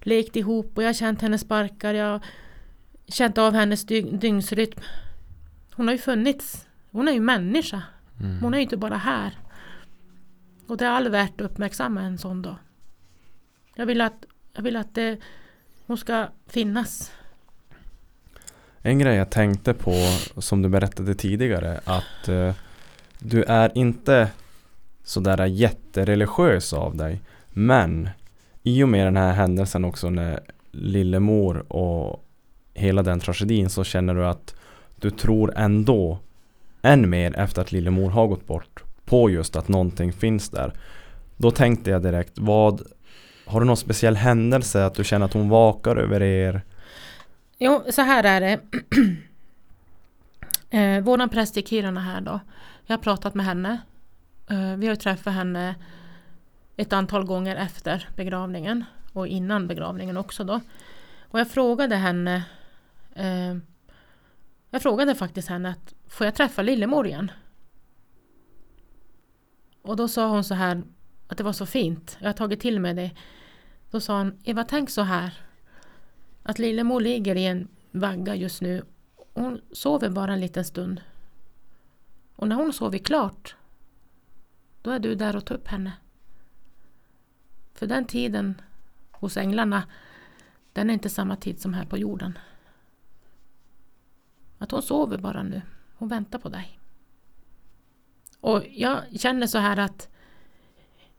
lekt 0.00 0.36
ihop 0.36 0.72
och 0.76 0.82
jag 0.82 0.88
har 0.88 0.94
känt 0.94 1.20
hennes 1.22 1.40
sparkar. 1.40 1.94
Jag 1.94 2.06
har 2.12 2.20
känt 3.06 3.38
av 3.38 3.54
hennes 3.54 3.86
dy- 3.86 4.18
dygnsrytm. 4.18 4.80
Hon 5.74 5.86
har 5.86 5.92
ju 5.94 5.98
funnits. 5.98 6.66
Hon 6.90 7.08
är 7.08 7.12
ju 7.12 7.20
människa. 7.20 7.82
Mm. 8.20 8.38
Hon 8.42 8.54
är 8.54 8.58
ju 8.58 8.62
inte 8.62 8.76
bara 8.76 8.96
här. 8.96 9.38
Och 10.66 10.76
det 10.76 10.84
är 10.86 10.90
all 10.90 11.08
värt 11.08 11.40
att 11.40 11.50
uppmärksamma 11.50 12.00
en 12.02 12.18
sån 12.18 12.42
dag. 12.42 12.56
Jag 13.74 13.86
vill 13.86 14.00
att, 14.00 14.24
jag 14.52 14.62
vill 14.62 14.76
att 14.76 14.94
det, 14.94 15.18
hon 15.88 15.98
ska 15.98 16.26
finnas. 16.46 17.12
En 18.82 18.98
grej 18.98 19.16
jag 19.16 19.30
tänkte 19.30 19.74
på 19.74 19.92
som 20.36 20.62
du 20.62 20.68
berättade 20.68 21.14
tidigare 21.14 21.80
att 21.84 22.28
eh, 22.28 22.54
du 23.18 23.42
är 23.42 23.78
inte 23.78 24.30
sådär 25.04 25.46
jättereligiös 25.46 26.72
av 26.72 26.96
dig 26.96 27.20
men 27.50 28.08
i 28.62 28.82
och 28.82 28.88
med 28.88 29.06
den 29.06 29.16
här 29.16 29.32
händelsen 29.32 29.84
också 29.84 30.10
när 30.10 30.40
lillemor 30.70 31.72
och 31.72 32.24
hela 32.74 33.02
den 33.02 33.20
tragedin 33.20 33.70
så 33.70 33.84
känner 33.84 34.14
du 34.14 34.26
att 34.26 34.54
du 34.96 35.10
tror 35.10 35.52
ändå 35.56 36.18
än 36.82 37.10
mer 37.10 37.38
efter 37.38 37.62
att 37.62 37.72
lillemor 37.72 38.10
har 38.10 38.26
gått 38.26 38.46
bort 38.46 38.82
på 39.04 39.30
just 39.30 39.56
att 39.56 39.68
någonting 39.68 40.12
finns 40.12 40.50
där. 40.50 40.72
Då 41.36 41.50
tänkte 41.50 41.90
jag 41.90 42.02
direkt, 42.02 42.32
vad 42.38 42.82
har 43.48 43.60
du 43.60 43.66
någon 43.66 43.76
speciell 43.76 44.16
händelse 44.16 44.84
att 44.84 44.94
du 44.94 45.04
känner 45.04 45.26
att 45.26 45.32
hon 45.32 45.48
vakar 45.48 45.96
över 45.96 46.22
er? 46.22 46.62
Jo, 47.58 47.82
så 47.90 48.02
här 48.02 48.24
är 48.24 48.40
det. 48.40 48.60
eh, 50.78 51.00
våran 51.04 51.28
präst 51.28 51.56
i 51.56 51.62
Kiruna 51.62 52.00
här 52.00 52.20
då. 52.20 52.40
Jag 52.86 52.96
har 52.96 53.02
pratat 53.02 53.34
med 53.34 53.46
henne. 53.46 53.80
Eh, 54.50 54.76
vi 54.76 54.86
har 54.86 54.94
träffat 54.94 55.34
henne 55.34 55.74
ett 56.76 56.92
antal 56.92 57.24
gånger 57.24 57.56
efter 57.56 58.08
begravningen. 58.16 58.84
Och 59.12 59.26
innan 59.26 59.68
begravningen 59.68 60.16
också 60.16 60.44
då. 60.44 60.60
Och 61.28 61.40
jag 61.40 61.50
frågade 61.50 61.96
henne. 61.96 62.42
Eh, 63.14 63.56
jag 64.70 64.82
frågade 64.82 65.14
faktiskt 65.14 65.48
henne 65.48 65.70
att 65.70 65.94
får 66.08 66.26
jag 66.26 66.34
träffa 66.34 66.62
lillemor 66.62 67.06
igen? 67.06 67.30
Och 69.82 69.96
då 69.96 70.08
sa 70.08 70.28
hon 70.28 70.44
så 70.44 70.54
här 70.54 70.82
att 71.28 71.38
det 71.38 71.44
var 71.44 71.52
så 71.52 71.66
fint. 71.66 72.16
Jag 72.20 72.28
har 72.28 72.32
tagit 72.32 72.60
till 72.60 72.80
mig 72.80 72.94
det. 72.94 73.10
Då 73.90 74.00
sa 74.00 74.18
hon, 74.18 74.38
Eva 74.44 74.64
tänk 74.64 74.90
så 74.90 75.02
här. 75.02 75.40
Att 76.42 76.58
lillemor 76.58 77.00
ligger 77.00 77.36
i 77.36 77.46
en 77.46 77.68
vagga 77.90 78.34
just 78.34 78.62
nu. 78.62 78.82
Hon 79.34 79.60
sover 79.72 80.10
bara 80.10 80.32
en 80.32 80.40
liten 80.40 80.64
stund. 80.64 81.00
Och 82.34 82.48
när 82.48 82.56
hon 82.56 82.72
sover 82.72 82.98
klart, 82.98 83.56
då 84.82 84.90
är 84.90 84.98
du 84.98 85.14
där 85.14 85.36
och 85.36 85.44
tar 85.44 85.54
upp 85.54 85.68
henne. 85.68 85.92
För 87.74 87.86
den 87.86 88.04
tiden 88.04 88.60
hos 89.10 89.36
änglarna, 89.36 89.82
den 90.72 90.90
är 90.90 90.94
inte 90.94 91.10
samma 91.10 91.36
tid 91.36 91.60
som 91.60 91.74
här 91.74 91.84
på 91.84 91.98
jorden. 91.98 92.38
Att 94.58 94.70
hon 94.70 94.82
sover 94.82 95.18
bara 95.18 95.42
nu. 95.42 95.62
Hon 95.94 96.08
väntar 96.08 96.38
på 96.38 96.48
dig. 96.48 96.78
Och 98.40 98.62
jag 98.70 99.20
känner 99.20 99.46
så 99.46 99.58
här 99.58 99.76
att 99.76 100.08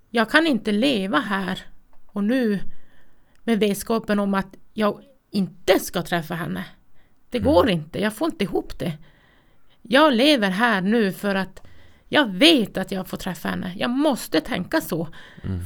jag 0.09 0.29
kan 0.29 0.47
inte 0.47 0.71
leva 0.71 1.19
här 1.19 1.65
och 2.13 2.23
nu 2.23 2.59
med 3.43 3.59
vetskapen 3.59 4.19
om 4.19 4.33
att 4.33 4.55
jag 4.73 5.03
inte 5.31 5.79
ska 5.79 6.01
träffa 6.01 6.35
henne. 6.35 6.65
Det 7.29 7.39
går 7.39 7.69
inte, 7.69 8.01
jag 8.01 8.13
får 8.13 8.31
inte 8.31 8.43
ihop 8.43 8.79
det. 8.79 8.97
Jag 9.81 10.13
lever 10.13 10.49
här 10.49 10.81
nu 10.81 11.11
för 11.11 11.35
att 11.35 11.61
jag 12.07 12.27
vet 12.27 12.77
att 12.77 12.91
jag 12.91 13.07
får 13.07 13.17
träffa 13.17 13.49
henne. 13.49 13.73
Jag 13.77 13.89
måste 13.89 14.41
tänka 14.41 14.81
så. 14.81 15.07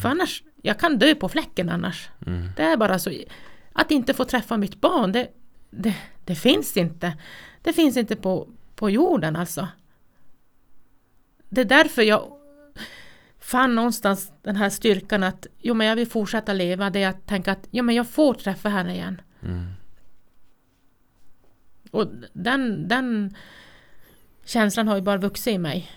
För 0.01 0.09
annars, 0.09 0.43
jag 0.61 0.79
kan 0.79 0.97
dö 0.97 1.15
på 1.15 1.29
fläcken 1.29 1.69
annars. 1.69 2.09
Mm. 2.25 2.49
Det 2.55 2.63
är 2.63 2.77
bara 2.77 2.99
så. 2.99 3.11
Att 3.73 3.91
inte 3.91 4.13
få 4.13 4.25
träffa 4.25 4.57
mitt 4.57 4.81
barn, 4.81 5.11
det, 5.11 5.27
det, 5.69 5.95
det 6.25 6.35
finns 6.35 6.77
inte. 6.77 7.17
Det 7.61 7.73
finns 7.73 7.97
inte 7.97 8.15
på, 8.15 8.47
på 8.75 8.89
jorden 8.89 9.35
alltså. 9.35 9.67
Det 11.49 11.61
är 11.61 11.65
därför 11.65 12.01
jag 12.01 12.42
fann 13.43 13.75
någonstans 13.75 14.31
den 14.41 14.55
här 14.55 14.69
styrkan 14.69 15.23
att 15.23 15.47
jo, 15.59 15.73
men 15.73 15.87
jag 15.87 15.95
vill 15.95 16.07
fortsätta 16.07 16.53
leva. 16.53 16.89
Det 16.89 17.03
är 17.03 17.09
att 17.09 17.25
tänka 17.27 17.51
att 17.51 17.67
jo, 17.71 17.83
men 17.83 17.95
jag 17.95 18.07
får 18.07 18.33
träffa 18.33 18.69
henne 18.69 18.93
igen. 18.93 19.21
Mm. 19.41 19.73
Och 21.91 22.07
den, 22.33 22.87
den 22.87 23.35
känslan 24.45 24.87
har 24.87 24.95
ju 24.95 25.01
bara 25.01 25.17
vuxit 25.17 25.53
i 25.53 25.57
mig. 25.57 25.91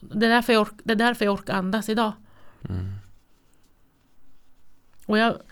Det 0.00 0.26
är 0.26 0.30
därför 0.30 0.52
jag, 0.52 0.62
ork, 0.62 0.72
det 0.84 0.92
är 0.92 0.96
därför 0.96 1.24
jag 1.24 1.34
orkar 1.34 1.54
andas 1.54 1.88
idag. 1.88 2.12
Mm. 2.68 2.92
Och 5.06 5.18
jag, 5.18 5.42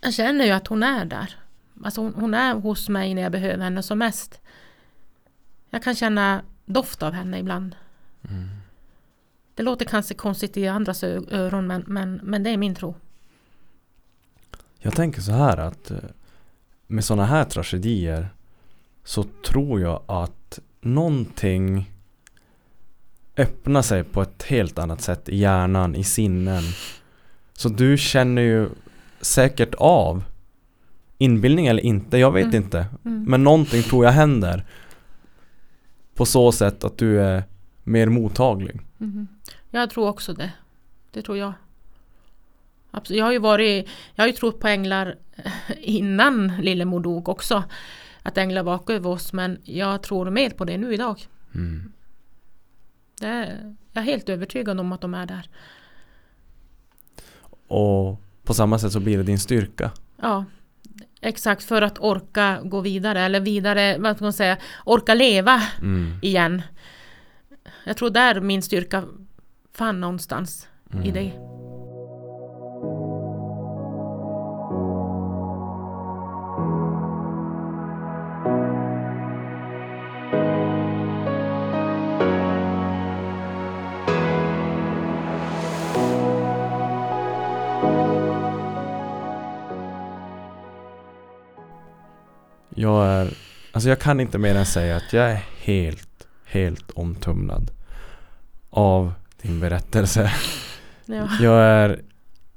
jag 0.00 0.14
känner 0.14 0.44
ju 0.44 0.50
att 0.50 0.66
hon 0.66 0.82
är 0.82 1.04
där. 1.04 1.36
Alltså 1.84 2.00
hon, 2.00 2.14
hon 2.14 2.34
är 2.34 2.54
hos 2.54 2.88
mig 2.88 3.14
när 3.14 3.22
jag 3.22 3.32
behöver 3.32 3.64
henne 3.64 3.82
som 3.82 3.98
mest. 3.98 4.40
Jag 5.70 5.82
kan 5.82 5.94
känna 5.94 6.42
doft 6.64 7.02
av 7.02 7.12
henne 7.12 7.38
ibland. 7.38 7.76
Mm. 8.30 8.48
Det 9.54 9.62
låter 9.62 9.84
kanske 9.84 10.14
konstigt 10.14 10.56
i 10.56 10.68
andras 10.68 11.04
öron 11.04 11.66
men, 11.66 11.84
men, 11.86 12.20
men 12.22 12.42
det 12.42 12.50
är 12.50 12.56
min 12.56 12.74
tro. 12.74 12.94
Jag 14.78 14.94
tänker 14.96 15.20
så 15.20 15.32
här 15.32 15.56
att 15.56 15.90
eh, 15.90 15.98
med 16.86 17.04
sådana 17.04 17.24
här 17.26 17.44
tragedier 17.44 18.28
så 19.04 19.24
tror 19.46 19.80
jag 19.80 20.02
att 20.06 20.58
någonting 20.80 21.90
öppnar 23.36 23.82
sig 23.82 24.04
på 24.04 24.22
ett 24.22 24.42
helt 24.42 24.78
annat 24.78 25.00
sätt 25.02 25.28
i 25.28 25.36
hjärnan, 25.36 25.94
i 25.94 26.04
sinnen. 26.04 26.62
Så 27.52 27.68
du 27.68 27.98
känner 27.98 28.42
ju 28.42 28.68
säkert 29.20 29.74
av 29.74 30.22
inbildning 31.18 31.66
eller 31.66 31.82
inte, 31.82 32.18
jag 32.18 32.32
vet 32.32 32.44
Mm. 32.44 32.56
inte. 32.56 32.86
Mm. 33.04 33.24
Men 33.24 33.44
någonting 33.44 33.82
tror 33.82 34.04
jag 34.04 34.12
händer. 34.12 34.64
På 36.14 36.26
så 36.26 36.52
sätt 36.52 36.84
att 36.84 36.98
du 36.98 37.20
är 37.20 37.42
mer 37.88 38.06
mottaglig. 38.06 38.80
Mhm. 38.98 39.28
Jag 39.70 39.90
tror 39.90 40.08
också 40.08 40.32
det. 40.32 40.52
Det 41.10 41.22
tror 41.22 41.38
jag. 41.38 41.52
Absolut. 42.90 43.18
Jag 43.18 43.24
har 43.26 43.32
ju 43.32 43.38
varit, 43.38 43.88
jag 44.14 44.22
har 44.24 44.28
ju 44.28 44.32
trott 44.32 44.60
på 44.60 44.68
änglar 44.68 45.16
innan 45.80 46.52
Lillemor 46.60 47.00
dog 47.00 47.28
också. 47.28 47.64
Att 48.22 48.38
änglar 48.38 48.62
vakar 48.62 48.94
över 48.94 49.10
oss 49.10 49.32
men 49.32 49.58
jag 49.64 50.02
tror 50.02 50.30
mer 50.30 50.50
på 50.50 50.64
det 50.64 50.78
nu 50.78 50.94
idag. 50.94 51.26
Mm. 51.54 51.92
Det 53.20 53.26
är, 53.26 53.74
jag 53.92 54.02
är 54.02 54.06
helt 54.06 54.28
övertygad 54.28 54.80
om 54.80 54.92
att 54.92 55.00
de 55.00 55.14
är 55.14 55.26
där. 55.26 55.48
Och 57.68 58.20
på 58.44 58.54
samma 58.54 58.78
sätt 58.78 58.92
så 58.92 59.00
blir 59.00 59.16
det 59.18 59.22
din 59.22 59.38
styrka. 59.38 59.90
Ja, 60.22 60.44
exakt 61.20 61.64
för 61.64 61.82
att 61.82 61.98
orka 61.98 62.60
gå 62.64 62.80
vidare 62.80 63.20
eller 63.20 63.40
vidare, 63.40 63.98
vad 63.98 64.16
ska 64.16 64.24
man 64.24 64.32
säga, 64.32 64.56
orka 64.84 65.14
leva 65.14 65.62
Mm. 65.80 66.18
igen. 66.22 66.62
Jag 67.88 67.96
tror 67.96 68.10
där 68.10 68.40
min 68.40 68.62
styrka 68.62 69.04
fann 69.74 70.00
någonstans. 70.00 70.68
i 71.04 71.10
det. 71.10 71.32
Jag 92.74 93.06
är, 93.06 93.34
alltså 93.72 93.88
jag 93.88 93.98
kan 93.98 94.20
inte 94.20 94.38
mer 94.38 94.54
än 94.54 94.66
säga 94.66 94.96
att 94.96 95.12
jag 95.12 95.30
är 95.30 95.44
helt, 95.58 96.26
helt 96.44 96.90
omtumlad 96.90 97.77
av 98.78 99.12
din 99.42 99.60
berättelse. 99.60 100.32
Ja. 101.06 101.28
Jag 101.40 101.62
är 101.62 102.00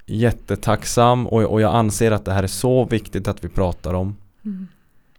jättetacksam 0.06 1.28
och, 1.28 1.44
och 1.44 1.62
jag 1.62 1.76
anser 1.76 2.12
att 2.12 2.26
det 2.26 2.34
här 2.34 2.44
är 2.44 2.48
så 2.48 2.86
viktigt 2.86 3.28
att 3.28 3.44
vi 3.44 3.50
pratar 3.50 3.94
om. 3.94 4.18
Mm. 4.46 4.68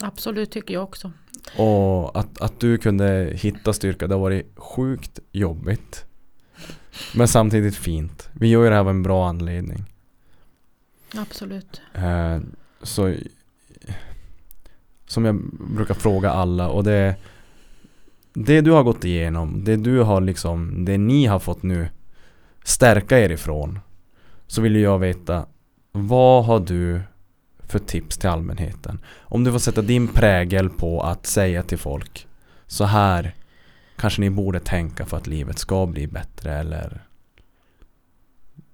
Absolut 0.00 0.50
tycker 0.50 0.74
jag 0.74 0.82
också. 0.82 1.12
Och 1.58 2.18
att, 2.18 2.40
att 2.40 2.60
du 2.60 2.78
kunde 2.78 3.32
hitta 3.34 3.72
styrka, 3.72 4.06
det 4.06 4.14
har 4.14 4.20
varit 4.20 4.52
sjukt 4.56 5.18
jobbigt. 5.32 6.04
Men 7.14 7.28
samtidigt 7.28 7.76
fint. 7.76 8.28
Vi 8.32 8.48
gör 8.48 8.62
ju 8.62 8.68
det 8.68 8.74
här 8.74 8.80
av 8.80 8.90
en 8.90 9.02
bra 9.02 9.28
anledning. 9.28 9.84
Absolut. 11.14 11.80
Eh, 11.94 12.40
så 12.82 13.14
Som 15.06 15.24
jag 15.24 15.40
brukar 15.74 15.94
fråga 15.94 16.30
alla 16.30 16.68
och 16.68 16.84
det 16.84 17.16
Det 18.34 18.60
du 18.60 18.70
har 18.70 18.82
gått 18.82 19.04
igenom, 19.04 19.64
det 19.64 19.76
du 19.76 20.00
har 20.00 20.20
liksom, 20.20 20.84
det 20.84 20.98
ni 20.98 21.26
har 21.26 21.38
fått 21.38 21.62
nu 21.62 21.88
stärka 22.64 23.18
er 23.18 23.30
ifrån. 23.30 23.78
Så 24.46 24.62
vill 24.62 24.76
jag 24.76 24.98
veta 24.98 25.46
Vad 25.92 26.44
har 26.44 26.60
du 26.60 27.00
för 27.68 27.78
tips 27.78 28.18
till 28.18 28.28
allmänheten? 28.28 29.00
Om 29.20 29.44
du 29.44 29.52
får 29.52 29.58
sätta 29.58 29.82
din 29.82 30.08
prägel 30.08 30.70
på 30.70 31.00
att 31.00 31.26
säga 31.26 31.62
till 31.62 31.78
folk 31.78 32.26
Så 32.66 32.84
här 32.84 33.34
kanske 33.96 34.20
ni 34.20 34.30
borde 34.30 34.60
tänka 34.60 35.06
för 35.06 35.16
att 35.16 35.26
livet 35.26 35.58
ska 35.58 35.86
bli 35.86 36.06
bättre 36.06 36.54
eller 36.54 37.02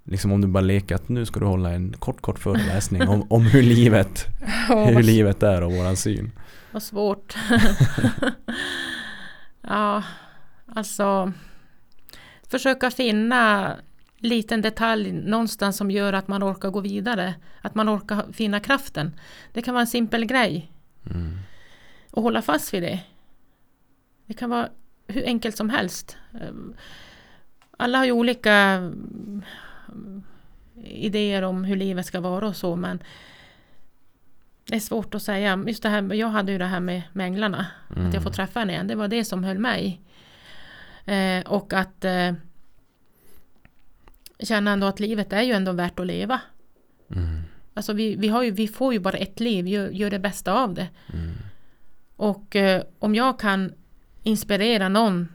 Liksom 0.05 0.33
om 0.33 0.41
du 0.41 0.49
bara 0.49 0.61
leker 0.61 0.95
att 0.95 1.09
nu 1.09 1.27
ska 1.27 1.41
du 1.41 1.47
hålla 1.47 1.71
en 1.71 1.93
kort 1.99 2.21
kort 2.21 2.39
föreläsning 2.39 3.09
om, 3.09 3.27
om 3.31 3.43
hur 3.43 3.63
livet 3.63 4.27
hur 4.69 5.03
livet 5.03 5.43
är 5.43 5.63
och 5.63 5.73
våran 5.73 5.97
syn. 5.97 6.33
Vad 6.73 6.83
svårt. 6.83 7.37
ja, 9.63 10.05
alltså 10.67 11.33
försöka 12.51 12.91
finna 12.91 13.77
liten 14.19 14.63
detalj 14.63 15.13
någonstans 15.13 15.77
som 15.77 15.91
gör 15.91 16.13
att 16.13 16.29
man 16.29 16.45
orkar 16.45 16.71
gå 16.71 16.81
vidare. 16.81 17.35
Att 17.63 17.75
man 17.75 17.89
orkar 17.89 18.33
finna 18.33 18.61
kraften. 18.61 19.21
Det 19.53 19.63
kan 19.63 19.75
vara 19.75 19.81
en 19.81 19.87
simpel 19.87 20.25
grej. 20.25 20.73
Mm. 21.11 21.39
Och 22.11 22.23
hålla 22.23 22.43
fast 22.43 22.75
vid 22.75 22.83
det. 22.83 23.01
Det 24.27 24.35
kan 24.35 24.51
vara 24.51 24.69
hur 25.07 25.25
enkelt 25.25 25.57
som 25.57 25.71
helst. 25.71 26.17
Alla 27.77 27.99
har 27.99 28.05
ju 28.05 28.13
olika 28.13 28.53
mm, 28.53 29.43
idéer 30.85 31.43
om 31.43 31.65
hur 31.65 31.77
livet 31.77 32.07
ska 32.07 32.21
vara 32.21 32.49
och 32.49 32.57
så 32.57 32.77
men 32.77 33.03
det 34.69 34.77
är 34.77 34.81
svårt 34.81 35.15
att 35.15 35.23
säga. 35.23 35.65
Just 35.67 35.83
det 35.83 35.89
här, 35.89 36.15
jag 36.15 36.29
hade 36.29 36.53
ju 36.53 36.59
det 36.59 36.67
här 36.67 36.81
med, 36.81 37.03
med 37.13 37.27
änglarna. 37.27 37.67
Att 37.89 38.15
jag 38.15 38.23
får 38.23 38.31
träffa 38.31 38.61
henne 38.61 38.73
igen. 38.73 38.87
Det 38.87 38.95
var 38.95 39.09
det 39.09 39.25
som 39.25 39.45
höll 39.45 39.59
mig. 39.59 40.01
Eh, 41.05 41.47
och 41.47 41.73
att 41.73 42.05
eh, 42.05 42.33
känna 44.39 44.71
ändå 44.71 44.87
att 44.87 45.01
livet 45.01 45.33
är 45.33 45.43
ju 45.43 45.53
ändå 45.53 45.73
värt 45.73 45.99
att 45.99 46.07
leva. 46.07 46.41
Mm. 47.11 47.43
Alltså 47.75 47.93
vi, 47.93 48.17
vi, 48.17 48.29
har 48.29 48.43
ju, 48.43 48.51
vi 48.51 48.69
får 48.69 48.93
ju 48.93 48.99
bara 48.99 49.17
ett 49.17 49.41
liv, 49.41 49.69
gör, 49.69 49.89
gör 49.89 50.11
det 50.11 50.19
bästa 50.19 50.53
av 50.53 50.75
det. 50.75 50.89
Mm. 51.13 51.31
Och 52.17 52.57
eh, 52.57 52.83
om 52.99 53.15
jag 53.15 53.41
kan 53.41 53.73
inspirera 54.23 54.89
någon 54.89 55.29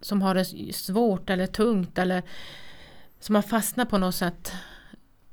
som 0.00 0.22
har 0.22 0.34
det 0.34 0.74
svårt 0.74 1.30
eller 1.30 1.46
tungt 1.46 1.98
eller 1.98 2.22
som 3.20 3.34
har 3.34 3.42
fastnat 3.42 3.90
på 3.90 3.98
något 3.98 4.14
sätt. 4.14 4.52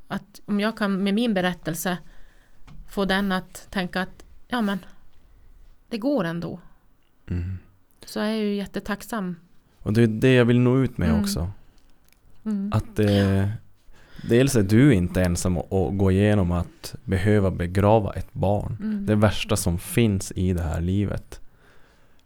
Att 0.08 0.42
om 0.46 0.60
jag 0.60 0.78
kan 0.78 1.04
med 1.04 1.14
min 1.14 1.34
berättelse 1.34 1.98
få 2.88 3.06
den 3.06 3.32
att 3.32 3.68
tänka 3.70 4.02
att 4.02 4.24
ja 4.48 4.62
men 4.62 4.80
det 5.90 5.98
går 5.98 6.24
ändå. 6.24 6.60
Mm. 7.30 7.58
Så 8.06 8.20
är 8.20 8.26
jag 8.28 8.38
ju 8.38 8.56
jättetacksam. 8.56 9.36
Och 9.80 9.94
det 9.94 10.04
är 10.04 10.08
det 10.08 10.34
jag 10.34 10.46
vill 10.46 10.60
nå 10.60 10.78
ut 10.78 10.98
med 10.98 11.10
Mm. 11.10 11.22
också. 11.22 11.52
Mm. 12.46 12.72
Att 12.74 12.96
det, 12.96 13.52
dels 14.30 14.56
är 14.56 14.64
du 14.64 14.94
inte 14.94 15.22
ensam 15.24 15.58
att 15.58 15.98
gå 15.98 16.12
igenom 16.12 16.52
att 16.52 16.96
behöva 17.04 17.52
begrava 17.52 18.14
ett 18.14 18.34
barn. 18.34 18.78
Mm. 18.82 19.06
Det 19.06 19.16
värsta 19.16 19.56
som 19.56 19.80
finns 19.80 20.32
i 20.36 20.54
det 20.54 20.64
här 20.64 20.82
livet. 20.82 21.42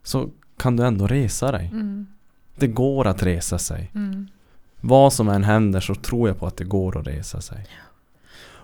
Så 0.03 0.29
kan 0.57 0.77
du 0.77 0.85
ändå 0.85 1.07
resa 1.07 1.51
dig. 1.51 1.69
Mm. 1.73 2.07
Det 2.55 2.67
går 2.67 3.07
att 3.07 3.23
resa 3.23 3.57
sig. 3.57 3.91
Mm. 3.95 4.27
Vad 4.81 5.13
som 5.13 5.29
än 5.29 5.43
händer 5.43 5.79
så 5.79 5.95
tror 5.95 6.29
jag 6.29 6.39
på 6.39 6.47
att 6.47 6.57
det 6.57 6.63
går 6.63 6.97
att 6.99 7.07
resa 7.07 7.41
sig. 7.41 7.65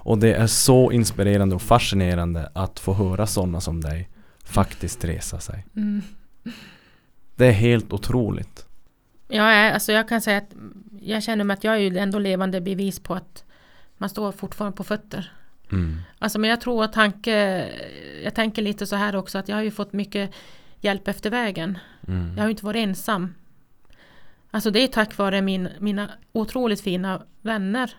Och 0.07 0.17
det 0.17 0.33
är 0.33 0.47
så 0.47 0.91
inspirerande 0.91 1.55
och 1.55 1.61
fascinerande 1.61 2.51
att 2.53 2.79
få 2.79 2.93
höra 2.93 3.27
sådana 3.27 3.61
som 3.61 3.81
dig 3.81 4.09
faktiskt 4.43 5.05
resa 5.05 5.39
sig. 5.39 5.65
Mm. 5.75 6.01
Det 7.35 7.45
är 7.45 7.51
helt 7.51 7.93
otroligt. 7.93 8.65
Jag, 9.27 9.53
är, 9.53 9.71
alltså 9.71 9.91
jag 9.91 10.09
kan 10.09 10.21
säga 10.21 10.37
att 10.37 10.53
jag 11.01 11.23
känner 11.23 11.43
mig 11.43 11.53
att 11.53 11.63
jag 11.63 11.73
är 11.73 11.77
ju 11.77 11.97
ändå 11.97 12.19
levande 12.19 12.61
bevis 12.61 12.99
på 12.99 13.13
att 13.13 13.43
man 13.97 14.09
står 14.09 14.31
fortfarande 14.31 14.77
på 14.77 14.83
fötter. 14.83 15.31
Mm. 15.71 15.97
Alltså 16.19 16.39
men 16.39 16.49
jag 16.49 16.61
tror 16.61 16.83
att 16.83 16.93
tanke, 16.93 17.65
jag 18.23 18.35
tänker 18.35 18.61
lite 18.61 18.87
så 18.87 18.95
här 18.95 19.15
också 19.15 19.37
att 19.37 19.49
jag 19.49 19.55
har 19.55 19.63
ju 19.63 19.71
fått 19.71 19.93
mycket 19.93 20.31
hjälp 20.81 21.07
efter 21.07 21.29
vägen. 21.29 21.77
Mm. 22.07 22.29
Jag 22.29 22.43
har 22.43 22.47
ju 22.47 22.51
inte 22.51 22.65
varit 22.65 22.87
ensam. 22.87 23.33
Alltså 24.51 24.71
det 24.71 24.79
är 24.79 24.87
tack 24.87 25.17
vare 25.17 25.41
min, 25.41 25.69
mina 25.79 26.09
otroligt 26.31 26.81
fina 26.81 27.21
vänner 27.41 27.95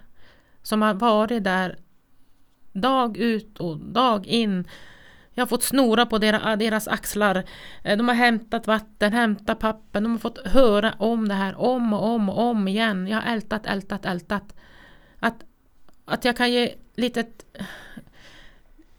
som 0.62 0.82
har 0.82 0.94
varit 0.94 1.44
där 1.44 1.76
dag 2.80 3.16
ut 3.16 3.58
och 3.58 3.78
dag 3.78 4.26
in. 4.26 4.68
Jag 5.34 5.42
har 5.42 5.46
fått 5.48 5.62
snora 5.62 6.06
på 6.06 6.18
deras, 6.18 6.58
deras 6.58 6.88
axlar. 6.88 7.44
Eh, 7.84 7.96
De 7.96 8.08
har 8.08 8.14
hämtat 8.14 8.66
vatten, 8.66 9.12
hämtat 9.12 9.58
papper. 9.58 10.00
De 10.00 10.10
har 10.10 10.18
fått 10.18 10.46
höra 10.46 10.94
om 10.98 11.28
det 11.28 11.34
här 11.34 11.60
om 11.60 11.92
och 11.92 12.06
om 12.06 12.28
och 12.28 12.38
om 12.42 12.68
igen. 12.68 13.06
Jag 13.06 13.20
har 13.20 13.32
ältat, 13.32 13.66
ältat, 13.66 14.04
ältat. 14.06 14.54
Att, 15.18 15.44
att 16.04 16.24
jag 16.24 16.36
kan 16.36 16.52
ge 16.52 16.74
litet, 16.96 17.44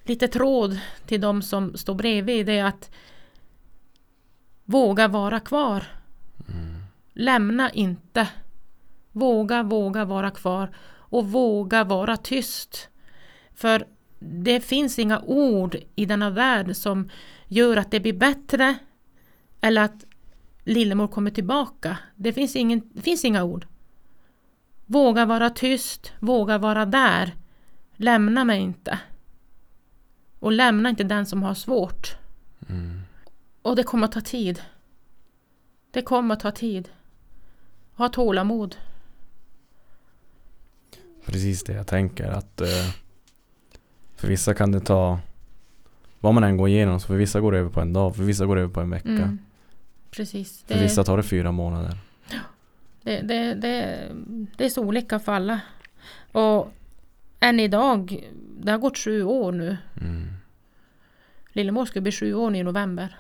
litet 0.03 0.35
råd 0.35 0.79
till 1.05 1.21
de 1.21 1.41
som 1.41 1.77
står 1.77 1.95
bredvid 1.95 2.45
det 2.45 2.57
är 2.57 2.65
att 2.65 2.91
våga 4.65 5.07
vara 5.07 5.39
kvar. 5.39 5.83
Lämna 7.13 7.71
inte. 7.71 8.27
Våga, 9.11 9.63
våga 9.63 10.05
vara 10.05 10.31
kvar 10.31 10.69
och 10.89 11.31
våga 11.31 11.83
vara 11.83 12.17
tyst. 12.17 12.89
För 13.59 13.87
det 14.19 14.61
finns 14.61 14.99
inga 14.99 15.19
ord 15.19 15.77
i 15.95 16.05
denna 16.05 16.29
värld 16.29 16.75
som 16.75 17.09
gör 17.47 17.77
att 17.77 17.91
det 17.91 17.99
blir 17.99 18.13
bättre 18.13 18.77
eller 19.61 19.81
att 19.81 20.05
Lillemor 20.63 21.07
kommer 21.07 21.31
tillbaka. 21.31 21.97
Det 22.15 22.33
finns, 22.33 22.55
ingen, 22.55 22.81
det 22.93 23.01
finns 23.01 23.25
inga 23.25 23.43
ord. 23.43 23.67
Våga 24.85 25.25
vara 25.25 25.49
tyst, 25.49 26.13
våga 26.19 26.57
vara 26.57 26.85
där. 26.85 27.35
Lämna 27.95 28.43
mig 28.43 28.61
inte. 28.61 28.99
Och 30.39 30.51
lämna 30.51 30.89
inte 30.89 31.03
den 31.03 31.25
som 31.25 31.43
har 31.43 31.53
svårt. 31.53 32.17
Och 33.61 33.75
det 33.75 33.83
kommer 33.83 34.05
att 34.05 34.11
ta 34.11 34.21
tid. 34.21 34.61
Det 35.91 36.01
kommer 36.01 36.33
att 36.33 36.39
ta 36.39 36.51
tid. 36.51 36.89
Ha 37.93 38.09
tålamod. 38.09 38.75
Precis 41.25 41.63
det 41.63 41.73
jag 41.73 41.87
tänker 41.87 42.27
att 42.29 42.61
eh, 42.61 42.89
För 44.19 44.27
vissa 44.27 44.53
kan 44.53 44.71
det 44.71 44.79
ta 44.79 45.19
Vad 46.19 46.33
man 46.33 46.43
än 46.43 46.57
går 46.57 46.69
igenom 46.69 46.99
så 46.99 47.07
för 47.07 47.15
vissa 47.15 47.41
går 47.41 47.51
det 47.51 47.57
över 47.57 47.69
på 47.69 47.81
en 47.81 47.93
dag, 47.93 48.15
för 48.15 48.23
vissa 48.23 48.45
går 48.45 48.55
det 48.55 48.61
över 48.61 48.73
på 48.73 48.81
en 48.81 48.89
vecka. 48.89 49.09
Mm. 49.09 49.39
Precis. 50.11 50.63
För 50.67 50.79
vissa 50.79 51.03
tar 51.03 51.17
det 51.17 51.23
fyra 51.23 51.51
månader. 51.51 51.97
Det, 53.03 53.21
det, 53.21 53.53
det, 53.53 54.07
det 54.57 54.65
är 54.65 54.69
så 54.69 54.81
olika 54.81 55.19
för 55.19 55.31
alla. 55.31 55.59
Och 56.31 56.71
än 57.39 57.59
idag, 57.59 58.29
det 58.59 58.71
har 58.71 58.79
gått 58.79 58.97
sju 58.97 59.23
år 59.23 59.51
nu. 59.51 59.77
Mm. 60.01 60.27
Lillemor 61.53 61.85
ska 61.85 62.01
bli 62.01 62.11
sju 62.11 62.33
år 62.33 62.49
nu 62.49 62.57
i 62.57 62.63
november. 62.63 63.17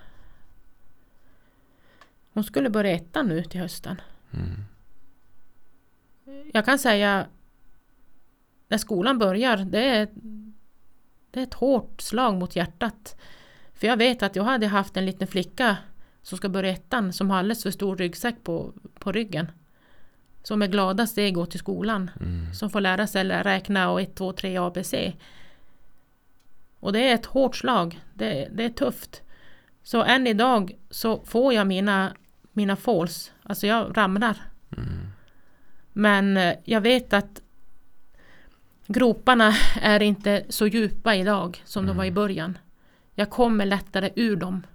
Hon 2.33 2.43
skulle 2.43 2.69
börja 2.69 2.91
ettan 2.91 3.27
nu 3.27 3.43
till 3.43 3.59
hösten. 3.61 4.01
Mm. 4.31 4.63
Jag 6.53 6.65
kan 6.65 6.79
säga 6.79 7.27
när 8.67 8.77
skolan 8.77 9.19
börjar, 9.19 9.57
det 9.57 9.83
är, 9.83 10.07
det 11.31 11.39
är 11.39 11.43
ett 11.43 11.53
hårt 11.53 12.01
slag 12.01 12.35
mot 12.35 12.55
hjärtat. 12.55 13.15
För 13.73 13.87
jag 13.87 13.97
vet 13.97 14.23
att 14.23 14.35
jag 14.35 14.43
hade 14.43 14.67
haft 14.67 14.97
en 14.97 15.05
liten 15.05 15.27
flicka 15.27 15.77
som 16.21 16.37
ska 16.37 16.49
börja 16.49 16.71
ettan 16.71 17.13
som 17.13 17.29
har 17.29 17.37
alldeles 17.37 17.63
för 17.63 17.71
stor 17.71 17.97
ryggsäck 17.97 18.43
på, 18.43 18.73
på 18.99 19.11
ryggen. 19.11 19.51
som 20.43 20.61
är 20.61 20.67
gladast 20.67 21.15
det 21.15 21.21
är 21.21 21.27
att 21.27 21.33
gå 21.33 21.45
till 21.45 21.59
skolan. 21.59 22.11
Mm. 22.19 22.53
Som 22.53 22.69
får 22.69 22.81
lära 22.81 23.07
sig 23.07 23.31
att 23.31 23.45
räkna 23.45 23.91
och 23.91 24.01
1, 24.01 24.15
2, 24.15 24.33
3 24.33 24.57
ABC. 24.57 24.93
Och 26.79 26.93
det 26.93 27.09
är 27.09 27.15
ett 27.15 27.25
hårt 27.25 27.55
slag. 27.55 27.99
Det, 28.13 28.47
det 28.51 28.63
är 28.63 28.69
tufft. 28.69 29.21
Så 29.83 30.03
än 30.03 30.27
idag 30.27 30.77
så 30.89 31.21
får 31.25 31.53
jag 31.53 31.67
mina, 31.67 32.13
mina 32.51 32.75
falls. 32.75 33.31
Alltså 33.43 33.67
jag 33.67 33.97
ramlar. 33.97 34.37
Men 35.93 36.37
eh, 36.37 36.55
jag 36.63 36.81
vet 36.81 37.13
att 37.13 37.41
groparna 38.89 39.53
är 39.81 40.01
inte 40.01 40.45
så 40.49 40.67
djupa 40.67 41.15
idag 41.15 41.61
som 41.65 41.85
de 41.85 41.97
var 41.97 42.05
i 42.05 42.11
början. 42.11 42.57
Jag 43.15 43.29
kommer 43.29 43.65
lättare 43.65 44.09
ur 44.15 44.35
dem. 44.35 44.65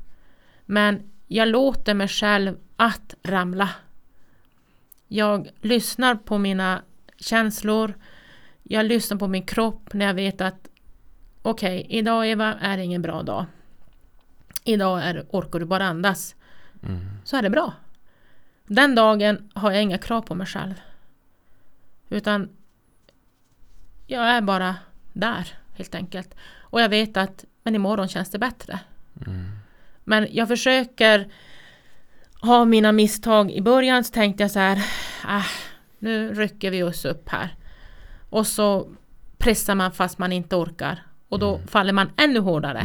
Men 0.66 1.10
jag 1.26 1.48
låter 1.48 1.94
mig 1.94 2.08
själv 2.08 2.56
att 2.76 3.14
ramla. 3.22 3.70
Jag 5.08 5.48
lyssnar 5.60 6.14
på 6.14 6.38
mina 6.38 6.82
känslor. 7.16 7.94
Jag 8.62 8.86
lyssnar 8.86 9.18
på 9.18 9.28
min 9.28 9.46
kropp 9.46 9.92
när 9.92 10.06
jag 10.06 10.14
vet 10.14 10.40
att 10.40 10.68
okej, 11.42 11.86
idag 11.88 12.28
Eva 12.28 12.54
är 12.54 12.78
ingen 12.78 13.02
bra 13.02 13.22
dag. 13.22 13.46
Idag 14.64 15.02
är, 15.04 15.26
orkar 15.30 15.58
du 15.58 15.64
bara 15.64 15.84
andas. 15.84 16.34
Så 17.24 17.36
är 17.36 17.42
det 17.42 17.50
bra. 17.50 17.72
Den 18.66 18.94
dagen 18.94 19.50
har 19.54 19.72
jag 19.72 19.82
inga 19.82 19.98
krav 19.98 20.20
på 20.20 20.34
mig 20.34 20.46
själv. 20.46 20.74
Utan 22.08 22.48
jag 24.06 24.24
är 24.24 24.40
bara 24.40 24.76
där 25.12 25.54
helt 25.74 25.94
enkelt. 25.94 26.34
Och 26.60 26.80
jag 26.80 26.88
vet 26.88 27.16
att 27.16 27.44
men 27.62 27.74
imorgon 27.74 28.08
känns 28.08 28.30
det 28.30 28.38
bättre. 28.38 28.80
Men 30.04 30.28
jag 30.30 30.48
försöker 30.48 31.28
ha 32.40 32.64
mina 32.64 32.92
misstag. 32.92 33.50
I 33.50 33.60
början 33.60 34.04
så 34.04 34.12
tänkte 34.12 34.42
jag 34.42 34.50
så 34.50 34.58
här, 34.58 34.84
ah, 35.24 35.44
nu 35.98 36.34
rycker 36.34 36.70
vi 36.70 36.82
oss 36.82 37.04
upp 37.04 37.28
här. 37.28 37.54
Och 38.30 38.46
så 38.46 38.88
pressar 39.38 39.74
man 39.74 39.92
fast 39.92 40.18
man 40.18 40.32
inte 40.32 40.56
orkar. 40.56 41.02
Och 41.28 41.38
då 41.38 41.58
faller 41.58 41.92
man 41.92 42.10
ännu 42.16 42.38
hårdare. 42.40 42.80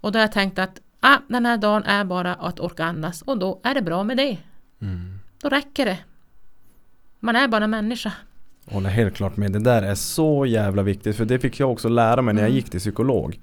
Och 0.00 0.12
då 0.12 0.18
har 0.18 0.22
jag 0.22 0.32
tänkt 0.32 0.58
att 0.58 0.80
ah, 1.00 1.18
den 1.28 1.46
här 1.46 1.56
dagen 1.56 1.84
är 1.84 2.04
bara 2.04 2.34
att 2.34 2.60
orka 2.60 2.84
andas. 2.84 3.22
Och 3.22 3.38
då 3.38 3.60
är 3.64 3.74
det 3.74 3.82
bra 3.82 4.04
med 4.04 4.16
det. 4.16 4.38
Då 5.42 5.48
räcker 5.48 5.84
det. 5.86 5.98
Man 7.20 7.36
är 7.36 7.48
bara 7.48 7.66
människa. 7.66 8.12
Håller 8.66 8.90
helt 8.90 9.14
klart 9.14 9.36
med. 9.36 9.52
Det 9.52 9.58
där 9.58 9.82
är 9.82 9.94
så 9.94 10.46
jävla 10.46 10.82
viktigt 10.82 11.16
för 11.16 11.24
det 11.24 11.38
fick 11.38 11.60
jag 11.60 11.72
också 11.72 11.88
lära 11.88 12.22
mig 12.22 12.34
när 12.34 12.42
jag 12.42 12.50
gick 12.50 12.70
till 12.70 12.80
psykolog. 12.80 13.40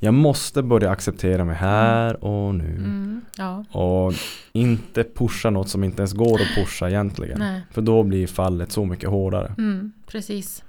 Jag 0.00 0.14
måste 0.14 0.62
börja 0.62 0.90
acceptera 0.90 1.44
mig 1.44 1.56
här 1.56 2.24
och 2.24 2.54
nu. 2.54 2.64
Mm, 2.64 3.20
ja. 3.36 3.64
Och 3.72 4.14
inte 4.52 5.04
pusha 5.04 5.50
något 5.50 5.68
som 5.68 5.84
inte 5.84 6.02
ens 6.02 6.12
går 6.12 6.40
att 6.40 6.54
pusha 6.54 6.88
egentligen. 6.88 7.38
Nej. 7.38 7.60
För 7.70 7.82
då 7.82 8.02
blir 8.02 8.26
fallet 8.26 8.72
så 8.72 8.84
mycket 8.84 9.10
hårdare. 9.10 9.54
Mm, 9.58 9.92
precis. 10.06 10.64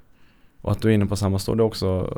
Och 0.61 0.71
att 0.71 0.81
du 0.81 0.89
är 0.89 0.93
inne 0.93 1.05
på 1.05 1.15
samma 1.15 1.39
stå, 1.39 1.55
det 1.55 1.63
också 1.63 2.17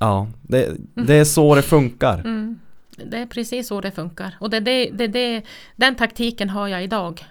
Ja, 0.00 0.28
det, 0.42 0.76
det 0.94 1.14
är 1.14 1.24
så 1.24 1.54
det 1.54 1.62
funkar. 1.62 2.18
Mm. 2.18 2.58
Det 2.96 3.18
är 3.18 3.26
precis 3.26 3.68
så 3.68 3.80
det 3.80 3.90
funkar. 3.90 4.36
Och 4.40 4.50
det, 4.50 4.60
det, 4.60 4.90
det, 4.90 5.06
det, 5.06 5.42
den 5.76 5.94
taktiken 5.94 6.50
har 6.50 6.68
jag 6.68 6.84
idag. 6.84 7.24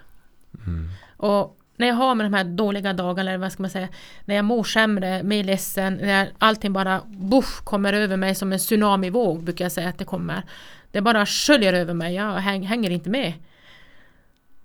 Och 1.16 1.58
när 1.76 1.86
jag 1.86 1.94
har 1.94 2.14
med 2.14 2.26
de 2.26 2.34
här 2.34 2.44
dåliga 2.44 2.92
dagarna, 2.92 3.30
eller 3.30 3.38
vad 3.38 3.52
ska 3.52 3.62
man 3.62 3.70
säga, 3.70 3.88
när 4.24 4.34
jag 4.34 4.44
mår 4.44 4.64
sämre, 4.64 5.22
mer 5.22 5.44
ledsen, 5.44 5.94
när 5.94 6.32
allting 6.38 6.72
bara 6.72 7.02
buff, 7.06 7.60
kommer 7.64 7.92
över 7.92 8.16
mig 8.16 8.34
som 8.34 8.52
en 8.52 8.58
tsunamivåg, 8.58 9.42
brukar 9.42 9.64
jag 9.64 9.72
säga 9.72 9.88
att 9.88 9.98
det 9.98 10.04
kommer. 10.04 10.42
Det 10.90 11.00
bara 11.00 11.26
sköljer 11.26 11.72
över 11.72 11.94
mig, 11.94 12.14
jag 12.14 12.32
häng, 12.32 12.62
hänger 12.62 12.90
inte 12.90 13.10
med. 13.10 13.32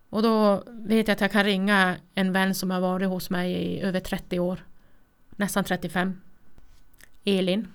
Och 0.10 0.24
då 0.24 0.64
vet 0.68 1.08
jag 1.08 1.16
att 1.16 1.22
jag 1.22 1.32
kan 1.32 1.44
ringa 1.44 1.96
en 2.16 2.34
vän 2.34 2.56
som 2.56 2.72
har 2.72 2.82
varit 2.82 3.08
hos 3.08 3.30
mig 3.30 3.52
i 3.52 3.82
över 3.82 4.00
30 4.00 4.40
år. 4.40 4.60
Nästan 5.36 5.64
35. 5.64 6.22
Elin, 7.26 7.68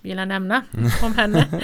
vill 0.00 0.18
jag 0.18 0.28
nämna 0.28 0.62
om 1.02 1.14
henne. 1.14 1.46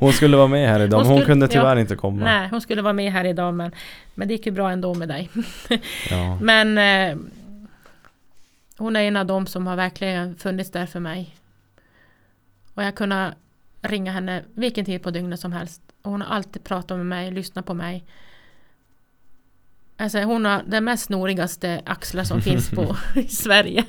Hon 0.00 0.12
skulle 0.12 0.36
vara 0.36 0.46
med 0.46 0.68
här 0.68 0.80
idag 0.80 0.98
hon 0.98 1.06
skulle- 1.06 1.26
kunde 1.26 1.48
tyvärr 1.48 1.76
ja. 1.76 1.80
inte 1.80 1.96
komma. 1.96 2.24
Nej, 2.24 2.48
hon 2.48 2.60
skulle 2.60 2.82
vara 2.82 2.92
med 2.92 3.12
här 3.12 3.24
idag 3.24 3.54
men, 3.54 3.72
men 4.14 4.28
det 4.28 4.34
gick 4.34 4.46
ju 4.46 4.52
bra 4.52 4.70
ändå 4.70 4.94
med 4.94 5.08
dig. 5.08 5.30
Ja. 6.10 6.38
Men 6.42 6.78
eh, 6.78 7.18
hon 8.78 8.96
är 8.96 9.00
en 9.00 9.16
av 9.16 9.26
dem 9.26 9.46
som 9.46 9.66
har 9.66 9.76
verkligen 9.76 10.36
funnits 10.36 10.70
där 10.70 10.86
för 10.86 11.00
mig. 11.00 11.36
Och 12.74 12.82
jag 12.82 12.94
kunnat 12.94 13.34
ringa 13.82 14.12
henne 14.12 14.42
vilken 14.54 14.84
tid 14.84 15.02
på 15.02 15.10
dygnet 15.10 15.40
som 15.40 15.52
helst. 15.52 15.82
Och 16.02 16.10
hon 16.10 16.22
har 16.22 16.36
alltid 16.36 16.64
pratat 16.64 16.96
med 16.96 17.06
mig, 17.06 17.30
lyssnat 17.30 17.66
på 17.66 17.74
mig. 17.74 18.04
Alltså 19.96 20.18
hon 20.22 20.44
har 20.44 20.62
den 20.66 20.84
mest 20.84 21.04
snorigaste 21.04 21.82
axlar 21.86 22.24
som 22.24 22.42
finns 22.42 22.70
på 22.70 22.96
i 23.14 23.28
Sverige. 23.28 23.84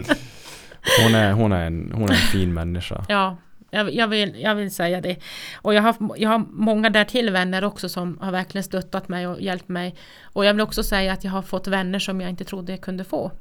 Hon, 1.04 1.16
är, 1.16 1.32
hon, 1.32 1.52
är 1.52 1.66
en, 1.66 1.92
hon 1.94 2.04
är 2.10 2.14
en 2.14 2.18
fin 2.18 2.54
människa. 2.54 3.06
Ja, 3.10 3.38
jag, 3.70 3.94
jag, 3.94 4.08
vill, 4.08 4.42
jag 4.42 4.56
vill 4.56 4.72
säga 4.72 5.02
det. 5.02 5.18
Och 5.56 5.74
jag 5.74 5.82
har, 5.82 5.96
jag 6.18 6.30
har 6.30 6.46
många 6.50 6.90
därtill 6.90 7.30
vänner 7.30 7.64
också 7.64 7.90
som 7.90 8.18
har 8.22 8.32
verkligen 8.32 8.64
stöttat 8.64 9.08
mig 9.10 9.28
och 9.28 9.42
hjälpt 9.42 9.70
mig. 9.70 9.96
Och 10.24 10.46
jag 10.46 10.54
vill 10.54 10.62
också 10.62 10.84
säga 10.84 11.14
att 11.14 11.24
jag 11.24 11.32
har 11.32 11.42
fått 11.42 11.68
vänner 11.68 12.00
som 12.00 12.22
jag 12.22 12.30
inte 12.30 12.44
trodde 12.44 12.72
jag 12.72 12.82
kunde 12.82 13.04
få. 13.04 13.32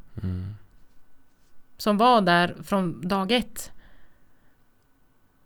Som 1.79 1.99
var 1.99 2.21
där 2.21 2.57
från 2.63 3.09
dag 3.09 3.33
ett. 3.33 3.73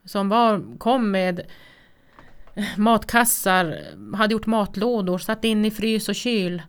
Som 0.05 0.29
var, 0.29 0.79
kom 0.79 1.11
med 1.11 1.41
matkassar, 2.77 3.79
hade 4.17 4.33
gjort 4.33 4.47
matlådor, 4.47 5.19
satt 5.19 5.45
in 5.45 5.65
i 5.65 5.71
frys 5.71 6.09
och 6.09 6.15
kyl. 6.15 6.63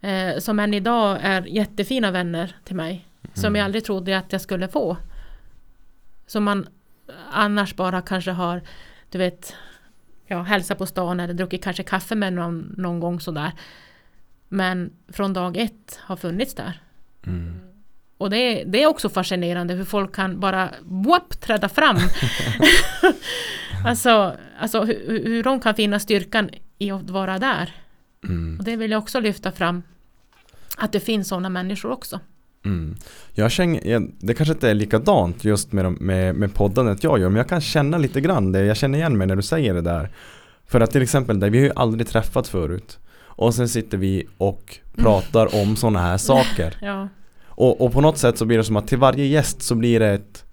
Eh, 0.00 0.38
som 0.38 0.58
än 0.58 0.74
idag 0.74 1.18
är 1.22 1.42
jättefina 1.42 2.10
vänner 2.10 2.56
till 2.64 2.76
mig. 2.76 3.06
Som 3.34 3.56
jag 3.56 3.64
aldrig 3.64 3.84
trodde 3.84 4.18
att 4.18 4.32
jag 4.32 4.40
skulle 4.40 4.68
få. 4.68 4.96
Som 6.26 6.44
man 6.44 6.66
annars 7.30 7.76
bara 7.76 8.02
kanske 8.02 8.30
har, 8.30 8.62
du 9.10 9.18
vet, 9.18 9.54
ja, 10.26 10.42
hälsa 10.42 10.74
på 10.74 10.86
stan 10.86 11.20
eller 11.20 11.34
druckit 11.34 11.64
kanske 11.64 11.82
kaffe 11.82 12.14
med 12.14 12.32
någon, 12.32 12.74
någon 12.76 13.00
gång 13.00 13.20
sådär. 13.20 13.52
Men 14.48 14.92
från 15.08 15.32
dag 15.32 15.56
ett 15.56 15.98
har 16.00 16.16
funnits 16.16 16.54
där. 16.54 16.80
Mm. 17.26 17.60
Och 18.18 18.30
det 18.30 18.36
är, 18.36 18.64
det 18.64 18.82
är 18.82 18.86
också 18.86 19.08
fascinerande 19.08 19.74
hur 19.74 19.84
folk 19.84 20.14
kan 20.14 20.40
bara 20.40 20.70
whoop, 20.82 21.40
träda 21.40 21.68
fram. 21.68 21.96
alltså 23.86 24.36
alltså 24.58 24.84
hur, 24.84 25.24
hur 25.24 25.42
de 25.42 25.60
kan 25.60 25.74
finna 25.74 26.00
styrkan 26.00 26.50
i 26.78 26.90
att 26.90 27.10
vara 27.10 27.38
där. 27.38 27.72
Mm. 28.24 28.58
Och 28.58 28.64
det 28.64 28.76
vill 28.76 28.90
jag 28.90 28.98
också 28.98 29.20
lyfta 29.20 29.52
fram. 29.52 29.82
Att 30.76 30.92
det 30.92 31.00
finns 31.00 31.28
sådana 31.28 31.48
människor 31.48 31.90
också. 31.90 32.20
Mm. 32.64 32.96
Jag 33.32 33.50
känner, 33.50 34.08
det 34.26 34.34
kanske 34.34 34.52
inte 34.52 34.70
är 34.70 34.74
likadant 34.74 35.44
just 35.44 35.72
med, 35.72 35.84
de, 35.84 35.94
med, 35.94 36.34
med 36.34 36.54
poddandet 36.54 37.04
jag 37.04 37.20
gör 37.20 37.28
men 37.28 37.36
jag 37.36 37.48
kan 37.48 37.60
känna 37.60 37.98
lite 37.98 38.20
grann 38.20 38.52
det. 38.52 38.64
Jag 38.64 38.76
känner 38.76 38.98
igen 38.98 39.18
mig 39.18 39.26
när 39.26 39.36
du 39.36 39.42
säger 39.42 39.74
det 39.74 39.80
där. 39.80 40.10
För 40.66 40.80
att 40.80 40.90
till 40.90 41.02
exempel, 41.02 41.40
där, 41.40 41.50
vi 41.50 41.58
har 41.58 41.64
ju 41.64 41.72
aldrig 41.76 42.08
träffats 42.08 42.50
förut. 42.50 42.98
Och 43.36 43.54
sen 43.54 43.68
sitter 43.68 43.98
vi 43.98 44.26
och 44.38 44.78
pratar 44.96 45.62
om 45.62 45.76
sådana 45.76 46.00
här 46.00 46.16
saker. 46.32 46.76
Ja, 46.80 47.08
Och, 47.46 47.80
och 47.80 47.92
på 47.92 48.00
något 48.00 48.18
sätt 48.18 48.38
så 48.38 48.44
blir 48.44 48.58
det 48.58 48.64
som 48.64 48.76
att 48.76 48.88
till 48.88 48.98
varje 48.98 49.26
gäst 49.26 49.62
så 49.62 49.74
blir 49.74 50.00
det 50.00 50.08
ett 50.08 50.44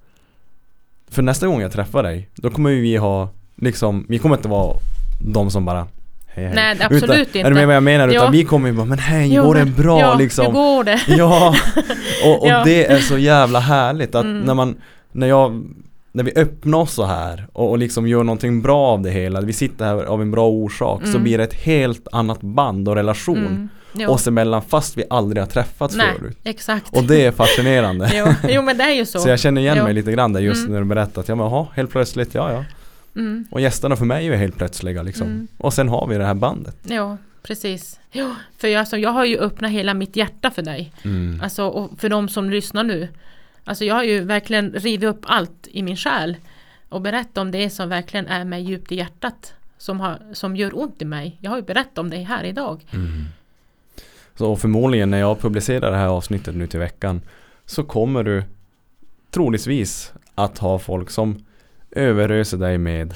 För 1.10 1.22
nästa 1.22 1.48
gång 1.48 1.62
jag 1.62 1.72
träffar 1.72 2.04
dig 2.04 2.30
Då 2.36 2.50
kommer 2.50 2.70
vi 2.72 2.98
ha 2.98 3.30
Liksom, 3.56 4.06
vi 4.10 4.20
kommer 4.20 4.36
inte 4.36 4.48
vara 4.48 4.78
De 5.20 5.52
som 5.52 5.66
bara 5.66 5.88
Hej 6.34 6.45
hej 6.45 6.56
Nej, 6.56 6.78
absolut 6.82 7.03
utan, 7.03 7.20
inte. 7.20 7.40
Är 7.40 7.44
du 7.44 7.56
med 7.56 7.68
vad 7.68 7.76
jag 7.76 7.84
menar? 7.84 8.08
Utan 8.08 8.24
Ja. 8.26 8.30
vi 8.32 8.44
kommer 8.44 8.70
ju 8.70 8.76
bara 8.76 8.86
Men 8.86 8.99
hej, 8.99 9.34
Jo, 9.34 9.44
går 9.44 9.56
det 9.56 9.66
bra 9.66 9.99
ja, 9.99 10.16
liksom? 10.16 10.45
Hur 10.45 10.52
går 10.53 10.84
det? 10.84 10.99
Ja, 11.08 11.56
och, 12.26 12.41
och 12.41 12.48
Ja. 12.48 12.62
det 12.66 12.86
är 12.86 12.99
så 12.99 13.18
jävla 13.18 13.60
härligt 13.60 14.16
att 14.16 14.24
Mm. 14.26 14.41
när 14.41 14.53
man 14.53 14.76
När 15.12 15.28
jag 15.28 15.64
När 16.12 16.24
vi 16.24 16.32
öppnar 16.36 16.78
oss 16.78 16.94
så 16.94 17.06
här 17.06 17.48
och, 17.53 17.70
och 17.70 17.78
liksom 17.78 18.08
gör 18.08 18.24
någonting 18.24 18.62
bra 18.62 18.80
av 18.88 19.02
det 19.02 19.10
hela 19.10 19.41
Vi 19.41 19.53
sitter 19.53 19.86
här 19.86 20.03
av 20.03 20.22
en 20.22 20.32
bra 20.32 20.48
orsak 20.48 21.02
Så 21.03 21.10
Mm. 21.10 21.24
blir 21.24 21.38
det 21.38 21.44
ett 21.44 21.53
helt 21.53 22.08
annat 22.12 22.41
band 22.41 22.88
och 22.90 22.95
relation 22.95 23.38
Mm. 23.38 23.70
Jo. 23.94 24.10
Oss 24.10 24.28
emellan 24.28 24.62
fast 24.62 24.98
vi 24.98 25.03
aldrig 25.10 25.41
har 25.44 25.48
träffats 25.48 25.95
Nej, 25.95 26.08
förut 26.20 26.38
exakt. 26.44 26.98
Och 26.98 27.03
det 27.03 27.26
är 27.26 27.32
fascinerande 27.32 28.10
jo, 28.14 28.26
jo, 28.49 28.62
men 28.62 28.78
det 28.78 28.84
är 28.84 28.94
ju 28.94 29.06
så. 29.06 29.20
Så 29.24 29.30
jag 29.30 29.40
känner 29.40 29.62
igen 29.62 29.76
Jo. 29.78 29.84
mig 29.84 29.94
lite 29.94 30.12
grann 30.12 30.34
där 30.34 30.41
just 30.41 30.60
Mm. 30.62 30.72
när 30.74 30.80
du 30.80 30.86
berättat 30.86 31.28
Ja 31.30 31.36
men 31.36 31.45
jaha, 31.45 31.68
helt 31.76 31.91
plötsligt, 31.91 32.36
ja 32.36 32.52
ja 32.52 32.64
Mm. 33.16 33.46
Och 33.52 33.62
gästerna 33.62 33.96
för 33.96 34.06
mig 34.06 34.28
är 34.28 34.36
helt 34.36 34.58
plötsliga 34.58 35.04
liksom 35.04 35.28
Mm. 35.28 35.48
Och 35.58 35.74
sen 35.74 35.90
har 35.90 36.08
vi 36.08 36.18
det 36.18 36.26
här 36.26 36.34
bandet 36.34 36.78
Ja, 36.84 37.18
precis. 37.44 38.00
Jo, 38.12 38.36
för 38.58 38.68
jag, 38.68 38.80
alltså, 38.80 38.98
jag 38.98 39.10
har 39.10 39.26
ju 39.26 39.38
öppnat 39.38 39.72
hela 39.72 39.94
mitt 39.94 40.16
hjärta 40.16 40.52
för 40.52 40.62
dig. 40.62 40.94
mm. 41.04 41.42
Alltså, 41.42 41.68
och 41.68 42.00
för 42.00 42.10
de 42.10 42.30
som 42.30 42.50
lyssnar 42.50 42.84
nu. 42.84 43.08
Alltså 43.64 43.86
jag 43.86 43.96
har 43.96 44.04
ju 44.04 44.22
verkligen 44.22 44.72
rivit 44.72 45.10
upp 45.10 45.22
allt 45.24 45.68
i 45.72 45.84
min 45.84 45.98
själ. 45.98 46.38
Och 46.90 47.02
berättat 47.02 47.38
om 47.38 47.52
det 47.52 47.70
som 47.70 47.90
verkligen 47.90 48.28
är 48.28 48.46
mig 48.46 48.62
djupt 48.64 48.92
i 48.92 48.96
hjärtat. 48.96 49.54
Som, 49.78 50.00
har, 50.00 50.20
som 50.34 50.56
gör 50.56 50.80
ont 50.80 51.02
i 51.02 51.06
mig. 51.06 51.38
Jag 51.40 51.52
har 51.52 51.58
ju 51.58 51.64
berättat 51.64 51.98
om 51.98 52.10
det 52.10 52.18
här 52.18 52.44
idag. 52.44 52.86
Så 54.36 54.56
förmodligen 54.56 55.10
när 55.12 55.20
jag 55.20 55.40
publicerar 55.40 55.92
det 55.92 55.98
här 55.98 56.08
avsnittet 56.08 56.56
nu 56.56 56.68
till 56.68 56.80
veckan 56.80 57.22
Så 57.66 57.84
kommer 57.84 58.24
du 58.24 58.44
Troligtvis 59.32 60.14
att 60.36 60.58
ha 60.58 60.80
folk 60.80 61.10
som 61.10 61.46
Överöser 61.92 62.58
dig 62.58 62.78
med 62.78 63.14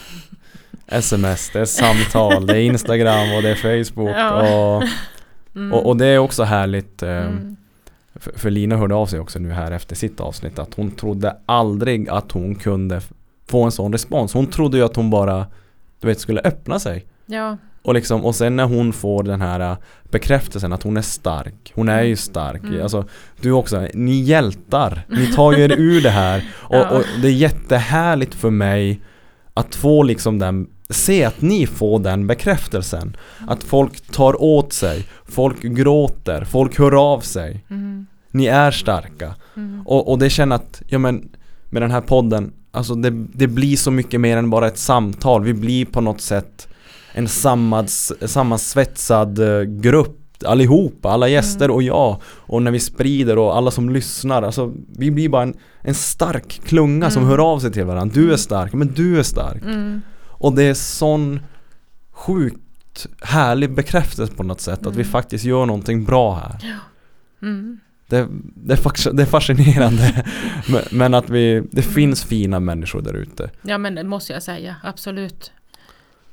Sms, 0.87 1.49
det 1.53 1.59
är 1.59 1.65
samtal, 1.65 2.45
det 2.45 2.53
är 2.53 2.61
Instagram 2.61 3.35
och 3.35 3.41
det 3.41 3.49
är 3.49 3.55
Facebook 3.83 4.15
Ja. 4.17 4.75
och 4.75 4.83
Mm. 5.55 5.73
Och, 5.73 5.85
och 5.85 5.97
det 5.97 6.05
är 6.05 6.17
också 6.17 6.43
härligt 6.43 7.03
eh, 7.03 7.09
Mm. 7.09 7.55
för, 8.15 8.39
för 8.39 8.49
Lina 8.49 8.77
hörde 8.77 8.95
av 8.95 9.05
sig 9.05 9.19
också 9.19 9.39
nu 9.39 9.51
här 9.51 9.71
efter 9.71 9.95
sitt 9.95 10.19
avsnitt 10.19 10.59
att 10.59 10.73
hon 10.73 10.91
trodde 10.91 11.37
aldrig 11.45 12.09
att 12.09 12.31
hon 12.31 12.55
kunde 12.55 13.01
få 13.47 13.63
en 13.63 13.71
sån 13.71 13.91
respons. 13.91 14.33
Hon 14.33 14.47
trodde 14.47 14.77
ju 14.77 14.83
att 14.83 14.95
hon 14.95 15.09
bara 15.09 15.47
du 15.99 16.07
vet 16.07 16.19
skulle 16.19 16.41
öppna 16.41 16.79
sig. 16.79 17.05
Ja, 17.25 17.57
Och, 17.85 17.93
liksom, 17.93 18.25
och 18.25 18.35
sen 18.35 18.55
när 18.55 18.65
hon 18.65 18.93
får 18.93 19.23
den 19.23 19.41
här 19.41 19.59
äh, 19.59 19.77
bekräftelsen 20.11 20.73
att 20.73 20.83
hon 20.83 20.97
är 20.97 21.01
stark. 21.01 21.71
Hon 21.75 21.89
är 21.89 22.03
ju 22.03 22.15
stark. 22.15 22.63
Mm. 22.63 22.81
Alltså, 22.81 23.05
du 23.41 23.51
också, 23.51 23.87
ni 23.93 24.21
hjältar. 24.21 25.05
Ni 25.09 25.27
tar 25.33 25.53
ju 25.53 25.63
er 25.63 25.71
ur 25.79 26.01
det 26.01 26.09
här. 26.09 26.43
Och, 26.53 26.75
Ja. 26.75 26.89
och 26.89 27.03
det 27.21 27.27
är 27.27 27.31
jättehärligt 27.31 28.35
för 28.35 28.49
mig 28.49 29.01
att 29.53 29.75
få 29.75 30.03
liksom 30.03 30.39
den 30.39 30.67
Se 30.89 31.23
att 31.23 31.41
ni 31.41 31.67
får 31.67 31.99
den 31.99 32.27
bekräftelsen. 32.27 33.17
Att 33.47 33.63
folk 33.63 34.01
tar 34.11 34.41
åt 34.41 34.73
sig. 34.73 35.05
Folk 35.25 35.61
gråter. 35.61 36.43
Folk 36.45 36.79
hör 36.79 37.13
av 37.13 37.19
sig. 37.19 37.63
mm. 37.69 38.05
Ni 38.31 38.45
är 38.45 38.71
starka. 38.71 39.35
Mm. 39.55 39.81
Och, 39.85 40.11
och 40.11 40.19
det 40.19 40.29
känner 40.29 40.55
att, 40.55 40.81
ja 40.87 40.97
men 40.99 41.29
med 41.69 41.81
den 41.81 41.91
här 41.91 42.01
podden, 42.01 42.53
alltså 42.71 42.95
det, 42.95 43.09
det 43.33 43.47
blir 43.47 43.75
så 43.77 43.91
mycket 43.91 44.21
mer 44.21 44.37
än 44.37 44.49
bara 44.49 44.67
ett 44.67 44.77
samtal. 44.77 45.43
Vi 45.43 45.53
blir 45.53 45.85
på 45.85 46.01
något 46.01 46.21
sätt 46.21 46.67
en 47.17 47.27
sammans, 47.27 48.13
sammansvetsad 48.31 49.39
eh, 49.39 49.61
grupp 49.63 50.21
allihopa, 50.45 51.09
alla 51.09 51.27
gäster 51.27 51.71
och 51.71 51.83
jag. 51.83 52.21
Och 52.25 52.61
när 52.61 52.71
vi 52.71 52.79
sprider 52.79 53.37
och 53.37 53.57
alla 53.57 53.71
som 53.71 53.89
lyssnar, 53.89 54.43
alltså 54.43 54.73
vi 54.97 55.11
blir 55.11 55.29
bara 55.29 55.43
en, 55.43 55.53
en 55.81 55.95
stark 55.95 56.61
klunga 56.65 57.09
som 57.11 57.23
Mm. 57.23 57.29
hör 57.31 57.51
av 57.51 57.59
sig 57.59 57.71
till 57.71 57.85
varandra. 57.85 58.13
Du 58.15 58.33
är 58.33 58.37
stark, 58.37 58.73
men 58.73 58.87
du 58.93 59.19
är 59.19 59.23
stark. 59.23 59.61
Mm. 59.63 60.01
Och 60.27 60.53
det 60.55 60.63
är 60.63 60.73
sån 60.73 61.39
sjukt 62.11 63.07
härlig 63.21 63.73
bekräftelse 63.75 64.33
på 64.33 64.43
något 64.43 64.61
sätt 64.61 64.79
att 64.87 64.95
vi 64.95 65.01
Mm. 65.01 65.11
faktiskt 65.11 65.45
gör 65.45 65.65
någonting 65.65 66.03
bra 66.05 66.35
här. 66.35 66.79
Mm. 67.41 67.79
Det, 68.07 68.27
det, 68.55 68.73
är, 68.73 69.25
fascinerande 69.25 70.25
men, 70.69 70.81
men 70.91 71.13
att 71.13 71.29
vi, 71.29 71.63
det 71.71 71.81
finns 71.81 72.23
fina 72.23 72.59
människor 72.59 73.01
där 73.01 73.13
ute. 73.13 73.49
Ja 73.61 73.77
men 73.77 73.95
det 73.95 74.03
måste 74.03 74.33
jag 74.33 74.43
säga, 74.43 74.75
absolut. 74.83 75.51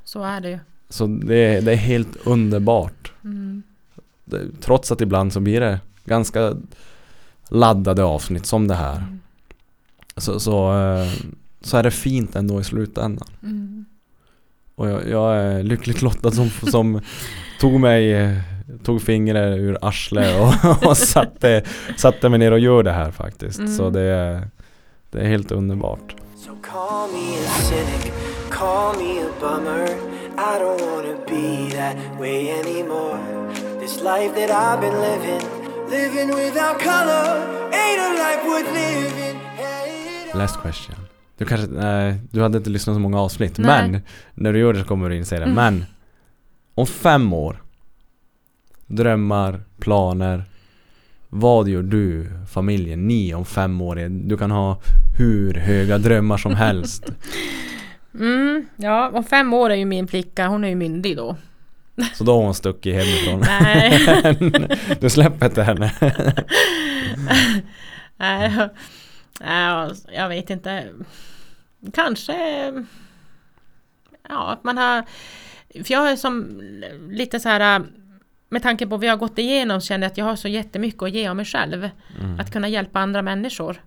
Så 0.05 0.23
är 0.25 0.41
det 0.41 0.49
ju. 0.51 0.59
Så 0.93 1.07
det, 1.07 1.37
är- 1.37 1.63
det 1.63 1.73
är 1.73 1.77
helt 1.77 2.17
underbart. 2.27 3.13
Mm. 3.25 3.63
Det, 4.25 4.41
trots 4.61 4.93
att 4.93 5.01
ibland 5.01 5.33
så 5.33 5.41
blir 5.41 5.61
det 5.61 5.81
ganska 6.05 6.55
laddade 7.49 8.05
avsnitt 8.05 8.47
som 8.47 8.69
det 8.69 8.75
här. 8.75 8.97
Mm. 8.97 9.21
Så, 10.17 10.41
så, 10.41 10.73
eh, 10.81 11.13
så 11.61 11.77
är 11.77 11.83
det 11.83 11.91
fint 11.91 12.37
ändå 12.37 12.61
i 12.61 12.65
slutändan. 12.65 13.29
Mm. 13.43 13.85
Och 14.75 14.89
jag, 14.89 15.09
jag 15.09 15.37
är 15.37 15.63
lyckligt 15.63 16.03
lottad 16.03 16.33
som, 16.33 16.51
som 16.51 17.01
tog 17.61 17.81
mig 17.81 18.35
Tog 18.83 19.03
fingret 19.03 19.59
ur 19.59 19.79
arslet 19.83 20.41
och, 20.41 20.87
och 20.87 20.97
satte, 20.97 21.65
satte 21.97 22.29
mig 22.29 22.39
ner 22.39 22.53
och 22.53 22.59
gör 22.59 22.83
det 22.83 22.93
här 22.93 23.11
faktiskt. 23.11 23.59
Mm. 23.59 23.77
Så 23.77 23.91
det 23.91 24.01
är, 24.01 24.49
det 25.11 25.21
är 25.21 25.25
helt 25.27 25.53
underbart. 25.53 26.15
So 26.37 26.51
I 30.39 30.59
don't 30.59 30.81
wanna 30.81 31.17
be 31.27 31.71
that 31.77 31.97
way 32.21 32.51
anymore. 32.51 33.19
This 33.81 34.01
life 34.01 34.35
that 34.35 34.51
I've 34.51 34.81
been 34.81 35.01
living, 35.01 35.43
living 35.91 36.29
without 36.29 36.79
color, 36.81 37.25
ain't 37.73 38.01
a 38.01 38.11
life 38.25 38.43
worth 38.49 38.73
living. 38.73 39.41
Hey, 39.57 40.31
Last 40.35 40.61
question. 40.61 40.97
Du 41.39 41.45
kanske, 41.45 41.67
nej, 41.67 42.15
du 42.31 42.43
hade 42.43 42.59
inte 42.59 42.71
lyssnat 42.71 42.97
så 42.97 43.01
många 43.01 43.21
avsnitt. 43.21 43.59
Nej. 43.59 43.91
Men 43.91 44.03
när 44.35 44.53
du 44.53 44.59
gör 44.59 44.73
det 44.73 44.81
så 44.81 44.87
kommer 44.87 45.09
du 45.09 45.17
inse 45.17 45.37
det. 45.37 45.43
Mm. 45.43 45.55
Men 45.55 45.85
om 46.75 46.87
fem 46.87 47.33
år, 47.33 47.63
drömmar, 48.87 49.61
planer. 49.79 50.45
Vad 51.29 51.69
gör 51.69 51.83
du, 51.83 52.31
familjen, 52.51 53.09
ni 53.09 53.35
om 53.35 53.45
fem 53.45 53.81
år? 53.81 54.09
Du 54.09 54.37
kan 54.37 54.51
ha 54.51 54.81
hur 55.19 55.55
höga 55.55 55.99
drömmar 55.99 56.37
som 56.37 56.55
helst. 56.55 57.05
Mm. 58.15 58.67
Ja, 58.77 59.11
om 59.11 59.25
fem 59.25 59.53
år 59.53 59.71
är 59.71 59.75
ju 59.75 59.85
min 59.85 60.09
flicka, 60.09 60.47
hon 60.47 60.65
är 60.65 60.69
ju 60.69 60.75
myndig 60.75 61.17
då. 61.17 61.37
Så 62.15 62.25
då 62.25 62.33
har 62.33 62.43
hon 62.43 62.55
stuckit 62.55 62.95
hemifrån. 62.95 63.41
Nej. 63.47 64.79
du 65.01 65.11
släpper 65.11 65.47
inte 65.47 65.63
henne. 65.63 65.93
Nej, 68.17 68.69
ja, 69.41 69.91
jag 70.13 70.29
vet 70.29 70.51
inte. 70.51 70.89
Kanske... 71.95 72.35
Ja, 74.29 74.53
att 74.53 74.65
man 74.65 74.79
har... 74.79 75.05
För 75.85 75.93
jag 75.93 76.11
är 76.11 76.17
som 76.17 76.61
lite 77.11 77.41
så 77.41 77.49
här... 77.49 77.83
Med 78.49 78.63
tanke 78.63 78.87
på 78.87 78.91
vad 78.91 79.01
vi 79.01 79.09
har 79.09 79.17
gått 79.17 79.39
igenom 79.39 79.81
känner 79.81 80.05
jag 80.05 80.11
att 80.11 80.19
jag 80.19 80.25
har 80.25 80.37
så 80.37 80.49
jättemycket 80.49 81.03
att 81.03 81.11
ge 81.11 81.29
av 81.29 81.37
mig 81.37 81.45
själv. 81.45 81.91
Mm. 82.21 82.41
Att 82.41 82.53
kunna 82.53 82.69
hjälpa 82.69 83.01
andra 83.01 83.23
människor. 83.23 83.83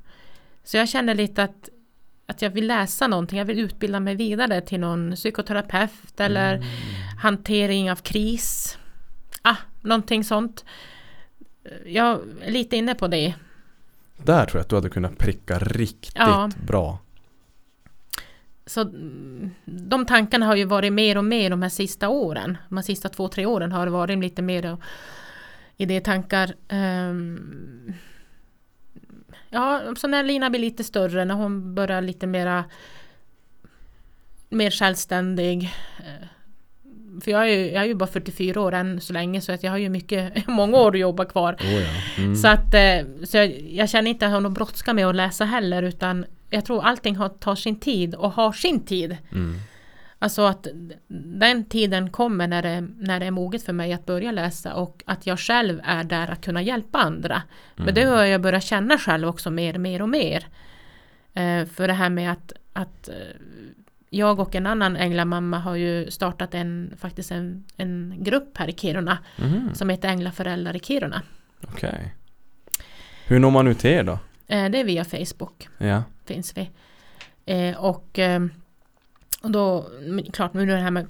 Så 0.64 0.77
jag 0.77 0.89
känner 0.89 1.15
lite 1.15 1.43
att, 1.43 1.69
att 2.26 2.41
jag 2.41 2.49
vill 2.49 2.68
läsa 2.68 3.07
någonting. 3.07 3.38
Jag 3.38 3.45
vill 3.45 3.60
utbilda 3.60 3.99
mig 3.99 4.15
vidare 4.15 4.61
till 4.61 4.80
någon 4.80 5.15
psykoterapeut 5.15 6.19
eller 6.19 6.65
hantering 7.22 7.91
av 7.91 7.95
kris. 7.95 8.77
Ah, 9.41 9.56
någonting 9.81 10.23
sånt. 10.23 10.65
Jag 11.85 12.19
är 12.41 12.52
lite 12.52 12.76
inne 12.77 12.95
på 12.95 13.07
det. 13.07 13.34
Där 14.18 14.45
tror 14.45 14.60
jag 14.60 14.61
att 14.61 14.69
du 14.69 14.76
hade 14.76 14.89
kunnat 14.89 15.18
pricka 15.18 15.60
riktigt 15.60 16.14
Ja. 16.15 16.49
bra. 16.68 16.99
Så 18.65 18.81
mm, 18.81 19.52
de 19.65 20.06
tankarna 20.06 20.45
har 20.45 20.56
ju 20.56 20.65
varit 20.65 20.93
mer 20.93 21.18
och 21.18 21.26
mer 21.26 21.49
de 21.49 21.61
här 21.61 21.69
sista 21.69 22.10
åren. 22.10 22.57
De 22.69 22.77
här 22.77 22.84
sista 22.84 23.10
två, 23.10 23.27
tre 23.27 23.45
åren 23.45 23.72
har 23.72 23.85
det 23.85 23.91
varit 23.91 24.19
lite 24.19 24.41
mer 24.41 24.77
idétankar. 25.77 26.53
Um, 26.69 27.93
ja, 29.56 29.82
så 29.98 30.07
när 30.07 30.23
Lina 30.23 30.49
blir 30.49 30.60
lite 30.60 30.84
större, 30.84 31.26
när 31.26 31.36
hon 31.36 31.76
börjar 31.76 32.02
lite 32.02 32.27
mera 32.27 32.64
mer 34.49 34.72
självständig. 34.72 35.64
eh, 35.99 36.27
För 37.22 37.32
jag 37.32 37.41
är, 37.49 37.57
ju, 37.57 37.72
jag 37.72 37.84
är 37.84 37.88
ju 37.88 37.94
bara 37.95 38.07
44 38.10 38.61
år 38.61 38.73
än 38.73 39.02
så 39.02 39.14
länge 39.14 39.41
så 39.41 39.52
att 39.52 39.64
jag 39.64 39.72
har 39.72 39.77
ju 39.77 39.90
mycket, 39.90 40.48
många 40.48 40.77
år 40.77 40.91
att 40.95 40.99
jobba 40.99 41.26
kvar. 41.26 41.53
Oh, 41.53 41.73
ja. 41.73 41.88
mm. 42.18 42.36
Så 42.36 42.48
att 42.48 42.73
eh, 42.73 43.26
så 43.26 43.38
jag, 43.38 43.61
jag 43.69 43.90
känner 43.90 44.10
inte 44.11 44.26
att 44.26 44.30
jag 44.30 44.36
har 44.36 44.41
någon 44.41 44.53
brådska 44.53 44.94
med 44.94 45.07
att 45.07 45.15
läsa 45.15 45.45
heller 45.45 45.84
utan 45.84 46.26
jag 46.49 46.65
tror 46.65 46.84
allting 46.84 47.15
har, 47.15 47.30
tar 47.30 47.56
sin 47.56 47.80
tid 47.80 48.15
och 48.15 48.32
har 48.32 48.52
sin 48.52 48.80
tid. 48.86 49.18
Mm. 49.32 49.56
Alltså 50.19 50.41
att 50.41 50.67
den 51.39 51.65
tiden 51.65 52.09
kommer 52.09 52.47
när 52.47 52.61
det, 52.61 52.81
när 52.97 53.19
det 53.19 53.25
är 53.25 53.31
moget 53.31 53.63
för 53.63 53.73
mig 53.73 53.93
att 53.93 54.05
börja 54.05 54.31
läsa 54.31 54.73
och 54.75 55.03
att 55.05 55.27
jag 55.27 55.39
själv 55.39 55.81
är 55.83 56.03
där 56.03 56.31
att 56.31 56.41
kunna 56.45 56.61
hjälpa 56.61 56.97
andra. 56.99 57.41
Men 57.75 57.93
det 57.93 58.03
har 58.03 58.23
jag 58.23 58.41
börjat 58.41 58.63
känna 58.63 58.97
själv 58.97 59.27
också 59.27 59.51
mer, 59.51 59.77
mer 59.77 60.01
och 60.01 60.09
mer. 60.09 60.47
Eh, 61.33 61.65
för 61.65 61.87
det 61.87 61.93
här 61.93 62.09
med 62.09 62.31
att, 62.31 62.53
att 62.73 63.07
eh, 63.09 63.15
jag 64.09 64.39
och 64.39 64.55
en 64.55 64.67
annan 64.67 64.95
änglamamma 64.95 65.59
har 65.59 65.75
ju 65.75 66.11
startat 66.11 66.53
en, 66.53 66.93
faktiskt 66.97 67.31
en, 67.31 67.65
en 67.77 68.15
grupp 68.19 68.57
här 68.57 68.67
i 68.69 68.73
Kiruna 68.73 69.17
Mhm. 69.37 69.69
som 69.75 69.89
heter 69.89 70.09
Änglaföräldrar 70.09 70.75
i 70.75 70.79
Kiruna. 70.79 71.21
Okej. 71.63 72.13
Hur 73.27 73.39
når 73.39 73.51
man 73.51 73.67
ut 73.67 73.79
till 73.79 73.89
er 73.91 74.03
då? 74.03 74.19
Eh, 74.47 74.69
det 74.69 74.79
är 74.79 74.83
via 74.83 75.05
Facebook. 75.05 75.67
Ja. 75.77 76.03
finns 76.25 76.57
vi. 76.57 76.69
Eh, 77.45 77.77
och, 77.77 78.19
eh, 78.19 78.45
och 79.45 79.51
då, 79.51 79.89
klart 80.34 80.53
nu 80.53 80.65
det 80.65 80.76
här 80.76 80.91
med 80.91 81.07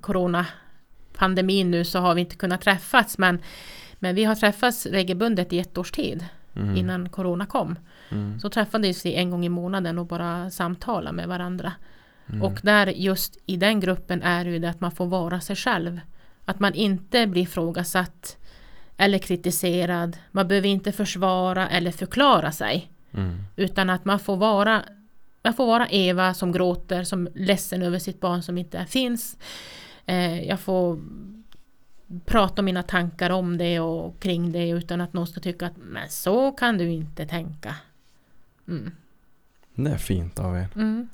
coronapandemin 0.00 1.70
nu 1.70 1.84
så 1.84 1.98
har 1.98 2.14
vi 2.14 2.20
inte 2.20 2.36
kunnat 2.36 2.60
träffas 2.60 3.18
men, 3.18 3.42
men 3.98 4.14
vi 4.14 4.24
har 4.24 4.34
träffats 4.34 4.86
regelbundet 4.86 5.52
i 5.52 5.58
ett 5.58 5.78
års 5.78 5.92
tid 5.92 6.24
Mm. 6.54 6.76
innan 6.76 7.08
corona 7.08 7.46
kom. 7.46 7.78
Mm. 8.08 8.40
Så 8.40 8.50
träffades 8.50 9.06
vi 9.06 9.14
en 9.14 9.30
gång 9.30 9.44
i 9.44 9.48
månaden 9.48 9.98
och 9.98 10.06
bara 10.06 10.50
samtala 10.50 11.12
med 11.12 11.28
varandra. 11.28 11.72
Mm. 12.28 12.42
Och 12.42 12.58
där 12.62 12.86
just 12.86 13.38
i 13.46 13.56
den 13.56 13.80
gruppen 13.80 14.22
är 14.22 14.44
det 14.44 14.50
ju 14.50 14.58
det 14.58 14.70
att 14.70 14.80
man 14.80 14.90
får 14.90 15.06
vara 15.06 15.40
sig 15.40 15.56
själv. 15.56 16.00
Att 16.44 16.60
man 16.60 16.74
inte 16.74 17.26
blir 17.26 17.42
ifrågasatt 17.42 18.36
eller 18.96 19.18
kritiserad. 19.18 20.16
Man 20.30 20.48
behöver 20.48 20.68
inte 20.68 20.92
försvara 20.92 21.68
eller 21.68 21.90
förklara 21.90 22.52
sig. 22.52 22.90
Mm. 23.12 23.38
Utan 23.56 23.90
att 23.90 24.04
man 24.04 24.18
får 24.18 24.36
vara 24.36 24.82
jag 25.42 25.56
får 25.56 25.66
vara 25.66 25.88
Eva 25.88 26.34
som 26.34 26.52
gråter, 26.52 27.04
som 27.04 27.26
är 27.26 27.30
ledsen 27.34 27.82
över 27.82 27.98
sitt 27.98 28.20
barn 28.20 28.42
som 28.42 28.58
inte 28.58 28.86
finns. 28.86 29.36
Eh, 30.06 30.42
jag 30.42 30.60
får 30.60 30.98
prata 32.24 32.62
om 32.62 32.64
mina 32.64 32.82
tankar 32.82 33.30
om 33.30 33.58
det 33.58 33.80
och 33.80 34.20
kring 34.20 34.52
det 34.52 34.68
utan 34.68 35.00
att 35.00 35.12
någon 35.12 35.26
ska 35.26 35.40
tycka 35.40 35.66
att 35.66 35.76
men 35.76 36.08
så 36.08 36.52
kan 36.52 36.78
du 36.78 36.90
inte 36.90 37.26
tänka. 37.26 37.74
Mm. 38.68 38.92
Det 39.74 39.90
är 39.90 39.96
fint 39.96 40.38
av 40.38 40.56
er. 40.56 40.68
Mm. 40.74 41.08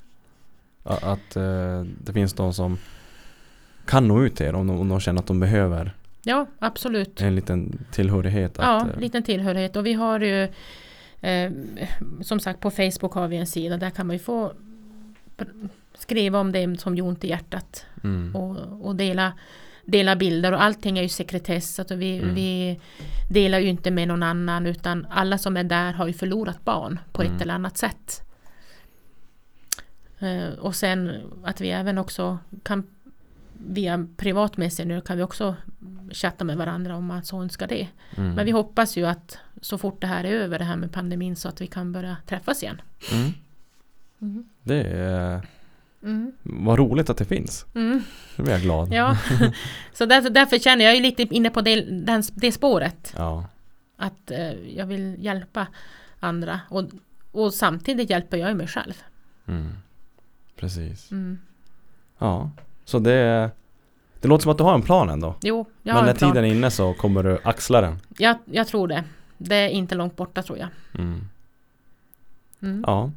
A- 0.83 0.99
Att 1.01 1.35
eh, 1.35 1.81
det 2.03 2.13
finns 2.13 2.33
de 2.33 2.53
som 2.53 2.77
kan 3.85 4.07
nå 4.07 4.23
ut 4.23 4.35
till 4.35 4.45
er 4.45 4.55
om 4.55 4.67
de, 4.67 4.79
om 4.79 4.89
de 4.89 4.99
känner 4.99 5.19
att 5.21 5.27
de 5.27 5.39
behöver 5.39 5.95
Ja, 6.23 6.45
absolut. 6.59 7.21
en 7.21 7.35
liten 7.35 7.85
tillhörighet. 7.91 8.59
Att, 8.59 8.65
Ja, 8.65 8.89
eh, 8.93 8.99
liten 8.99 9.23
tillhörighet. 9.23 9.75
Och 9.75 9.85
vi 9.85 9.93
har 9.93 10.19
ju 10.19 10.47
eh, 11.21 11.51
som 12.21 12.39
sagt 12.39 12.59
på 12.59 12.71
Facebook 12.71 13.13
har 13.13 13.27
vi 13.27 13.37
en 13.37 13.47
sida 13.47 13.77
där 13.77 13.89
kan 13.89 14.07
man 14.07 14.15
ju 14.15 14.19
få 14.19 14.53
skriva 15.93 16.39
om 16.39 16.51
det 16.51 16.79
som 16.79 16.95
gjort 16.95 17.07
ont 17.07 17.23
i 17.23 17.27
hjärtat 17.29 17.85
mm. 18.03 18.35
och, 18.35 18.85
och 18.87 18.95
dela, 18.95 19.33
dela 19.85 20.15
bilder 20.15 20.51
och 20.51 20.63
allting 20.63 20.97
är 20.97 21.01
ju 21.01 21.09
sekretess. 21.09 21.75
Så 21.75 21.81
att 21.81 21.91
vi, 21.91 22.17
Mm. 22.17 22.35
vi 22.35 22.79
delar 23.29 23.59
ju 23.59 23.67
inte 23.67 23.91
med 23.91 24.07
någon 24.07 24.23
annan 24.23 24.65
utan 24.65 25.07
alla 25.09 25.37
som 25.37 25.57
är 25.57 25.63
där 25.63 25.93
har 25.93 26.07
ju 26.07 26.13
förlorat 26.13 26.65
barn 26.65 26.99
på 27.11 27.21
Mm. 27.21 27.35
ett 27.35 27.41
eller 27.41 27.53
annat 27.53 27.77
sätt. 27.77 28.21
Eh, 30.19 30.59
och 30.59 30.75
sen 30.75 31.11
att 31.43 31.61
vi 31.61 31.69
även 31.69 31.97
också 31.97 32.37
kan 32.63 32.83
via 33.59 34.07
privat 34.17 34.57
messenger 34.57 35.01
kan 35.01 35.17
vi 35.17 35.23
också 35.23 35.55
chatta 36.11 36.43
med 36.43 36.57
varandra 36.57 36.95
om 36.95 37.05
man 37.05 37.23
så 37.23 37.41
önskar 37.41 37.67
det. 37.67 37.87
Mm. 38.17 38.33
Men 38.33 38.45
vi 38.45 38.51
hoppas 38.51 38.97
ju 38.97 39.05
att 39.05 39.37
så 39.61 39.77
fort 39.77 40.01
det 40.01 40.07
här 40.07 40.23
är 40.23 40.31
över 40.31 40.59
det 40.59 40.65
här 40.65 40.75
med 40.75 40.91
pandemin 40.91 41.35
så 41.35 41.49
att 41.49 41.61
vi 41.61 41.67
kan 41.67 41.91
börja 41.91 42.17
träffas 42.25 42.63
igen. 42.63 42.81
Mm. 43.13 43.33
Mm. 44.21 44.49
Det 44.63 44.83
är... 44.83 45.47
Mm. 46.03 46.31
Vad 46.43 46.79
roligt 46.79 47.09
att 47.09 47.17
det 47.17 47.25
finns. 47.25 47.65
Mm. 47.75 48.03
Nu 48.35 48.43
blir 48.43 48.53
jag 48.53 48.61
glad. 48.61 48.93
Ja, 48.93 49.17
så 49.93 50.05
därför, 50.05 50.29
därför 50.29 50.59
känner 50.59 50.85
jag 50.85 50.95
ju 50.95 51.01
lite 51.01 51.23
inne 51.23 51.49
på 51.49 51.61
det, 51.61 51.81
den, 51.81 52.23
det 52.33 52.51
spåret. 52.51 53.13
Ja. 53.17 53.45
Att 53.97 54.31
eh, 54.31 54.51
jag 54.51 54.85
vill 54.85 55.15
hjälpa 55.19 55.67
andra 56.19 56.59
och, 56.69 56.83
och 57.31 57.53
samtidigt 57.53 58.09
hjälper 58.09 58.37
jag 58.37 58.49
ju 58.49 58.55
mig 58.55 58.67
själv. 58.67 58.93
Mm. 59.45 59.69
Precis. 60.55 61.11
Mm. 61.11 61.39
Ja. 62.17 62.51
Så 62.87 62.99
det... 62.99 63.49
Det 64.21 64.27
låter 64.27 64.43
som 64.43 64.51
att 64.51 64.57
du 64.57 64.63
har 64.63 64.73
en 64.73 64.81
plan 64.81 65.09
ändå. 65.09 65.35
Jo, 65.41 65.57
jag 65.57 65.67
Men 65.83 65.95
har 65.95 66.01
när 66.03 66.09
en 66.11 66.17
plan. 66.17 66.31
tiden 66.31 66.45
är 66.45 66.49
inne 66.55 66.71
så 66.71 66.93
kommer 66.93 67.23
du 67.23 67.37
axla 67.43 67.81
den. 67.81 67.99
Jag, 68.17 68.37
jag 68.45 68.67
tror 68.67 68.87
det. 68.87 69.03
Det 69.37 69.55
är 69.55 69.67
inte 69.69 69.95
långt 69.95 70.15
borta 70.15 70.43
tror 70.43 70.57
jag. 70.57 70.67
Mm. 70.95 71.27
Mm. 72.61 72.83
Ja. 72.87 73.11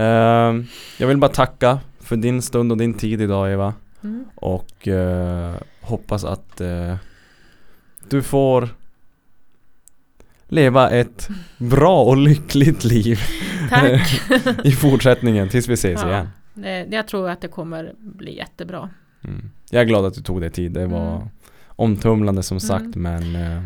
Ehm, 0.00 0.66
jag 0.98 1.06
vill 1.08 1.16
bara 1.16 1.30
tacka 1.30 1.78
för 2.00 2.16
din 2.16 2.42
stund 2.42 2.72
och 2.72 2.78
din 2.78 2.94
tid 2.94 3.20
idag 3.20 3.52
Eva. 3.52 3.74
Mm. 4.02 4.24
Och 4.34 4.88
eh, 4.88 5.54
hoppas 5.80 6.24
att 6.24 6.60
eh, 6.60 6.94
du 8.08 8.22
får 8.22 8.68
leva 10.48 10.90
ett 10.90 11.28
bra 11.58 12.02
och 12.04 12.16
lyckligt 12.16 12.84
liv 12.84 13.20
Tack! 13.70 14.20
i 14.64 14.72
fortsättningen 14.72 15.48
tills 15.48 15.68
vi 15.68 15.74
ses 15.74 16.02
Ja. 16.02 16.08
igen. 16.08 16.28
Det, 16.62 16.86
jag 16.90 17.08
tror 17.08 17.28
att 17.30 17.40
det 17.40 17.48
kommer 17.48 17.94
bli 17.98 18.36
jättebra. 18.36 18.90
Mm. 19.24 19.50
Jag 19.70 19.82
är 19.82 19.86
glad 19.86 20.04
att 20.04 20.14
du 20.14 20.22
tog 20.22 20.40
dig 20.40 20.50
tid. 20.50 20.72
Det 20.72 20.86
var 20.86 21.16
Mm. 21.16 21.28
omtumlande 21.66 22.42
som 22.42 22.60
sagt 22.60 22.96
Mm. 22.96 23.02
men 23.02 23.36
eh, 23.56 23.62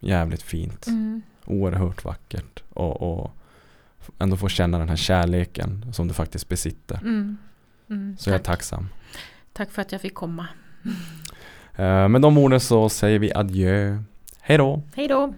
jävligt 0.00 0.42
fint. 0.42 0.86
Mm. 0.86 1.22
Oerhört 1.44 2.04
vackert. 2.04 2.62
Och, 2.70 3.02
och 3.22 3.30
ändå 4.18 4.36
få 4.36 4.48
känna 4.48 4.78
den 4.78 4.88
här 4.88 4.96
kärleken 4.96 5.84
som 5.92 6.08
du 6.08 6.14
faktiskt 6.14 6.48
besitter. 6.48 6.96
Mm. 7.02 7.36
Mm. 7.90 8.16
Så 8.18 8.30
jag 8.30 8.34
är 8.34 8.38
Tack. 8.38 8.46
tacksam. 8.46 8.88
Tack 9.52 9.70
för 9.70 9.82
att 9.82 9.92
jag 9.92 10.00
fick 10.00 10.14
komma. 10.14 10.46
Eh, 11.76 12.08
med 12.08 12.22
de 12.22 12.38
orden 12.38 12.60
så 12.60 12.88
säger 12.88 13.18
vi 13.18 13.34
adjö. 13.34 14.02
Hej 14.40 14.58
då! 14.58 14.82
Hej 14.94 15.08
då! 15.08 15.34